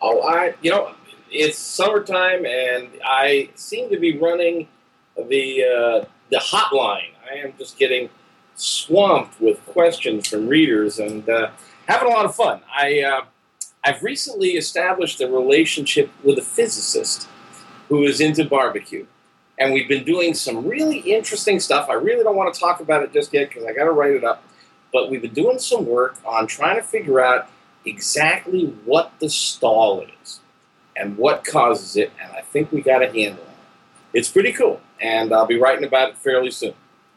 Oh, 0.00 0.22
I 0.22 0.54
you 0.60 0.72
know 0.72 0.92
it's 1.30 1.56
summertime 1.56 2.44
and 2.44 2.88
I 3.04 3.50
seem 3.54 3.90
to 3.90 4.00
be 4.00 4.18
running 4.18 4.66
the 5.16 5.62
uh, 5.62 6.04
the 6.30 6.38
hotline. 6.38 7.12
I 7.30 7.36
am 7.36 7.54
just 7.56 7.78
getting 7.78 8.10
swamped 8.56 9.40
with 9.40 9.64
questions 9.66 10.26
from 10.26 10.48
readers 10.48 10.98
and 10.98 11.28
uh, 11.28 11.50
having 11.86 12.08
a 12.08 12.10
lot 12.10 12.24
of 12.24 12.34
fun. 12.34 12.60
I 12.74 13.02
uh, 13.02 13.24
I've 13.84 14.02
recently 14.02 14.50
established 14.56 15.20
a 15.20 15.28
relationship 15.28 16.10
with 16.24 16.38
a 16.38 16.42
physicist 16.42 17.28
who 17.88 18.02
is 18.02 18.20
into 18.20 18.44
barbecue. 18.44 19.06
And 19.58 19.72
we've 19.72 19.88
been 19.88 20.02
doing 20.02 20.34
some 20.34 20.66
really 20.66 20.98
interesting 20.98 21.60
stuff. 21.60 21.88
I 21.88 21.92
really 21.92 22.24
don't 22.24 22.34
want 22.34 22.52
to 22.52 22.58
talk 22.58 22.80
about 22.80 23.04
it 23.04 23.12
just 23.12 23.32
yet 23.32 23.48
because 23.48 23.64
I 23.64 23.72
got 23.72 23.84
to 23.84 23.92
write 23.92 24.14
it 24.14 24.24
up 24.24 24.42
but 24.92 25.10
we've 25.10 25.22
been 25.22 25.34
doing 25.34 25.58
some 25.58 25.86
work 25.86 26.16
on 26.24 26.46
trying 26.46 26.76
to 26.76 26.82
figure 26.82 27.20
out 27.20 27.48
exactly 27.84 28.66
what 28.84 29.12
the 29.18 29.28
stall 29.28 30.04
is 30.22 30.40
and 30.96 31.16
what 31.16 31.44
causes 31.44 31.96
it, 31.96 32.12
and 32.22 32.32
I 32.32 32.42
think 32.42 32.70
we 32.70 32.82
got 32.82 33.02
a 33.02 33.06
handle 33.06 33.42
on 33.44 33.50
it. 33.50 34.18
It's 34.18 34.28
pretty 34.28 34.52
cool, 34.52 34.80
and 35.00 35.32
I'll 35.32 35.46
be 35.46 35.58
writing 35.58 35.84
about 35.84 36.10
it 36.10 36.18
fairly 36.18 36.50
soon. 36.50 36.74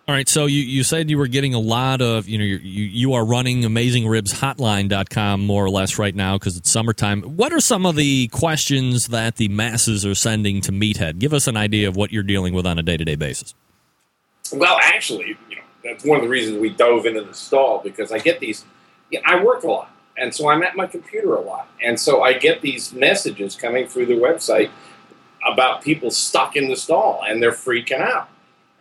All 0.07 0.13
right, 0.13 0.29
so 0.29 0.45
you, 0.45 0.61
you 0.61 0.83
said 0.83 1.09
you 1.09 1.17
were 1.17 1.25
getting 1.25 1.55
a 1.55 1.59
lot 1.59 1.99
of, 1.99 2.29
you 2.29 2.37
know, 2.37 2.43
you 2.43 2.57
you 2.57 3.13
are 3.13 3.25
running 3.25 3.63
AmazingRibsHotline.com 3.63 5.43
more 5.43 5.65
or 5.65 5.69
less 5.71 5.97
right 5.97 6.13
now 6.13 6.37
because 6.37 6.57
it's 6.57 6.69
summertime. 6.69 7.23
What 7.23 7.51
are 7.51 7.59
some 7.59 7.87
of 7.87 7.95
the 7.95 8.27
questions 8.27 9.07
that 9.07 9.37
the 9.37 9.47
masses 9.47 10.05
are 10.05 10.13
sending 10.13 10.61
to 10.61 10.71
Meathead? 10.71 11.17
Give 11.17 11.33
us 11.33 11.47
an 11.47 11.57
idea 11.57 11.87
of 11.87 11.95
what 11.95 12.11
you're 12.11 12.21
dealing 12.21 12.53
with 12.53 12.67
on 12.67 12.77
a 12.77 12.83
day 12.83 12.97
to 12.97 13.03
day 13.03 13.15
basis. 13.15 13.55
Well, 14.53 14.77
actually, 14.79 15.39
you 15.49 15.55
know, 15.55 15.63
that's 15.85 16.03
one 16.03 16.17
of 16.17 16.23
the 16.23 16.29
reasons 16.29 16.59
we 16.59 16.69
dove 16.69 17.05
into 17.05 17.21
the 17.21 17.33
stall 17.33 17.79
because 17.83 18.11
I 18.11 18.17
get 18.19 18.39
these. 18.39 18.65
Yeah, 19.11 19.21
I 19.25 19.41
work 19.41 19.63
a 19.63 19.67
lot, 19.67 19.91
and 20.17 20.33
so 20.33 20.49
I'm 20.49 20.63
at 20.63 20.75
my 20.75 20.87
computer 20.87 21.35
a 21.35 21.41
lot, 21.41 21.69
and 21.81 21.97
so 21.99 22.23
I 22.23 22.33
get 22.33 22.61
these 22.61 22.91
messages 22.91 23.55
coming 23.55 23.87
through 23.87 24.07
the 24.07 24.15
website 24.15 24.71
about 25.45 25.81
people 25.81 26.09
stuck 26.09 26.55
in 26.55 26.67
the 26.67 26.75
stall 26.75 27.21
and 27.27 27.41
they're 27.41 27.51
freaking 27.51 28.01
out. 28.01 28.29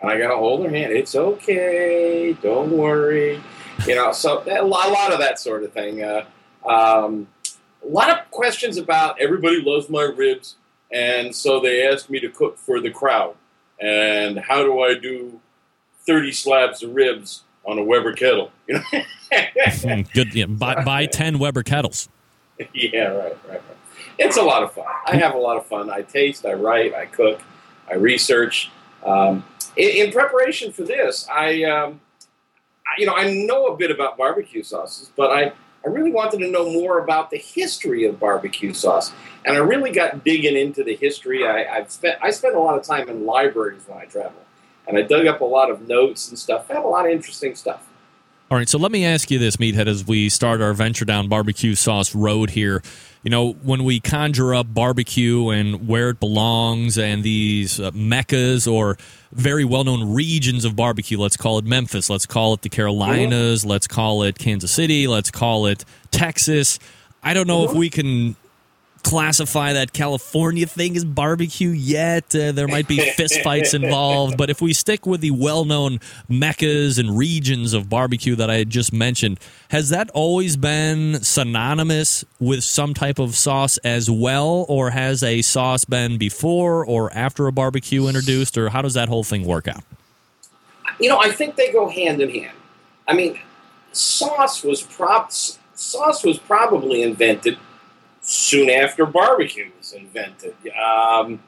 And 0.01 0.10
I 0.10 0.18
got 0.18 0.28
to 0.28 0.36
hold 0.36 0.62
their 0.62 0.70
hand. 0.70 0.93
It's 0.93 1.14
okay. 1.14 2.36
Don't 2.43 2.70
worry. 2.70 3.43
You 3.86 3.94
know, 3.94 4.12
so 4.12 4.43
a 4.47 4.64
lot, 4.64 4.89
a 4.89 4.93
lot 4.93 5.12
of 5.12 5.18
that 5.18 5.39
sort 5.39 5.62
of 5.62 5.72
thing. 5.72 6.02
Uh, 6.02 6.24
um, 6.66 7.28
a 7.85 7.89
lot 7.89 8.10
of 8.10 8.31
questions 8.31 8.78
about 8.78 9.20
everybody 9.20 9.60
loves 9.60 9.90
my 9.90 10.02
ribs, 10.02 10.56
and 10.90 11.35
so 11.35 11.60
they 11.60 11.86
asked 11.86 12.09
me 12.09 12.18
to 12.20 12.31
cook 12.31 12.56
for 12.56 12.81
the 12.81 12.90
crowd. 12.90 13.35
And 13.81 14.39
how 14.39 14.62
do 14.62 14.81
I 14.81 14.94
do 14.94 15.40
30 16.06 16.32
slabs 16.32 16.82
of 16.82 16.94
ribs 16.94 17.43
on 17.64 17.78
a 17.78 17.82
Weber 17.85 18.12
kettle? 18.12 18.51
You 18.68 18.74
know? 18.74 19.02
Mm, 19.32 20.12
Good. 20.12 20.32
Yeah, 20.35 20.47
buy, 20.47 20.82
buy 20.85 21.06
10 21.06 21.39
Weber 21.40 21.62
kettles. 21.64 22.09
yeah, 22.72 23.06
right, 23.09 23.36
right, 23.48 23.51
right. 23.51 23.62
It's 24.18 24.36
a 24.36 24.43
lot 24.43 24.62
of 24.62 24.72
fun. 24.72 24.86
I 25.06 25.16
have 25.16 25.35
a 25.35 25.39
lot 25.39 25.56
of 25.56 25.66
fun. 25.66 25.90
I 25.90 26.02
taste, 26.02 26.47
I 26.47 26.52
write, 26.52 26.94
I 26.94 27.06
cook, 27.06 27.40
I 27.90 27.94
research. 27.94 28.70
Um, 29.05 29.44
in, 29.76 30.06
in 30.06 30.12
preparation 30.12 30.72
for 30.72 30.82
this, 30.85 31.26
I, 31.28 31.64
um, 31.64 32.01
I, 32.86 33.01
you 33.01 33.06
know, 33.06 33.14
I 33.14 33.32
know 33.32 33.66
a 33.66 33.76
bit 33.76 33.90
about 33.90 34.16
barbecue 34.16 34.62
sauces, 34.62 35.10
but 35.16 35.31
I, 35.32 35.52
I 35.85 35.89
really 35.89 36.12
wanted 36.12 36.39
to 36.39 36.48
know 36.51 36.70
more 36.70 37.01
about 37.01 37.31
the 37.31 37.39
history 37.39 38.05
of 38.05 38.20
barbecue 38.20 38.72
sauce, 38.72 39.12
and 39.44 39.56
I 39.56 39.59
really 39.60 39.90
got 39.90 40.22
digging 40.24 40.56
into 40.56 40.85
the 40.85 40.94
history. 40.97 41.44
I, 41.47 41.64
I've 41.64 41.90
spent 41.90 42.18
I 42.22 42.31
spent 42.31 42.55
a 42.55 42.60
lot 42.60 42.78
of 42.78 42.85
time 42.86 43.09
in 43.10 43.26
libraries 43.26 43.82
when 43.86 43.98
I 43.98 44.05
travel, 44.06 44.40
and 44.86 44.98
I 44.98 45.02
dug 45.02 45.27
up 45.27 45.40
a 45.40 45.44
lot 45.44 45.70
of 45.70 45.89
notes 45.89 46.28
and 46.28 46.39
stuff. 46.39 46.69
Found 46.69 46.85
a 46.85 46.89
lot 46.89 47.06
of 47.06 47.12
interesting 47.12 47.55
stuff. 47.55 47.86
All 48.51 48.59
right, 48.59 48.69
so 48.69 48.78
let 48.78 48.93
me 48.93 49.05
ask 49.06 49.31
you 49.31 49.39
this, 49.39 49.56
Meathead, 49.56 49.89
as 49.89 50.06
we 50.06 50.28
start 50.28 50.61
our 50.61 50.74
venture 50.74 51.06
down 51.06 51.28
barbecue 51.28 51.74
sauce 51.74 52.15
road 52.15 52.51
here. 52.51 52.82
You 53.23 53.31
know, 53.31 53.52
when 53.52 53.85
we 53.85 54.01
conjure 54.01 54.55
up 54.55 54.73
barbecue 54.73 55.48
and 55.48 55.89
where 55.89 56.11
it 56.11 56.20
belongs 56.20 56.98
and 56.98 57.24
these 57.24 57.81
uh, 57.81 57.90
meccas 57.94 58.66
or 58.66 58.98
very 59.32 59.65
well 59.65 59.82
known 59.82 60.12
regions 60.12 60.66
of 60.66 60.77
barbecue, 60.77 61.19
let's 61.19 61.39
call 61.39 61.56
it 61.56 61.65
Memphis, 61.65 62.11
let's 62.11 62.27
call 62.27 62.52
it 62.52 62.61
the 62.61 62.69
Carolinas, 62.69 63.65
let's 63.65 63.86
call 63.86 64.23
it 64.23 64.39
Kansas 64.39 64.70
City, 64.70 65.09
let's 65.09 65.31
call 65.31 65.65
it 65.65 65.86
Texas. 66.11 66.78
I 67.23 67.32
don't 67.32 67.47
know 67.47 67.65
if 67.65 67.73
we 67.73 67.89
can 67.89 68.36
classify 69.05 69.74
that 69.74 69.93
California 69.93 70.66
thing 70.66 70.97
as 70.97 71.05
barbecue 71.05 71.68
yet. 71.68 72.35
Uh, 72.35 72.51
there 72.52 72.66
might 72.66 72.89
be 72.89 72.97
fistfights 73.18 73.74
involved, 73.74 74.36
but 74.36 74.51
if 74.51 74.60
we 74.60 74.72
stick 74.72 75.06
with 75.06 75.20
the 75.20 75.31
well-known 75.31 76.01
meccas 76.28 76.98
and 76.98 77.16
regions 77.16 77.74
of 77.74 77.89
barbecue 77.89 78.35
that 78.35 78.51
I 78.51 78.56
had 78.56 78.70
just 78.70 78.93
mentioned, 78.93 79.39
has 79.70 79.90
that 79.90 80.10
always 80.10 80.56
been 80.56 81.22
synonymous 81.22 82.24
with 82.40 82.64
some 82.64 82.94
type 82.94 83.18
of 83.18 83.36
sauce 83.36 83.76
as 83.78 84.10
well, 84.10 84.66
or 84.68 84.90
has 84.90 85.22
a 85.22 85.43
sauce 85.43 85.85
been 85.85 86.18
before 86.18 86.85
or 86.85 87.12
after 87.12 87.47
a 87.47 87.52
barbecue 87.52 88.09
introduced, 88.09 88.59
or 88.59 88.70
how 88.70 88.82
does 88.82 88.94
that 88.94 89.09
whole 89.09 89.24
thing 89.24 89.44
work 89.44 89.68
out? 89.68 89.85
You 90.98 91.09
know, 91.09 91.18
I 91.18 91.31
think 91.31 91.56
they 91.56 91.72
go 91.72 91.89
hand 91.89 92.20
in 92.20 92.31
hand. 92.31 92.56
I 93.06 93.14
mean, 93.14 93.39
sauce 93.93 94.64
was 94.64 94.82
prop 94.82 95.31
sauce 95.31 96.24
was 96.24 96.39
probably 96.39 97.02
invented 97.02 97.59
soon 98.24 98.70
after 98.70 99.06
barbecue 99.06 99.70
was 99.78 99.92
invented. 99.92 100.55
Um, 100.72 101.42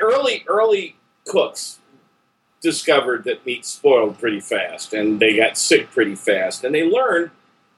early 0.00 0.44
early 0.46 0.96
cooks 1.26 1.78
discovered 2.60 3.24
that 3.24 3.44
meat 3.46 3.64
spoiled 3.64 4.18
pretty 4.18 4.40
fast, 4.40 4.92
and 4.92 5.18
they 5.18 5.36
got 5.36 5.56
sick 5.56 5.90
pretty 5.90 6.14
fast, 6.14 6.64
and 6.64 6.74
they 6.74 6.88
learned 6.88 7.30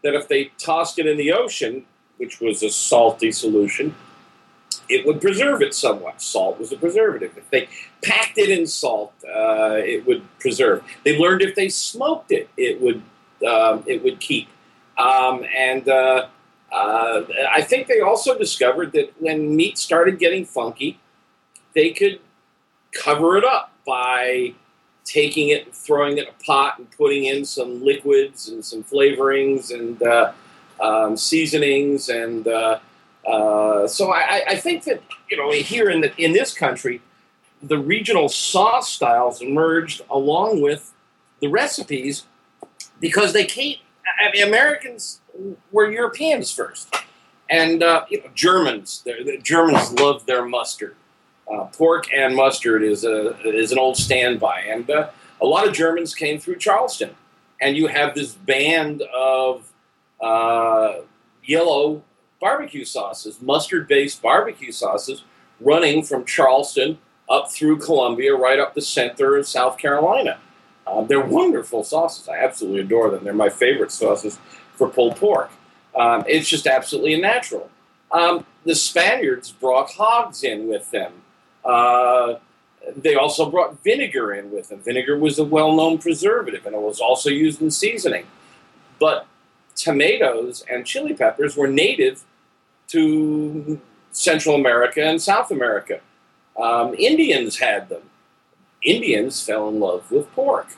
that 0.03 0.15
if 0.15 0.29
they 0.29 0.51
tossed 0.59 0.99
it 0.99 1.07
in 1.07 1.17
the 1.17 1.33
ocean, 1.33 1.85
which 2.19 2.41
was 2.41 2.63
a 2.63 2.71
salty 2.71 3.33
solution, 3.33 3.95
it 4.89 5.07
would 5.07 5.21
preserve 5.21 5.63
it 5.63 5.75
somewhat. 5.75 6.21
Salt 6.21 6.59
was 6.59 6.73
a 6.73 6.77
preservative. 6.77 7.37
If 7.37 7.49
they 7.51 7.69
packed 8.03 8.37
it 8.37 8.51
in 8.51 8.67
salt, 8.67 9.15
uh, 9.25 9.77
it 9.77 10.07
would 10.07 10.23
preserve. 10.39 10.85
They 11.05 11.19
learned 11.19 11.43
if 11.43 11.55
they 11.55 11.69
smoked 11.69 12.33
it, 12.33 12.49
it 12.57 12.81
would 12.81 13.03
um, 13.47 13.83
it 13.87 14.03
would 14.03 14.21
keep. 14.21 14.49
Um, 14.97 15.45
and 15.57 15.89
uh, 15.89 16.29
uh, 16.75 17.23
I 17.51 17.63
think 17.63 17.87
they 17.87 18.01
also 18.01 18.37
discovered 18.37 18.93
that 18.93 19.13
when 19.21 19.55
meat 19.55 19.79
started 19.79 20.19
getting 20.19 20.45
funky, 20.45 20.99
they 21.75 21.91
could 21.91 22.21
cover 22.93 23.37
it 23.37 23.45
up 23.45 23.73
by 23.87 24.55
taking 25.05 25.51
it 25.51 25.67
and 25.67 25.75
throwing 25.75 26.19
it 26.19 26.23
in 26.23 26.29
a 26.29 26.45
pot 26.45 26.79
and 26.79 26.91
putting 26.93 27.27
in 27.27 27.45
some 27.45 27.85
liquids 27.85 28.49
and 28.49 28.65
some 28.65 28.83
flavorings 28.83 29.73
and 29.73 30.03
uh, 30.03 30.33
um, 30.81 31.17
seasonings 31.17 32.09
and 32.09 32.49
uh, 32.49 32.79
uh, 33.27 33.87
so 33.87 34.13
I, 34.13 34.43
I 34.49 34.57
think 34.57 34.85
that 34.85 35.03
you 35.31 35.37
know 35.37 35.51
here 35.53 35.89
in 35.89 36.01
the, 36.01 36.15
in 36.17 36.33
this 36.33 36.53
country, 36.53 37.01
the 37.63 37.79
regional 37.79 38.29
sauce 38.29 38.93
styles 38.93 39.41
emerged 39.41 40.03
along 40.11 40.61
with 40.61 40.93
the 41.41 41.49
recipes 41.49 42.25
because 43.01 43.33
they 43.33 43.45
came. 43.45 43.77
I 44.21 44.31
mean, 44.33 44.47
Americans 44.47 45.21
were 45.73 45.91
Europeans 45.91 46.51
first, 46.53 46.95
and 47.51 47.83
uh, 47.83 48.05
you 48.09 48.21
know, 48.21 48.31
Germans. 48.35 49.03
The, 49.05 49.39
Germans 49.43 49.93
love 49.95 50.27
their 50.27 50.45
mustard. 50.45 50.97
Uh, 51.53 51.65
pork 51.65 52.07
and 52.13 52.35
mustard 52.35 52.83
is 52.83 53.05
a 53.05 53.39
is 53.47 53.73
an 53.73 53.79
old 53.79 53.97
standby, 53.97 54.61
and 54.61 54.89
uh, 54.91 55.11
a 55.41 55.47
lot 55.47 55.67
of 55.67 55.75
Germans 55.75 56.15
came 56.15 56.39
through 56.39 56.57
Charleston, 56.57 57.11
and 57.61 57.77
you 57.77 57.87
have 57.87 58.15
this 58.15 58.35
band 58.35 59.03
of 59.15 59.71
uh, 60.21 61.01
yellow 61.45 62.03
barbecue 62.41 62.85
sauces, 62.85 63.41
mustard 63.43 63.89
based 63.89 64.23
barbecue 64.23 64.73
sauces, 64.73 65.25
running 65.61 66.03
from 66.03 66.25
Charleston 66.25 66.99
up 67.29 67.51
through 67.51 67.79
Columbia, 67.79 68.35
right 68.35 68.59
up 68.59 68.75
the 68.75 68.83
center 68.83 69.37
of 69.37 69.47
South 69.47 69.79
Carolina. 69.79 70.39
Uh, 70.87 71.03
they're 71.03 71.25
wonderful 71.25 71.83
sauces. 71.83 72.29
I 72.29 72.37
absolutely 72.37 72.81
adore 72.81 73.11
them. 73.11 73.25
They're 73.25 73.33
my 73.33 73.49
favorite 73.49 73.91
sauces 73.91 74.39
for 74.77 74.89
pulled 74.89 75.17
pork. 75.17 75.51
Um, 75.95 76.25
it's 76.27 76.49
just 76.49 76.67
absolutely 76.67 77.15
unnatural. 77.15 77.71
Um, 78.11 78.45
the 78.65 78.75
Spaniards 78.75 79.53
brought 79.53 79.93
hogs 79.93 80.43
in 80.43 80.69
with 80.69 80.91
them. 80.91 81.13
Uh, 81.65 82.35
they 82.97 83.15
also 83.15 83.51
brought 83.51 83.83
vinegar 83.83 84.33
in 84.33 84.51
with 84.51 84.69
them. 84.69 84.81
Vinegar 84.81 85.19
was 85.19 85.39
a 85.39 85.45
well 85.45 85.75
known 85.75 85.99
preservative 85.99 86.67
and 86.67 86.75
it 86.75 86.81
was 86.81 87.01
also 87.01 87.31
used 87.31 87.63
in 87.63 87.71
seasoning. 87.71 88.27
But 89.01 89.27
tomatoes 89.75 90.65
and 90.71 90.87
chili 90.87 91.15
peppers 91.15 91.57
were 91.57 91.67
native 91.67 92.23
to 92.89 93.81
Central 94.13 94.55
America 94.55 95.03
and 95.03 95.21
South 95.21 95.51
America. 95.51 96.01
Um, 96.61 96.95
Indians 96.95 97.59
had 97.59 97.89
them. 97.89 98.03
Indians 98.83 99.45
fell 99.45 99.69
in 99.69 99.81
love 99.81 100.11
with 100.11 100.31
pork. 100.33 100.69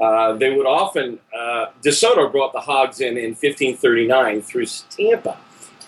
Uh, 0.00 0.32
they 0.32 0.54
would 0.54 0.66
often, 0.66 1.18
uh, 1.36 1.66
DeSoto 1.82 2.30
brought 2.30 2.52
the 2.52 2.60
hogs 2.60 3.00
in 3.00 3.16
in 3.16 3.30
1539 3.30 4.42
through 4.42 4.66
Tampa. 4.90 5.38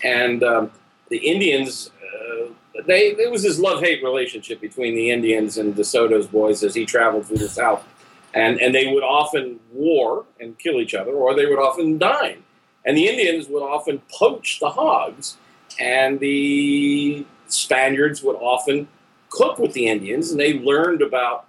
And 0.03 0.43
um, 0.43 0.71
the 1.09 1.17
Indians, 1.17 1.91
uh, 2.01 2.47
they, 2.85 3.07
it 3.07 3.31
was 3.31 3.43
this 3.43 3.59
love 3.59 3.81
hate 3.81 4.03
relationship 4.03 4.61
between 4.61 4.95
the 4.95 5.11
Indians 5.11 5.57
and 5.57 5.75
DeSoto's 5.75 6.27
boys 6.27 6.63
as 6.63 6.73
he 6.73 6.85
traveled 6.85 7.25
through 7.25 7.39
the 7.39 7.49
South. 7.49 7.85
And, 8.33 8.61
and 8.61 8.73
they 8.73 8.93
would 8.93 9.03
often 9.03 9.59
war 9.73 10.25
and 10.39 10.57
kill 10.57 10.79
each 10.79 10.93
other, 10.93 11.11
or 11.11 11.35
they 11.35 11.45
would 11.45 11.59
often 11.59 11.97
dine. 11.97 12.43
And 12.85 12.95
the 12.95 13.07
Indians 13.07 13.47
would 13.49 13.63
often 13.63 14.01
poach 14.11 14.59
the 14.59 14.69
hogs, 14.69 15.37
and 15.79 16.19
the 16.19 17.25
Spaniards 17.47 18.23
would 18.23 18.35
often 18.35 18.87
cook 19.29 19.59
with 19.59 19.73
the 19.73 19.87
Indians, 19.87 20.31
and 20.31 20.39
they 20.39 20.59
learned 20.59 21.01
about 21.01 21.47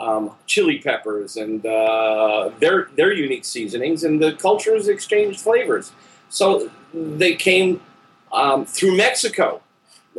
um, 0.00 0.32
chili 0.46 0.78
peppers 0.78 1.36
and 1.36 1.64
uh, 1.64 2.50
their 2.58 2.88
their 2.96 3.12
unique 3.12 3.44
seasonings, 3.44 4.04
and 4.04 4.20
the 4.20 4.32
cultures 4.32 4.88
exchanged 4.88 5.40
flavors. 5.40 5.92
So 6.28 6.70
they 6.92 7.34
came 7.34 7.80
um, 8.32 8.66
through 8.66 8.96
Mexico. 8.96 9.60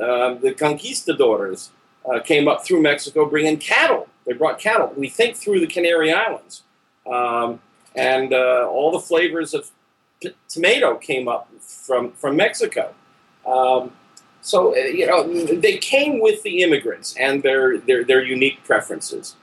Uh, 0.02 0.36
the 0.36 0.54
conquistadores 0.54 1.72
uh, 2.10 2.20
came 2.20 2.48
up 2.48 2.66
through 2.66 2.82
Mexico 2.82 3.26
bringing 3.26 3.58
cattle. 3.58 4.08
They 4.26 4.34
brought 4.34 4.60
cattle. 4.60 4.94
We 4.96 5.10
think 5.10 5.36
through 5.36 5.60
the 5.60 5.68
Canary 5.68 6.12
Islands, 6.12 6.64
um, 7.06 7.60
and 7.96 8.34
uh, 8.34 8.68
all 8.70 8.92
the 8.92 9.00
flavors 9.00 9.54
of 9.54 9.70
t- 10.22 10.36
tomato 10.48 10.96
came 10.96 11.28
up 11.28 11.50
from 11.60 12.12
from 12.14 12.36
Mexico. 12.36 12.94
Um, 13.46 13.92
so 14.42 14.76
uh, 14.76 14.80
you 14.80 15.06
know 15.06 15.28
they 15.56 15.78
came 15.78 16.20
with 16.20 16.44
the 16.44 16.62
immigrants 16.64 17.16
and 17.18 17.44
their 17.44 17.78
their, 17.78 18.04
their 18.04 18.24
unique 18.24 18.64
preferences. 18.64 19.36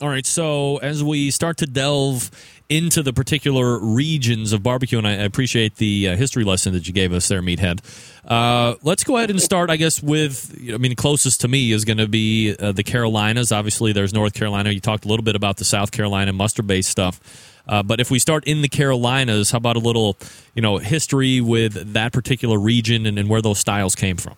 All 0.00 0.08
right, 0.08 0.26
so 0.26 0.78
as 0.78 1.04
we 1.04 1.30
start 1.30 1.58
to 1.58 1.66
delve 1.66 2.30
into 2.68 3.00
the 3.00 3.12
particular 3.12 3.78
regions 3.78 4.52
of 4.52 4.60
barbecue, 4.60 4.98
and 4.98 5.06
I 5.06 5.12
appreciate 5.12 5.76
the 5.76 6.08
uh, 6.08 6.16
history 6.16 6.42
lesson 6.42 6.72
that 6.72 6.88
you 6.88 6.92
gave 6.92 7.12
us 7.12 7.28
there, 7.28 7.40
Meathead. 7.40 7.80
Uh, 8.26 8.74
let's 8.82 9.04
go 9.04 9.16
ahead 9.18 9.30
and 9.30 9.40
start, 9.40 9.70
I 9.70 9.76
guess, 9.76 10.02
with 10.02 10.52
I 10.72 10.78
mean, 10.78 10.96
closest 10.96 11.42
to 11.42 11.48
me 11.48 11.70
is 11.70 11.84
going 11.84 11.98
to 11.98 12.08
be 12.08 12.56
uh, 12.56 12.72
the 12.72 12.82
Carolinas. 12.82 13.52
Obviously, 13.52 13.92
there's 13.92 14.12
North 14.12 14.34
Carolina. 14.34 14.70
You 14.70 14.80
talked 14.80 15.04
a 15.04 15.08
little 15.08 15.22
bit 15.22 15.36
about 15.36 15.58
the 15.58 15.64
South 15.64 15.92
Carolina 15.92 16.32
mustard 16.32 16.66
based 16.66 16.90
stuff. 16.90 17.20
Uh, 17.68 17.82
but 17.82 18.00
if 18.00 18.10
we 18.10 18.18
start 18.18 18.44
in 18.44 18.62
the 18.62 18.68
Carolinas, 18.68 19.52
how 19.52 19.58
about 19.58 19.76
a 19.76 19.80
little, 19.80 20.16
you 20.54 20.62
know, 20.62 20.78
history 20.78 21.40
with 21.40 21.92
that 21.92 22.12
particular 22.12 22.58
region 22.58 23.06
and, 23.06 23.18
and 23.18 23.28
where 23.28 23.40
those 23.40 23.58
styles 23.60 23.94
came 23.94 24.16
from? 24.16 24.34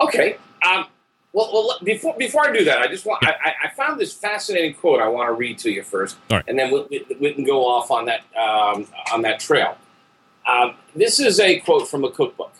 Okay. 0.00 0.36
Um, 0.64 0.86
well, 1.32 1.50
well, 1.52 1.78
before 1.82 2.14
before 2.16 2.48
I 2.48 2.52
do 2.52 2.64
that, 2.64 2.78
I 2.78 2.86
just 2.88 3.04
want 3.04 3.24
I, 3.24 3.54
I 3.64 3.68
found 3.70 4.00
this 4.00 4.12
fascinating 4.12 4.74
quote. 4.74 5.00
I 5.00 5.08
want 5.08 5.28
to 5.28 5.34
read 5.34 5.58
to 5.58 5.70
you 5.70 5.82
first, 5.82 6.16
and 6.48 6.58
then 6.58 6.72
we, 6.72 6.86
we, 6.90 7.16
we, 7.20 7.34
can 7.34 7.44
go 7.44 7.66
off 7.66 7.90
on 7.90 8.06
that 8.06 8.22
um, 8.36 8.86
on 9.12 9.22
that 9.22 9.38
trail. 9.38 9.76
Um, 10.48 10.74
this 10.96 11.20
is 11.20 11.38
a 11.38 11.60
quote 11.60 11.88
from 11.88 12.04
a 12.04 12.10
cookbook. 12.10 12.52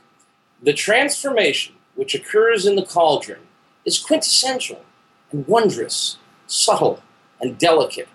The 0.62 0.74
transformation 0.74 1.76
which 1.94 2.14
occurs 2.14 2.66
in 2.66 2.76
the 2.76 2.84
cauldron 2.84 3.40
is 3.84 3.98
quintessential 3.98 4.84
and 5.32 5.46
wondrous, 5.48 6.18
subtle 6.46 7.02
and 7.40 7.58
delicate. 7.58 8.08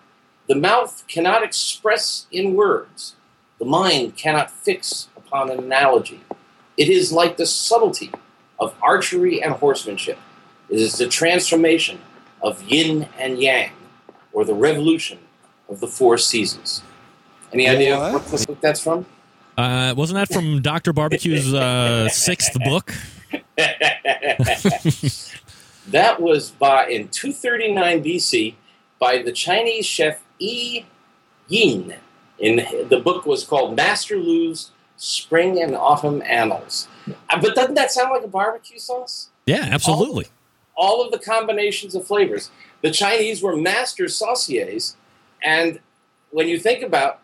The 0.48 0.56
mouth 0.56 1.04
cannot 1.08 1.44
express 1.44 2.28
in 2.32 2.54
words. 2.54 3.16
The 3.60 3.66
mind 3.66 4.18
cannot 4.18 4.52
fix 4.52 5.08
upon 5.18 5.50
an 5.50 5.60
analogy. 5.60 6.22
It 6.78 6.90
is 6.90 7.12
like 7.12 7.38
the 7.38 7.46
subtlety 7.46 8.12
of 8.60 8.76
archery 8.82 9.42
and 9.42 9.54
horsemanship. 9.54 10.20
It 10.74 10.80
is 10.80 10.98
the 10.98 11.08
transformation 11.08 12.00
of 12.42 12.64
yin 12.64 13.08
and 13.20 13.38
yang, 13.40 13.74
or 14.32 14.44
the 14.44 14.56
revolution 14.56 15.20
of 15.70 15.80
the 15.82 15.88
four 15.88 16.18
seasons. 16.18 16.82
Any 17.54 17.70
idea 17.70 18.00
what, 18.00 18.24
what 18.28 18.48
book 18.48 18.60
that's 18.60 18.80
from? 18.80 19.06
Uh, 19.56 19.94
wasn't 19.96 20.16
that 20.16 20.34
from 20.34 20.64
Dr. 20.64 20.92
Barbecue's 20.92 21.54
uh, 21.54 22.10
sixth 22.10 22.58
book? 22.66 22.92
that 25.90 26.20
was 26.20 26.50
by 26.50 26.88
in 26.88 27.10
239 27.10 28.04
BC 28.04 28.56
by 28.98 29.22
the 29.22 29.32
Chinese 29.32 29.86
chef 29.86 30.24
Yi 30.40 30.88
Yin. 31.50 31.94
In 32.40 32.88
the 32.90 33.00
book 33.00 33.28
was 33.28 33.44
called 33.44 33.76
Master 33.76 34.18
Lu's 34.18 34.72
Spring 34.98 35.62
and 35.62 35.76
Autumn 35.76 36.24
Annals. 36.24 36.88
Uh, 37.30 37.40
But 37.40 37.54
doesn't 37.54 37.76
that 37.76 37.92
sound 37.92 38.10
like 38.10 38.24
a 38.24 38.28
barbecue 38.28 38.80
sauce? 38.80 39.30
Yeah, 39.46 39.68
absolutely. 39.70 40.26
All, 40.26 40.32
all 40.76 41.04
of 41.04 41.12
the 41.12 41.20
combinations 41.20 41.96
of 41.96 42.06
flavors. 42.06 42.50
The 42.82 42.92
Chinese 42.92 43.42
were 43.42 43.56
master 43.56 44.08
sauciers, 44.08 44.96
and 45.44 45.80
when 46.32 46.48
you 46.48 46.60
think 46.60 46.84
about 46.84 47.20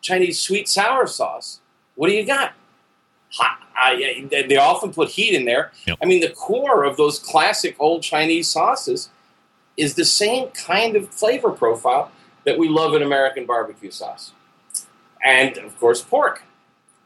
Chinese 0.00 0.38
sweet 0.38 0.68
sour 0.68 1.06
sauce, 1.06 1.60
what 1.94 2.08
do 2.08 2.14
you 2.14 2.24
got? 2.24 2.52
Hot. 3.32 3.58
They 4.30 4.56
often 4.56 4.92
put 4.92 5.08
heat 5.10 5.34
in 5.34 5.46
there. 5.46 5.72
I 6.02 6.06
mean, 6.06 6.20
the 6.20 6.30
core 6.30 6.84
of 6.84 6.96
those 6.96 7.18
classic 7.18 7.76
old 7.78 8.02
Chinese 8.02 8.48
sauces 8.48 9.08
is 9.76 9.94
the 9.94 10.04
same 10.04 10.48
kind 10.48 10.96
of 10.96 11.08
flavor 11.08 11.50
profile 11.50 12.12
that 12.44 12.58
we 12.58 12.68
love 12.68 12.94
in 12.94 13.02
American 13.02 13.46
barbecue 13.46 13.90
sauce, 13.90 14.32
and 15.24 15.56
of 15.58 15.78
course, 15.80 16.02
pork. 16.02 16.42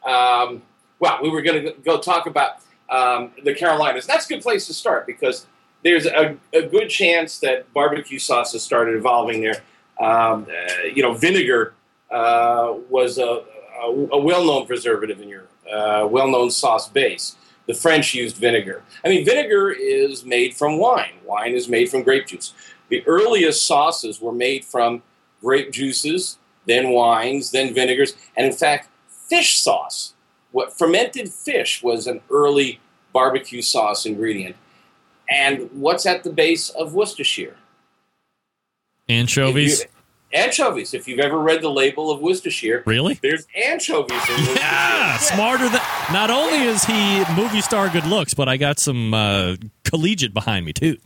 Um, 0.05 0.63
well, 0.99 1.19
we 1.23 1.31
were 1.31 1.43
going 1.43 1.63
to 1.65 1.73
go 1.85 2.01
talk 2.01 2.27
about 2.27 2.59
um, 2.91 3.33
the 3.45 3.55
Carolinas. 3.55 4.07
That's 4.07 4.27
a 4.27 4.29
good 4.29 4.43
place 4.43 4.67
to 4.67 4.75
start 4.75 5.07
because 5.07 5.47
there's 5.85 6.07
a, 6.07 6.37
a 6.53 6.63
good 6.63 6.89
chance 6.89 7.39
that 7.39 7.73
barbecue 7.73 8.19
sauces 8.19 8.63
started 8.63 8.97
evolving 8.97 9.43
there. 9.43 9.63
Um, 10.01 10.47
uh, 10.49 10.87
you 10.93 11.03
know, 11.03 11.15
vinegar 11.15 11.75
uh, 12.11 12.75
was 12.89 13.19
a, 13.19 13.45
a, 13.83 14.09
a 14.13 14.19
well-known 14.19 14.67
preservative 14.67 15.21
in 15.21 15.29
Europe, 15.29 15.51
uh, 15.73 16.09
well-known 16.11 16.51
sauce 16.51 16.89
base. 16.89 17.37
The 17.67 17.75
French 17.75 18.13
used 18.15 18.37
vinegar. 18.37 18.83
I 19.05 19.09
mean, 19.09 19.25
vinegar 19.25 19.71
is 19.71 20.25
made 20.25 20.55
from 20.55 20.79
wine. 20.79 21.15
Wine 21.25 21.53
is 21.53 21.69
made 21.69 21.89
from 21.89 22.03
grape 22.03 22.27
juice. 22.27 22.53
The 22.89 23.07
earliest 23.07 23.67
sauces 23.67 24.21
were 24.21 24.33
made 24.33 24.65
from 24.65 25.03
grape 25.41 25.71
juices, 25.73 26.39
then 26.67 26.91
wines, 26.91 27.51
then 27.53 27.73
vinegars, 27.73 28.17
and 28.37 28.47
in 28.47 28.53
fact, 28.53 28.89
fish 29.09 29.59
sauce. 29.59 30.15
What 30.53 30.77
fermented 30.77 31.33
fish 31.33 31.83
was 31.83 32.07
an 32.07 32.21
early 32.31 32.81
barbecue 33.13 33.63
sauce 33.63 34.07
ingredient. 34.07 34.57
And 35.31 35.71
what's 35.73 36.07
at 36.07 36.23
the 36.25 36.31
base 36.31 36.69
of 36.71 36.95
Worcestershire? 36.95 37.57
Anchovies. 39.09 39.81
If 39.81 39.87
you- 39.87 40.39
anchovies. 40.41 40.95
If 40.95 41.07
you've 41.09 41.21
ever 41.21 41.39
read 41.39 41.63
the 41.63 41.71
label 41.71 42.11
of 42.11 42.21
Worcestershire, 42.21 42.83
Really? 42.87 43.19
there's 43.23 43.47
anchovies 43.55 44.11
in 44.29 44.35
Worcestershire. 44.37 44.55
Yeah, 44.57 45.17
smarter 45.19 45.69
than. 45.69 45.81
Not 46.13 46.31
only 46.31 46.59
is 46.65 46.85
he 46.85 47.25
movie 47.37 47.61
star 47.61 47.89
good 47.89 48.07
looks, 48.07 48.35
but 48.35 48.49
I 48.49 48.57
got 48.57 48.79
some 48.79 49.15
uh, 49.15 49.57
collegiate 49.85 50.35
behind 50.35 50.67
me 50.67 50.73
too. 50.73 50.99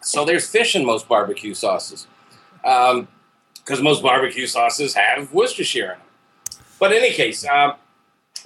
So 0.00 0.24
there's 0.24 0.48
fish 0.48 0.74
in 0.74 0.84
most 0.84 1.08
barbecue 1.08 1.54
sauces, 1.54 2.06
because 2.62 3.80
most 3.80 4.02
barbecue 4.02 4.46
sauces 4.46 4.94
have 4.94 5.32
Worcestershire 5.32 5.82
in 5.82 5.88
them. 5.90 5.98
But 6.80 6.90
in 6.92 6.98
any 7.04 7.12
case, 7.12 7.46
um, 7.46 7.74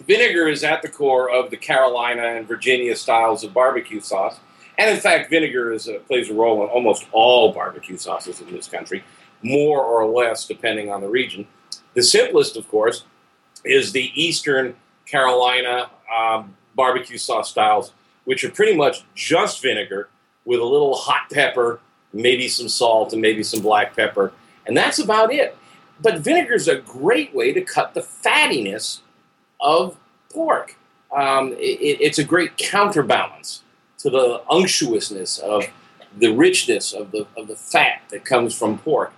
vinegar 0.07 0.49
is 0.49 0.63
at 0.65 0.83
the 0.83 0.89
core 0.89 1.31
of 1.31 1.51
the 1.51 1.57
Carolina 1.57 2.23
and 2.35 2.47
Virginia 2.47 2.95
styles 2.95 3.43
of 3.43 3.55
barbecue 3.55 4.01
sauce, 4.01 4.39
and 4.79 4.91
in 4.91 5.01
fact, 5.01 5.31
vinegar 5.31 5.73
is, 5.73 5.89
uh, 5.89 5.99
plays 6.07 6.31
a 6.31 6.35
role 6.35 6.63
in 6.63 6.69
almost 6.69 7.07
all 7.13 7.53
barbecue 7.53 7.97
sauces 7.97 8.41
in 8.41 8.53
this 8.53 8.69
country, 8.69 9.05
more 9.43 9.83
or 9.83 10.07
less 10.07 10.47
depending 10.47 10.91
on 10.91 11.01
the 11.01 11.09
region. 11.09 11.47
The 11.95 12.03
simplest, 12.03 12.57
of 12.57 12.69
course, 12.69 13.05
is 13.65 13.93
the 13.93 14.11
Eastern 14.15 14.77
Carolina 15.07 15.91
um, 16.15 16.57
barbecue 16.75 17.19
sauce 17.19 17.51
styles, 17.51 17.93
which 18.25 18.45
are 18.45 18.51
pretty 18.51 18.77
much 18.77 19.05
just 19.15 19.63
vinegar 19.63 20.09
with 20.45 20.61
a 20.61 20.65
little 20.65 20.95
hot 20.95 21.31
pepper, 21.33 21.81
maybe 22.13 22.49
some 22.49 22.69
salt, 22.69 23.13
and 23.13 23.23
maybe 23.23 23.43
some 23.43 23.61
black 23.61 23.97
pepper. 23.97 24.33
And 24.67 24.77
that's 24.77 24.99
about 24.99 25.33
it. 25.33 25.57
But 26.01 26.19
vinegar 26.19 26.55
is 26.55 26.69
a 26.69 26.77
great 26.77 27.35
way 27.35 27.53
to 27.53 27.63
cut 27.63 27.95
the 27.95 28.01
fattiness 28.01 29.01
of 29.61 29.97
pork. 30.31 30.77
Um, 31.15 31.53
it, 31.53 31.99
it's 32.01 32.19
a 32.19 32.25
great 32.25 32.59
counterbalance 32.59 33.63
to 34.07 34.11
the 34.11 34.41
unctuousness 34.51 35.39
of 35.39 35.65
the 36.17 36.29
richness 36.29 36.93
of 36.93 37.11
the, 37.11 37.27
of 37.37 37.49
the 37.49 37.57
fat 37.57 38.03
that 38.11 38.25
comes 38.25 38.57
from 38.57 38.79
pork. 38.79 39.13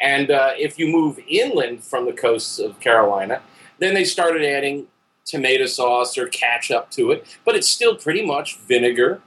And 0.00 0.32
uh, 0.32 0.50
if 0.58 0.80
you 0.80 0.88
move 0.88 1.20
inland 1.28 1.84
from 1.84 2.06
the 2.06 2.12
coasts 2.12 2.58
of 2.58 2.80
Carolina, 2.80 3.40
then 3.78 3.94
they 3.94 4.04
started 4.04 4.44
adding 4.44 4.88
tomato 5.24 5.66
sauce 5.66 6.18
or 6.18 6.26
ketchup 6.26 6.90
to 6.90 7.12
it, 7.12 7.24
but 7.44 7.54
it's 7.54 7.68
still 7.68 7.94
pretty 7.94 8.26
much 8.26 8.58
vinegar, 8.58 9.20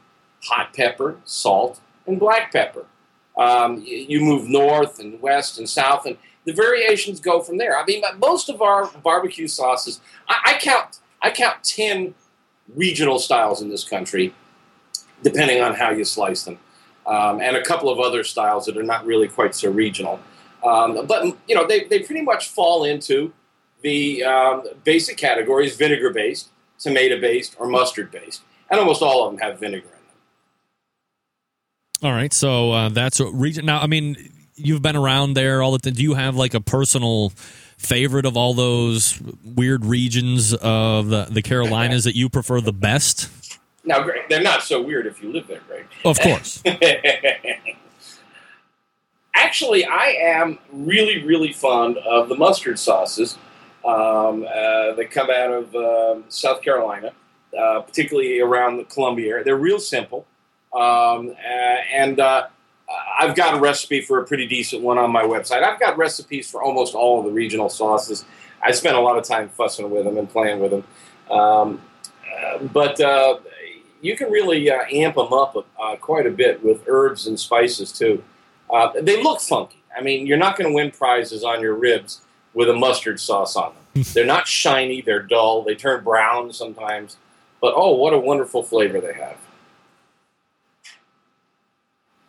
hot 0.43 0.73
pepper, 0.73 1.15
salt, 1.23 1.79
and 2.05 2.19
black 2.19 2.51
pepper. 2.51 2.85
Um, 3.37 3.81
you 3.85 4.19
move 4.19 4.49
north 4.49 4.99
and 4.99 5.21
west 5.21 5.57
and 5.59 5.69
south, 5.69 6.05
and 6.05 6.17
the 6.43 6.51
variations 6.51 7.21
go 7.21 7.41
from 7.41 7.57
there. 7.57 7.77
I 7.77 7.85
mean, 7.85 8.03
most 8.17 8.49
of 8.49 8.61
our 8.61 8.91
barbecue 9.01 9.47
sauces, 9.47 10.01
I, 10.27 10.35
I 10.45 10.59
count, 10.59 10.99
I 11.21 11.31
count 11.31 11.63
ten 11.63 12.15
regional 12.75 13.17
styles 13.17 13.61
in 13.61 13.69
this 13.69 13.85
country, 13.87 14.33
depending 15.23 15.61
on 15.61 15.73
how 15.73 15.91
you 15.91 16.03
slice 16.03 16.43
them, 16.43 16.59
um, 17.05 17.41
and 17.41 17.55
a 17.55 17.63
couple 17.63 17.89
of 17.89 17.99
other 17.99 18.23
styles 18.23 18.65
that 18.65 18.77
are 18.77 18.83
not 18.83 19.05
really 19.05 19.27
quite 19.27 19.55
so 19.55 19.71
regional. 19.71 20.19
Um, 20.63 21.05
but 21.05 21.25
you 21.47 21.55
know, 21.55 21.65
they, 21.65 21.85
they 21.85 21.99
pretty 21.99 22.21
much 22.21 22.49
fall 22.49 22.83
into 22.83 23.33
the 23.81 24.23
um, 24.23 24.63
basic 24.83 25.17
categories: 25.17 25.75
vinegar-based, 25.75 26.49
tomato-based, 26.79 27.55
or 27.59 27.67
mustard-based, 27.67 28.41
and 28.69 28.79
almost 28.79 29.01
all 29.01 29.25
of 29.25 29.31
them 29.31 29.39
have 29.39 29.59
vinegar 29.59 29.87
in 29.87 29.91
them. 29.91 29.99
All 32.03 32.11
right, 32.11 32.33
so 32.33 32.71
uh, 32.71 32.89
that's 32.89 33.19
a 33.19 33.29
region. 33.29 33.65
Now, 33.65 33.79
I 33.79 33.87
mean, 33.87 34.31
you've 34.55 34.81
been 34.81 34.95
around 34.95 35.33
there 35.33 35.61
all 35.61 35.71
the 35.71 35.79
time. 35.79 35.93
Do 35.93 36.03
you 36.03 36.15
have 36.15 36.35
like 36.35 36.53
a 36.53 36.61
personal 36.61 37.29
favorite 37.77 38.25
of 38.25 38.35
all 38.35 38.53
those 38.53 39.21
weird 39.43 39.85
regions 39.85 40.53
of 40.53 41.07
the, 41.07 41.27
the 41.29 41.41
Carolinas 41.41 42.03
that 42.03 42.15
you 42.15 42.27
prefer 42.27 42.59
the 42.59 42.73
best? 42.73 43.29
Now, 43.89 44.03
Greg, 44.03 44.29
they're 44.29 44.43
not 44.43 44.61
so 44.61 44.79
weird 44.79 45.07
if 45.07 45.23
you 45.23 45.33
live 45.33 45.47
there, 45.47 45.61
Greg. 45.67 45.87
Of 46.05 46.19
course. 46.19 46.61
Actually, 49.33 49.83
I 49.83 50.15
am 50.21 50.59
really, 50.71 51.23
really 51.23 51.51
fond 51.51 51.97
of 51.97 52.29
the 52.29 52.35
mustard 52.35 52.77
sauces 52.77 53.39
um, 53.83 54.43
uh, 54.43 54.93
that 54.93 55.09
come 55.09 55.31
out 55.31 55.51
of 55.51 55.75
um 55.75 56.25
South 56.29 56.61
Carolina, 56.61 57.13
uh, 57.59 57.81
particularly 57.81 58.39
around 58.39 58.77
the 58.77 58.83
Columbia 58.83 59.31
area. 59.31 59.43
They're 59.43 59.55
real 59.55 59.79
simple, 59.79 60.27
um, 60.71 61.31
uh, 61.31 61.77
and 61.91 62.19
uh, 62.19 62.45
I've 63.19 63.35
got 63.35 63.55
a 63.55 63.59
recipe 63.59 64.01
for 64.01 64.19
a 64.19 64.27
pretty 64.27 64.45
decent 64.45 64.83
one 64.83 64.99
on 64.99 65.09
my 65.09 65.23
website. 65.23 65.63
I've 65.63 65.79
got 65.79 65.97
recipes 65.97 66.47
for 66.47 66.61
almost 66.61 66.93
all 66.93 67.17
of 67.17 67.25
the 67.25 67.31
regional 67.31 67.69
sauces. 67.69 68.23
I 68.61 68.69
spent 68.69 68.97
a 68.97 69.01
lot 69.01 69.17
of 69.17 69.23
time 69.23 69.49
fussing 69.49 69.89
with 69.89 70.03
them 70.03 70.19
and 70.19 70.29
playing 70.29 70.59
with 70.59 70.69
them, 70.69 70.83
um, 71.31 71.81
uh, 72.39 72.59
but 72.65 73.01
uh, 73.01 73.39
you 74.01 74.15
can 74.15 74.31
really 74.31 74.69
uh, 74.69 74.83
amp 74.91 75.15
them 75.15 75.33
up 75.33 75.55
uh, 75.79 75.95
quite 75.97 76.25
a 76.25 76.31
bit 76.31 76.63
with 76.63 76.83
herbs 76.87 77.27
and 77.27 77.39
spices 77.39 77.91
too. 77.91 78.23
Uh, 78.69 78.91
they 79.01 79.21
look 79.21 79.41
funky. 79.41 79.81
I 79.97 80.01
mean, 80.01 80.27
you're 80.27 80.37
not 80.37 80.57
going 80.57 80.69
to 80.69 80.73
win 80.73 80.91
prizes 80.91 81.43
on 81.43 81.61
your 81.61 81.73
ribs 81.73 82.21
with 82.53 82.69
a 82.69 82.73
mustard 82.73 83.19
sauce 83.19 83.55
on 83.55 83.73
them. 83.73 84.03
they're 84.13 84.25
not 84.25 84.47
shiny. 84.47 85.01
They're 85.01 85.23
dull. 85.23 85.63
They 85.63 85.75
turn 85.75 86.03
brown 86.03 86.53
sometimes. 86.53 87.17
But 87.61 87.73
oh, 87.75 87.95
what 87.95 88.13
a 88.13 88.19
wonderful 88.19 88.63
flavor 88.63 89.01
they 89.01 89.13
have. 89.13 89.37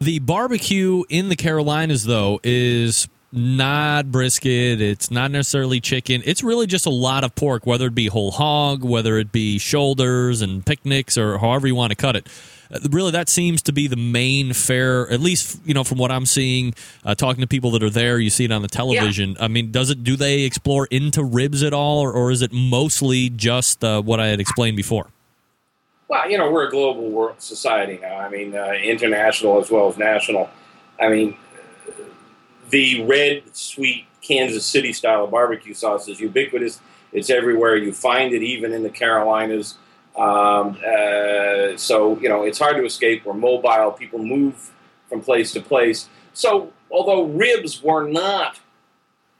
The 0.01 0.18
barbecue 0.18 1.05
in 1.10 1.28
the 1.28 1.36
Carolinas, 1.36 2.05
though, 2.05 2.40
is 2.42 3.06
not 3.32 4.11
brisket. 4.11 4.81
It's 4.81 5.11
not 5.11 5.31
necessarily 5.31 5.81
chicken. 5.81 6.23
It's 6.24 6.43
really 6.43 6.66
just 6.66 6.86
a 6.86 6.90
lot 6.90 7.24
of 7.24 7.35
pork, 7.35 7.66
whether 7.66 7.86
it 7.86 7.94
be 7.94 8.07
whole 8.07 8.32
hog, 8.32 8.82
whether 8.85 9.19
it 9.19 9.31
be 9.32 9.59
shoulders 9.59 10.43
and 10.43 10.65
picnics, 10.65 11.16
or 11.16 11.39
however 11.39 11.66
you 11.66 11.74
want 11.74 11.90
to 11.90 11.97
cut 11.97 12.16
it. 12.16 12.28
Uh, 12.73 12.78
Really, 12.90 13.11
that 13.12 13.28
seems 13.28 13.62
to 13.62 13.73
be 13.73 13.86
the 13.89 13.97
main 13.97 14.52
fare, 14.52 15.11
at 15.11 15.20
least 15.20 15.61
you 15.65 15.74
know 15.74 15.85
from 15.85 15.98
what 15.98 16.11
I'm 16.11 16.27
seeing, 16.27 16.74
uh, 17.05 17.15
talking 17.15 17.40
to 17.40 17.47
people 17.47 17.70
that 17.73 17.82
are 17.82 17.90
there. 17.90 18.19
You 18.19 18.31
see 18.31 18.44
it 18.44 18.52
on 18.52 18.62
the 18.62 18.69
television. 18.69 19.36
I 19.40 19.48
mean, 19.48 19.70
does 19.70 19.90
it? 19.90 20.05
Do 20.05 20.16
they 20.16 20.43
explore 20.43 20.86
into 20.86 21.23
ribs 21.24 21.62
at 21.62 21.73
all, 21.73 22.01
or, 22.01 22.12
or 22.12 22.31
is 22.31 22.43
it 22.43 22.52
mostly 22.52 23.28
just 23.28 23.85
uh, 23.85 24.02
what 24.02 24.20
I 24.20 24.28
had 24.28 24.40
explained 24.40 24.77
before? 24.77 25.09
Well, 26.09 26.28
you 26.28 26.39
know, 26.39 26.51
we're 26.51 26.66
a 26.66 26.70
global 26.70 27.09
world 27.09 27.40
society 27.40 27.98
now. 28.02 28.19
I 28.19 28.28
mean, 28.28 28.57
uh, 28.57 28.73
international 28.82 29.61
as 29.61 29.70
well 29.70 29.89
as 29.89 29.97
national. 29.97 30.51
I 31.01 31.09
mean, 31.09 31.36
the 32.70 33.05
red, 33.05 33.42
sweet 33.52 34.06
Kansas 34.22 34.64
City 34.64 34.92
style 34.92 35.26
barbecue 35.26 35.74
sauce 35.74 36.09
is 36.09 36.20
ubiquitous. 36.20 36.80
It's 37.12 37.30
everywhere. 37.30 37.76
You 37.76 37.92
find 37.92 38.32
it 38.32 38.42
even 38.42 38.72
in 38.72 38.82
the 38.82 38.90
Carolinas. 38.90 39.76
Um, 40.16 40.78
uh, 40.86 41.76
so, 41.76 42.18
you 42.20 42.28
know, 42.28 42.44
it's 42.44 42.59
hard 42.59 42.76
to 42.76 42.84
escape. 42.84 43.24
We're 43.24 43.34
mobile. 43.34 43.92
People 43.92 44.20
move 44.20 44.70
from 45.09 45.20
place 45.20 45.52
to 45.52 45.60
place. 45.60 46.09
So, 46.32 46.72
although 46.90 47.24
ribs 47.24 47.82
were 47.82 48.09
not 48.09 48.60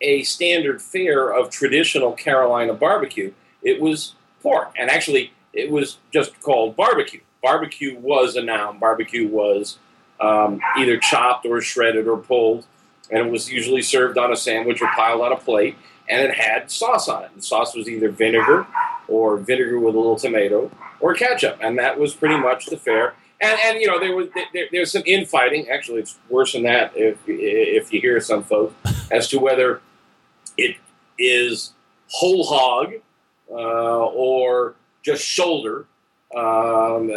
a 0.01 0.23
standard 0.23 0.81
fare 0.81 1.31
of 1.33 1.51
traditional 1.51 2.13
Carolina 2.13 2.75
barbecue, 2.75 3.33
it 3.63 3.81
was 3.81 4.15
pork. 4.43 4.73
And 4.77 4.91
actually, 4.91 5.33
it 5.53 5.71
was 5.71 5.99
just 6.13 6.41
called 6.41 6.77
barbecue. 6.77 7.21
Barbecue 7.43 7.99
was 7.99 8.37
a 8.37 8.43
noun. 8.43 8.79
Barbecue 8.79 9.29
was 9.29 9.79
um, 10.21 10.61
either 10.77 10.99
chopped 10.99 11.47
or 11.47 11.61
shredded 11.61 12.07
or 12.07 12.19
pulled, 12.19 12.67
and 13.11 13.27
it 13.27 13.31
was 13.31 13.51
usually 13.51 13.83
served 13.83 14.19
on 14.19 14.33
a 14.33 14.37
sandwich 14.37 14.81
or 14.83 14.89
piled 14.89 15.21
on 15.21 15.33
a 15.33 15.37
plate, 15.37 15.77
and 16.09 16.23
it 16.23 16.35
had 16.35 16.71
sauce 16.71 17.09
on 17.09 17.25
it. 17.25 17.31
The 17.37 17.43
sauce 17.43 17.75
was 17.75 17.89
either 17.89 18.11
vinegar 18.11 18.67
or 19.09 19.37
vinegar 19.37 19.79
with 19.79 19.95
a 19.95 19.99
little 19.99 20.17
tomato 20.17 20.71
or 21.01 21.15
ketchup, 21.15 21.59
and 21.61 21.79
that 21.79 21.99
was 21.99 22.15
pretty 22.15 22.37
much 22.37 22.67
the 22.67 22.77
fare. 22.77 23.15
And, 23.41 23.59
and 23.65 23.81
you 23.81 23.87
know 23.87 23.99
there 23.99 24.15
was 24.15 24.29
there, 24.53 24.67
there's 24.71 24.93
some 24.93 25.03
infighting. 25.07 25.69
Actually, 25.71 26.01
it's 26.01 26.19
worse 26.29 26.53
than 26.53 26.65
that 26.65 26.93
if 26.95 27.19
if 27.27 27.93
you 27.93 28.01
hear 28.01 28.21
some 28.21 28.43
folks 28.43 28.75
as 29.11 29.29
to 29.29 29.39
whether 29.39 29.81
it 30.57 30.77
is 31.19 31.73
whole 32.09 32.45
hog 32.45 32.95
uh, 33.51 34.05
or 34.07 34.75
just 35.03 35.25
shoulder. 35.25 35.87
Um, 36.35 37.11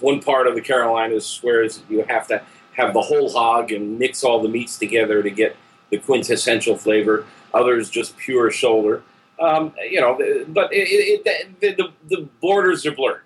one 0.00 0.20
part 0.20 0.46
of 0.46 0.54
the 0.54 0.60
Carolinas 0.60 1.24
swears 1.24 1.82
you 1.88 2.04
have 2.06 2.26
to 2.28 2.42
have 2.72 2.94
the 2.94 3.02
whole 3.02 3.30
hog 3.30 3.72
and 3.72 3.98
mix 3.98 4.24
all 4.24 4.40
the 4.40 4.48
meats 4.48 4.78
together 4.78 5.22
to 5.22 5.30
get 5.30 5.56
the 5.90 5.98
quintessential 5.98 6.76
flavor. 6.76 7.26
Others 7.54 7.90
just 7.90 8.16
pure 8.16 8.50
shoulder. 8.50 9.02
Um, 9.38 9.72
you 9.90 10.00
know, 10.00 10.16
but 10.48 10.72
it, 10.72 11.24
it, 11.24 11.60
the, 11.60 11.72
the 11.72 11.92
the 12.08 12.28
borders 12.40 12.86
are 12.86 12.92
blurred. 12.92 13.22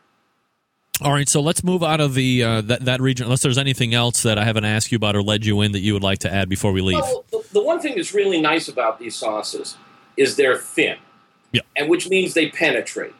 All 1.02 1.12
right, 1.12 1.28
so 1.28 1.42
let's 1.42 1.62
move 1.62 1.82
out 1.82 2.00
of 2.00 2.14
the 2.14 2.42
uh, 2.42 2.60
that 2.62 2.86
that 2.86 3.00
region. 3.02 3.24
Unless 3.24 3.42
there's 3.42 3.58
anything 3.58 3.92
else 3.92 4.22
that 4.22 4.38
I 4.38 4.44
haven't 4.44 4.64
asked 4.64 4.90
you 4.90 4.96
about 4.96 5.14
or 5.14 5.22
led 5.22 5.44
you 5.44 5.60
in 5.60 5.72
that 5.72 5.80
you 5.80 5.92
would 5.92 6.02
like 6.02 6.20
to 6.20 6.32
add 6.32 6.48
before 6.48 6.72
we 6.72 6.80
leave. 6.80 7.00
Well, 7.00 7.24
the, 7.30 7.44
the 7.52 7.62
one 7.62 7.80
thing 7.80 7.96
that's 7.96 8.14
really 8.14 8.40
nice 8.40 8.66
about 8.68 8.98
these 8.98 9.14
sauces 9.14 9.76
is 10.16 10.36
they're 10.36 10.56
thin, 10.56 10.96
yeah. 11.52 11.60
and 11.76 11.90
which 11.90 12.08
means 12.08 12.32
they 12.32 12.48
penetrate. 12.48 13.14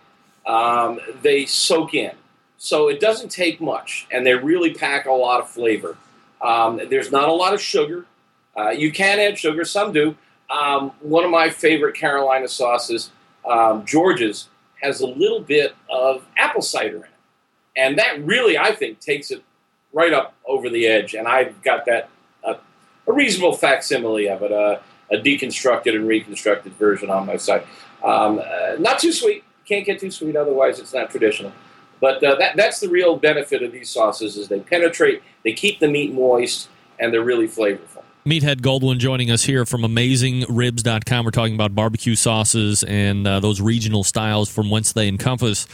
Um, 0.47 1.01
they 1.20 1.44
soak 1.44 1.93
in, 1.93 2.12
so 2.57 2.89
it 2.89 2.98
doesn't 2.98 3.28
take 3.28 3.61
much, 3.61 4.07
and 4.11 4.24
they 4.24 4.35
really 4.35 4.73
pack 4.73 5.05
a 5.05 5.12
lot 5.12 5.40
of 5.40 5.51
flavor. 5.51 5.98
Um, 6.41 6.81
there's 6.91 7.11
not 7.11 7.29
a 7.29 7.33
lot 7.33 7.55
of 7.55 7.61
sugar. 7.61 8.07
Uh, 8.57 8.71
you 8.71 8.91
can 8.93 9.19
add 9.19 9.39
sugar, 9.39 9.65
some 9.65 9.93
do. 9.93 10.17
Um, 10.51 10.93
one 11.01 11.25
of 11.25 11.31
my 11.31 11.51
favorite 11.51 11.95
Carolina 11.95 12.49
sauces, 12.49 13.11
um, 13.49 13.85
George's, 13.85 14.49
has 14.83 15.01
a 15.01 15.07
little 15.07 15.41
bit 15.41 15.75
of 15.91 16.25
apple 16.37 16.63
cider 16.63 16.97
in 16.97 17.03
it, 17.03 17.09
and 17.77 17.99
that 17.99 18.25
really, 18.25 18.57
I 18.57 18.73
think, 18.73 19.01
takes 19.01 19.31
it 19.31 19.43
right 19.93 20.13
up 20.13 20.35
over 20.47 20.69
the 20.69 20.87
edge. 20.87 21.15
And 21.15 21.27
I've 21.27 21.61
got 21.63 21.87
that 21.87 22.11
uh, 22.45 22.55
a 23.07 23.13
reasonable 23.13 23.57
facsimile 23.57 24.29
of 24.29 24.43
it, 24.43 24.53
uh, 24.53 24.79
a 25.11 25.17
deconstructed 25.17 25.95
and 25.95 26.07
reconstructed 26.07 26.75
version 26.75 27.11
on 27.11 27.27
my 27.27 27.37
site. 27.37 27.67
Um, 28.05 28.39
uh, 28.39 28.77
not 28.79 28.99
too 28.99 29.13
sweet. 29.13 29.45
Can't 29.65 29.85
get 29.85 29.99
too 29.99 30.11
sweet, 30.11 30.37
otherwise 30.37 30.79
it's 30.79 30.93
not 30.93 31.11
traditional. 31.11 31.53
But 32.01 32.23
uh, 32.23 32.36
that, 32.36 32.56
that's 32.56 32.81
the 32.81 32.89
real 32.89 33.16
benefit 33.16 33.62
of 33.62 33.73
these 33.73 33.90
sauces: 33.90 34.36
is 34.36 34.48
they 34.48 34.60
penetrate, 34.60 35.23
they 35.44 35.52
keep 35.52 35.81
the 35.81 35.89
meat 35.89 36.12
moist, 36.12 36.68
and 36.98 37.12
they're 37.12 37.24
really 37.24 37.48
flavorful. 37.48 38.02
Meathead 38.27 38.60
Goldwyn 38.60 38.98
joining 38.98 39.31
us 39.31 39.44
here 39.44 39.64
from 39.64 39.82
AmazingRibs.com. 39.82 41.24
We're 41.24 41.31
talking 41.31 41.55
about 41.55 41.77
barbecue 41.77 42.16
sauces 42.16 42.82
and 42.82 43.24
uh, 43.24 43.39
those 43.39 43.60
regional 43.60 44.02
styles 44.02 44.48
from 44.51 44.68
whence 44.68 44.93
they 44.93 45.06
encompass. 45.06 45.68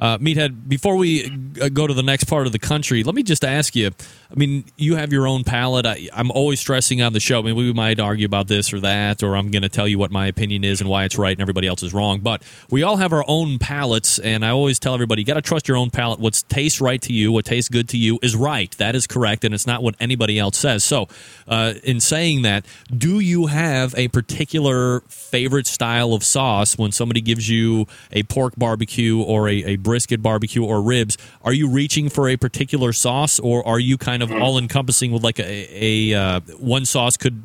Uh, 0.00 0.16
Meathead, 0.18 0.68
before 0.68 0.96
we 0.96 1.26
uh, 1.60 1.68
go 1.68 1.86
to 1.86 1.92
the 1.92 2.02
next 2.02 2.24
part 2.24 2.46
of 2.46 2.52
the 2.52 2.58
country, 2.58 3.04
let 3.04 3.14
me 3.14 3.22
just 3.22 3.44
ask 3.44 3.76
you. 3.76 3.90
I 4.30 4.34
mean, 4.34 4.64
you 4.76 4.94
have 4.94 5.12
your 5.12 5.26
own 5.26 5.44
palate. 5.44 5.84
I, 5.84 6.08
I'm 6.12 6.30
always 6.30 6.60
stressing 6.60 7.02
on 7.02 7.12
the 7.12 7.20
show. 7.20 7.40
I 7.40 7.42
mean, 7.42 7.56
we 7.56 7.72
might 7.72 7.98
argue 7.98 8.26
about 8.26 8.46
this 8.46 8.72
or 8.72 8.80
that, 8.80 9.22
or 9.22 9.36
I'm 9.36 9.50
going 9.50 9.62
to 9.62 9.68
tell 9.68 9.88
you 9.88 9.98
what 9.98 10.12
my 10.12 10.26
opinion 10.26 10.62
is 10.62 10.80
and 10.80 10.88
why 10.88 11.04
it's 11.04 11.18
right 11.18 11.32
and 11.32 11.40
everybody 11.40 11.66
else 11.66 11.82
is 11.82 11.92
wrong. 11.92 12.20
But 12.20 12.42
we 12.70 12.82
all 12.82 12.96
have 12.96 13.12
our 13.12 13.24
own 13.26 13.58
palates, 13.58 14.18
and 14.20 14.44
I 14.44 14.50
always 14.50 14.78
tell 14.78 14.94
everybody, 14.94 15.22
you 15.22 15.26
got 15.26 15.34
to 15.34 15.42
trust 15.42 15.66
your 15.66 15.76
own 15.76 15.90
palate. 15.90 16.20
What 16.20 16.42
tastes 16.48 16.80
right 16.80 17.02
to 17.02 17.12
you, 17.12 17.32
what 17.32 17.44
tastes 17.44 17.68
good 17.68 17.88
to 17.90 17.98
you, 17.98 18.18
is 18.22 18.36
right. 18.36 18.70
That 18.78 18.94
is 18.94 19.06
correct, 19.06 19.44
and 19.44 19.52
it's 19.52 19.66
not 19.66 19.82
what 19.82 19.96
anybody 19.98 20.38
else 20.38 20.56
says. 20.56 20.84
So, 20.84 21.08
uh, 21.48 21.74
in 21.82 21.98
saying 22.00 22.42
that, 22.42 22.64
do 22.96 23.18
you 23.18 23.46
have 23.46 23.94
a 23.96 24.08
particular 24.08 25.00
favorite 25.08 25.66
style 25.66 26.14
of 26.14 26.22
sauce 26.22 26.78
when 26.78 26.92
somebody 26.92 27.20
gives 27.20 27.48
you 27.48 27.86
a 28.12 28.22
pork 28.22 28.54
barbecue 28.56 29.20
or 29.20 29.48
a, 29.48 29.64
a 29.64 29.76
brisket 29.90 30.22
barbecue 30.22 30.64
or 30.64 30.80
ribs? 30.80 31.18
Are 31.42 31.52
you 31.52 31.68
reaching 31.68 32.08
for 32.08 32.28
a 32.28 32.36
particular 32.36 32.92
sauce, 32.92 33.40
or 33.40 33.66
are 33.66 33.80
you 33.80 33.98
kind 33.98 34.22
of 34.22 34.30
all 34.30 34.56
encompassing 34.56 35.10
with 35.10 35.24
like 35.24 35.40
a, 35.40 36.12
a 36.12 36.14
uh, 36.14 36.40
one 36.58 36.84
sauce 36.84 37.16
could 37.16 37.42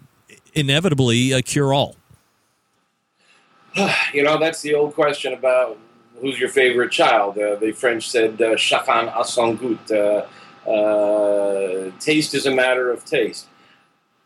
inevitably 0.53 1.33
uh, 1.33 1.41
cure 1.43 1.73
all? 1.73 1.95
you 4.13 4.21
know, 4.21 4.37
that's 4.37 4.61
the 4.61 4.75
old 4.75 4.93
question 4.93 5.33
about 5.33 5.79
who's 6.21 6.39
your 6.39 6.49
favorite 6.49 6.91
child. 6.91 7.35
Uh, 7.39 7.55
the 7.55 7.71
French 7.71 8.07
said, 8.11 8.39
uh, 8.39 8.55
"Chacun 8.55 9.11
a 9.19 9.25
son 9.25 9.57
goût." 9.57 9.91
Uh, 9.91 10.69
uh, 10.69 11.91
taste 11.99 12.35
is 12.35 12.45
a 12.45 12.53
matter 12.53 12.91
of 12.91 13.05
taste. 13.05 13.47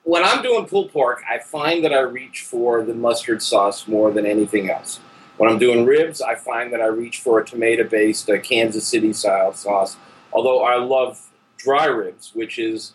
When 0.04 0.26
I'm 0.26 0.42
doing 0.42 0.66
pulled 0.66 0.92
pork, 0.92 1.24
I 1.30 1.40
find 1.40 1.86
that 1.86 1.94
I 1.94 2.02
reach 2.02 2.42
for 2.42 2.84
the 2.84 2.94
mustard 2.94 3.42
sauce 3.42 3.88
more 3.88 4.12
than 4.12 4.26
anything 4.26 4.70
else. 4.70 5.00
When 5.40 5.50
I'm 5.50 5.58
doing 5.58 5.86
ribs, 5.86 6.22
I 6.22 6.36
find 6.36 6.74
that 6.74 6.82
I 6.82 6.88
reach 6.88 7.22
for 7.22 7.40
a 7.40 7.46
tomato-based 7.46 8.30
uh, 8.30 8.42
Kansas 8.42 8.86
City 8.86 9.14
style 9.14 9.54
sauce. 9.54 9.96
Although 10.34 10.64
I 10.64 10.76
love 10.76 11.30
dry 11.56 11.86
ribs, 11.86 12.32
which 12.34 12.60
is 12.60 12.94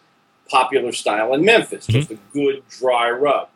popular 0.51 0.93
style 0.93 1.33
in 1.33 1.43
Memphis, 1.43 1.87
just 1.87 2.11
a 2.11 2.19
good 2.35 2.63
dry 2.69 3.11
rub. 3.11 3.49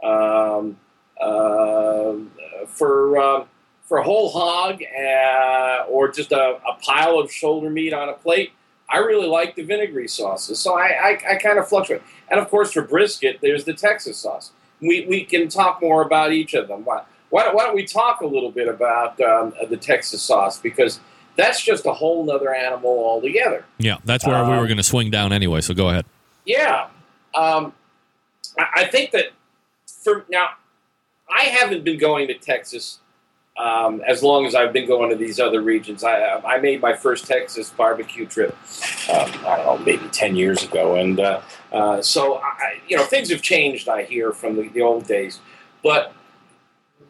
Um, 0.00 0.78
uh, 1.20 2.14
for 2.68 3.18
uh, 3.18 3.44
for 3.82 4.00
whole 4.02 4.30
hog 4.30 4.80
uh, 4.96 5.86
or 5.88 6.12
just 6.12 6.30
a, 6.30 6.60
a 6.68 6.78
pile 6.82 7.18
of 7.18 7.32
shoulder 7.32 7.68
meat 7.68 7.92
on 7.92 8.08
a 8.08 8.12
plate, 8.12 8.52
I 8.88 8.98
really 8.98 9.26
like 9.26 9.56
the 9.56 9.64
vinegary 9.64 10.06
sauces. 10.06 10.60
So 10.60 10.78
I, 10.78 10.86
I, 10.86 11.32
I 11.32 11.34
kind 11.36 11.58
of 11.58 11.68
fluctuate. 11.68 12.02
And 12.30 12.38
of 12.38 12.48
course, 12.48 12.70
for 12.72 12.82
brisket, 12.82 13.40
there's 13.42 13.64
the 13.64 13.74
Texas 13.74 14.18
sauce. 14.18 14.52
We, 14.80 15.04
we 15.06 15.24
can 15.24 15.48
talk 15.48 15.80
more 15.80 16.02
about 16.02 16.32
each 16.32 16.54
of 16.54 16.68
them. 16.68 16.86
Why, 17.36 17.42
don't, 17.42 17.54
why 17.54 17.64
don't 17.64 17.74
we 17.74 17.84
talk 17.84 18.22
a 18.22 18.26
little 18.26 18.50
bit 18.50 18.66
about 18.66 19.20
um, 19.20 19.52
the 19.68 19.76
Texas 19.76 20.22
sauce? 20.22 20.58
Because 20.58 21.00
that's 21.36 21.62
just 21.62 21.84
a 21.84 21.92
whole 21.92 22.24
nother 22.24 22.54
animal 22.54 22.88
altogether. 22.88 23.62
Yeah, 23.76 23.98
that's 24.06 24.26
where 24.26 24.42
we 24.42 24.56
were 24.56 24.66
going 24.66 24.78
to 24.78 24.82
swing 24.82 25.10
down 25.10 25.34
anyway. 25.34 25.60
So 25.60 25.74
go 25.74 25.90
ahead. 25.90 26.06
Yeah. 26.46 26.88
Um, 27.34 27.74
I, 28.58 28.66
I 28.76 28.84
think 28.86 29.10
that 29.10 29.32
for 29.84 30.24
now, 30.30 30.52
I 31.28 31.42
haven't 31.42 31.84
been 31.84 31.98
going 31.98 32.28
to 32.28 32.34
Texas 32.38 33.00
um, 33.58 34.00
as 34.06 34.22
long 34.22 34.46
as 34.46 34.54
I've 34.54 34.72
been 34.72 34.86
going 34.86 35.10
to 35.10 35.16
these 35.16 35.38
other 35.38 35.60
regions. 35.60 36.04
I, 36.04 36.36
I 36.36 36.58
made 36.58 36.80
my 36.80 36.96
first 36.96 37.26
Texas 37.26 37.68
barbecue 37.68 38.24
trip, 38.24 38.56
um, 39.12 39.30
I 39.44 39.58
don't 39.58 39.66
know, 39.66 39.78
maybe 39.84 40.08
10 40.08 40.36
years 40.36 40.64
ago. 40.64 40.94
And 40.94 41.20
uh, 41.20 41.42
uh, 41.70 42.00
so, 42.00 42.38
I, 42.38 42.80
you 42.88 42.96
know, 42.96 43.04
things 43.04 43.28
have 43.28 43.42
changed, 43.42 43.90
I 43.90 44.04
hear, 44.04 44.32
from 44.32 44.56
the, 44.56 44.68
the 44.70 44.80
old 44.80 45.06
days. 45.06 45.40
But 45.82 46.14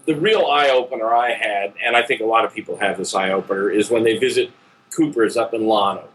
the 0.07 0.15
real 0.15 0.47
eye 0.47 0.71
opener 0.71 1.15
I 1.15 1.33
had, 1.33 1.75
and 1.85 1.97
I 1.97 2.03
think 2.03 2.21
a 2.21 2.25
lot 2.25 2.45
of 2.45 2.55
people 2.55 2.77
have 2.79 2.97
this 2.97 3.15
eye 3.15 3.31
opener, 3.31 3.71
is 3.71 3.91
when 3.91 4.05
they 4.05 4.17
visit 4.17 4.51
Cooper's 4.95 5.37
up 5.37 5.53
in 5.53 5.67
Llano. 5.67 6.09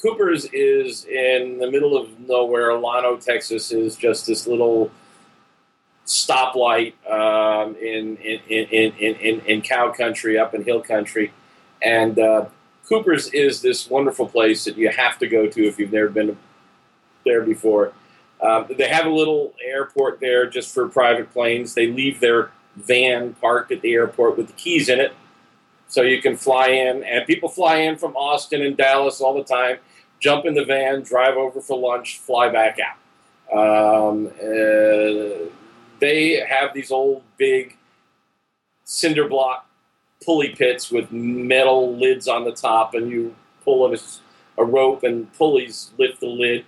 Cooper's 0.00 0.44
is 0.52 1.04
in 1.06 1.58
the 1.58 1.70
middle 1.70 1.96
of 1.96 2.20
nowhere. 2.20 2.78
Llano, 2.78 3.16
Texas, 3.16 3.72
is 3.72 3.96
just 3.96 4.26
this 4.26 4.46
little 4.46 4.90
stoplight 6.06 6.92
um, 7.10 7.74
in, 7.76 8.16
in, 8.18 8.40
in, 8.48 8.92
in, 8.92 9.14
in, 9.16 9.40
in 9.40 9.62
cow 9.62 9.90
country, 9.90 10.38
up 10.38 10.54
in 10.54 10.62
hill 10.62 10.80
country. 10.80 11.32
And 11.82 12.18
uh, 12.18 12.46
Cooper's 12.88 13.28
is 13.28 13.60
this 13.60 13.90
wonderful 13.90 14.28
place 14.28 14.64
that 14.64 14.76
you 14.76 14.90
have 14.90 15.18
to 15.18 15.26
go 15.26 15.46
to 15.46 15.66
if 15.66 15.78
you've 15.78 15.92
never 15.92 16.08
been 16.08 16.38
there 17.24 17.42
before. 17.42 17.92
Um, 18.40 18.66
they 18.76 18.88
have 18.88 19.06
a 19.06 19.10
little 19.10 19.52
airport 19.64 20.20
there 20.20 20.48
just 20.48 20.72
for 20.72 20.88
private 20.88 21.32
planes. 21.32 21.74
They 21.74 21.88
leave 21.88 22.20
their 22.20 22.50
van 22.86 23.34
parked 23.34 23.72
at 23.72 23.80
the 23.82 23.92
airport 23.92 24.36
with 24.36 24.46
the 24.46 24.52
keys 24.54 24.88
in 24.88 25.00
it. 25.00 25.12
So 25.88 26.02
you 26.02 26.20
can 26.20 26.36
fly 26.36 26.68
in, 26.68 27.02
and 27.02 27.26
people 27.26 27.48
fly 27.48 27.76
in 27.76 27.96
from 27.96 28.14
Austin 28.14 28.62
and 28.62 28.76
Dallas 28.76 29.20
all 29.20 29.34
the 29.34 29.44
time, 29.44 29.78
jump 30.20 30.44
in 30.44 30.54
the 30.54 30.64
van, 30.64 31.02
drive 31.02 31.36
over 31.36 31.60
for 31.60 31.78
lunch, 31.78 32.18
fly 32.18 32.50
back 32.50 32.78
out. 32.78 32.96
Um, 33.50 34.26
uh, 34.26 35.48
they 35.98 36.44
have 36.46 36.74
these 36.74 36.90
old 36.90 37.22
big 37.38 37.76
cinder 38.84 39.28
block 39.28 39.66
pulley 40.24 40.50
pits 40.50 40.90
with 40.90 41.10
metal 41.10 41.96
lids 41.96 42.28
on 42.28 42.44
the 42.44 42.52
top, 42.52 42.94
and 42.94 43.10
you 43.10 43.34
pull 43.64 43.90
a, 43.92 43.96
a 44.58 44.64
rope 44.64 45.04
and 45.04 45.32
pulleys 45.34 45.92
lift 45.98 46.20
the 46.20 46.26
lid. 46.26 46.64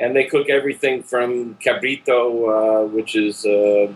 And 0.00 0.16
they 0.16 0.24
cook 0.24 0.48
everything 0.48 1.02
from 1.02 1.56
cabrito, 1.56 2.84
uh, 2.84 2.86
which 2.86 3.14
is 3.14 3.44
uh, 3.44 3.92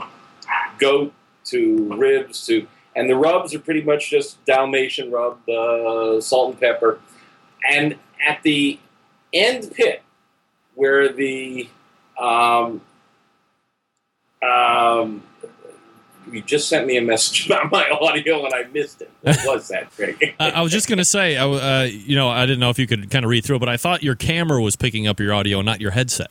goat, 0.79 1.13
to 1.47 1.93
ribs, 1.97 2.47
to 2.47 2.67
and 2.95 3.11
the 3.11 3.17
rubs 3.17 3.55
are 3.55 3.59
pretty 3.59 3.83
much 3.83 4.11
just 4.11 4.43
Dalmatian 4.47 5.11
rub, 5.11 5.47
uh, 5.49 6.21
salt 6.21 6.53
and 6.53 6.61
pepper. 6.61 6.99
And 7.71 7.97
at 8.27 8.43
the 8.43 8.79
end 9.33 9.71
pit, 9.75 10.03
where 10.75 11.13
the 11.13 11.69
um, 12.19 12.81
um, 14.43 15.23
you 16.31 16.43
just 16.43 16.69
sent 16.69 16.87
me 16.87 16.97
a 16.97 17.03
message 17.03 17.47
about 17.51 17.71
my 17.71 17.89
audio 17.91 18.45
and 18.45 18.55
I 18.55 18.65
missed 18.65 19.03
it. 19.03 19.11
What 19.21 19.45
was 19.47 19.69
that, 19.69 19.91
Craig? 19.93 20.35
I, 20.41 20.63
was 20.63 20.73
just 20.73 20.89
going 20.89 20.99
to 20.99 21.05
say, 21.05 21.37
I, 21.37 21.47
uh, 21.47 21.83
you 21.85 22.17
know, 22.17 22.29
I 22.29 22.47
didn't 22.47 22.61
know 22.61 22.71
if 22.71 22.79
you 22.79 22.87
could 22.87 23.11
kind 23.11 23.25
of 23.25 23.31
read 23.31 23.45
through 23.45 23.57
it, 23.57 23.61
but 23.61 23.69
I 23.69 23.77
thought 23.77 24.03
your 24.03 24.15
camera 24.15 24.63
was 24.63 24.77
picking 24.77 25.07
up 25.07 25.21
your 25.21 25.35
audio, 25.35 25.61
not 25.61 25.81
your 25.81 25.93
headset. 25.93 26.31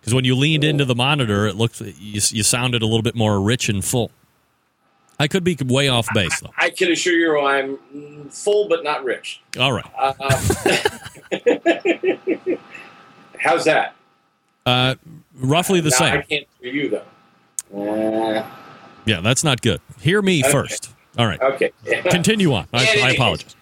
Because 0.00 0.14
when 0.14 0.24
you 0.24 0.36
leaned 0.36 0.64
into 0.64 0.84
the 0.84 0.94
monitor, 0.94 1.46
it 1.46 1.56
looked 1.56 1.80
you, 1.80 1.92
you 1.98 2.42
sounded 2.42 2.82
a 2.82 2.86
little 2.86 3.02
bit 3.02 3.16
more 3.16 3.40
rich 3.40 3.68
and 3.68 3.84
full. 3.84 4.10
I 5.20 5.26
could 5.28 5.42
be 5.44 5.56
way 5.66 5.88
off 5.88 6.08
base, 6.14 6.40
though. 6.40 6.50
I 6.56 6.70
can 6.70 6.92
assure 6.92 7.14
you 7.14 7.40
I'm 7.40 8.28
full 8.30 8.68
but 8.68 8.84
not 8.84 9.02
rich. 9.04 9.40
All 9.58 9.72
right. 9.72 9.84
Uh, 9.98 10.12
how's 13.38 13.64
that? 13.64 13.94
Uh, 14.64 14.94
roughly 15.34 15.80
the 15.80 15.90
No, 15.90 15.96
same. 15.96 16.14
I 16.18 16.22
can't 16.22 16.46
hear 16.60 16.72
you 16.72 16.90
though. 16.90 17.04
Uh, 17.76 18.46
Yeah, 19.06 19.20
that's 19.20 19.42
not 19.42 19.60
good. 19.62 19.80
Hear 20.00 20.22
me 20.22 20.40
Okay. 20.42 20.52
first. 20.52 20.94
All 21.16 21.26
right. 21.26 21.40
okay. 21.40 21.72
Continue 22.10 22.52
on. 22.52 22.68
I, 22.72 22.86
I 23.02 23.10
apologize. 23.10 23.56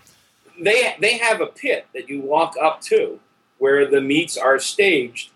They 0.60 0.94
they 1.00 1.18
have 1.18 1.40
a 1.40 1.46
pit 1.46 1.86
that 1.94 2.08
you 2.08 2.20
walk 2.20 2.54
up 2.60 2.80
to 2.82 3.20
where 3.58 3.86
the 3.88 4.00
meats 4.00 4.36
are 4.36 4.58
staged, 4.58 5.30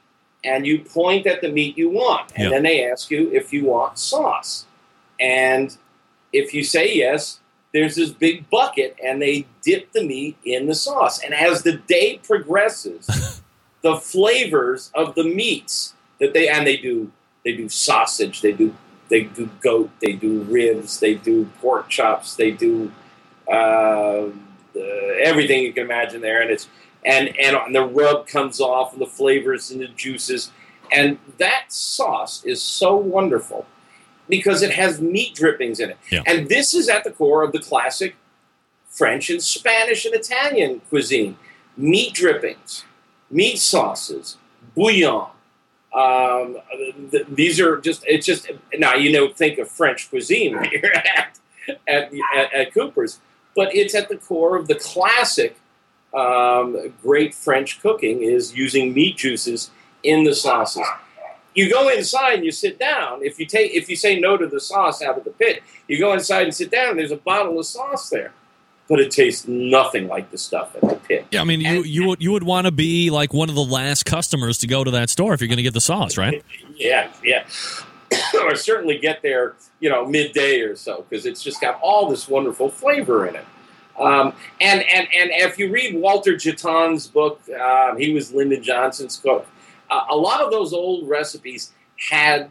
and 0.45 0.67
you 0.67 0.81
point 0.81 1.27
at 1.27 1.41
the 1.41 1.51
meat 1.51 1.79
you 1.79 1.89
want, 1.91 2.33
and 2.35 2.45
Yeah. 2.45 2.51
then 2.51 2.63
they 2.65 2.91
ask 2.91 3.11
you 3.11 3.31
if 3.33 3.53
you 3.53 3.65
want 3.67 3.99
sauce, 3.99 4.67
and 5.19 5.77
if 6.33 6.55
you 6.55 6.65
say 6.65 6.95
yes, 6.95 7.41
there's 7.73 7.95
this 7.95 8.11
big 8.11 8.51
bucket, 8.51 8.97
and 9.03 9.23
they 9.23 9.47
dip 9.63 9.93
the 9.93 10.05
meat 10.05 10.37
in 10.45 10.67
the 10.67 10.75
sauce, 10.75 11.23
and 11.23 11.33
as 11.33 11.63
the 11.63 11.75
day 11.75 12.21
progresses, 12.23 13.43
the 13.83 13.97
flavors 13.97 14.91
of 14.95 15.15
the 15.15 15.25
meats 15.25 15.95
that 16.19 16.35
they 16.35 16.49
and 16.49 16.67
they 16.67 16.77
do 16.77 17.13
they 17.45 17.53
do 17.53 17.69
sausage, 17.69 18.41
they 18.41 18.53
do 18.53 18.75
they 19.09 19.23
do 19.23 19.49
goat, 19.61 19.91
they 20.01 20.13
do 20.13 20.43
ribs, 20.43 21.01
they 21.01 21.15
do 21.15 21.47
pork 21.61 21.89
chops, 21.89 22.37
they 22.37 22.51
do 22.51 22.93
uh, 23.49 24.27
uh, 24.77 24.81
everything 25.23 25.63
you 25.63 25.73
can 25.73 25.85
imagine 25.85 26.21
there, 26.21 26.43
and 26.43 26.51
it's 26.51 26.69
and 27.05 27.37
and 27.39 27.75
the 27.75 27.85
rub 27.85 28.27
comes 28.27 28.61
off, 28.61 28.93
and 28.93 29.01
the 29.01 29.07
flavors 29.07 29.71
and 29.71 29.81
the 29.81 29.89
juices, 29.89 30.51
and 30.91 31.19
that 31.39 31.73
sauce 31.73 32.45
is 32.45 32.61
so 32.61 32.97
wonderful 32.97 33.67
because 34.31 34.63
it 34.63 34.71
has 34.73 35.01
meat 35.01 35.35
drippings 35.35 35.81
in 35.81 35.91
it, 35.91 35.99
Yeah. 36.11 36.23
and 36.27 36.49
this 36.49 36.73
is 36.73 36.89
at 36.89 37.05
the 37.05 37.11
core 37.11 37.43
of 37.43 37.53
the 37.53 37.59
classic 37.59 38.15
French 38.89 39.29
and 39.31 39.43
Spanish 39.43 40.05
and 40.07 40.15
Italian 40.15 40.81
cuisine: 40.89 41.37
meat 41.77 42.15
drippings, 42.15 42.85
meat 43.31 43.59
sauces, 43.59 44.37
bouillon. 44.75 45.27
Um, 45.93 46.59
th- 47.11 47.27
these 47.29 47.61
are 47.61 47.77
just 47.79 48.05
it's 48.07 48.25
just 48.25 48.49
now 48.79 48.95
you 48.95 49.11
know 49.13 49.29
think 49.33 49.59
of 49.59 49.69
French 49.69 50.09
cuisine 50.09 50.55
when 50.61 50.71
you're 50.71 50.95
at 50.95 51.39
at, 51.89 52.13
at, 52.35 52.53
at 52.55 52.73
Cooper's, 52.75 53.19
but 53.57 53.75
it's 53.75 53.95
at 53.95 54.09
the 54.09 54.17
core 54.17 54.57
of 54.57 54.69
the 54.69 54.77
classic 54.77 55.57
um, 56.15 56.93
great 57.03 57.35
French 57.35 57.81
cooking 57.81 58.23
is 58.23 58.55
using 58.55 58.93
meat 58.95 59.17
juices 59.17 59.71
in 60.03 60.25
the 60.25 60.35
sauces. 60.35 60.87
You 61.55 61.69
go 61.69 61.89
inside 61.89 62.35
and 62.35 62.45
you 62.45 62.53
sit 62.53 62.79
down. 62.79 63.25
If 63.25 63.39
you 63.39 63.47
take 63.47 63.73
if 63.73 63.89
you 63.89 63.97
say 63.97 64.19
no 64.21 64.37
to 64.37 64.47
the 64.47 64.61
sauce 64.61 65.03
out 65.03 65.19
of 65.19 65.25
the 65.25 65.31
pit, 65.31 65.63
you 65.89 65.99
go 65.99 66.13
inside 66.13 66.45
and 66.45 66.55
sit 66.55 66.71
down. 66.71 66.91
and 66.91 66.99
There's 66.99 67.11
a 67.11 67.17
bottle 67.17 67.59
of 67.59 67.67
sauce 67.67 68.09
there, 68.09 68.33
but 68.89 69.01
it 69.01 69.11
tastes 69.11 69.49
nothing 69.49 70.07
like 70.07 70.31
the 70.31 70.39
stuff 70.39 70.77
at 70.77 70.83
the 70.83 70.95
pit. 70.95 71.27
Yeah, 71.31 71.41
I 71.41 71.45
mean, 71.45 71.61
you 71.61 71.83
you 71.83 72.07
would 72.07 72.23
you 72.23 72.33
would 72.33 72.45
want 72.45 72.67
to 72.67 72.73
be 72.73 73.11
like 73.11 73.33
one 73.33 73.49
of 73.49 73.57
the 73.57 73.65
last 73.65 74.05
customers 74.05 74.59
to 74.59 74.67
go 74.67 74.85
to 74.85 74.91
that 74.93 75.11
store 75.11 75.35
if 75.35 75.41
you're 75.41 75.49
going 75.49 75.57
to 75.57 75.63
get 75.63 75.75
the 75.75 75.81
sauce, 75.81 76.17
right? 76.17 76.45
Yeah, 76.77 77.11
yeah. 77.23 77.45
or 78.43 78.55
certainly 78.57 78.99
get 78.99 79.21
there, 79.21 79.55
you 79.81 79.91
know, 79.91 80.07
midday 80.07 80.61
or 80.61 80.77
so, 80.77 81.05
because 81.09 81.27
it's 81.27 81.43
just 81.43 81.61
got 81.61 81.79
all 81.83 82.09
this 82.09 82.27
wonderful 82.27 82.71
flavor 82.71 83.27
in 83.27 83.37
it. 83.37 83.45
Um, 83.99 84.33
and, 84.61 84.81
and, 84.81 85.07
and 85.15 85.31
if 85.31 85.59
you 85.59 85.71
read 85.71 85.95
Walter 85.95 86.35
Jetton's 86.37 87.07
book, 87.07 87.41
um, 87.51 87.99
he 87.99 88.15
was 88.15 88.33
Lyndon 88.33 88.63
Johnson's 88.63 89.19
cook. 89.19 89.47
Uh, 89.91 90.05
a 90.11 90.17
lot 90.17 90.41
of 90.41 90.51
those 90.51 90.73
old 90.73 91.09
recipes 91.09 91.73
had 92.11 92.51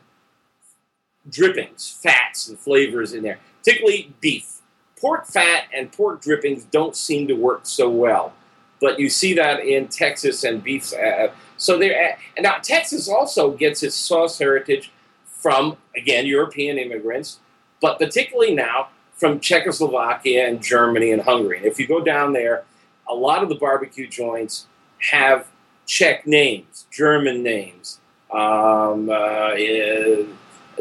drippings, 1.30 1.99
fats, 2.02 2.48
and 2.48 2.60
flavors 2.60 3.14
in 3.14 3.24
there, 3.24 3.40
particularly 3.60 4.14
beef. 4.20 4.57
Pork 4.99 5.28
fat 5.28 5.66
and 5.74 5.91
pork 5.91 6.22
drippings 6.22 6.66
don't 6.66 6.95
seem 6.95 7.28
to 7.28 7.34
work 7.34 7.61
so 7.64 7.90
well, 7.90 8.34
but 8.82 8.99
you 8.99 9.10
see 9.10 9.34
that 9.34 9.61
in 9.61 9.88
Texas 9.88 10.44
and 10.44 10.61
beef. 10.61 10.94
Uh, 10.94 11.30
so 11.56 11.78
there, 11.78 12.18
and 12.36 12.44
now 12.44 12.57
Texas 12.57 13.07
also 13.07 13.52
gets 13.52 13.82
its 13.82 13.95
sauce 13.95 14.38
heritage 14.38 14.91
from 15.26 15.78
again 15.95 16.26
European 16.26 16.78
immigrants, 16.78 17.40
but 17.82 17.98
particularly 17.98 18.53
now 18.53 18.90
from 19.16 19.40
Czechoslovakia 19.40 20.48
and 20.48 20.61
Germany 20.61 21.11
and 21.11 21.22
Hungary. 21.22 21.57
And 21.57 21.66
if 21.66 21.80
you 21.80 21.88
go 21.88 22.02
down 22.02 22.34
there, 22.34 22.64
a 23.07 23.14
lot 23.14 23.41
of 23.41 23.49
the 23.49 23.56
barbecue 23.56 24.07
joints 24.07 24.68
have 25.11 25.48
Czech 25.90 26.28
names, 26.28 26.86
German 26.91 27.41
names. 27.41 27.99
Um, 28.32 29.10
uh, 29.10 29.53
eh, 29.57 30.24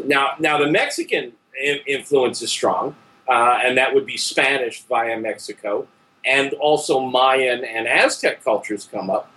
now, 0.05 0.33
now 0.37 0.59
the 0.59 0.67
Mexican 0.67 1.33
in- 1.59 1.79
influence 1.87 2.43
is 2.43 2.51
strong, 2.51 2.95
uh, 3.27 3.57
and 3.63 3.75
that 3.75 3.95
would 3.95 4.05
be 4.05 4.17
Spanish 4.17 4.83
via 4.83 5.19
Mexico, 5.19 5.87
and 6.23 6.53
also 6.53 6.99
Mayan 6.99 7.65
and 7.65 7.87
Aztec 7.87 8.43
cultures 8.43 8.87
come 8.91 9.09
up. 9.09 9.31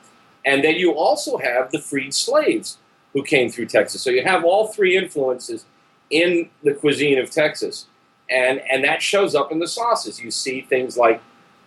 And 0.45 0.63
then 0.63 0.75
you 0.75 0.93
also 0.93 1.39
have 1.39 1.71
the 1.71 1.79
freed 1.79 2.13
slaves 2.13 2.77
who 3.15 3.23
came 3.23 3.51
through 3.51 3.67
Texas. 3.67 4.03
So 4.03 4.11
you 4.11 4.23
have 4.25 4.45
all 4.45 4.67
three 4.67 4.95
influences 4.95 5.65
in 6.11 6.51
the 6.63 6.75
cuisine 6.75 7.19
of 7.19 7.31
Texas. 7.31 7.87
And, 8.29 8.61
and 8.71 8.85
that 8.85 9.01
shows 9.01 9.35
up 9.35 9.51
in 9.51 9.59
the 9.59 9.69
sauces. 9.69 10.21
You 10.21 10.31
see 10.31 10.61
things 10.61 10.99
like 10.99 11.23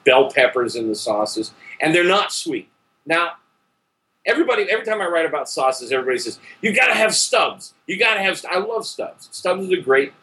bell 0.05 0.29
peppers 0.29 0.75
in 0.75 0.89
the 0.89 0.95
sauces, 0.95 1.53
and 1.81 1.95
they're 1.95 2.03
not 2.03 2.31
sweet. 2.31 2.69
Now, 3.07 3.33
everybody, 4.25 4.63
every 4.63 4.85
time 4.85 5.01
I 5.01 5.07
write 5.07 5.25
about 5.25 5.49
sauces, 5.49 5.91
everybody 5.91 6.19
says, 6.19 6.39
you 6.61 6.73
got 6.73 6.87
to 6.87 6.93
have 6.93 7.13
Stubbs. 7.13 7.73
You 7.87 7.97
got 7.97 8.15
to 8.15 8.21
have, 8.21 8.43
I 8.49 8.59
love 8.59 8.85
Stubbs. 8.85 9.29
Stubbs 9.31 9.65
is 9.65 9.71
a 9.71 9.81
great 9.81 10.13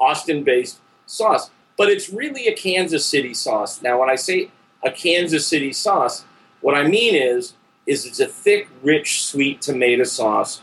Austin 0.00 0.44
based 0.44 0.78
sauce, 1.06 1.50
but 1.76 1.88
it's 1.88 2.10
really 2.10 2.46
a 2.48 2.54
Kansas 2.54 3.04
City 3.04 3.34
sauce. 3.34 3.82
Now, 3.82 4.00
when 4.00 4.10
I 4.10 4.16
say 4.16 4.50
a 4.84 4.90
Kansas 4.90 5.46
City 5.46 5.72
sauce, 5.72 6.24
what 6.60 6.74
I 6.74 6.86
mean 6.86 7.14
is, 7.14 7.54
is 7.86 8.04
it's 8.04 8.20
a 8.20 8.26
thick, 8.26 8.68
rich, 8.82 9.24
sweet 9.24 9.62
tomato 9.62 10.04
sauce 10.04 10.60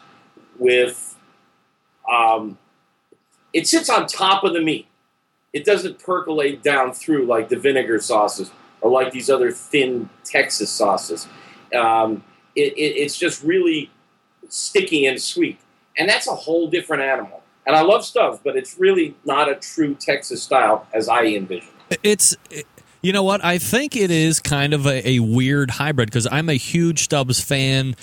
with, 0.60 1.18
um, 2.12 2.57
it 3.52 3.68
sits 3.68 3.90
on 3.90 4.06
top 4.06 4.44
of 4.44 4.53
the 4.53 4.62
meat. 4.62 4.88
It 5.53 5.66
doesn't 5.66 5.99
percolate 5.99 6.62
down 6.62 6.94
through 6.94 7.26
like 7.26 7.49
the 7.49 7.56
vinegar 7.56 7.99
sauces 7.99 8.52
or 8.82 8.91
like 8.91 9.12
these 9.12 9.30
other 9.30 9.52
thin 9.52 10.10
Texas 10.24 10.70
sauces. 10.70 11.28
Um, 11.74 12.24
it, 12.56 12.73
it, 12.73 12.98
it's 12.98 13.18
just 13.18 13.44
really 13.44 13.91
sticky 14.49 15.06
and 15.06 15.22
sweet. 15.22 15.60
And 15.98 16.10
that's 16.10 16.27
a 16.27 16.36
whole 16.36 16.69
different 16.69 17.03
animal. 17.03 17.41
And 17.65 17.76
I 17.76 17.82
love 17.82 18.06
Stubbs, 18.06 18.40
but 18.44 18.56
it's 18.56 18.77
really 18.77 19.15
not 19.26 19.49
a 19.49 19.56
true 19.56 19.95
Texas 19.95 20.44
style 20.44 20.88
as 20.94 21.10
I 21.10 21.26
envision. 21.26 21.69
It's 22.03 22.36
it- 22.49 22.68
You 23.06 23.14
know 23.14 23.22
what? 23.22 23.45
I 23.45 23.60
think 23.60 23.95
it 23.95 24.10
is 24.10 24.40
kind 24.40 24.73
of 24.73 24.88
a, 24.88 25.07
a 25.07 25.19
weird 25.19 25.69
hybrid 25.69 26.10
because 26.10 26.27
I'm 26.32 26.49
a 26.49 26.56
huge 26.56 27.03
Stubbs 27.03 27.40
fan. 27.40 27.95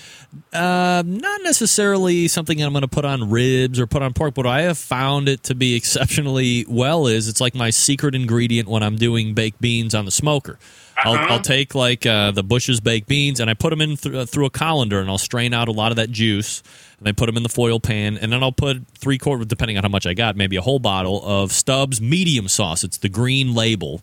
Uh, 0.52 1.02
not 1.04 1.42
necessarily 1.42 2.28
something 2.28 2.62
I'm 2.62 2.70
going 2.72 2.82
to 2.82 2.88
put 2.88 3.04
on 3.04 3.28
ribs 3.28 3.80
or 3.80 3.88
put 3.88 4.02
on 4.02 4.12
pork, 4.12 4.34
but 4.34 4.46
I 4.46 4.62
have 4.62 4.78
found 4.78 5.28
it 5.28 5.42
to 5.42 5.56
be 5.56 5.74
exceptionally 5.74 6.64
well. 6.68 7.08
Is 7.08 7.26
it's 7.26 7.40
like 7.40 7.56
my 7.56 7.70
secret 7.70 8.14
ingredient 8.14 8.68
when 8.68 8.84
I'm 8.84 8.94
doing 8.94 9.34
baked 9.34 9.60
beans 9.60 9.92
on 9.92 10.04
the 10.04 10.12
smoker. 10.12 10.56
I'll, 10.98 11.14
Uh-huh. 11.14 11.26
I'll 11.30 11.40
take 11.40 11.74
like 11.74 12.06
uh, 12.06 12.30
the 12.30 12.44
Bush's 12.44 12.78
baked 12.78 13.08
beans 13.08 13.40
and 13.40 13.50
I 13.50 13.54
put 13.54 13.70
them 13.70 13.80
in 13.80 13.96
th- 13.96 14.14
uh, 14.14 14.24
through 14.24 14.46
a 14.46 14.50
colander 14.50 15.00
and 15.00 15.10
I'll 15.10 15.18
strain 15.18 15.52
out 15.52 15.66
a 15.66 15.72
lot 15.72 15.90
of 15.90 15.96
that 15.96 16.12
juice 16.12 16.62
and 17.00 17.08
I 17.08 17.12
put 17.12 17.26
them 17.26 17.36
in 17.36 17.42
the 17.42 17.48
foil 17.48 17.80
pan 17.80 18.18
and 18.18 18.30
then 18.30 18.40
I'll 18.40 18.52
put 18.52 18.86
three 18.98 19.18
quarter, 19.18 19.44
depending 19.44 19.76
on 19.78 19.82
how 19.82 19.88
much 19.88 20.06
I 20.06 20.14
got, 20.14 20.36
maybe 20.36 20.54
a 20.54 20.62
whole 20.62 20.78
bottle 20.78 21.20
of 21.24 21.50
Stubbs 21.50 22.00
medium 22.00 22.46
sauce. 22.46 22.84
It's 22.84 22.98
the 22.98 23.08
green 23.08 23.52
label, 23.52 24.00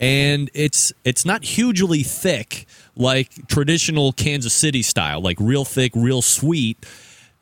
and 0.00 0.50
it's 0.54 0.92
it's 1.04 1.24
not 1.24 1.44
hugely 1.44 2.02
thick 2.02 2.66
like 2.96 3.46
traditional 3.46 4.12
Kansas 4.12 4.54
City 4.54 4.82
style, 4.82 5.20
like 5.20 5.36
real 5.38 5.64
thick, 5.64 5.92
real 5.94 6.22
sweet. 6.22 6.84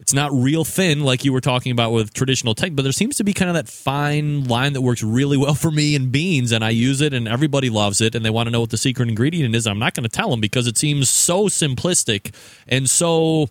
It's 0.01 0.15
not 0.15 0.33
real 0.33 0.65
thin 0.65 1.03
like 1.03 1.25
you 1.25 1.33
were 1.33 1.41
talking 1.41 1.73
about 1.73 1.91
with 1.91 2.15
traditional 2.15 2.55
tech, 2.55 2.75
but 2.75 2.83
there 2.83 2.93
seems 2.93 3.17
to 3.17 3.25
be 3.25 3.33
kind 3.33 3.49
of 3.49 3.55
that 3.55 3.69
fine 3.69 4.45
line 4.45 4.73
that 4.75 4.81
works 4.81 5.03
really 5.03 5.37
well 5.37 5.55
for 5.55 5.73
me 5.73 5.97
in 5.97 6.11
beans, 6.11 6.53
and 6.53 6.65
I 6.65 6.71
use 6.71 7.01
it, 7.01 7.13
and 7.13 7.27
everybody 7.27 7.69
loves 7.69 8.01
it, 8.01 8.15
and 8.15 8.25
they 8.25 8.31
want 8.31 8.47
to 8.47 8.51
know 8.53 8.61
what 8.61 8.71
the 8.71 8.77
secret 8.77 9.09
ingredient 9.09 9.55
is. 9.57 9.67
I'm 9.67 9.81
not 9.81 9.95
going 9.95 10.05
to 10.05 10.09
tell 10.09 10.31
them 10.31 10.41
because 10.41 10.69
it 10.69 10.79
seems 10.79 11.11
so 11.11 11.47
simplistic 11.47 12.33
and 12.69 12.89
so 12.89 13.49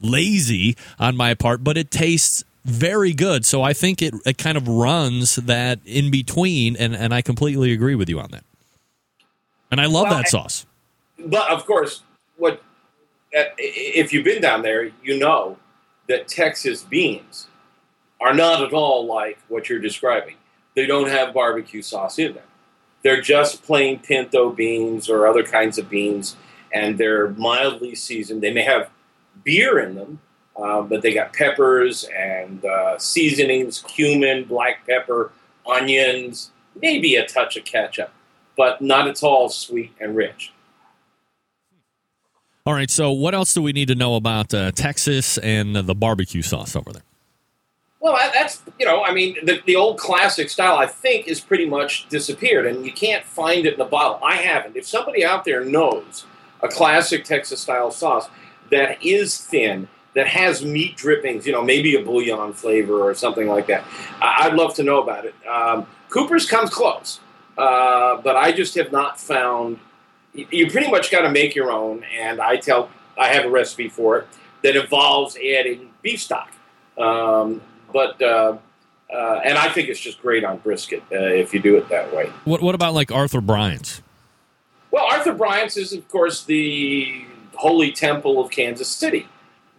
lazy 0.00 0.74
on 0.98 1.16
my 1.16 1.34
part, 1.34 1.62
but 1.62 1.76
it 1.76 1.90
tastes 1.90 2.44
very 2.64 3.12
good. 3.12 3.44
So 3.44 3.62
I 3.62 3.74
think 3.74 4.00
it, 4.00 4.14
it 4.24 4.38
kind 4.38 4.56
of 4.56 4.66
runs 4.68 5.36
that 5.36 5.80
in 5.84 6.10
between, 6.10 6.76
and, 6.76 6.96
and 6.96 7.12
I 7.12 7.20
completely 7.20 7.72
agree 7.72 7.94
with 7.94 8.08
you 8.08 8.18
on 8.20 8.30
that. 8.30 8.44
And 9.70 9.80
I 9.80 9.86
love 9.86 10.08
Well, 10.08 10.16
that 10.18 10.28
sauce. 10.28 10.66
But 11.18 11.50
of 11.50 11.66
course, 11.66 12.02
what 12.36 12.62
uh, 13.36 13.44
if 13.58 14.12
you've 14.12 14.24
been 14.24 14.42
down 14.42 14.62
there, 14.62 14.90
you 15.02 15.18
know 15.18 15.58
that 16.08 16.26
Texas 16.26 16.82
beans 16.82 17.46
are 18.20 18.34
not 18.34 18.62
at 18.62 18.72
all 18.72 19.06
like 19.06 19.38
what 19.48 19.68
you're 19.68 19.78
describing. 19.78 20.34
They 20.74 20.86
don't 20.86 21.08
have 21.08 21.32
barbecue 21.32 21.82
sauce 21.82 22.18
in 22.18 22.34
them. 22.34 22.44
They're 23.02 23.20
just 23.20 23.62
plain 23.62 23.98
pinto 23.98 24.50
beans 24.50 25.08
or 25.08 25.26
other 25.26 25.42
kinds 25.42 25.78
of 25.78 25.88
beans, 25.88 26.36
and 26.72 26.98
they're 26.98 27.30
mildly 27.30 27.94
seasoned. 27.94 28.42
They 28.42 28.52
may 28.52 28.62
have 28.62 28.90
beer 29.42 29.78
in 29.78 29.94
them, 29.94 30.20
uh, 30.56 30.82
but 30.82 31.02
they 31.02 31.14
got 31.14 31.32
peppers 31.32 32.04
and 32.16 32.64
uh, 32.64 32.98
seasonings, 32.98 33.82
cumin, 33.88 34.44
black 34.44 34.86
pepper, 34.86 35.32
onions, 35.66 36.50
maybe 36.80 37.14
a 37.16 37.26
touch 37.26 37.56
of 37.56 37.64
ketchup, 37.64 38.12
but 38.60 38.82
not 38.82 39.08
at 39.08 39.22
all 39.22 39.48
sweet 39.48 39.90
and 40.02 40.14
rich. 40.14 40.52
All 42.66 42.74
right, 42.74 42.90
so 42.90 43.10
what 43.10 43.34
else 43.34 43.54
do 43.54 43.62
we 43.62 43.72
need 43.72 43.88
to 43.88 43.94
know 43.94 44.16
about 44.16 44.52
uh, 44.52 44.70
Texas 44.72 45.38
and 45.38 45.74
the 45.74 45.94
barbecue 45.94 46.42
sauce 46.42 46.76
over 46.76 46.92
there? 46.92 47.02
Well, 48.00 48.18
that's 48.34 48.60
you 48.78 48.84
know, 48.84 49.02
I 49.02 49.14
mean, 49.14 49.38
the, 49.46 49.62
the 49.64 49.76
old 49.76 49.98
classic 49.98 50.50
style 50.50 50.76
I 50.76 50.84
think 50.84 51.26
is 51.26 51.40
pretty 51.40 51.64
much 51.64 52.06
disappeared, 52.10 52.66
and 52.66 52.84
you 52.84 52.92
can't 52.92 53.24
find 53.24 53.64
it 53.64 53.72
in 53.72 53.78
the 53.78 53.86
bottle. 53.86 54.20
I 54.22 54.34
haven't. 54.34 54.76
If 54.76 54.86
somebody 54.86 55.24
out 55.24 55.46
there 55.46 55.64
knows 55.64 56.26
a 56.62 56.68
classic 56.68 57.24
Texas 57.24 57.60
style 57.60 57.90
sauce 57.90 58.28
that 58.70 59.02
is 59.02 59.38
thin, 59.38 59.88
that 60.14 60.26
has 60.26 60.62
meat 60.62 60.98
drippings, 60.98 61.46
you 61.46 61.52
know, 61.52 61.62
maybe 61.62 61.94
a 61.96 62.04
bouillon 62.04 62.52
flavor 62.52 63.00
or 63.00 63.14
something 63.14 63.48
like 63.48 63.68
that, 63.68 63.84
I'd 64.20 64.52
love 64.52 64.74
to 64.74 64.82
know 64.82 65.02
about 65.02 65.24
it. 65.24 65.34
Um, 65.46 65.86
Cooper's 66.10 66.46
comes 66.46 66.68
close, 66.68 67.20
uh, 67.60 68.20
but 68.22 68.36
I 68.36 68.52
just 68.52 68.74
have 68.76 68.90
not 68.90 69.20
found. 69.20 69.78
You 70.34 70.46
you 70.50 70.70
pretty 70.70 70.90
much 70.90 71.10
got 71.10 71.22
to 71.22 71.30
make 71.30 71.54
your 71.54 71.70
own, 71.70 72.04
and 72.18 72.40
I 72.40 72.56
tell 72.56 72.90
I 73.18 73.28
have 73.28 73.44
a 73.44 73.50
recipe 73.50 73.88
for 73.88 74.18
it 74.18 74.26
that 74.62 74.76
involves 74.76 75.36
adding 75.36 75.90
beef 76.02 76.20
stock. 76.20 76.50
Um, 76.96 77.60
but 77.92 78.20
uh, 78.22 78.56
uh, 79.12 79.40
and 79.44 79.58
I 79.58 79.68
think 79.68 79.88
it's 79.88 80.00
just 80.00 80.22
great 80.22 80.44
on 80.44 80.58
brisket 80.58 81.02
uh, 81.12 81.16
if 81.16 81.52
you 81.52 81.60
do 81.60 81.76
it 81.76 81.88
that 81.88 82.14
way. 82.14 82.30
What 82.44 82.62
What 82.62 82.74
about 82.74 82.94
like 82.94 83.10
Arthur 83.12 83.40
Bryant's? 83.40 84.02
Well, 84.90 85.04
Arthur 85.04 85.34
Bryant's 85.34 85.76
is 85.76 85.92
of 85.92 86.08
course 86.08 86.44
the 86.44 87.24
holy 87.54 87.92
temple 87.92 88.42
of 88.42 88.50
Kansas 88.50 88.88
City, 88.88 89.28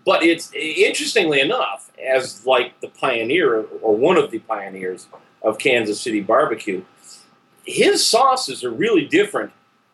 but 0.05 0.23
it's 0.23 0.51
interestingly 0.53 1.39
enough, 1.39 1.91
as 1.99 2.45
like 2.45 2.79
the 2.81 2.89
pioneer 2.89 3.65
or 3.81 3.95
one 3.95 4.17
of 4.17 4.31
the 4.31 4.39
pioneers 4.39 5.07
of 5.41 5.57
Kansas 5.57 5.99
City 5.99 6.21
barbecue, 6.21 6.83
his 7.65 8.05
sauces 8.05 8.63
are 8.63 8.71
really 8.71 9.05
different 9.05 9.51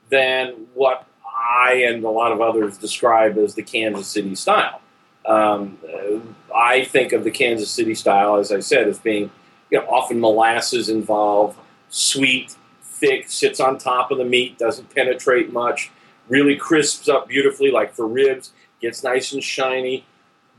than 0.10 0.68
what 0.74 1.06
I 1.26 1.86
and 1.88 2.04
a 2.04 2.10
lot 2.10 2.32
of 2.32 2.42
others 2.42 2.78
describe 2.78 3.38
as 3.38 3.56
the 3.56 3.64
Kansas 3.64 4.08
City 4.08 4.36
style. 4.36 4.82
Um, 5.26 5.78
uh, 5.86 6.20
I 6.56 6.86
think 6.86 7.12
of 7.12 7.24
the 7.24 7.32
Kansas 7.32 7.70
City 7.70 7.94
style, 7.94 8.38
as 8.38 8.52
I 8.52 8.62
said, 8.62 8.88
as 8.88 9.00
being 9.00 9.30
you 9.70 9.80
know, 9.80 9.86
often 9.88 10.20
molasses 10.20 10.90
involved, 10.90 11.60
sweet, 11.90 12.56
thick, 12.82 13.30
sits 13.30 13.60
on 13.60 13.78
top 13.78 14.12
of 14.12 14.18
the 14.18 14.26
meat, 14.26 14.58
doesn't 14.58 14.94
penetrate 14.96 15.52
much, 15.52 15.92
really 16.30 16.56
crisps 16.56 17.10
up 17.10 17.28
beautifully, 17.28 17.72
like 17.72 17.94
for 17.94 18.08
ribs, 18.08 18.52
gets 18.82 19.04
nice 19.04 19.34
and 19.34 19.44
shiny. 19.44 20.06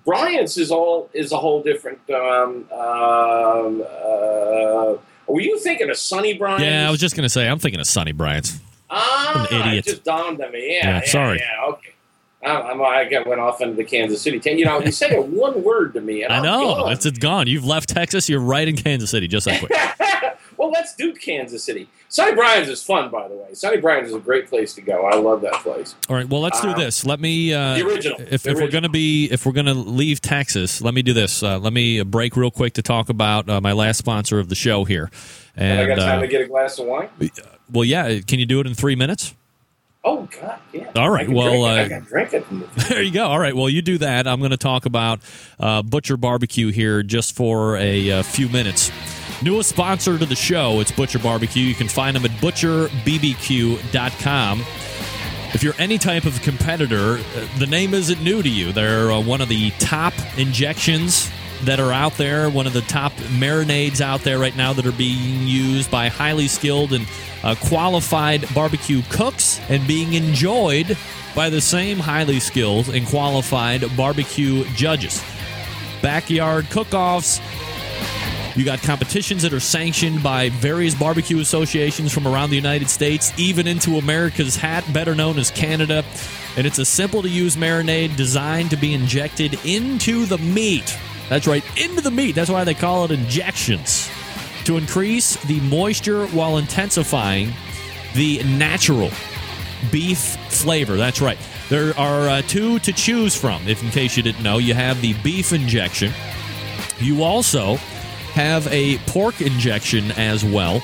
Bryant's 0.05 0.56
is 0.56 0.70
all 0.70 1.10
is 1.12 1.32
a 1.32 1.36
whole 1.39 1.62
different. 1.62 1.98
Um, 2.10 2.66
um, 2.72 3.82
uh, 3.82 4.97
were 5.29 5.41
you 5.41 5.59
thinking 5.59 5.91
of 5.91 5.97
Sonny 5.97 6.35
Bryan? 6.35 6.63
Yeah, 6.63 6.89
I 6.89 6.91
was 6.91 7.01
just 7.01 7.15
gonna 7.17 7.29
say 7.29 7.49
I'm 7.49 7.59
thinking 7.59 7.81
of 7.81 7.87
Sonny 7.87 8.13
Bryan's. 8.13 8.61
Ah, 8.91 9.47
An 9.51 9.61
idiot. 9.61 9.87
It 9.87 9.91
just 9.91 10.05
dawned 10.05 10.41
on 10.43 10.51
me. 10.53 10.75
Yeah, 10.77 10.87
Yeah, 10.89 11.01
yeah, 11.01 11.11
sorry. 11.11 11.39
Yeah, 11.39 11.71
okay. 11.73 11.91
I, 12.43 12.71
I'm, 12.71 12.81
I 12.81 13.05
got 13.05 13.27
went 13.27 13.41
off 13.41 13.61
into 13.61 13.75
the 13.75 13.85
Kansas 13.85 14.23
City. 14.23 14.41
You 14.57 14.65
know, 14.65 14.81
you 14.81 14.93
say 14.93 15.11
it 15.11 15.27
one 15.27 15.63
word 15.63 15.93
to 15.95 16.01
me, 16.01 16.23
and 16.23 16.33
I 16.33 16.41
know 16.41 16.75
gone. 16.77 16.93
it's 16.93 17.05
it's 17.05 17.19
gone. 17.19 17.47
You've 17.49 17.67
left 17.67 17.89
Texas. 17.91 18.29
You're 18.29 18.41
right 18.41 18.67
in 18.67 18.77
Kansas 18.77 19.11
City, 19.11 19.29
just 19.29 19.47
that 19.47 19.59
quick. 19.99 20.39
well, 20.57 20.71
let's 20.71 20.95
do 20.95 21.13
Kansas 21.13 21.65
City. 21.65 21.89
Sonny 22.10 22.35
Bryan's 22.35 22.68
is 22.70 22.82
fun, 22.82 23.10
by 23.10 23.28
the 23.28 23.35
way. 23.35 23.52
Sonny 23.52 23.76
Bryan's 23.78 24.09
is 24.09 24.14
a 24.14 24.18
great 24.18 24.48
place 24.48 24.72
to 24.74 24.80
go. 24.80 25.06
I 25.06 25.16
love 25.16 25.43
that 25.43 25.52
place. 25.55 25.94
All 26.09 26.16
right. 26.16 26.26
Well, 26.28 26.40
let's 26.40 26.60
do 26.60 26.68
Um, 26.68 26.78
this. 26.78 27.05
Let 27.05 27.20
me. 27.20 27.52
Uh, 27.52 27.74
the 27.74 27.86
original. 27.86 28.20
If, 28.20 28.44
The 28.44 28.51
if 28.51 28.56
we're 28.56 28.70
going 28.70 28.85
to 28.85 28.89
be, 28.89 29.26
if 29.30 29.44
we're 29.44 29.52
going 29.52 29.66
to 29.66 29.74
leave 29.74 30.20
Texas, 30.22 30.80
let 30.80 30.94
me 30.94 31.02
do 31.02 31.12
this. 31.12 31.43
Uh, 31.43 31.59
let 31.59 31.72
me 31.72 32.02
break 32.02 32.35
real 32.36 32.51
quick 32.51 32.72
to 32.74 32.82
talk 32.82 33.10
about 33.10 33.48
uh, 33.48 33.60
my 33.60 33.72
last 33.72 33.98
sponsor 33.98 34.39
of 34.39 34.48
the 34.48 34.55
show 34.55 34.85
here. 34.85 35.10
And, 35.55 35.80
I 35.80 35.86
got 35.86 35.98
time 35.98 36.18
uh, 36.18 36.22
to 36.22 36.28
get 36.28 36.40
a 36.40 36.47
glass 36.47 36.78
of 36.78 36.86
wine. 36.86 37.09
well, 37.70 37.85
yeah. 37.85 38.20
Can 38.20 38.39
you 38.39 38.47
do 38.47 38.60
it 38.60 38.66
in 38.66 38.74
three 38.74 38.97
minutes? 38.97 39.35
Oh 40.05 40.28
God, 40.40 40.59
yeah. 40.72 40.90
All 40.94 41.10
right, 41.10 41.28
well, 41.28 41.66
it. 41.66 41.68
I 41.68 41.82
uh, 41.82 41.89
can 41.89 42.05
drink 42.05 42.32
it. 42.32 42.47
There 42.89 43.02
you 43.02 43.10
go. 43.10 43.26
All 43.26 43.39
right. 43.39 43.55
Well, 43.55 43.68
you 43.68 43.82
do 43.82 43.98
that. 43.98 44.26
I'm 44.26 44.39
going 44.39 44.52
to 44.52 44.56
talk 44.56 44.86
about 44.86 45.20
uh, 45.60 45.82
Butcher 45.82 46.16
Barbecue 46.16 46.70
here 46.70 47.02
just 47.02 47.35
for 47.36 47.76
a, 47.76 48.10
uh 48.12 48.22
few 48.22 48.48
minutes. 48.48 48.90
Newest 49.40 49.69
sponsor 49.69 50.19
to 50.19 50.27
the 50.27 50.35
show, 50.35 50.81
it's 50.81 50.90
Butcher 50.90 51.20
Barbecue. 51.20 51.62
You 51.62 51.74
can 51.74 51.86
find 51.86 52.16
them 52.16 52.24
at 52.24 52.32
butcherbbq.com. 52.32 54.60
If 55.55 55.62
you're 55.62 55.74
any 55.78 55.97
type 55.97 56.24
of 56.24 56.43
competitor, 56.43 57.19
uh, 57.19 57.59
the 57.59 57.66
name 57.66 57.94
isn't 57.94 58.20
new 58.20 58.43
to 58.43 58.48
you. 58.48 58.73
They're 58.73 59.12
uh, 59.12 59.20
one 59.20 59.40
of 59.40 59.48
the 59.48 59.70
top 59.78 60.12
injections 60.36 61.31
that 61.62 61.81
are 61.81 61.93
out 61.93 62.16
there, 62.16 62.51
one 62.51 62.66
of 62.66 62.73
the 62.73 62.82
top 62.82 63.12
marinades 63.12 64.01
out 64.01 64.23
there 64.23 64.39
right 64.39 64.56
now 64.56 64.73
that 64.73 64.86
are 64.86 64.93
being 64.93 65.47
used 65.47 65.90
by 65.90 66.09
highly 66.09 66.48
skilled 66.48 66.93
and 66.93 67.06
uh, 67.44 67.55
qualified 67.66 68.44
barbecue 68.55 69.02
cooks 69.09 69.60
and 69.69 69.86
being 69.86 70.15
enjoyed 70.15 70.97
by 71.35 71.48
the 71.48 71.60
same 71.60 71.98
highly 71.98 72.40
skilled 72.40 72.89
and 72.89 73.06
qualified 73.06 73.85
barbecue 73.97 74.65
judges. 74.74 75.23
Backyard 76.02 76.69
cook 76.70 76.93
offs, 76.93 77.40
you 78.55 78.65
got 78.65 78.81
competitions 78.83 79.43
that 79.43 79.53
are 79.53 79.61
sanctioned 79.61 80.23
by 80.23 80.49
various 80.51 80.95
barbecue 80.95 81.41
associations 81.41 82.12
from 82.12 82.27
around 82.27 82.51
the 82.51 82.57
United 82.57 82.91
States, 82.91 83.33
even 83.39 83.66
into 83.66 83.99
America's 83.99 84.57
hat, 84.57 84.85
better 84.93 85.15
known 85.15 85.39
as 85.39 85.51
Canada. 85.51 86.05
And 86.57 86.66
it's 86.66 86.79
a 86.79 86.85
simple 86.85 87.23
to 87.23 87.29
use 87.29 87.57
marinade 87.57 88.16
designed 88.16 88.70
to 88.70 88.77
be 88.77 88.95
injected 88.95 89.59
into 89.65 90.27
the 90.27 90.39
meat. 90.39 90.99
That's 91.29 91.47
right, 91.47 91.62
into 91.79 92.01
the 92.01 92.11
meat. 92.11 92.35
That's 92.35 92.51
why 92.51 92.65
they 92.65 92.75
call 92.75 93.05
it 93.05 93.11
injections. 93.11 94.11
To 94.65 94.77
increase 94.77 95.37
the 95.45 95.61
moisture 95.61 96.27
while 96.29 96.59
intensifying 96.59 97.53
the 98.15 98.43
natural 98.45 99.11
beef 99.93 100.19
flavor. 100.49 100.97
That's 100.97 101.20
right. 101.20 101.39
There 101.69 101.97
are 101.99 102.29
uh, 102.29 102.43
two 102.43 102.79
to 102.81 102.93
choose 102.93 103.37
from, 103.37 103.69
if 103.69 103.83
in 103.83 103.91
case 103.91 104.16
you 104.16 104.23
didn't 104.23 104.43
know. 104.43 104.59
You 104.59 104.75
have 104.75 105.01
the 105.01 105.15
beef 105.23 105.53
injection. 105.53 106.12
You 106.99 107.23
also 107.23 107.79
have 108.39 108.69
a 108.69 108.98
pork 108.98 109.40
injection 109.40 110.12
as 110.12 110.44
well. 110.44 110.78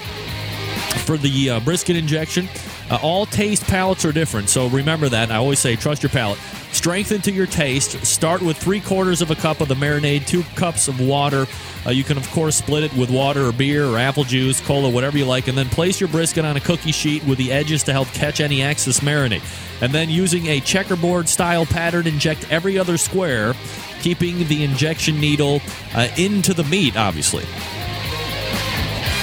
For 1.06 1.16
the 1.16 1.51
uh, 1.51 1.60
brisket 1.60 1.94
injection, 1.94 2.48
uh, 2.90 2.98
all 3.02 3.27
taste 3.27 3.65
palates 3.65 4.05
are 4.05 4.12
different. 4.12 4.48
So 4.48 4.69
remember 4.69 5.09
that. 5.09 5.31
I 5.31 5.36
always 5.36 5.59
say 5.59 5.77
trust 5.77 6.02
your 6.02 6.11
palate. 6.11 6.39
strengthen 6.74 7.20
to 7.23 7.32
your 7.32 7.47
taste. 7.47 8.05
Start 8.05 8.43
with 8.43 8.56
three 8.56 8.81
quarters 8.81 9.23
of 9.23 9.31
a 9.31 9.35
cup 9.35 9.61
of 9.61 9.69
the 9.69 9.74
marinade, 9.74 10.27
two 10.27 10.43
cups 10.56 10.89
of 10.89 11.01
water. 11.01 11.47
Uh, 11.86 11.90
you 11.90 12.02
can, 12.05 12.16
of 12.16 12.28
course, 12.31 12.56
split 12.56 12.82
it 12.82 12.93
with 12.94 13.11
water 13.11 13.47
or 13.47 13.52
beer 13.52 13.86
or 13.86 13.98
apple 13.98 14.24
juice, 14.24 14.61
cola, 14.61 14.90
whatever 14.90 15.16
you 15.16 15.24
like, 15.24 15.48
and 15.48 15.56
then 15.56 15.69
place 15.69 16.01
your 16.01 16.09
brisket 16.09 16.44
on 16.44 16.56
a 16.56 16.61
cookie 16.61 16.93
sheet 16.93 17.24
with 17.24 17.39
the 17.39 17.52
edges 17.52 17.82
to 17.85 17.93
help 17.93 18.09
catch 18.09 18.40
any 18.40 18.62
excess 18.62 19.01
marinade. 19.01 19.43
And 19.81 19.93
then, 19.93 20.09
using 20.09 20.47
a 20.47 20.61
checkerboard 20.61 21.28
style 21.28 21.66
pattern, 21.66 22.06
inject 22.06 22.51
every 22.51 22.78
other 22.78 22.97
square, 22.97 23.55
keeping 24.01 24.47
the 24.48 24.65
injection 24.65 25.20
needle 25.20 25.61
uh, 25.94 26.09
into 26.16 26.55
the 26.55 26.65
meat, 26.65 26.97
obviously. 26.97 27.44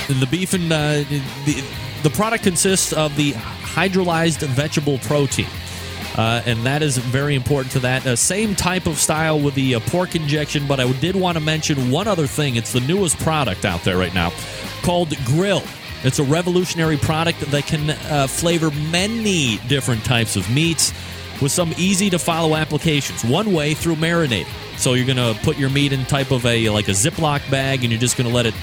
The 0.08 0.28
beef 0.30 0.54
and 0.54 0.72
uh, 0.72 1.04
the, 1.46 1.64
the 2.04 2.10
product 2.10 2.44
consists 2.44 2.94
of 2.94 3.16
the 3.16 3.34
hydrolyzed 3.34 4.46
vegetable 4.48 4.98
protein. 5.00 5.48
Uh, 6.18 6.42
and 6.46 6.66
that 6.66 6.82
is 6.82 6.98
very 6.98 7.36
important 7.36 7.72
to 7.72 7.80
that. 7.80 8.06
Uh, 8.06 8.16
same 8.16 8.54
type 8.54 8.86
of 8.86 8.98
style 8.98 9.40
with 9.40 9.56
the 9.56 9.76
uh, 9.76 9.80
pork 9.80 10.14
injection, 10.14 10.68
but 10.68 10.80
I 10.80 10.92
did 10.94 11.16
want 11.16 11.38
to 11.38 11.44
mention 11.44 11.90
one 11.90 12.08
other 12.08 12.28
thing. 12.28 12.58
It's 12.58 12.74
the 12.74 12.82
newest 12.82 13.18
product 13.20 13.64
out 13.64 13.84
there 13.84 13.98
right 13.98 14.14
now 14.14 14.32
called 14.82 15.16
Grill. 15.26 15.64
It's 16.04 16.20
a 16.20 16.24
revolutionary 16.24 16.98
product 16.98 17.40
that 17.52 17.66
can 17.66 17.92
uh, 17.92 18.28
flavor 18.28 18.72
many 18.92 19.58
different 19.68 20.04
types 20.04 20.36
of 20.36 20.50
meats 20.50 20.92
with 21.42 21.52
some 21.52 21.74
easy 21.78 22.10
to 22.10 22.20
follow 22.20 22.56
applications. 22.56 23.24
One 23.24 23.54
way 23.54 23.74
through 23.74 23.96
marinating. 23.96 24.48
So 24.78 24.94
you're 24.94 25.06
going 25.06 25.18
to 25.18 25.40
put 25.44 25.58
your 25.58 25.70
meat 25.70 25.94
in 25.94 26.06
type 26.06 26.32
of 26.32 26.46
a 26.46 26.70
like 26.70 26.88
a 26.88 26.92
Ziploc 26.92 27.50
bag, 27.52 27.84
and 27.84 27.92
you're 27.92 28.02
just 28.02 28.18
going 28.18 28.28
to 28.28 28.36
let 28.36 28.46
it 28.46 28.56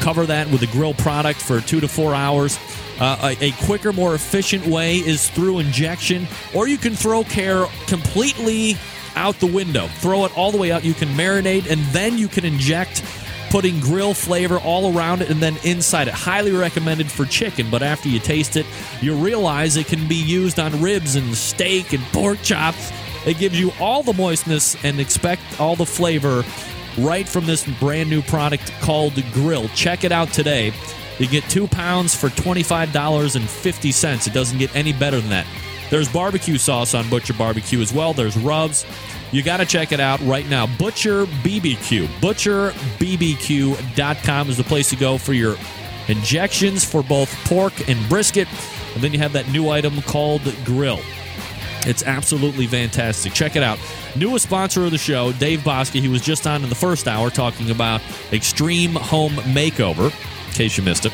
cover 0.00 0.26
that 0.26 0.50
with 0.50 0.62
a 0.62 0.66
grill 0.68 0.94
product 0.94 1.40
for 1.40 1.60
two 1.60 1.80
to 1.80 1.88
four 1.88 2.14
hours. 2.14 2.58
Uh, 3.00 3.34
a, 3.40 3.46
a, 3.46 3.52
quicker, 3.64 3.92
more 3.92 4.14
efficient 4.14 4.66
way 4.66 4.96
is 4.96 5.30
through 5.30 5.60
injection, 5.60 6.26
or 6.54 6.66
you 6.66 6.76
can 6.76 6.94
throw 6.94 7.22
care 7.22 7.66
completely 7.86 8.76
out 9.14 9.38
the 9.40 9.46
window. 9.46 9.86
Throw 9.86 10.24
it 10.24 10.36
all 10.36 10.50
the 10.50 10.58
way 10.58 10.72
out. 10.72 10.84
You 10.84 10.94
can 10.94 11.08
marinate, 11.10 11.70
and 11.70 11.80
then 11.92 12.18
you 12.18 12.26
can 12.26 12.44
inject, 12.44 13.04
putting 13.50 13.78
grill 13.80 14.14
flavor 14.14 14.58
all 14.58 14.96
around 14.96 15.22
it 15.22 15.30
and 15.30 15.40
then 15.40 15.56
inside 15.64 16.08
it. 16.08 16.14
Highly 16.14 16.52
recommended 16.52 17.10
for 17.10 17.24
chicken, 17.24 17.70
but 17.70 17.82
after 17.82 18.08
you 18.08 18.18
taste 18.18 18.56
it, 18.56 18.66
you 19.00 19.14
realize 19.14 19.76
it 19.76 19.86
can 19.86 20.06
be 20.08 20.16
used 20.16 20.58
on 20.58 20.82
ribs 20.82 21.16
and 21.16 21.34
steak 21.34 21.92
and 21.92 22.02
pork 22.06 22.42
chops. 22.42 22.92
It 23.26 23.38
gives 23.38 23.58
you 23.58 23.72
all 23.80 24.02
the 24.02 24.12
moistness 24.12 24.76
and 24.84 25.00
expect 25.00 25.42
all 25.60 25.76
the 25.76 25.86
flavor 25.86 26.44
right 26.98 27.28
from 27.28 27.46
this 27.46 27.66
brand 27.78 28.10
new 28.10 28.22
product 28.22 28.72
called 28.80 29.14
Grill. 29.32 29.68
Check 29.68 30.04
it 30.04 30.12
out 30.12 30.32
today. 30.32 30.72
You 31.18 31.26
get 31.26 31.44
two 31.44 31.66
pounds 31.66 32.14
for 32.14 32.28
$25.50. 32.28 34.26
It 34.26 34.32
doesn't 34.32 34.58
get 34.58 34.74
any 34.76 34.92
better 34.92 35.20
than 35.20 35.30
that. 35.30 35.46
There's 35.90 36.08
barbecue 36.08 36.58
sauce 36.58 36.94
on 36.94 37.08
Butcher 37.08 37.34
Barbecue 37.34 37.80
as 37.80 37.92
well. 37.92 38.12
There's 38.12 38.36
rubs. 38.36 38.84
You 39.32 39.42
got 39.42 39.56
to 39.58 39.66
check 39.66 39.92
it 39.92 40.00
out 40.00 40.20
right 40.20 40.48
now. 40.48 40.66
Butcher 40.78 41.26
BBQ. 41.26 42.06
ButcherBBQ.com 42.20 44.48
is 44.48 44.56
the 44.56 44.64
place 44.64 44.88
to 44.90 44.96
go 44.96 45.18
for 45.18 45.32
your 45.32 45.56
injections 46.08 46.84
for 46.84 47.02
both 47.02 47.32
pork 47.44 47.88
and 47.88 48.08
brisket. 48.08 48.48
And 48.94 49.02
then 49.02 49.12
you 49.12 49.18
have 49.18 49.32
that 49.32 49.50
new 49.50 49.70
item 49.70 50.00
called 50.02 50.42
Grill. 50.64 51.00
It's 51.88 52.02
absolutely 52.02 52.66
fantastic. 52.66 53.32
Check 53.32 53.56
it 53.56 53.62
out. 53.62 53.78
Newest 54.14 54.44
sponsor 54.44 54.84
of 54.84 54.90
the 54.90 54.98
show, 54.98 55.32
Dave 55.32 55.60
Bouska. 55.60 56.00
He 56.00 56.08
was 56.08 56.20
just 56.20 56.46
on 56.46 56.62
in 56.62 56.68
the 56.68 56.74
first 56.74 57.08
hour 57.08 57.30
talking 57.30 57.70
about 57.70 58.02
Extreme 58.30 58.94
Home 58.94 59.32
Makeover 59.32 60.12
in 60.48 60.52
case 60.52 60.76
you 60.76 60.84
missed 60.84 61.06
it. 61.06 61.12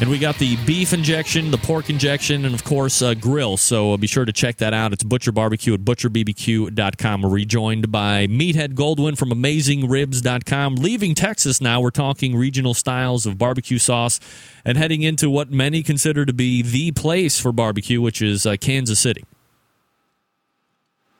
And 0.00 0.08
we 0.08 0.20
got 0.20 0.38
the 0.38 0.54
beef 0.64 0.92
injection, 0.92 1.50
the 1.50 1.58
pork 1.58 1.90
injection, 1.90 2.44
and 2.44 2.54
of 2.54 2.62
course, 2.62 3.02
uh, 3.02 3.14
grill. 3.14 3.56
So 3.56 3.94
uh, 3.94 3.96
be 3.96 4.06
sure 4.06 4.24
to 4.24 4.32
check 4.32 4.58
that 4.58 4.72
out. 4.72 4.92
It's 4.92 5.02
Butcher 5.02 5.32
Barbecue 5.32 5.74
at 5.74 5.80
butcherbbq.com. 5.80 7.22
We're 7.22 7.28
rejoined 7.28 7.90
by 7.90 8.28
Meathead 8.28 8.74
Goldwyn 8.74 9.18
from 9.18 9.30
AmazingRibs.com. 9.30 10.76
Leaving 10.76 11.16
Texas 11.16 11.60
now, 11.60 11.80
we're 11.80 11.90
talking 11.90 12.36
regional 12.36 12.74
styles 12.74 13.26
of 13.26 13.38
barbecue 13.38 13.78
sauce 13.78 14.20
and 14.64 14.78
heading 14.78 15.02
into 15.02 15.28
what 15.28 15.50
many 15.50 15.82
consider 15.82 16.24
to 16.24 16.32
be 16.32 16.62
the 16.62 16.92
place 16.92 17.40
for 17.40 17.50
barbecue, 17.50 18.00
which 18.00 18.22
is 18.22 18.46
uh, 18.46 18.54
Kansas 18.60 19.00
City. 19.00 19.24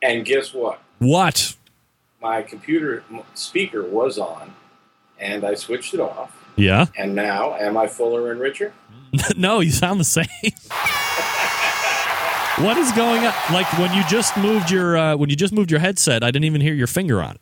And 0.00 0.24
guess 0.24 0.54
what? 0.54 0.80
What? 1.00 1.56
My 2.22 2.42
computer 2.42 3.02
speaker 3.34 3.82
was 3.82 4.18
on, 4.18 4.54
and 5.18 5.44
I 5.44 5.54
switched 5.54 5.94
it 5.94 6.00
off 6.00 6.37
yeah. 6.58 6.86
And 6.96 7.14
now, 7.14 7.54
am 7.54 7.76
I 7.76 7.86
fuller 7.86 8.30
and 8.30 8.40
richer? 8.40 8.72
no, 9.36 9.60
you 9.60 9.70
sound 9.70 9.98
the 10.00 10.04
same. 10.04 10.26
what 12.64 12.76
is 12.76 12.90
going 12.92 13.24
on? 13.24 13.32
Like 13.52 13.72
when 13.78 13.92
you 13.94 14.02
just 14.08 14.36
moved 14.36 14.70
your 14.70 14.96
uh, 14.96 15.16
when 15.16 15.30
you 15.30 15.36
just 15.36 15.52
moved 15.52 15.70
your 15.70 15.80
headset, 15.80 16.22
I 16.24 16.30
didn't 16.30 16.44
even 16.44 16.60
hear 16.60 16.74
your 16.74 16.86
finger 16.88 17.22
on 17.22 17.36
it. 17.36 17.40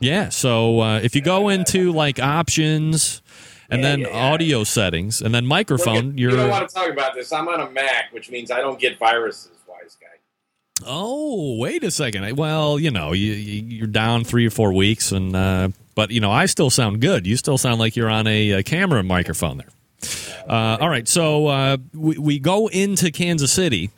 Yeah. 0.00 0.28
So 0.30 0.80
uh, 0.80 1.00
if 1.00 1.14
you 1.14 1.22
go 1.22 1.48
into 1.48 1.92
like 1.92 2.18
options 2.20 3.22
and 3.70 3.80
Yeah, 3.82 3.88
then 3.88 4.00
yeah, 4.00 4.08
yeah. 4.08 4.32
audio 4.32 4.64
settings 4.64 5.22
and 5.22 5.34
then 5.34 5.46
microphone, 5.46 6.08
Look, 6.10 6.18
you 6.18 6.30
don't 6.30 6.50
want 6.50 6.68
to 6.68 6.74
talk 6.74 6.88
about 6.90 7.14
this. 7.14 7.32
I'm 7.32 7.48
on 7.48 7.60
a 7.60 7.70
Mac, 7.70 8.12
which 8.12 8.28
means 8.30 8.50
I 8.50 8.60
don't 8.60 8.78
get 8.80 8.98
viruses, 8.98 9.52
wise 9.68 9.96
guy. 10.00 10.06
Oh, 10.84 11.56
wait 11.58 11.84
a 11.84 11.90
second. 11.92 12.36
Well, 12.36 12.78
you 12.80 12.90
know, 12.90 13.12
you, 13.12 13.32
you- 13.32 13.62
you're 13.78 13.86
down 13.86 14.24
three 14.24 14.44
or 14.46 14.50
four 14.50 14.72
weeks, 14.72 15.12
and 15.12 15.36
uh, 15.36 15.68
but 15.94 16.10
you 16.10 16.20
know, 16.20 16.30
I 16.30 16.46
still 16.46 16.70
sound 16.70 17.00
good. 17.00 17.26
You 17.26 17.36
still 17.36 17.58
sound 17.58 17.78
like 17.78 17.96
you're 17.96 18.10
on 18.10 18.26
a, 18.26 18.50
a 18.50 18.62
camera 18.62 19.02
microphone 19.02 19.58
there. 19.58 19.68
Uh, 20.48 20.78
all 20.80 20.88
right, 20.88 21.06
so 21.06 21.46
uh, 21.46 21.76
we, 21.94 22.18
we 22.18 22.38
go 22.38 22.68
into 22.68 23.10
Kansas 23.10 23.52
City. 23.52 23.90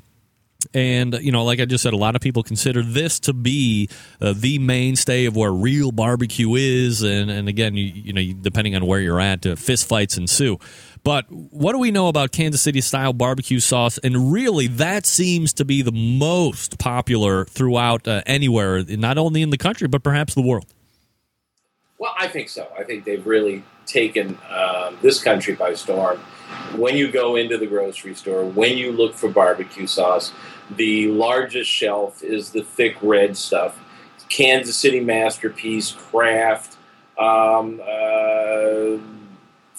And 0.72 1.14
you 1.20 1.30
know, 1.30 1.44
like 1.44 1.60
I 1.60 1.66
just 1.66 1.82
said, 1.82 1.92
a 1.92 1.96
lot 1.98 2.16
of 2.16 2.22
people 2.22 2.42
consider 2.42 2.82
this 2.82 3.20
to 3.20 3.32
be 3.32 3.88
uh, 4.20 4.32
the 4.34 4.58
mainstay 4.58 5.26
of 5.26 5.36
where 5.36 5.52
real 5.52 5.92
barbecue 5.92 6.54
is. 6.54 7.02
And, 7.02 7.30
and 7.30 7.48
again, 7.48 7.76
you, 7.76 7.84
you 7.84 8.12
know, 8.12 8.40
depending 8.40 8.74
on 8.74 8.86
where 8.86 8.98
you're 8.98 9.20
at, 9.20 9.46
uh, 9.46 9.56
fist 9.56 9.86
fights 9.86 10.16
ensue. 10.16 10.58
But 11.04 11.26
what 11.30 11.72
do 11.72 11.78
we 11.78 11.90
know 11.90 12.08
about 12.08 12.32
Kansas 12.32 12.62
City 12.62 12.80
style 12.80 13.12
barbecue 13.12 13.60
sauce? 13.60 13.98
And 13.98 14.32
really, 14.32 14.66
that 14.66 15.04
seems 15.04 15.52
to 15.54 15.64
be 15.64 15.82
the 15.82 15.92
most 15.92 16.78
popular 16.78 17.44
throughout 17.44 18.08
uh, 18.08 18.22
anywhere, 18.24 18.82
not 18.84 19.18
only 19.18 19.42
in 19.42 19.50
the 19.50 19.58
country 19.58 19.86
but 19.86 20.02
perhaps 20.02 20.34
the 20.34 20.42
world. 20.42 20.66
Well, 21.98 22.14
I 22.18 22.28
think 22.28 22.48
so. 22.48 22.68
I 22.78 22.82
think 22.82 23.04
they've 23.04 23.26
really 23.26 23.62
taken 23.86 24.38
um, 24.50 24.98
this 25.02 25.22
country 25.22 25.54
by 25.54 25.74
storm. 25.74 26.18
When 26.76 26.96
you 26.96 27.10
go 27.10 27.36
into 27.36 27.56
the 27.56 27.66
grocery 27.66 28.14
store, 28.14 28.44
when 28.44 28.76
you 28.76 28.92
look 28.92 29.14
for 29.14 29.28
barbecue 29.28 29.86
sauce, 29.86 30.32
the 30.70 31.08
largest 31.08 31.70
shelf 31.70 32.22
is 32.22 32.50
the 32.50 32.62
thick 32.62 32.96
red 33.02 33.36
stuff. 33.36 33.78
Kansas 34.28 34.76
City 34.76 35.00
Masterpiece, 35.00 35.92
Kraft, 35.92 36.76
um, 37.18 37.80
uh, 37.86 38.98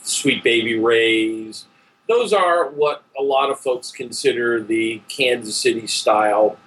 Sweet 0.01 0.43
Baby 0.43 0.79
Ray's. 0.79 1.65
Those 2.07 2.31
are 2.31 2.69
what 2.69 3.03
a 3.19 3.23
lot 3.23 3.49
of 3.49 3.59
folks 3.59 3.91
consider 3.91 4.61
the 4.61 5.01
Kansas 5.09 5.57
City 5.57 5.87
style. 5.87 6.57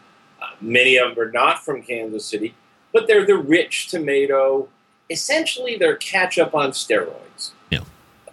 Uh, 0.42 0.46
many 0.60 0.96
of 0.96 1.14
them 1.14 1.24
are 1.24 1.30
not 1.30 1.64
from 1.64 1.82
Kansas 1.82 2.24
City, 2.24 2.54
but 2.92 3.06
they're 3.06 3.24
the 3.24 3.36
rich 3.36 3.88
tomato. 3.88 4.68
Essentially, 5.10 5.76
they're 5.76 5.96
ketchup 5.96 6.54
on 6.54 6.70
steroids. 6.72 7.52
Yeah. 7.70 7.80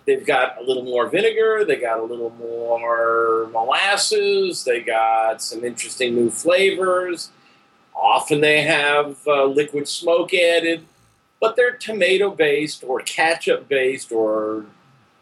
They've 0.05 0.25
got 0.25 0.59
a 0.59 0.63
little 0.63 0.83
more 0.83 1.07
vinegar. 1.07 1.63
They 1.65 1.77
got 1.77 1.99
a 1.99 2.03
little 2.03 2.31
more 2.31 3.47
molasses. 3.51 4.63
They 4.63 4.81
got 4.81 5.41
some 5.41 5.63
interesting 5.63 6.15
new 6.15 6.29
flavors. 6.29 7.31
Often 7.95 8.41
they 8.41 8.61
have 8.63 9.17
uh, 9.25 9.45
liquid 9.45 9.87
smoke 9.87 10.33
added, 10.33 10.85
but 11.39 11.55
they're 11.55 11.77
tomato 11.77 12.29
based 12.29 12.83
or 12.83 12.99
ketchup 12.99 13.69
based 13.69 14.11
or 14.11 14.65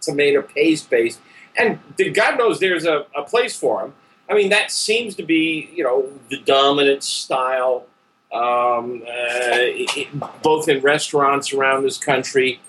tomato 0.02 0.42
paste 0.42 0.90
based. 0.90 1.20
And 1.56 1.80
the- 1.98 2.10
God 2.10 2.38
knows 2.40 2.60
there's 2.60 2.86
a, 2.86 3.06
a 3.16 3.24
place 3.24 3.56
for 3.58 3.82
them. 3.84 3.94
I 4.30 4.34
mean, 4.34 4.50
that 4.50 4.72
seems 4.72 5.16
to 5.16 5.24
be, 5.24 5.70
you 5.76 5.84
know, 5.84 6.10
the 6.30 6.40
dominant 6.40 7.04
style, 7.04 7.86
um, 8.34 9.04
uh, 9.08 10.20
both 10.42 10.68
in 10.68 10.82
restaurants 10.82 11.54
around 11.54 11.84
this 11.84 11.98
country, 11.98 12.60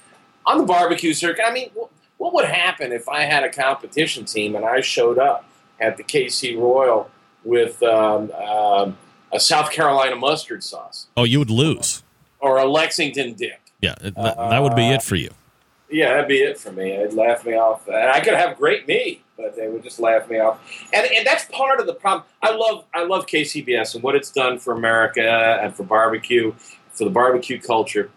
on 0.47 0.59
the 0.59 0.65
barbecue 0.65 1.15
circuit. 1.15 1.45
I 1.47 1.53
mean, 1.53 1.71
what 2.19 2.35
would 2.35 2.45
happen 2.45 2.93
if 2.93 3.09
I 3.09 3.23
had 3.23 3.43
a 3.45 3.51
competition 3.51 4.25
team 4.27 4.55
and 4.55 4.65
I 4.65 4.81
showed 4.81 5.19
up 5.19 5.45
at 5.81 5.97
the 5.97 6.05
KC 6.05 6.57
Royal 6.59 7.11
with 7.45 7.83
um, 7.83 8.31
um, 8.33 8.97
a 9.33 9.41
South 9.41 9.71
Carolina 9.73 10.17
mustard 10.17 10.63
sauce 10.63 11.07
Oh, 11.17 11.25
you 11.25 11.39
would 11.41 11.51
lose. 11.51 12.03
or 12.41 12.59
a 12.59 12.67
Lexington 12.67 13.33
dip? 13.35 13.59
Yeah, 13.81 13.95
that, 14.01 14.15
that 14.15 14.63
would 14.63 14.77
be 14.77 14.89
it 14.91 15.03
for 15.03 15.17
you. 15.17 15.31
Yeah, 15.91 16.11
that'd 16.11 16.29
be 16.29 16.39
it 16.39 16.59
for 16.59 16.73
me. 16.73 16.93
It'd 16.93 17.15
laugh 17.15 17.45
me 17.45 17.55
off. 17.55 17.87
And 17.89 17.97
I 17.97 18.21
could 18.21 18.35
have 18.35 18.57
great 18.57 18.87
meat, 18.87 19.23
but 19.37 19.57
they 19.57 19.69
would 19.69 19.83
just 19.83 20.01
laugh 20.01 20.29
me 20.31 20.39
off. 20.39 20.61
And 20.93 21.07
and 21.07 21.27
that's 21.27 21.45
part 21.47 21.81
of 21.81 21.87
the 21.87 21.95
problem. 21.95 22.25
I 22.43 22.53
love 22.55 22.85
I 22.95 23.05
love 23.05 23.27
KCBS 23.27 23.95
and 23.95 24.03
what 24.05 24.15
it's 24.15 24.31
done 24.31 24.59
for 24.59 24.75
America 24.75 25.59
and 25.63 25.75
for 25.75 25.85
barbecue, 25.85 26.55
for 26.93 27.05
the 27.05 27.11
barbecue 27.11 27.61
culture. 27.61 28.11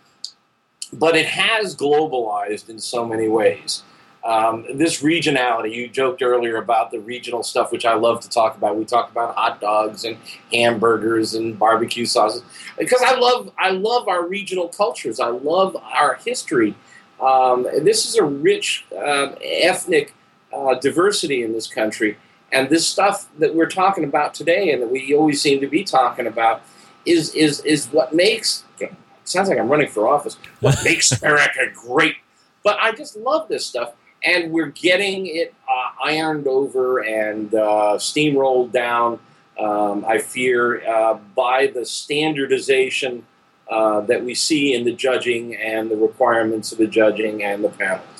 But 0.93 1.15
it 1.17 1.25
has 1.27 1.75
globalized 1.75 2.69
in 2.69 2.79
so 2.79 3.05
many 3.05 3.27
ways. 3.27 3.83
um, 4.23 4.65
this 4.77 5.01
regionality. 5.01 5.73
You 5.73 5.87
joked 5.87 6.21
earlier 6.21 6.57
about 6.57 6.91
the 6.91 6.99
regional 6.99 7.43
stuff, 7.43 7.71
which 7.71 7.85
I 7.85 7.93
love 7.93 8.19
to 8.21 8.29
talk 8.29 8.57
about. 8.57 8.75
We 8.75 8.83
talk 8.85 9.09
about 9.09 9.35
hot 9.35 9.61
dogs 9.61 10.03
and 10.03 10.17
hamburgers 10.51 11.33
and 11.33 11.57
barbecue 11.57 12.05
sauces 12.05 12.43
because 12.77 13.01
I 13.01 13.15
love 13.15 13.51
I 13.57 13.69
love 13.71 14.07
our 14.09 14.27
regional 14.27 14.67
cultures. 14.67 15.19
I 15.19 15.29
love 15.29 15.77
our 15.77 16.15
history. 16.15 16.75
Um, 17.21 17.65
and 17.67 17.87
this 17.87 18.05
is 18.07 18.15
a 18.17 18.23
rich 18.23 18.85
uh, 18.95 19.29
ethnic 19.41 20.13
uh, 20.53 20.75
diversity 20.75 21.43
in 21.43 21.53
this 21.53 21.67
country. 21.67 22.17
And 22.51 22.69
this 22.69 22.87
stuff 22.87 23.27
that 23.39 23.55
we're 23.55 23.69
talking 23.69 24.03
about 24.03 24.33
today, 24.33 24.71
and 24.71 24.81
that 24.81 24.89
we 24.89 25.13
always 25.13 25.41
seem 25.41 25.59
to 25.59 25.67
be 25.67 25.83
talking 25.83 26.27
about, 26.27 26.61
is 27.05 27.33
is 27.33 27.59
is 27.61 27.87
what 27.87 28.13
makes. 28.13 28.63
It 28.79 28.93
sounds 29.25 29.49
like 29.49 29.59
I'm 29.59 29.67
running 29.67 29.89
for 29.89 30.07
office. 30.07 30.37
What 30.61 30.77
makes 30.85 31.11
America 31.21 31.67
great? 31.73 32.15
But 32.63 32.77
I 32.79 32.93
just 32.93 33.17
love 33.17 33.49
this 33.49 33.65
stuff, 33.65 33.93
and 34.23 34.51
we're 34.51 34.67
getting 34.67 35.27
it 35.27 35.53
uh, 35.69 36.05
ironed 36.05 36.47
over 36.47 36.99
and 36.99 37.53
uh, 37.53 37.97
steamrolled 37.97 38.71
down. 38.71 39.19
Um, 39.59 40.05
I 40.05 40.19
fear 40.19 40.87
uh, 40.87 41.15
by 41.35 41.67
the 41.67 41.85
standardization 41.85 43.25
uh, 43.69 44.01
that 44.01 44.23
we 44.23 44.33
see 44.33 44.73
in 44.73 44.85
the 44.85 44.93
judging 44.93 45.55
and 45.55 45.91
the 45.91 45.95
requirements 45.97 46.71
of 46.71 46.77
the 46.77 46.87
judging 46.87 47.43
and 47.43 47.63
the 47.63 47.69
panels. 47.69 48.16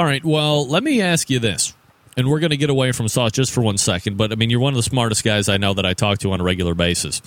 All 0.00 0.06
right. 0.06 0.24
Well, 0.24 0.66
let 0.66 0.82
me 0.82 1.02
ask 1.02 1.28
you 1.28 1.40
this. 1.40 1.74
And 2.16 2.26
we're 2.26 2.40
going 2.40 2.52
to 2.52 2.56
get 2.56 2.70
away 2.70 2.90
from 2.92 3.06
sauce 3.06 3.32
just 3.32 3.52
for 3.52 3.60
one 3.60 3.76
second, 3.76 4.16
but 4.16 4.32
I 4.32 4.34
mean, 4.34 4.48
you're 4.48 4.58
one 4.58 4.72
of 4.72 4.78
the 4.78 4.82
smartest 4.82 5.22
guys 5.22 5.46
I 5.46 5.58
know 5.58 5.74
that 5.74 5.84
I 5.84 5.92
talk 5.92 6.20
to 6.20 6.32
on 6.32 6.40
a 6.40 6.42
regular 6.42 6.74
basis. 6.74 7.20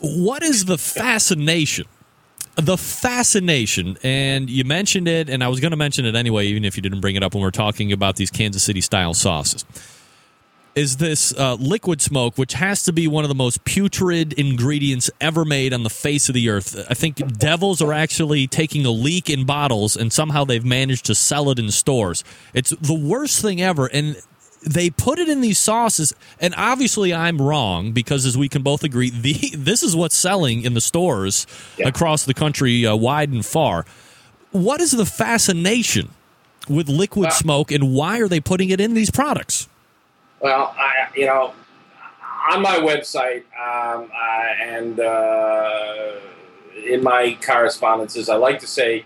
What 0.00 0.42
is 0.42 0.64
the 0.64 0.78
fascination? 0.78 1.84
The 2.56 2.78
fascination, 2.78 3.98
and 4.02 4.48
you 4.48 4.64
mentioned 4.64 5.06
it, 5.06 5.28
and 5.28 5.44
I 5.44 5.48
was 5.48 5.60
going 5.60 5.72
to 5.72 5.76
mention 5.76 6.06
it 6.06 6.14
anyway, 6.14 6.46
even 6.46 6.64
if 6.64 6.76
you 6.76 6.82
didn't 6.82 7.02
bring 7.02 7.14
it 7.14 7.22
up 7.22 7.34
when 7.34 7.42
we 7.42 7.48
are 7.48 7.50
talking 7.50 7.92
about 7.92 8.16
these 8.16 8.30
Kansas 8.30 8.62
City 8.62 8.80
style 8.80 9.12
sauces 9.12 9.66
is 10.74 10.98
this 10.98 11.34
uh, 11.36 11.54
liquid 11.54 12.00
smoke, 12.00 12.38
which 12.38 12.54
has 12.54 12.82
to 12.84 12.92
be 12.92 13.08
one 13.08 13.24
of 13.24 13.28
the 13.28 13.34
most 13.34 13.64
putrid 13.64 14.32
ingredients 14.34 15.10
ever 15.20 15.44
made 15.44 15.72
on 15.72 15.82
the 15.82 15.90
face 15.90 16.28
of 16.28 16.34
the 16.34 16.48
earth. 16.48 16.86
I 16.88 16.94
think 16.94 17.38
devils 17.38 17.82
are 17.82 17.92
actually 17.92 18.46
taking 18.46 18.86
a 18.86 18.90
leak 18.90 19.28
in 19.28 19.44
bottles, 19.44 19.96
and 19.96 20.12
somehow 20.12 20.44
they've 20.44 20.64
managed 20.64 21.06
to 21.06 21.14
sell 21.14 21.50
it 21.50 21.58
in 21.58 21.70
stores. 21.70 22.22
It's 22.54 22.70
the 22.70 22.94
worst 22.94 23.42
thing 23.42 23.60
ever, 23.60 23.86
and 23.86 24.16
they 24.62 24.90
put 24.90 25.18
it 25.18 25.28
in 25.28 25.40
these 25.40 25.58
sauces. 25.58 26.14
And 26.40 26.54
obviously, 26.56 27.14
I'm 27.14 27.40
wrong 27.40 27.92
because, 27.92 28.26
as 28.26 28.36
we 28.36 28.48
can 28.48 28.62
both 28.62 28.84
agree, 28.84 29.10
the, 29.10 29.32
this 29.56 29.82
is 29.82 29.96
what's 29.96 30.16
selling 30.16 30.62
in 30.62 30.74
the 30.74 30.80
stores 30.80 31.46
yeah. 31.76 31.88
across 31.88 32.24
the 32.24 32.34
country, 32.34 32.86
uh, 32.86 32.96
wide 32.96 33.30
and 33.30 33.44
far. 33.44 33.84
What 34.50 34.80
is 34.80 34.92
the 34.92 35.06
fascination 35.06 36.10
with 36.68 36.88
liquid 36.88 37.32
smoke, 37.32 37.72
and 37.72 37.92
why 37.92 38.20
are 38.20 38.28
they 38.28 38.40
putting 38.40 38.70
it 38.70 38.80
in 38.80 38.94
these 38.94 39.10
products? 39.10 39.68
Well, 40.40 40.74
I, 40.78 41.08
you 41.16 41.26
know, 41.26 41.52
on 42.50 42.62
my 42.62 42.76
website 42.76 43.42
um, 43.58 44.10
I, 44.14 44.54
and 44.60 45.00
uh, 45.00 46.12
in 46.76 47.02
my 47.02 47.36
correspondences, 47.44 48.28
I 48.28 48.36
like 48.36 48.60
to 48.60 48.66
say 48.66 49.04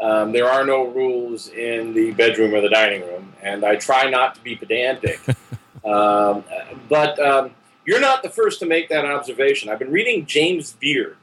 um, 0.00 0.32
there 0.32 0.46
are 0.46 0.66
no 0.66 0.86
rules 0.88 1.48
in 1.48 1.94
the 1.94 2.12
bedroom 2.12 2.54
or 2.54 2.60
the 2.60 2.68
dining 2.68 3.00
room, 3.02 3.32
and 3.42 3.64
I 3.64 3.76
try 3.76 4.10
not 4.10 4.34
to 4.34 4.42
be 4.42 4.56
pedantic. 4.56 5.20
um, 5.84 6.44
but 6.88 7.18
um, 7.18 7.52
you're 7.86 8.00
not 8.00 8.22
the 8.22 8.30
first 8.30 8.60
to 8.60 8.66
make 8.66 8.88
that 8.90 9.06
observation. 9.06 9.70
I've 9.70 9.78
been 9.78 9.92
reading 9.92 10.26
James 10.26 10.72
Beard. 10.72 11.16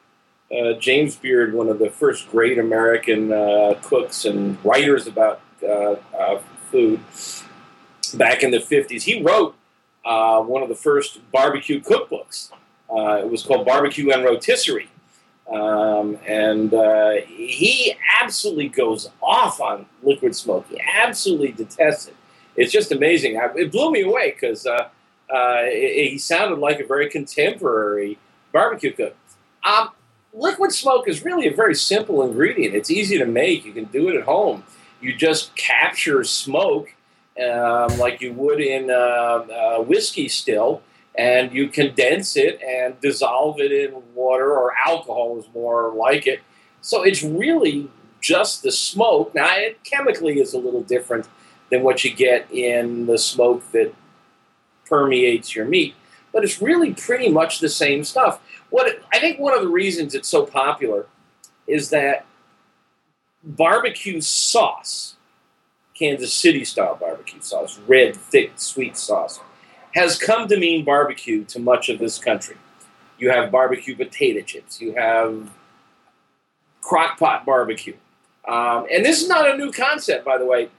Uh, 0.52 0.74
James 0.74 1.16
Beard, 1.16 1.54
one 1.54 1.70
of 1.70 1.80
the 1.80 1.90
first 1.90 2.30
great 2.30 2.58
American 2.58 3.32
uh, 3.32 3.76
cooks 3.84 4.26
and 4.26 4.58
writers 4.66 5.08
about 5.08 5.40
uh, 5.64 5.96
uh 6.18 6.42
food 6.72 7.00
back 8.14 8.44
in 8.44 8.52
the 8.52 8.60
50s. 8.60 9.04
He 9.04 9.22
wrote 9.22 9.56
uh, 10.06 10.42
one 10.42 10.64
of 10.64 10.70
the 10.70 10.76
first 10.76 11.20
barbecue 11.32 11.82
cookbooks. 11.82 12.52
Uh, 12.90 13.20
it 13.24 13.30
was 13.30 13.44
called 13.44 13.66
Barbecue 13.66 14.12
and 14.12 14.24
Rotisserie. 14.24 14.90
Um, 15.52 16.18
and 16.26 16.74
uh, 16.74 17.14
he 17.28 17.96
absolutely 18.22 18.70
goes 18.70 19.10
off 19.22 19.60
on 19.60 19.86
liquid 20.02 20.36
smoke. 20.36 20.66
He 20.70 20.82
absolutely 20.82 21.52
detests 21.52 22.08
it. 22.08 22.16
It's 22.56 22.72
just 22.72 22.92
amazing. 22.92 23.38
I, 23.38 23.50
it 23.56 23.72
blew 23.72 23.92
me 23.92 24.02
away 24.02 24.32
because 24.32 24.66
uh, 24.66 24.90
uh, 25.34 25.64
he 25.64 26.18
sounded 26.18 26.60
like 26.60 26.80
a 26.80 26.86
very 26.86 27.10
contemporary 27.10 28.18
barbecue 28.52 28.94
cook. 28.94 29.16
Um, 29.64 29.90
liquid 30.34 30.72
smoke 30.72 31.08
is 31.08 31.24
really 31.24 31.48
a 31.48 31.54
very 31.54 31.76
simple 31.76 32.24
ingredient. 32.24 32.76
It's 32.76 32.92
easy 32.92 33.18
to 33.18 33.26
make. 33.26 33.66
You 33.66 33.74
can 33.74 33.86
do 33.86 34.10
it 34.10 34.16
at 34.16 34.24
home. 34.24 34.64
You 35.02 35.14
just 35.16 35.56
capture 35.56 36.24
smoke 36.24 36.94
um, 37.40 37.98
like 37.98 38.22
you 38.22 38.34
would 38.34 38.60
in 38.60 38.90
uh, 38.90 38.94
uh, 38.94 39.82
whiskey 39.82 40.28
still, 40.28 40.82
and 41.16 41.52
you 41.54 41.68
condense 41.68 42.38
it 42.38 42.62
and 42.62 43.00
dissolve 43.02 43.60
it 43.60 43.72
in 43.72 44.02
water 44.16 44.52
or 44.52 44.74
alcohol 44.78 45.38
is 45.40 45.46
more 45.54 45.94
like 45.94 46.28
it. 46.28 46.42
So 46.82 47.04
it's 47.04 47.24
really 47.24 47.90
just 48.22 48.64
the 48.64 48.72
smoke. 48.72 49.34
Now, 49.36 49.56
it 49.56 49.84
chemically 49.84 50.40
is 50.40 50.54
a 50.54 50.58
little 50.58 50.82
different 50.82 51.28
than 51.70 51.84
what 51.84 52.04
you 52.04 52.14
get 52.14 52.52
in 52.52 53.06
the 53.06 53.18
smoke 53.18 53.70
that 53.72 53.94
permeates 54.86 55.56
your 55.56 55.66
meat, 55.66 55.96
but 56.34 56.44
it's 56.44 56.62
really 56.62 56.94
pretty 56.94 57.30
much 57.30 57.60
the 57.60 57.70
same 57.70 58.04
stuff. 58.04 58.42
What 58.70 59.02
I 59.14 59.20
think 59.20 59.40
one 59.40 59.54
of 59.54 59.62
the 59.62 59.70
reasons 59.70 60.14
it's 60.14 60.28
so 60.28 60.46
popular 60.46 61.06
is 61.68 61.90
that 61.90 62.26
barbecue 63.44 64.22
sauce 64.22 65.16
Kansas 66.02 66.34
City 66.34 66.66
style 66.66 66.98
barbecue 67.00 67.42
sauce, 67.42 67.80
red, 67.88 68.16
thick, 68.16 68.54
sweet 68.56 68.98
sauce, 68.98 69.40
has 69.94 70.18
come 70.18 70.48
to 70.48 70.58
mean 70.58 70.84
barbecue 70.84 71.44
to 71.46 71.60
much 71.60 71.90
of 71.90 72.00
this 72.00 72.18
country. 72.18 72.58
You 73.20 73.30
have 73.30 73.52
barbecue 73.52 73.96
potato 73.96 74.42
chips, 74.42 74.82
you 74.82 74.96
have 74.96 75.52
crock 76.82 77.20
pot 77.20 77.46
barbecue. 77.46 77.96
Um, 78.48 78.88
and 78.92 79.06
this 79.06 79.22
is 79.22 79.30
not 79.30 79.48
a 79.48 79.56
new 79.56 79.72
concept, 79.72 80.26
by 80.26 80.40
the 80.40 80.46
way. 80.46 80.70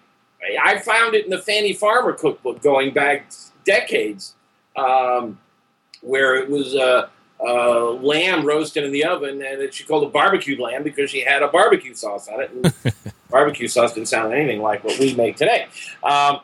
I 0.61 0.81
found 0.81 1.15
it 1.15 1.25
in 1.25 1.31
the 1.31 1.39
Fannie 1.39 1.73
Farmer 1.73 2.15
cookbook 2.15 2.61
going 2.61 2.93
back 2.93 3.31
decades, 3.65 4.35
um, 4.75 5.39
where 6.01 6.35
it 6.35 6.51
was 6.51 6.75
a, 6.75 7.11
a, 7.39 7.97
lamb 8.03 8.45
roasted 8.45 8.83
in 8.83 8.91
the 8.91 9.05
oven, 9.05 9.41
and 9.41 9.73
she 9.73 9.85
called 9.85 10.03
it 10.03 10.13
barbecued 10.13 10.59
lamb 10.59 10.83
because 10.83 11.11
she 11.11 11.21
had 11.21 11.45
a 11.45 11.49
barbecue 11.49 11.95
sauce 11.95 12.27
on 12.27 12.41
it. 12.41 12.75
barbecue 13.33 13.67
sauce 13.67 13.95
didn't 13.95 14.09
sound 14.09 14.33
anything 14.33 14.63
like 14.63 14.85
what 14.85 14.99
we 15.01 15.15
make 15.15 15.37
today. 15.37 15.67
Um, 16.05 16.41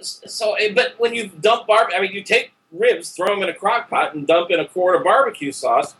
so, 0.00 0.54
eh, 0.54 0.72
but 0.74 0.94
when 0.98 1.14
you 1.14 1.28
dump 1.28 1.68
barbecue, 1.68 1.98
I 1.98 2.02
mean, 2.02 2.12
you 2.12 2.24
take 2.24 2.52
ribs, 2.72 3.10
throw 3.10 3.28
them 3.28 3.42
in 3.42 3.48
a 3.48 3.54
crock 3.54 3.88
pot, 3.88 4.14
and 4.14 4.26
dump 4.26 4.50
in 4.50 4.58
a 4.58 4.66
quart 4.66 4.96
of 4.96 5.04
barbecue 5.04 5.52
sauce, 5.52 5.94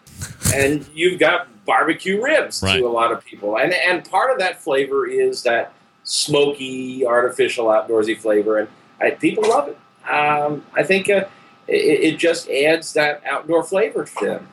and 0.54 0.88
you've 0.92 1.20
got 1.20 1.48
barbecue 1.64 2.20
ribs 2.20 2.62
right. 2.62 2.78
to 2.78 2.86
a 2.86 2.88
lot 2.88 3.12
of 3.12 3.24
people. 3.24 3.59
And 3.59 3.72
and 3.72 4.04
part 4.09 4.32
of 4.32 4.38
that 4.38 4.60
flavor 4.60 5.06
is 5.06 5.42
that 5.44 5.72
smoky, 6.04 7.06
artificial, 7.06 7.66
outdoorsy 7.66 8.18
flavor, 8.18 8.59
and 8.59 8.68
I, 9.00 9.10
people 9.12 9.48
love 9.48 9.68
it. 9.68 9.78
Um, 10.10 10.64
I 10.74 10.82
think 10.82 11.09
uh, 11.09 11.26
it, 11.68 12.14
it, 12.14 12.18
just 12.18 12.48
adds 12.50 12.92
that 12.94 13.22
outdoor 13.24 13.62
flavor 13.62 14.04
to 14.04 14.26
them. 14.26 14.48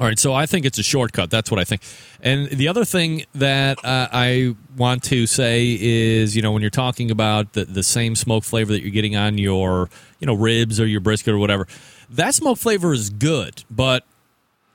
All 0.00 0.06
right, 0.06 0.18
so 0.18 0.32
I 0.32 0.46
think 0.46 0.66
it's 0.66 0.78
a 0.78 0.82
shortcut. 0.82 1.30
That's 1.30 1.48
what 1.50 1.60
I 1.60 1.64
think. 1.64 1.82
And 2.20 2.48
the 2.48 2.68
other 2.68 2.84
thing 2.84 3.24
that 3.34 3.84
uh, 3.84 4.08
I 4.12 4.56
want 4.76 5.04
to 5.04 5.26
say 5.26 5.76
is, 5.80 6.34
you 6.34 6.42
know, 6.42 6.52
when 6.52 6.62
you're 6.62 6.70
talking 6.70 7.10
about 7.10 7.52
the, 7.52 7.64
the 7.64 7.82
same 7.82 8.16
smoke 8.16 8.44
flavor 8.44 8.72
that 8.72 8.82
you're 8.82 8.90
getting 8.90 9.16
on 9.16 9.38
your, 9.38 9.88
you 10.18 10.26
know, 10.26 10.34
ribs 10.34 10.80
or 10.80 10.86
your 10.86 11.00
brisket 11.00 11.34
or 11.34 11.38
whatever, 11.38 11.66
that 12.10 12.34
smoke 12.34 12.58
flavor 12.58 12.92
is 12.92 13.10
good. 13.10 13.64
But 13.70 14.04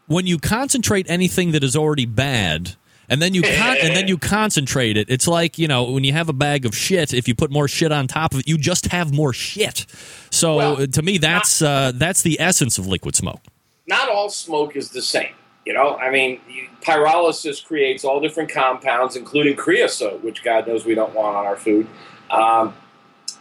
when 0.07 0.25
you 0.25 0.37
concentrate 0.37 1.05
anything 1.09 1.51
that 1.51 1.63
is 1.63 1.75
already 1.75 2.05
bad, 2.05 2.75
and 3.09 3.21
then 3.21 3.33
you 3.33 3.41
con- 3.57 3.77
and 3.81 3.95
then 3.95 4.07
you 4.07 4.17
concentrate 4.17 4.95
it. 4.95 5.09
It's 5.09 5.27
like 5.27 5.59
you 5.59 5.67
know 5.67 5.91
when 5.91 6.05
you 6.05 6.13
have 6.13 6.29
a 6.29 6.33
bag 6.33 6.65
of 6.65 6.75
shit. 6.75 7.13
If 7.13 7.27
you 7.27 7.35
put 7.35 7.51
more 7.51 7.67
shit 7.67 7.91
on 7.91 8.07
top 8.07 8.33
of 8.33 8.39
it, 8.39 8.47
you 8.47 8.57
just 8.57 8.87
have 8.87 9.13
more 9.13 9.33
shit. 9.33 9.85
So 10.31 10.55
well, 10.55 10.87
to 10.87 11.01
me, 11.01 11.17
that's 11.17 11.61
uh, 11.61 11.91
that's 11.93 12.21
the 12.21 12.39
essence 12.39 12.77
of 12.77 12.87
liquid 12.87 13.15
smoke 13.15 13.41
not 13.87 14.09
all 14.09 14.29
smoke 14.29 14.75
is 14.75 14.89
the 14.89 15.01
same. 15.01 15.33
You 15.65 15.73
know, 15.73 15.95
I 15.97 16.11
mean, 16.11 16.41
pyrolysis 16.81 17.63
creates 17.63 18.03
all 18.03 18.19
different 18.19 18.49
compounds, 18.49 19.15
including 19.15 19.55
creosote, 19.55 20.21
which 20.21 20.43
God 20.43 20.67
knows 20.67 20.85
we 20.85 20.93
don't 20.93 21.13
want 21.13 21.37
on 21.37 21.45
our 21.45 21.55
food. 21.55 21.87
Um, 22.29 22.73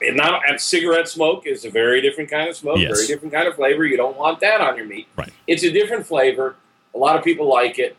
and, 0.00 0.16
not, 0.16 0.42
and 0.48 0.60
cigarette 0.60 1.08
smoke 1.08 1.46
is 1.46 1.64
a 1.64 1.70
very 1.70 2.00
different 2.00 2.30
kind 2.30 2.48
of 2.48 2.56
smoke, 2.56 2.78
yes. 2.78 2.96
very 2.96 3.06
different 3.08 3.34
kind 3.34 3.48
of 3.48 3.56
flavor. 3.56 3.84
You 3.84 3.96
don't 3.96 4.16
want 4.16 4.40
that 4.40 4.60
on 4.60 4.76
your 4.76 4.86
meat. 4.86 5.08
Right. 5.16 5.32
It's 5.46 5.64
a 5.64 5.70
different 5.70 6.06
flavor. 6.06 6.56
A 6.94 6.98
lot 6.98 7.16
of 7.16 7.24
people 7.24 7.48
like 7.48 7.78
it. 7.78 7.96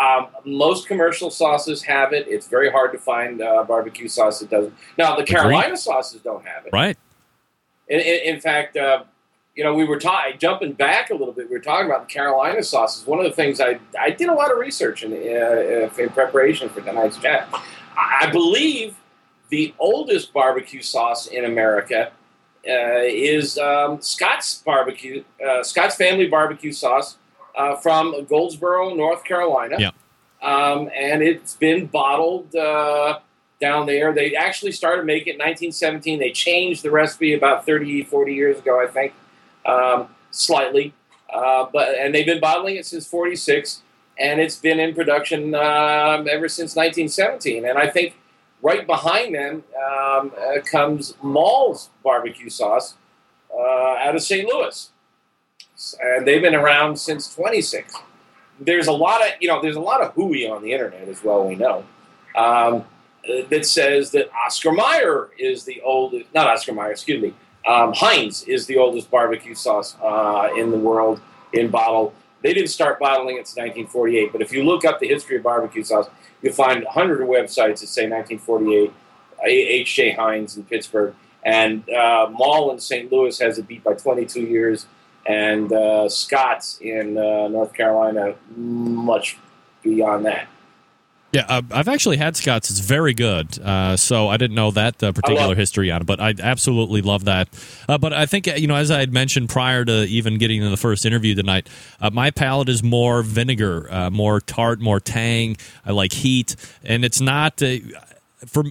Um, 0.00 0.28
most 0.44 0.86
commercial 0.86 1.30
sauces 1.30 1.82
have 1.82 2.12
it. 2.12 2.28
It's 2.28 2.48
very 2.48 2.70
hard 2.70 2.92
to 2.92 2.98
find 2.98 3.40
uh, 3.40 3.64
barbecue 3.64 4.08
sauce 4.08 4.40
that 4.40 4.50
doesn't. 4.50 4.74
Now, 4.98 5.16
the 5.16 5.24
Carolina 5.24 5.68
Agreed. 5.68 5.78
sauces 5.78 6.20
don't 6.20 6.46
have 6.46 6.66
it. 6.66 6.70
Right. 6.72 6.96
In, 7.88 8.00
in, 8.00 8.34
in 8.34 8.40
fact, 8.40 8.76
uh, 8.76 9.04
you 9.56 9.64
know, 9.64 9.74
we 9.74 9.84
were 9.84 9.98
talking, 9.98 10.38
jumping 10.38 10.72
back 10.72 11.08
a 11.08 11.14
little 11.14 11.32
bit, 11.32 11.48
we 11.48 11.56
were 11.56 11.62
talking 11.62 11.86
about 11.86 12.06
the 12.06 12.12
Carolina 12.12 12.62
sauces. 12.62 13.06
One 13.06 13.18
of 13.18 13.24
the 13.24 13.32
things 13.32 13.58
I, 13.58 13.80
I 13.98 14.10
did 14.10 14.28
a 14.28 14.34
lot 14.34 14.52
of 14.52 14.58
research 14.58 15.02
in, 15.02 15.12
uh, 15.12 15.90
in 15.98 16.10
preparation 16.10 16.68
for 16.68 16.82
tonight's 16.82 17.16
chat. 17.16 17.48
I 17.96 18.28
believe 18.30 18.94
the 19.48 19.74
oldest 19.78 20.34
barbecue 20.34 20.82
sauce 20.82 21.26
in 21.26 21.46
America 21.46 22.12
uh, 22.68 23.00
is 23.02 23.56
um, 23.56 24.02
Scott's 24.02 24.56
barbecue, 24.56 25.24
uh, 25.44 25.62
Scott's 25.62 25.96
family 25.96 26.26
barbecue 26.26 26.72
sauce 26.72 27.16
uh, 27.56 27.76
from 27.76 28.26
Goldsboro, 28.26 28.94
North 28.94 29.24
Carolina. 29.24 29.76
Yeah. 29.78 29.90
Um, 30.42 30.90
and 30.94 31.22
it's 31.22 31.54
been 31.54 31.86
bottled 31.86 32.54
uh, 32.54 33.20
down 33.58 33.86
there. 33.86 34.12
They 34.12 34.34
actually 34.34 34.72
started 34.72 35.06
making 35.06 35.28
it 35.28 35.36
in 35.36 35.38
1917. 35.38 36.18
They 36.18 36.32
changed 36.32 36.82
the 36.82 36.90
recipe 36.90 37.32
about 37.32 37.64
30, 37.64 38.04
40 38.04 38.34
years 38.34 38.58
ago, 38.58 38.82
I 38.82 38.86
think, 38.86 39.14
um, 39.66 40.08
slightly. 40.30 40.94
Uh, 41.32 41.66
but 41.72 41.96
and 41.98 42.14
they've 42.14 42.26
been 42.26 42.40
bottling 42.40 42.76
it 42.76 42.86
since 42.86 43.06
46, 43.06 43.82
and 44.18 44.40
it's 44.40 44.56
been 44.56 44.78
in 44.78 44.94
production 44.94 45.54
um, 45.54 46.28
ever 46.28 46.48
since 46.48 46.76
1917. 46.76 47.66
And 47.66 47.78
I 47.78 47.88
think 47.88 48.16
right 48.62 48.86
behind 48.86 49.34
them 49.34 49.64
um, 49.76 50.32
uh, 50.38 50.60
comes 50.62 51.14
Maull's 51.22 51.90
barbecue 52.02 52.48
sauce 52.48 52.94
uh, 53.52 53.96
out 53.98 54.14
of 54.14 54.22
St. 54.22 54.48
Louis, 54.48 54.90
and 56.00 56.26
they've 56.26 56.42
been 56.42 56.54
around 56.54 56.96
since 56.98 57.34
26. 57.34 57.94
There's 58.60 58.86
a 58.86 58.92
lot 58.92 59.20
of 59.20 59.28
you 59.40 59.48
know 59.48 59.60
there's 59.60 59.76
a 59.76 59.80
lot 59.80 60.00
of 60.00 60.14
hooey 60.14 60.48
on 60.48 60.62
the 60.62 60.72
internet 60.72 61.08
as 61.08 61.22
well. 61.22 61.46
We 61.46 61.56
know 61.56 61.84
um, 62.36 62.84
that 63.50 63.66
says 63.66 64.12
that 64.12 64.30
Oscar 64.32 64.72
Mayer 64.72 65.30
is 65.38 65.64
the 65.64 65.80
oldest, 65.82 66.32
not 66.34 66.46
Oscar 66.46 66.72
Mayer, 66.72 66.92
excuse 66.92 67.20
me. 67.20 67.34
Um, 67.66 67.92
Heinz 67.94 68.44
is 68.44 68.66
the 68.66 68.76
oldest 68.76 69.10
barbecue 69.10 69.54
sauce 69.54 69.96
uh, 70.02 70.50
in 70.56 70.70
the 70.70 70.78
world 70.78 71.20
in 71.52 71.68
bottle. 71.70 72.14
They 72.42 72.54
didn't 72.54 72.70
start 72.70 73.00
bottling 73.00 73.36
it 73.36 73.50
in 73.56 73.64
1948, 73.64 74.30
but 74.32 74.40
if 74.40 74.52
you 74.52 74.62
look 74.62 74.84
up 74.84 75.00
the 75.00 75.08
history 75.08 75.36
of 75.36 75.42
barbecue 75.42 75.82
sauce, 75.82 76.08
you'll 76.42 76.52
find 76.52 76.84
100 76.84 77.26
websites 77.26 77.80
that 77.80 77.88
say 77.88 78.08
1948, 78.08 78.92
H.J. 79.44 80.12
Heinz 80.12 80.56
in 80.56 80.64
Pittsburgh, 80.64 81.14
and 81.42 81.88
uh, 81.90 82.28
Maull 82.30 82.70
in 82.72 82.78
St. 82.78 83.10
Louis 83.10 83.36
has 83.40 83.58
it 83.58 83.66
beat 83.66 83.82
by 83.82 83.94
22 83.94 84.42
years, 84.42 84.86
and 85.26 85.72
uh, 85.72 86.08
Scott's 86.08 86.78
in 86.80 87.18
uh, 87.18 87.48
North 87.48 87.72
Carolina 87.72 88.36
much 88.56 89.38
beyond 89.82 90.24
that. 90.26 90.46
Yeah, 91.36 91.44
uh, 91.48 91.62
I've 91.70 91.88
actually 91.88 92.16
had 92.16 92.34
Scott's. 92.34 92.70
It's 92.70 92.80
very 92.80 93.12
good. 93.12 93.58
Uh, 93.58 93.96
so 93.98 94.28
I 94.28 94.38
didn't 94.38 94.54
know 94.54 94.70
that 94.70 95.02
uh, 95.02 95.12
particular 95.12 95.54
history 95.54 95.90
on 95.90 96.00
it, 96.00 96.06
but 96.06 96.18
I 96.18 96.32
absolutely 96.38 97.02
love 97.02 97.26
that. 97.26 97.48
Uh, 97.86 97.98
but 97.98 98.14
I 98.14 98.24
think, 98.24 98.46
you 98.46 98.66
know, 98.66 98.76
as 98.76 98.90
I 98.90 99.00
had 99.00 99.12
mentioned 99.12 99.50
prior 99.50 99.84
to 99.84 100.04
even 100.04 100.38
getting 100.38 100.62
to 100.62 100.70
the 100.70 100.78
first 100.78 101.04
interview 101.04 101.34
tonight, 101.34 101.68
uh, 102.00 102.08
my 102.08 102.30
palate 102.30 102.70
is 102.70 102.82
more 102.82 103.22
vinegar, 103.22 103.86
uh, 103.92 104.08
more 104.08 104.40
tart, 104.40 104.80
more 104.80 104.98
tang. 104.98 105.58
I 105.84 105.92
like 105.92 106.14
heat. 106.14 106.56
And 106.82 107.04
it's 107.04 107.20
not, 107.20 107.60
for 108.46 108.64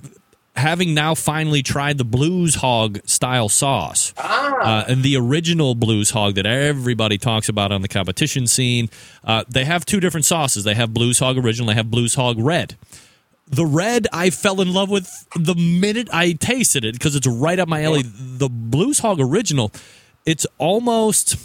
having 0.55 0.93
now 0.93 1.15
finally 1.15 1.61
tried 1.61 1.97
the 1.97 2.05
Blues 2.05 2.55
Hog 2.55 2.99
style 3.05 3.49
sauce, 3.49 4.13
uh, 4.17 4.85
and 4.87 5.03
the 5.03 5.17
original 5.17 5.75
Blues 5.75 6.11
Hog 6.11 6.35
that 6.35 6.45
everybody 6.45 7.17
talks 7.17 7.49
about 7.49 7.71
on 7.71 7.81
the 7.81 7.87
competition 7.87 8.47
scene, 8.47 8.89
uh, 9.23 9.43
they 9.49 9.65
have 9.65 9.85
two 9.85 9.99
different 9.99 10.25
sauces. 10.25 10.63
They 10.63 10.75
have 10.75 10.93
Blues 10.93 11.19
Hog 11.19 11.37
original. 11.37 11.67
They 11.67 11.75
have 11.75 11.91
Blues 11.91 12.15
Hog 12.15 12.39
red. 12.39 12.75
The 13.47 13.65
red 13.65 14.07
I 14.11 14.31
fell 14.31 14.59
in 14.59 14.73
love 14.73 14.89
with 14.89 15.27
the 15.35 15.55
minute 15.55 16.09
I 16.11 16.31
tasted 16.31 16.83
it 16.83 16.93
because 16.93 17.15
it's 17.15 17.27
right 17.27 17.59
up 17.59 17.67
my 17.67 17.83
alley. 17.83 18.03
The 18.03 18.49
Blues 18.49 18.99
Hog 18.99 19.19
original, 19.19 19.71
it's 20.25 20.47
almost 20.57 21.35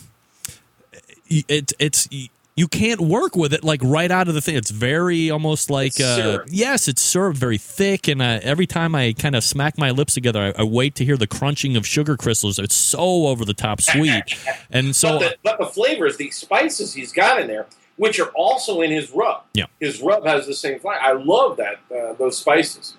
it, 1.28 1.72
it's 1.78 2.08
you 2.56 2.68
can't 2.68 3.00
work 3.00 3.36
with 3.36 3.52
it 3.52 3.64
like 3.64 3.80
right 3.82 4.10
out 4.10 4.28
of 4.28 4.34
the 4.34 4.40
thing. 4.40 4.56
It's 4.56 4.70
very 4.70 5.30
almost 5.30 5.70
like 5.70 5.92
It's 5.92 6.00
uh, 6.00 6.44
yes, 6.48 6.88
it's 6.88 7.00
syrup, 7.00 7.36
very 7.36 7.58
thick, 7.58 8.08
and 8.08 8.20
uh, 8.20 8.40
every 8.42 8.66
time 8.66 8.94
I 8.94 9.12
kind 9.12 9.34
of 9.34 9.44
smack 9.44 9.78
my 9.78 9.90
lips 9.90 10.14
together, 10.14 10.52
I, 10.56 10.62
I 10.62 10.64
wait 10.64 10.94
to 10.96 11.04
hear 11.04 11.16
the 11.16 11.26
crunching 11.26 11.76
of 11.76 11.86
sugar 11.86 12.16
crystals. 12.16 12.58
It's 12.58 12.74
so 12.74 13.26
over 13.28 13.44
the 13.44 13.54
top 13.54 13.80
sweet, 13.80 14.36
and 14.70 14.94
so 14.94 15.18
but, 15.18 15.20
the, 15.20 15.36
but 15.42 15.58
the 15.58 15.66
flavors, 15.66 16.16
the 16.16 16.30
spices 16.30 16.92
he's 16.94 17.12
got 17.12 17.40
in 17.40 17.46
there, 17.46 17.66
which 17.96 18.18
are 18.18 18.30
also 18.30 18.80
in 18.80 18.90
his 18.90 19.10
rub. 19.10 19.44
Yeah. 19.54 19.66
His 19.78 20.00
rub 20.00 20.26
has 20.26 20.46
the 20.46 20.54
same 20.54 20.80
flavor. 20.80 21.00
I 21.00 21.12
love 21.12 21.56
that 21.58 21.80
uh, 21.94 22.14
those 22.14 22.38
spices. 22.38 22.94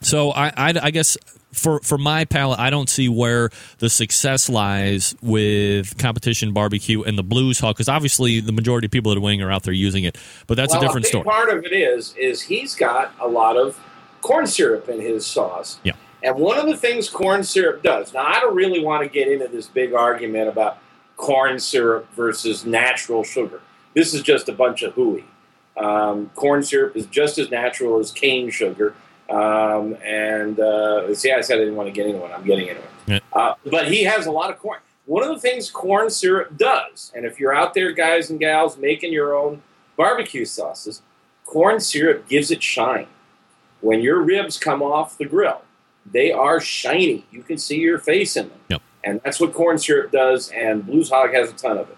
So 0.00 0.30
I, 0.32 0.48
I, 0.56 0.74
I 0.82 0.90
guess 0.90 1.16
for 1.52 1.80
for 1.80 1.98
my 1.98 2.24
palate, 2.24 2.58
I 2.58 2.70
don't 2.70 2.88
see 2.88 3.08
where 3.08 3.50
the 3.78 3.90
success 3.90 4.48
lies 4.48 5.14
with 5.22 5.96
competition 5.98 6.52
barbecue 6.52 7.02
and 7.02 7.18
the 7.18 7.22
blues 7.22 7.60
hog 7.60 7.76
because 7.76 7.88
obviously 7.88 8.40
the 8.40 8.52
majority 8.52 8.86
of 8.86 8.90
people 8.90 9.12
at 9.12 9.18
Wing 9.20 9.42
are 9.42 9.50
out 9.50 9.62
there 9.62 9.74
using 9.74 10.04
it, 10.04 10.16
but 10.46 10.56
that's 10.56 10.72
well, 10.72 10.82
a 10.82 10.86
different 10.86 11.06
story. 11.06 11.24
Part 11.24 11.50
of 11.50 11.64
it 11.64 11.72
is 11.72 12.14
is 12.16 12.42
he's 12.42 12.74
got 12.74 13.14
a 13.20 13.28
lot 13.28 13.56
of 13.56 13.78
corn 14.22 14.46
syrup 14.46 14.88
in 14.88 15.00
his 15.00 15.26
sauce. 15.26 15.78
Yeah. 15.84 15.92
And 16.22 16.36
one 16.36 16.58
of 16.58 16.66
the 16.66 16.76
things 16.76 17.10
corn 17.10 17.42
syrup 17.42 17.82
does. 17.82 18.14
Now 18.14 18.24
I 18.24 18.40
don't 18.40 18.54
really 18.54 18.82
want 18.82 19.02
to 19.02 19.08
get 19.08 19.28
into 19.28 19.48
this 19.48 19.66
big 19.66 19.92
argument 19.92 20.48
about 20.48 20.78
corn 21.16 21.58
syrup 21.58 22.08
versus 22.14 22.64
natural 22.64 23.24
sugar. 23.24 23.60
This 23.94 24.14
is 24.14 24.22
just 24.22 24.48
a 24.48 24.52
bunch 24.52 24.82
of 24.82 24.94
hooey. 24.94 25.24
Um, 25.76 26.30
corn 26.34 26.62
syrup 26.62 26.96
is 26.96 27.06
just 27.06 27.38
as 27.38 27.50
natural 27.50 27.98
as 27.98 28.10
cane 28.10 28.50
sugar. 28.50 28.94
Um, 29.32 29.96
and 30.04 30.60
uh, 30.60 31.14
see, 31.14 31.32
I 31.32 31.40
said 31.40 31.56
I 31.56 31.60
didn't 31.60 31.76
want 31.76 31.88
to 31.88 31.92
get 31.92 32.06
into 32.06 32.22
it. 32.22 32.30
I'm 32.30 32.44
getting 32.44 32.68
into 32.68 32.82
it. 32.82 33.22
Uh, 33.32 33.54
but 33.70 33.90
he 33.90 34.04
has 34.04 34.26
a 34.26 34.30
lot 34.30 34.50
of 34.50 34.58
corn. 34.58 34.80
One 35.06 35.22
of 35.22 35.30
the 35.30 35.40
things 35.40 35.70
corn 35.70 36.10
syrup 36.10 36.56
does, 36.56 37.10
and 37.16 37.24
if 37.24 37.40
you're 37.40 37.54
out 37.54 37.74
there, 37.74 37.92
guys 37.92 38.30
and 38.30 38.38
gals, 38.38 38.76
making 38.76 39.12
your 39.12 39.34
own 39.34 39.62
barbecue 39.96 40.44
sauces, 40.44 41.02
corn 41.44 41.80
syrup 41.80 42.28
gives 42.28 42.50
it 42.50 42.62
shine. 42.62 43.06
When 43.80 44.00
your 44.00 44.20
ribs 44.20 44.58
come 44.58 44.82
off 44.82 45.18
the 45.18 45.24
grill, 45.24 45.62
they 46.04 46.30
are 46.30 46.60
shiny. 46.60 47.24
You 47.32 47.42
can 47.42 47.58
see 47.58 47.78
your 47.78 47.98
face 47.98 48.36
in 48.36 48.50
them. 48.50 48.60
Yep. 48.68 48.82
And 49.02 49.20
that's 49.24 49.40
what 49.40 49.52
corn 49.54 49.78
syrup 49.78 50.12
does, 50.12 50.50
and 50.50 50.86
Blues 50.86 51.10
Hog 51.10 51.32
has 51.32 51.50
a 51.50 51.54
ton 51.54 51.78
of 51.78 51.90
it. 51.90 51.96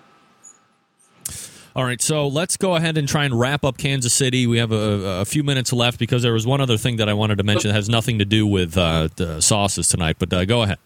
All 1.76 1.84
right, 1.84 2.01
so 2.01 2.28
let's 2.28 2.56
go 2.56 2.76
ahead 2.76 2.96
and 2.96 3.09
try 3.09 3.24
and 3.24 3.38
wrap 3.38 3.64
up 3.64 3.78
Kansas 3.78 4.12
City. 4.12 4.46
We 4.46 4.59
have 4.59 4.70
a, 4.70 5.22
a 5.22 5.24
few 5.24 5.42
minutes 5.42 5.72
left 5.72 5.98
because 5.98 6.22
there 6.22 6.32
was 6.32 6.46
one 6.46 6.60
other 6.60 6.76
thing 6.76 6.98
that 6.98 7.09
I 7.09 7.14
wanted 7.14 7.38
to 7.38 7.44
mention 7.44 7.68
that 7.68 7.74
has 7.74 7.88
nothing 7.88 8.20
to 8.20 8.24
do 8.24 8.46
with 8.46 8.78
uh, 8.78 9.09
the 9.16 9.40
sauces 9.40 9.88
tonight. 9.88 10.14
But 10.20 10.32
uh, 10.32 10.44
go 10.44 10.62
ahead. 10.62 10.78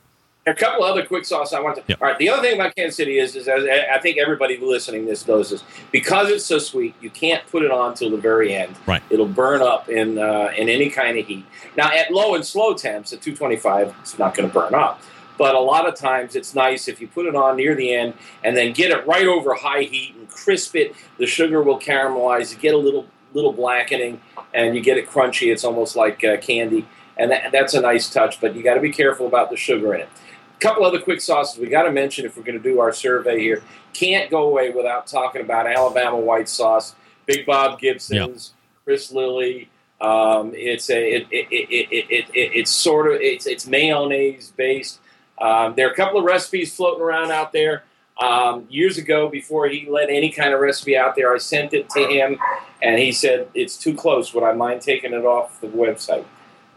A 0.46 0.54
couple 0.54 0.84
other 0.84 1.04
quick 1.04 1.26
sauces 1.26 1.52
I 1.52 1.60
want 1.60 1.86
to. 1.86 1.94
All 2.00 2.08
right. 2.08 2.16
The 2.16 2.30
other 2.30 2.40
thing 2.40 2.58
about 2.58 2.74
Kansas 2.74 2.96
City 2.96 3.18
is, 3.18 3.36
is 3.36 3.48
as 3.48 3.64
I 3.64 3.98
think 3.98 4.16
everybody 4.16 4.56
listening 4.56 5.04
this 5.04 5.28
knows 5.28 5.50
this 5.50 5.62
because 5.92 6.30
it's 6.30 6.46
so 6.46 6.58
sweet. 6.58 6.94
You 7.02 7.10
can't 7.10 7.46
put 7.48 7.64
it 7.64 7.70
on 7.70 7.92
till 7.92 8.08
the 8.08 8.16
very 8.16 8.54
end. 8.54 8.74
Right. 8.86 9.02
It'll 9.10 9.28
burn 9.28 9.60
up 9.60 9.90
in 9.90 10.16
uh, 10.16 10.54
in 10.56 10.70
any 10.70 10.88
kind 10.88 11.18
of 11.18 11.26
heat. 11.26 11.44
Now 11.76 11.92
at 11.92 12.10
low 12.10 12.34
and 12.34 12.46
slow 12.46 12.72
temps 12.72 13.12
at 13.12 13.20
225, 13.20 13.94
it's 14.00 14.18
not 14.18 14.34
going 14.34 14.48
to 14.48 14.54
burn 14.54 14.74
up. 14.74 15.02
But 15.36 15.54
a 15.54 15.60
lot 15.60 15.86
of 15.86 15.94
times 15.94 16.34
it's 16.34 16.54
nice 16.54 16.88
if 16.88 16.98
you 16.98 17.08
put 17.08 17.26
it 17.26 17.36
on 17.36 17.56
near 17.56 17.74
the 17.74 17.94
end 17.94 18.14
and 18.42 18.56
then 18.56 18.72
get 18.72 18.90
it 18.90 19.06
right 19.06 19.26
over 19.26 19.54
high 19.54 19.82
heat 19.82 20.14
crisp 20.44 20.76
it. 20.76 20.94
The 21.18 21.26
sugar 21.26 21.62
will 21.62 21.78
caramelize. 21.78 22.52
You 22.52 22.58
get 22.58 22.74
a 22.74 22.78
little 22.78 23.06
little 23.34 23.52
blackening 23.52 24.20
and 24.54 24.74
you 24.74 24.80
get 24.80 24.96
it 24.96 25.08
crunchy. 25.08 25.52
It's 25.52 25.64
almost 25.64 25.96
like 25.96 26.24
uh, 26.24 26.38
candy, 26.38 26.86
and 27.16 27.30
that, 27.30 27.52
that's 27.52 27.74
a 27.74 27.80
nice 27.80 28.10
touch. 28.10 28.40
But 28.40 28.54
you 28.54 28.62
got 28.62 28.74
to 28.74 28.80
be 28.80 28.92
careful 28.92 29.26
about 29.26 29.50
the 29.50 29.56
sugar 29.56 29.94
in 29.94 30.02
it. 30.02 30.08
A 30.56 30.60
couple 30.60 30.84
other 30.84 31.00
quick 31.00 31.20
sauces 31.20 31.58
we 31.58 31.68
got 31.68 31.84
to 31.84 31.92
mention 31.92 32.26
if 32.26 32.36
we're 32.36 32.42
going 32.42 32.60
to 32.60 32.62
do 32.62 32.80
our 32.80 32.92
survey 32.92 33.40
here. 33.40 33.62
Can't 33.92 34.30
go 34.30 34.48
away 34.48 34.70
without 34.70 35.06
talking 35.06 35.40
about 35.40 35.66
Alabama 35.66 36.16
white 36.16 36.48
sauce, 36.48 36.94
Big 37.26 37.46
Bob 37.46 37.80
Gibson's, 37.80 38.54
Chris 38.84 39.12
Lilly. 39.12 39.70
Um, 40.00 40.52
it's 40.54 40.90
a 40.90 41.16
it, 41.16 41.26
it, 41.30 41.48
it, 41.50 41.68
it, 41.70 42.06
it, 42.10 42.24
it, 42.32 42.50
it's 42.54 42.70
sort 42.70 43.12
of 43.12 43.20
it's 43.20 43.46
it's 43.46 43.66
mayonnaise 43.66 44.52
based. 44.56 45.00
Um, 45.40 45.74
there 45.76 45.88
are 45.88 45.92
a 45.92 45.96
couple 45.96 46.18
of 46.18 46.24
recipes 46.24 46.74
floating 46.74 47.02
around 47.02 47.30
out 47.30 47.52
there. 47.52 47.84
Um, 48.20 48.66
years 48.68 48.98
ago, 48.98 49.28
before 49.28 49.68
he 49.68 49.88
let 49.88 50.10
any 50.10 50.30
kind 50.30 50.52
of 50.52 50.60
recipe 50.60 50.96
out 50.96 51.14
there, 51.14 51.32
I 51.32 51.38
sent 51.38 51.72
it 51.72 51.88
to 51.90 52.08
him, 52.08 52.38
and 52.82 52.98
he 52.98 53.12
said 53.12 53.48
it's 53.54 53.76
too 53.76 53.94
close. 53.94 54.34
Would 54.34 54.42
I 54.42 54.52
mind 54.52 54.82
taking 54.82 55.12
it 55.12 55.24
off 55.24 55.60
the 55.60 55.68
website? 55.68 56.24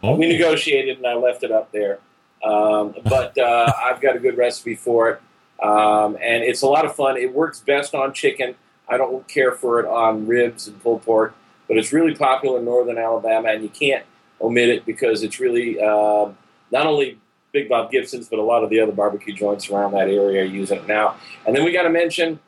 We 0.02 0.26
negotiated, 0.28 0.98
and 0.98 1.06
I 1.06 1.14
left 1.14 1.42
it 1.44 1.50
up 1.52 1.70
there. 1.72 1.98
Um, 2.44 2.94
but 3.04 3.36
uh, 3.38 3.72
I've 3.84 4.00
got 4.00 4.16
a 4.16 4.18
good 4.18 4.36
recipe 4.36 4.74
for 4.74 5.10
it, 5.10 5.20
um, 5.64 6.16
and 6.20 6.42
it's 6.42 6.62
a 6.62 6.66
lot 6.66 6.84
of 6.84 6.94
fun. 6.94 7.16
It 7.16 7.32
works 7.32 7.60
best 7.60 7.94
on 7.94 8.12
chicken. 8.12 8.56
I 8.88 8.96
don't 8.96 9.26
care 9.28 9.52
for 9.52 9.78
it 9.78 9.86
on 9.86 10.26
ribs 10.26 10.66
and 10.66 10.80
pulled 10.82 11.02
pork, 11.02 11.34
but 11.68 11.76
it's 11.76 11.92
really 11.92 12.14
popular 12.14 12.58
in 12.58 12.64
northern 12.64 12.98
Alabama, 12.98 13.48
and 13.48 13.62
you 13.62 13.68
can't 13.68 14.04
omit 14.40 14.68
it 14.68 14.84
because 14.84 15.22
it's 15.22 15.38
really 15.38 15.80
uh, 15.80 16.30
not 16.72 16.86
only 16.86 17.18
Big 17.52 17.68
Bob 17.68 17.90
Gibson's, 17.90 18.28
but 18.28 18.38
a 18.38 18.42
lot 18.42 18.64
of 18.64 18.70
the 18.70 18.80
other 18.80 18.92
barbecue 18.92 19.34
joints 19.34 19.68
around 19.68 19.92
that 19.92 20.08
area 20.08 20.42
are 20.42 20.46
using 20.46 20.78
it 20.78 20.86
now. 20.86 21.16
And 21.46 21.54
then 21.54 21.64
we 21.64 21.72
got 21.72 21.82
to 21.82 21.90
mention 21.90 22.40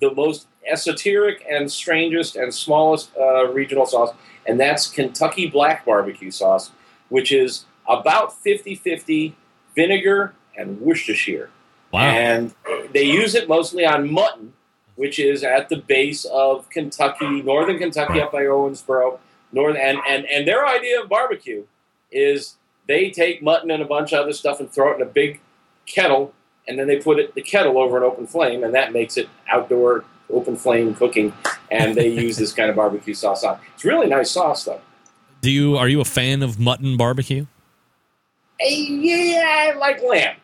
the 0.00 0.14
most 0.14 0.46
esoteric 0.66 1.44
and 1.48 1.70
strangest 1.70 2.36
and 2.36 2.54
smallest 2.54 3.10
uh, 3.16 3.48
regional 3.48 3.84
sauce, 3.84 4.14
and 4.46 4.58
that's 4.58 4.88
Kentucky 4.88 5.48
Black 5.48 5.84
Barbecue 5.84 6.30
Sauce, 6.30 6.70
which 7.08 7.32
is 7.32 7.64
about 7.88 8.40
50 8.40 8.76
50 8.76 9.36
vinegar 9.74 10.34
and 10.56 10.80
Worcestershire. 10.80 11.50
Wow. 11.92 12.00
And 12.00 12.54
they 12.92 13.04
use 13.04 13.34
it 13.34 13.48
mostly 13.48 13.84
on 13.84 14.10
mutton, 14.10 14.52
which 14.96 15.18
is 15.18 15.42
at 15.42 15.68
the 15.68 15.76
base 15.76 16.24
of 16.26 16.68
Kentucky, 16.70 17.42
northern 17.42 17.78
Kentucky, 17.78 18.20
up 18.20 18.32
by 18.32 18.42
Owensboro. 18.42 19.18
Northern, 19.52 19.80
and, 19.80 19.98
and, 20.08 20.26
and 20.26 20.48
their 20.48 20.66
idea 20.66 21.00
of 21.00 21.08
barbecue 21.08 21.64
is 22.10 22.56
they 22.86 23.10
take 23.10 23.42
mutton 23.42 23.70
and 23.70 23.82
a 23.82 23.86
bunch 23.86 24.12
of 24.12 24.20
other 24.20 24.32
stuff 24.32 24.60
and 24.60 24.70
throw 24.70 24.92
it 24.92 24.96
in 24.96 25.02
a 25.02 25.10
big 25.10 25.40
kettle, 25.86 26.34
and 26.68 26.78
then 26.78 26.86
they 26.86 26.98
put 26.98 27.18
it 27.18 27.34
the 27.34 27.42
kettle 27.42 27.78
over 27.78 27.96
an 27.96 28.02
open 28.02 28.26
flame, 28.26 28.64
and 28.64 28.74
that 28.74 28.92
makes 28.92 29.16
it 29.16 29.28
outdoor 29.48 30.04
open 30.30 30.56
flame 30.56 30.94
cooking. 30.94 31.32
And 31.70 31.94
they 31.94 32.08
use 32.22 32.36
this 32.36 32.52
kind 32.52 32.70
of 32.70 32.76
barbecue 32.76 33.14
sauce 33.14 33.44
on. 33.44 33.58
It's 33.74 33.84
really 33.84 34.06
nice 34.06 34.30
sauce, 34.30 34.64
though. 34.64 34.80
Do 35.40 35.50
you 35.50 35.76
are 35.76 35.88
you 35.88 36.00
a 36.00 36.06
fan 36.06 36.42
of 36.42 36.58
mutton 36.58 36.96
barbecue? 36.96 37.46
Hey, 38.58 38.86
yeah, 38.88 39.72
I 39.72 39.78
like 39.78 40.02
lamb. 40.02 40.36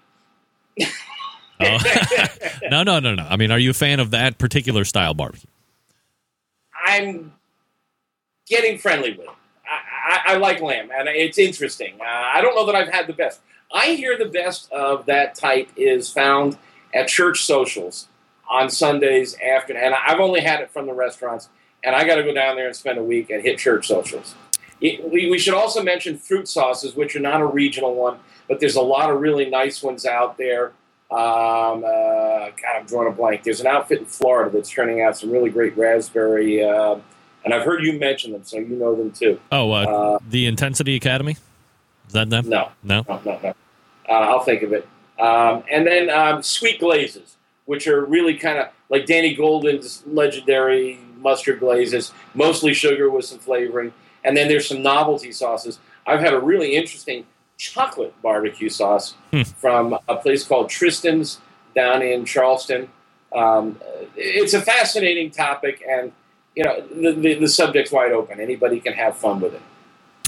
Oh. 1.60 1.78
no, 2.70 2.82
no, 2.82 3.00
no, 3.00 3.14
no. 3.14 3.26
I 3.28 3.36
mean, 3.36 3.50
are 3.50 3.58
you 3.58 3.70
a 3.70 3.74
fan 3.74 4.00
of 4.00 4.10
that 4.12 4.38
particular 4.38 4.84
style 4.84 5.14
barbecue? 5.14 5.48
I'm 6.84 7.32
getting 8.46 8.78
friendly 8.78 9.12
with 9.12 9.26
it. 9.28 9.34
I, 10.10 10.34
I, 10.34 10.36
like 10.38 10.60
lamb, 10.60 10.90
and 10.96 11.08
it's 11.08 11.38
interesting. 11.38 11.94
Uh, 12.00 12.04
I 12.04 12.40
don't 12.40 12.56
know 12.56 12.66
that 12.66 12.74
I've 12.74 12.88
had 12.88 13.06
the 13.06 13.12
best. 13.12 13.40
I 13.72 13.92
hear 13.92 14.18
the 14.18 14.26
best 14.26 14.70
of 14.72 15.06
that 15.06 15.36
type 15.36 15.70
is 15.76 16.12
found 16.12 16.58
at 16.92 17.06
church 17.06 17.44
socials 17.44 18.08
on 18.48 18.68
Sundays 18.68 19.36
after, 19.40 19.72
and 19.76 19.94
I've 19.94 20.18
only 20.18 20.40
had 20.40 20.60
it 20.60 20.70
from 20.72 20.86
the 20.86 20.92
restaurants, 20.92 21.48
and 21.84 21.94
I 21.94 22.04
got 22.04 22.16
to 22.16 22.24
go 22.24 22.34
down 22.34 22.56
there 22.56 22.66
and 22.66 22.74
spend 22.74 22.98
a 22.98 23.04
week 23.04 23.30
and 23.30 23.42
hit 23.42 23.58
church 23.58 23.86
socials. 23.86 24.34
It, 24.80 25.08
we, 25.08 25.30
we 25.30 25.38
should 25.38 25.54
also 25.54 25.82
mention 25.82 26.18
fruit 26.18 26.48
sauces, 26.48 26.96
which 26.96 27.14
are 27.14 27.20
not 27.20 27.40
a 27.40 27.46
regional 27.46 27.94
one, 27.94 28.18
but 28.48 28.58
there's 28.58 28.74
a 28.74 28.82
lot 28.82 29.10
of 29.10 29.20
really 29.20 29.48
nice 29.48 29.80
ones 29.80 30.04
out 30.04 30.36
there. 30.38 30.72
Um, 31.10 31.84
uh, 31.84 32.50
God, 32.50 32.76
I'm 32.76 32.86
drawing 32.86 33.08
a 33.08 33.12
blank. 33.12 33.44
There's 33.44 33.60
an 33.60 33.66
outfit 33.68 34.00
in 34.00 34.06
Florida 34.06 34.50
that's 34.50 34.70
turning 34.70 35.02
out 35.02 35.16
some 35.16 35.30
really 35.30 35.50
great 35.50 35.76
raspberry, 35.76 36.64
uh, 36.64 36.96
and 37.44 37.54
I've 37.54 37.64
heard 37.64 37.84
you 37.84 37.98
mention 37.98 38.32
them, 38.32 38.42
so 38.44 38.58
you 38.58 38.76
know 38.76 38.94
them 38.94 39.10
too. 39.10 39.40
Oh, 39.50 39.72
uh, 39.72 39.84
Uh, 39.84 40.18
the 40.28 40.46
Intensity 40.46 40.96
Academy. 40.96 41.36
Is 42.06 42.12
that 42.12 42.28
them? 42.30 42.48
No, 42.48 42.70
no, 42.82 43.04
no, 43.08 43.20
no. 43.24 43.40
no. 43.42 43.54
Uh, 44.08 44.12
I'll 44.12 44.40
think 44.40 44.62
of 44.62 44.72
it. 44.72 44.86
Um, 45.18 45.62
and 45.70 45.86
then 45.86 46.10
um, 46.10 46.42
sweet 46.42 46.80
glazes, 46.80 47.36
which 47.66 47.86
are 47.86 48.04
really 48.04 48.34
kind 48.34 48.58
of 48.58 48.68
like 48.88 49.06
Danny 49.06 49.36
Gaulden's 49.36 50.02
legendary 50.06 50.98
mustard 51.18 51.60
glazes, 51.60 52.12
mostly 52.34 52.74
sugar 52.74 53.10
with 53.10 53.26
some 53.26 53.38
flavoring. 53.38 53.92
And 54.24 54.36
then 54.36 54.48
there's 54.48 54.66
some 54.66 54.82
novelty 54.82 55.32
sauces. 55.32 55.78
I've 56.06 56.20
had 56.20 56.32
a 56.32 56.40
really 56.40 56.74
interesting 56.74 57.26
chocolate 57.58 58.14
barbecue 58.22 58.70
sauce 58.70 59.14
from 59.56 59.98
a 60.08 60.16
place 60.16 60.44
called 60.44 60.70
Tristan's 60.70 61.38
down 61.76 62.02
in 62.02 62.24
Charleston. 62.24 62.88
Um, 63.32 63.78
it's 64.16 64.54
a 64.54 64.60
fascinating 64.60 65.30
topic, 65.30 65.82
and 65.88 66.10
you 66.54 66.64
know 66.64 66.80
the, 66.80 67.12
the, 67.12 67.34
the 67.34 67.48
subject's 67.48 67.92
wide 67.92 68.12
open. 68.12 68.40
Anybody 68.40 68.80
can 68.80 68.92
have 68.94 69.16
fun 69.16 69.40
with 69.40 69.54
it. 69.54 69.62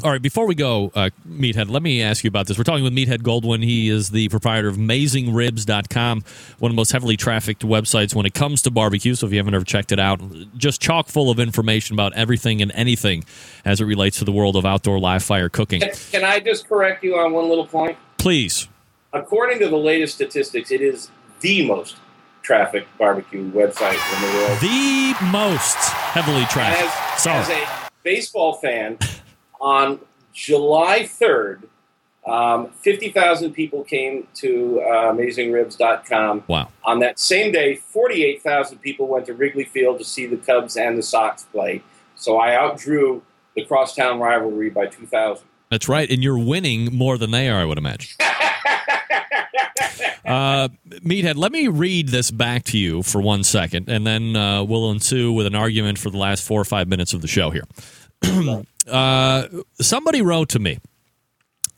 All 0.02 0.10
right, 0.10 0.20
before 0.20 0.46
we 0.46 0.56
go, 0.56 0.90
uh, 0.96 1.10
Meathead, 1.28 1.70
let 1.70 1.80
me 1.80 2.02
ask 2.02 2.24
you 2.24 2.28
about 2.28 2.48
this. 2.48 2.58
We're 2.58 2.64
talking 2.64 2.82
with 2.82 2.92
Meathead 2.92 3.22
Goldwyn. 3.22 3.62
He 3.62 3.88
is 3.88 4.10
the 4.10 4.28
proprietor 4.30 4.66
of 4.66 4.76
AmazingRibs.com, 4.76 6.24
one 6.58 6.70
of 6.70 6.74
the 6.74 6.76
most 6.76 6.90
heavily 6.90 7.16
trafficked 7.16 7.62
websites 7.62 8.12
when 8.12 8.26
it 8.26 8.34
comes 8.34 8.62
to 8.62 8.72
barbecue. 8.72 9.14
So 9.14 9.26
if 9.26 9.32
you 9.32 9.38
haven't 9.38 9.54
ever 9.54 9.64
checked 9.64 9.92
it 9.92 10.00
out, 10.00 10.20
just 10.56 10.80
chock 10.80 11.06
full 11.06 11.30
of 11.30 11.38
information 11.38 11.94
about 11.94 12.14
everything 12.14 12.60
and 12.60 12.72
anything 12.74 13.24
as 13.64 13.80
it 13.80 13.84
relates 13.84 14.18
to 14.18 14.24
the 14.24 14.32
world 14.32 14.56
of 14.56 14.66
outdoor 14.66 14.98
live 14.98 15.22
fire 15.22 15.48
cooking. 15.48 15.82
Can, 15.82 15.92
can 16.10 16.24
I 16.24 16.40
just 16.40 16.68
correct 16.68 17.04
you 17.04 17.16
on 17.16 17.32
one 17.32 17.48
little 17.48 17.66
point? 17.66 17.96
Please. 18.18 18.68
According 19.12 19.60
to 19.60 19.68
the 19.68 19.76
latest 19.76 20.16
statistics, 20.16 20.72
it 20.72 20.80
is 20.80 21.12
the 21.42 21.64
most 21.64 21.96
trafficked 22.42 22.96
barbecue 22.98 23.50
website 23.52 23.98
in 24.14 24.22
the 24.22 24.36
world. 24.38 24.60
The 24.60 25.14
most 25.30 25.76
heavily 25.76 26.44
trafficked. 26.46 26.92
As, 27.14 27.22
Sorry. 27.22 27.38
as 27.38 27.48
a 27.50 27.90
baseball 28.02 28.54
fan, 28.54 28.98
on 29.60 30.00
July 30.32 31.00
3rd, 31.00 31.64
um, 32.26 32.68
50,000 32.80 33.52
people 33.52 33.82
came 33.82 34.28
to 34.34 34.80
uh, 34.82 35.12
AmazingRibs.com. 35.12 36.44
Wow. 36.46 36.68
On 36.84 37.00
that 37.00 37.18
same 37.18 37.52
day, 37.52 37.76
48,000 37.76 38.78
people 38.78 39.08
went 39.08 39.26
to 39.26 39.34
Wrigley 39.34 39.64
Field 39.64 39.98
to 39.98 40.04
see 40.04 40.26
the 40.26 40.36
Cubs 40.36 40.76
and 40.76 40.96
the 40.96 41.02
Sox 41.02 41.44
play. 41.44 41.82
So 42.14 42.38
I 42.38 42.54
outdrew 42.54 43.22
the 43.56 43.64
crosstown 43.64 44.20
rivalry 44.20 44.70
by 44.70 44.86
2,000. 44.86 45.44
That's 45.70 45.88
right, 45.88 46.10
and 46.10 46.22
you're 46.22 46.38
winning 46.38 46.94
more 46.94 47.16
than 47.16 47.30
they 47.30 47.48
are, 47.48 47.60
I 47.60 47.64
would 47.64 47.78
imagine. 47.78 48.14
uh, 50.24 50.68
Meathead, 50.88 51.36
let 51.36 51.52
me 51.52 51.68
read 51.68 52.08
this 52.08 52.30
back 52.30 52.64
to 52.64 52.78
you 52.78 53.02
for 53.02 53.20
one 53.20 53.44
second, 53.44 53.88
and 53.88 54.06
then 54.06 54.36
uh, 54.36 54.62
we'll 54.62 54.90
ensue 54.90 55.32
with 55.32 55.46
an 55.46 55.54
argument 55.54 55.98
for 55.98 56.10
the 56.10 56.18
last 56.18 56.46
four 56.46 56.60
or 56.60 56.64
five 56.64 56.88
minutes 56.88 57.12
of 57.12 57.22
the 57.22 57.28
show 57.28 57.50
here. 57.50 57.64
uh, 58.88 59.48
somebody 59.80 60.22
wrote 60.22 60.48
to 60.50 60.58
me 60.58 60.78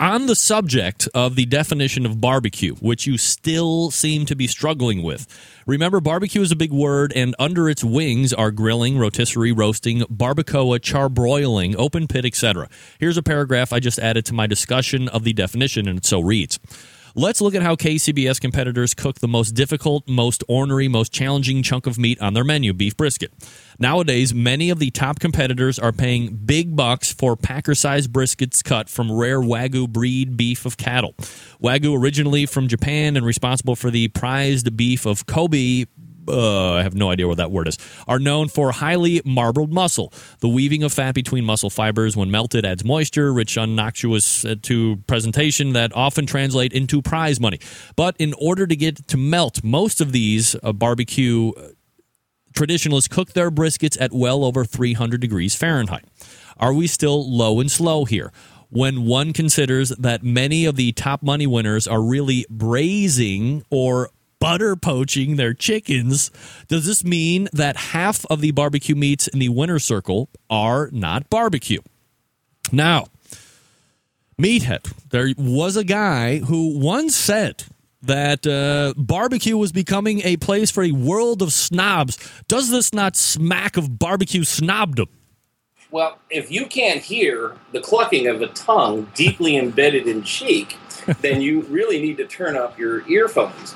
on 0.00 0.26
the 0.26 0.34
subject 0.34 1.08
of 1.14 1.36
the 1.36 1.46
definition 1.46 2.04
of 2.04 2.20
barbecue, 2.20 2.74
which 2.76 3.06
you 3.06 3.16
still 3.16 3.90
seem 3.90 4.26
to 4.26 4.34
be 4.34 4.46
struggling 4.46 5.02
with. 5.02 5.26
Remember, 5.66 6.00
barbecue 6.00 6.42
is 6.42 6.50
a 6.50 6.56
big 6.56 6.72
word, 6.72 7.12
and 7.14 7.34
under 7.38 7.68
its 7.68 7.84
wings 7.84 8.32
are 8.32 8.50
grilling, 8.50 8.98
rotisserie, 8.98 9.52
roasting, 9.52 10.00
barbacoa, 10.00 10.80
charbroiling, 10.80 11.74
open 11.78 12.06
pit, 12.08 12.24
etc. 12.24 12.68
Here's 12.98 13.16
a 13.16 13.22
paragraph 13.22 13.72
I 13.72 13.80
just 13.80 13.98
added 13.98 14.26
to 14.26 14.34
my 14.34 14.46
discussion 14.46 15.08
of 15.08 15.24
the 15.24 15.32
definition, 15.32 15.88
and 15.88 15.98
it 15.98 16.04
so 16.04 16.20
reads. 16.20 16.58
Let's 17.16 17.40
look 17.40 17.54
at 17.54 17.62
how 17.62 17.76
KCBS 17.76 18.40
competitors 18.40 18.92
cook 18.92 19.20
the 19.20 19.28
most 19.28 19.52
difficult, 19.52 20.08
most 20.08 20.42
ornery, 20.48 20.88
most 20.88 21.12
challenging 21.12 21.62
chunk 21.62 21.86
of 21.86 21.96
meat 21.96 22.20
on 22.20 22.34
their 22.34 22.42
menu 22.42 22.72
beef 22.72 22.96
brisket. 22.96 23.32
Nowadays, 23.78 24.34
many 24.34 24.68
of 24.68 24.80
the 24.80 24.90
top 24.90 25.20
competitors 25.20 25.78
are 25.78 25.92
paying 25.92 26.34
big 26.34 26.74
bucks 26.74 27.12
for 27.12 27.36
Packer 27.36 27.76
sized 27.76 28.12
briskets 28.12 28.64
cut 28.64 28.88
from 28.88 29.12
rare 29.12 29.40
Wagyu 29.40 29.88
breed 29.88 30.36
beef 30.36 30.66
of 30.66 30.76
cattle. 30.76 31.14
Wagyu, 31.62 31.96
originally 31.96 32.46
from 32.46 32.66
Japan 32.66 33.16
and 33.16 33.24
responsible 33.24 33.76
for 33.76 33.92
the 33.92 34.08
prized 34.08 34.76
beef 34.76 35.06
of 35.06 35.24
Kobe, 35.26 35.84
uh, 36.28 36.74
I 36.74 36.82
have 36.82 36.94
no 36.94 37.10
idea 37.10 37.28
what 37.28 37.36
that 37.38 37.50
word 37.50 37.68
is, 37.68 37.78
are 38.06 38.18
known 38.18 38.48
for 38.48 38.72
highly 38.72 39.20
marbled 39.24 39.72
muscle. 39.72 40.12
The 40.40 40.48
weaving 40.48 40.82
of 40.82 40.92
fat 40.92 41.14
between 41.14 41.44
muscle 41.44 41.70
fibers 41.70 42.16
when 42.16 42.30
melted 42.30 42.64
adds 42.64 42.84
moisture, 42.84 43.32
rich, 43.32 43.56
unnoxious 43.56 44.44
uh, 44.44 44.54
to 44.62 44.96
presentation 45.06 45.72
that 45.72 45.94
often 45.94 46.26
translate 46.26 46.72
into 46.72 47.02
prize 47.02 47.40
money. 47.40 47.60
But 47.96 48.16
in 48.18 48.34
order 48.40 48.66
to 48.66 48.76
get 48.76 49.06
to 49.08 49.16
melt, 49.16 49.62
most 49.62 50.00
of 50.00 50.12
these 50.12 50.56
uh, 50.62 50.72
barbecue 50.72 51.52
uh, 51.56 51.68
traditionalists 52.54 53.08
cook 53.08 53.32
their 53.32 53.50
briskets 53.50 53.96
at 54.00 54.12
well 54.12 54.44
over 54.44 54.64
300 54.64 55.20
degrees 55.20 55.54
Fahrenheit. 55.54 56.04
Are 56.56 56.72
we 56.72 56.86
still 56.86 57.28
low 57.28 57.60
and 57.60 57.70
slow 57.70 58.04
here? 58.04 58.32
When 58.70 59.04
one 59.04 59.32
considers 59.32 59.90
that 59.90 60.24
many 60.24 60.64
of 60.64 60.76
the 60.76 60.92
top 60.92 61.22
money 61.22 61.46
winners 61.46 61.86
are 61.86 62.02
really 62.02 62.44
braising 62.50 63.62
or 63.70 64.10
butter 64.44 64.76
poaching 64.76 65.36
their 65.36 65.54
chickens, 65.54 66.30
does 66.68 66.84
this 66.84 67.02
mean 67.02 67.48
that 67.54 67.78
half 67.78 68.26
of 68.26 68.42
the 68.42 68.50
barbecue 68.50 68.94
meats 68.94 69.26
in 69.26 69.38
the 69.38 69.48
winner 69.48 69.78
circle 69.78 70.28
are 70.50 70.90
not 70.92 71.30
barbecue? 71.30 71.80
Now, 72.70 73.06
Meathead, 74.38 74.92
there 75.08 75.32
was 75.38 75.78
a 75.78 75.84
guy 75.84 76.40
who 76.40 76.78
once 76.78 77.16
said 77.16 77.64
that 78.02 78.46
uh, 78.46 78.92
barbecue 78.98 79.56
was 79.56 79.72
becoming 79.72 80.20
a 80.24 80.36
place 80.36 80.70
for 80.70 80.84
a 80.84 80.92
world 80.92 81.40
of 81.40 81.50
snobs. 81.50 82.18
Does 82.46 82.70
this 82.70 82.92
not 82.92 83.16
smack 83.16 83.78
of 83.78 83.98
barbecue 83.98 84.44
snobdom? 84.44 85.08
Well, 85.90 86.18
if 86.28 86.50
you 86.50 86.66
can't 86.66 87.00
hear 87.00 87.56
the 87.72 87.80
clucking 87.80 88.26
of 88.26 88.42
a 88.42 88.48
tongue 88.48 89.10
deeply 89.14 89.56
embedded 89.56 90.06
in 90.06 90.22
cheek, 90.22 90.76
then 91.22 91.40
you 91.40 91.62
really 91.62 91.98
need 91.98 92.18
to 92.18 92.26
turn 92.26 92.58
up 92.58 92.78
your 92.78 93.08
earphones. 93.08 93.74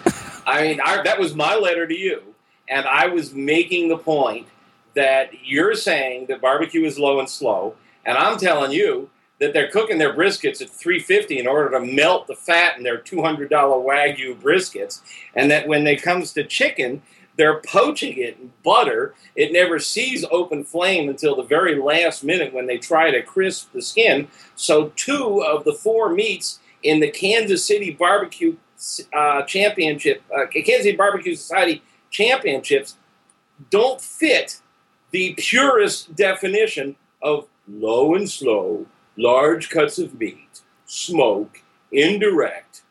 I 0.48 0.62
mean, 0.62 0.80
I, 0.82 1.02
that 1.02 1.20
was 1.20 1.34
my 1.34 1.56
letter 1.56 1.86
to 1.86 1.94
you, 1.94 2.34
and 2.68 2.86
I 2.86 3.06
was 3.06 3.34
making 3.34 3.88
the 3.88 3.98
point 3.98 4.48
that 4.94 5.30
you're 5.44 5.74
saying 5.74 6.26
that 6.26 6.40
barbecue 6.40 6.84
is 6.84 6.98
low 6.98 7.20
and 7.20 7.28
slow, 7.28 7.74
and 8.06 8.16
I'm 8.16 8.38
telling 8.38 8.72
you 8.72 9.10
that 9.40 9.52
they're 9.52 9.70
cooking 9.70 9.98
their 9.98 10.16
briskets 10.16 10.62
at 10.62 10.70
350 10.70 11.38
in 11.38 11.46
order 11.46 11.70
to 11.70 11.80
melt 11.84 12.26
the 12.26 12.34
fat 12.34 12.78
in 12.78 12.82
their 12.82 12.96
$200 12.96 13.50
wagyu 13.50 14.40
briskets, 14.40 15.02
and 15.34 15.50
that 15.50 15.68
when 15.68 15.86
it 15.86 16.02
comes 16.02 16.32
to 16.32 16.44
chicken, 16.44 17.02
they're 17.36 17.60
poaching 17.60 18.16
it 18.16 18.38
in 18.40 18.50
butter. 18.64 19.14
It 19.36 19.52
never 19.52 19.78
sees 19.78 20.24
open 20.30 20.64
flame 20.64 21.10
until 21.10 21.36
the 21.36 21.42
very 21.42 21.78
last 21.78 22.24
minute 22.24 22.54
when 22.54 22.66
they 22.66 22.78
try 22.78 23.10
to 23.10 23.22
crisp 23.22 23.70
the 23.72 23.82
skin. 23.82 24.28
So, 24.56 24.92
two 24.96 25.44
of 25.44 25.64
the 25.64 25.74
four 25.74 26.08
meats 26.08 26.58
in 26.82 27.00
the 27.00 27.10
Kansas 27.10 27.64
City 27.64 27.90
Barbecue 27.92 28.56
uh, 29.12 29.42
Championship, 29.42 30.22
uh, 30.34 30.46
Kansas 30.46 30.84
City 30.84 30.96
Barbecue 30.96 31.34
Society 31.34 31.82
Championships, 32.10 32.96
don't 33.70 34.00
fit 34.00 34.60
the 35.10 35.34
purest 35.36 36.14
definition 36.14 36.96
of 37.22 37.46
low 37.66 38.14
and 38.14 38.30
slow, 38.30 38.86
large 39.16 39.68
cuts 39.68 39.98
of 39.98 40.18
meat, 40.18 40.62
smoke, 40.86 41.62
indirect, 41.92 42.82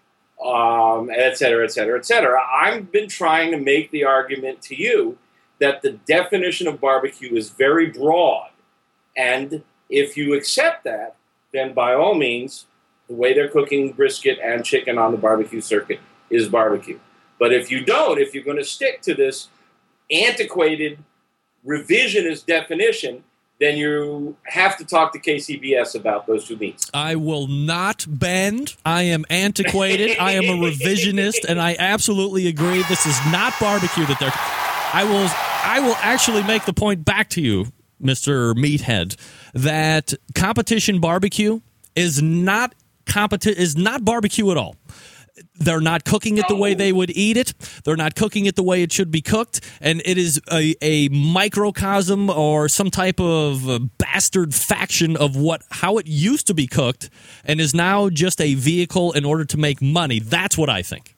um, 0.45 1.09
et 1.09 1.38
cetera, 1.38 1.64
et 1.64 1.72
cetera, 1.72 1.97
et 1.97 2.05
cetera. 2.05 2.39
I've 2.41 2.91
been 2.91 3.09
trying 3.09 3.51
to 3.51 3.57
make 3.57 3.89
the 3.91 4.03
argument 4.03 4.61
to 4.64 4.76
you 4.76 5.18
that 5.59 5.81
the 5.81 5.93
definition 6.05 6.68
of 6.68 6.80
barbecue 6.80 7.35
is 7.35 7.49
very 7.49 7.88
broad. 7.88 8.51
And 9.15 9.64
if 9.89 10.15
you 10.15 10.35
accept 10.35 10.84
that, 10.84 11.15
then 11.51 11.73
by 11.73 11.95
all 11.95 12.14
means, 12.14 12.66
the 13.08 13.16
way 13.16 13.34
they're 13.34 13.50
cooking 13.50 13.92
brisket 13.94 14.38
and 14.44 14.64
chicken 14.66 14.98
on 14.98 15.12
the 15.12 15.18
barbecue 15.18 15.62
circuit 15.62 16.00
is 16.30 16.50
barbecue. 16.50 17.00
But 17.40 17.54
if 17.54 17.72
you 17.72 17.86
don't, 17.86 18.20
if 18.20 18.34
you're 18.34 18.44
going 18.44 18.58
to 18.58 18.66
stick 18.66 19.02
to 19.04 19.14
this 19.14 19.48
antiquated 20.12 21.00
revisionist 21.66 22.46
definition, 22.46 23.24
then 23.60 23.78
you 23.78 24.36
have 24.44 24.78
to 24.78 24.86
talk 24.86 25.14
to 25.14 25.20
KCBS 25.20 25.96
about 25.96 26.28
those 26.28 26.48
two 26.48 26.58
meats. 26.58 26.90
I 26.94 27.16
will 27.16 27.48
not 27.48 28.06
bend. 28.08 28.76
I 28.86 29.04
am 29.04 29.26
antiquated. 29.30 30.18
I 30.20 30.34
am 30.34 30.44
a 30.44 30.70
revisionist, 30.70 31.46
and 31.48 31.60
I 31.60 31.76
absolutely 31.80 32.48
agree. 32.48 32.84
This 32.84 33.06
is 33.06 33.20
not 33.32 33.54
barbecue 33.60 34.06
that 34.06 34.20
they're. 34.20 34.32
I 34.94 35.04
will. 35.04 35.28
I 35.64 35.80
will 35.80 35.96
actually 36.00 36.44
make 36.44 36.66
the 36.66 36.74
point 36.74 37.04
back 37.04 37.30
to 37.32 37.42
you, 37.42 37.68
Mister 38.00 38.54
Meathead, 38.54 39.16
that 39.54 40.14
competition 40.36 41.00
barbecue 41.00 41.60
is 41.96 42.22
not 42.22 42.76
competi- 43.08 43.54
is 43.54 43.76
not 43.78 44.06
barbecue 44.06 44.52
at 44.52 44.58
all. 44.58 44.76
They're 45.60 45.82
not 45.82 46.04
cooking 46.04 46.38
it 46.38 46.48
the 46.48 46.56
way 46.56 46.74
they 46.74 46.92
would 46.92 47.12
eat 47.12 47.38
it. 47.38 47.54
They're 47.84 47.96
not 47.96 48.16
cooking 48.16 48.46
it 48.46 48.56
the 48.56 48.64
way 48.64 48.82
it 48.82 48.92
should 48.92 49.12
be 49.12 49.22
cooked. 49.22 49.62
And 49.82 50.02
it 50.04 50.18
is 50.18 50.42
a, 50.52 50.76
a 50.82 51.10
microcosm 51.10 52.30
or 52.30 52.68
some 52.68 52.90
type 52.90 53.20
of 53.20 53.98
bastard 53.98 54.56
faction 54.56 55.16
of 55.16 55.36
what 55.36 55.62
how 55.70 55.98
it 55.98 56.08
used 56.08 56.48
to 56.48 56.54
be 56.54 56.68
cooked 56.68 57.10
and 57.46 57.60
is 57.60 57.74
now 57.74 58.10
just 58.10 58.42
a 58.42 58.56
vehicle 58.56 59.12
in 59.12 59.26
order 59.26 59.46
to 59.46 59.58
make 59.58 59.82
money. 59.82 60.20
That's 60.20 60.58
what 60.58 60.70
I 60.70 60.82
think. 60.82 61.16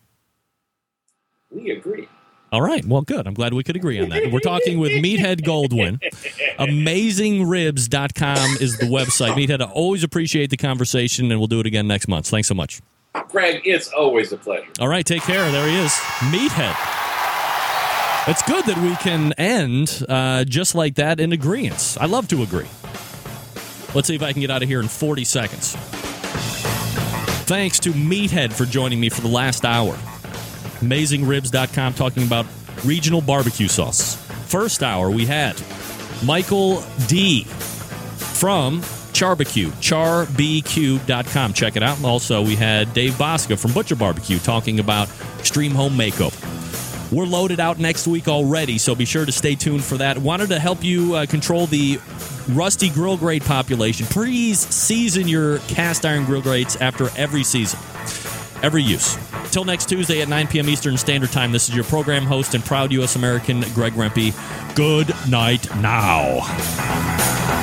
We 1.49 1.71
agree. 1.71 2.07
All 2.51 2.61
right. 2.61 2.83
Well, 2.83 3.01
good. 3.01 3.27
I'm 3.27 3.33
glad 3.33 3.53
we 3.53 3.63
could 3.63 3.75
agree 3.75 4.01
on 4.01 4.09
that. 4.09 4.31
We're 4.31 4.39
talking 4.39 4.79
with 4.79 4.91
Meathead 4.91 5.41
Goldwyn. 5.41 5.99
AmazingRibs.com 6.57 8.57
is 8.59 8.77
the 8.77 8.85
website. 8.85 9.33
Meathead, 9.33 9.61
I 9.61 9.69
always 9.71 10.03
appreciate 10.03 10.49
the 10.49 10.57
conversation, 10.57 11.31
and 11.31 11.39
we'll 11.39 11.47
do 11.47 11.59
it 11.59 11.67
again 11.67 11.87
next 11.87 12.07
month. 12.07 12.27
Thanks 12.27 12.47
so 12.47 12.55
much. 12.55 12.81
Greg, 13.27 13.61
it's 13.65 13.89
always 13.89 14.31
a 14.31 14.37
pleasure. 14.37 14.67
All 14.79 14.87
right, 14.87 15.05
take 15.05 15.23
care. 15.23 15.51
There 15.51 15.67
he 15.67 15.77
is, 15.77 15.91
Meathead. 16.31 16.75
It's 18.27 18.41
good 18.43 18.65
that 18.65 18.77
we 18.77 18.95
can 18.97 19.33
end 19.33 20.03
uh, 20.07 20.43
just 20.45 20.75
like 20.75 20.95
that 20.95 21.19
in 21.19 21.33
agreement. 21.33 21.97
I 21.99 22.05
love 22.05 22.27
to 22.29 22.43
agree. 22.43 22.67
Let's 23.95 24.07
see 24.07 24.15
if 24.15 24.21
I 24.21 24.33
can 24.33 24.41
get 24.41 24.51
out 24.51 24.61
of 24.61 24.69
here 24.69 24.81
in 24.81 24.87
40 24.87 25.23
seconds. 25.23 25.75
Thanks 27.45 27.79
to 27.79 27.91
Meathead 27.91 28.53
for 28.53 28.65
joining 28.65 28.99
me 28.99 29.09
for 29.09 29.21
the 29.21 29.27
last 29.27 29.65
hour. 29.65 29.97
AmazingRibs.com 30.81 31.93
talking 31.93 32.23
about 32.23 32.45
regional 32.85 33.21
barbecue 33.21 33.67
sauce. 33.67 34.15
First 34.47 34.83
hour, 34.83 35.09
we 35.09 35.25
had 35.25 35.61
Michael 36.23 36.81
D. 37.07 37.43
from 37.43 38.81
CharBQ, 39.13 39.67
charbq.com. 39.81 41.53
Check 41.53 41.75
it 41.75 41.83
out. 41.83 42.03
Also, 42.03 42.41
we 42.41 42.55
had 42.55 42.93
Dave 42.93 43.13
Bouska 43.13 43.59
from 43.59 43.73
Butcher 43.73 43.95
Barbecue 43.95 44.39
talking 44.39 44.79
about 44.79 45.09
extreme 45.39 45.71
home 45.71 45.93
makeover. 45.93 46.45
We're 47.11 47.25
loaded 47.25 47.59
out 47.59 47.79
next 47.79 48.07
week 48.07 48.27
already, 48.27 48.77
so 48.77 48.93
be 48.93 49.05
sure 49.05 49.25
to 49.25 49.31
stay 49.31 49.55
tuned 49.55 49.83
for 49.83 49.97
that. 49.97 50.17
Wanted 50.19 50.49
to 50.49 50.59
help 50.59 50.83
you 50.83 51.15
uh, 51.15 51.25
control 51.25 51.65
the 51.65 51.99
rusty 52.49 52.89
grill 52.89 53.17
grate 53.17 53.43
population. 53.43 54.05
Please 54.05 54.59
season 54.59 55.27
your 55.27 55.57
cast 55.59 56.05
iron 56.05 56.25
grill 56.25 56.41
grates 56.41 56.75
after 56.77 57.09
every 57.17 57.43
season, 57.43 57.79
every 58.63 58.83
use. 58.83 59.17
Till 59.51 59.65
next 59.65 59.89
Tuesday 59.89 60.21
at 60.21 60.29
9 60.29 60.47
p.m. 60.47 60.69
Eastern 60.69 60.97
Standard 60.97 61.31
Time, 61.31 61.51
this 61.51 61.69
is 61.69 61.75
your 61.75 61.83
program 61.85 62.25
host 62.25 62.53
and 62.53 62.63
proud 62.63 62.91
U.S. 62.93 63.15
American, 63.15 63.61
Greg 63.73 63.93
Rempe. 63.93 64.33
Good 64.75 65.13
night 65.29 65.73
now. 65.77 67.58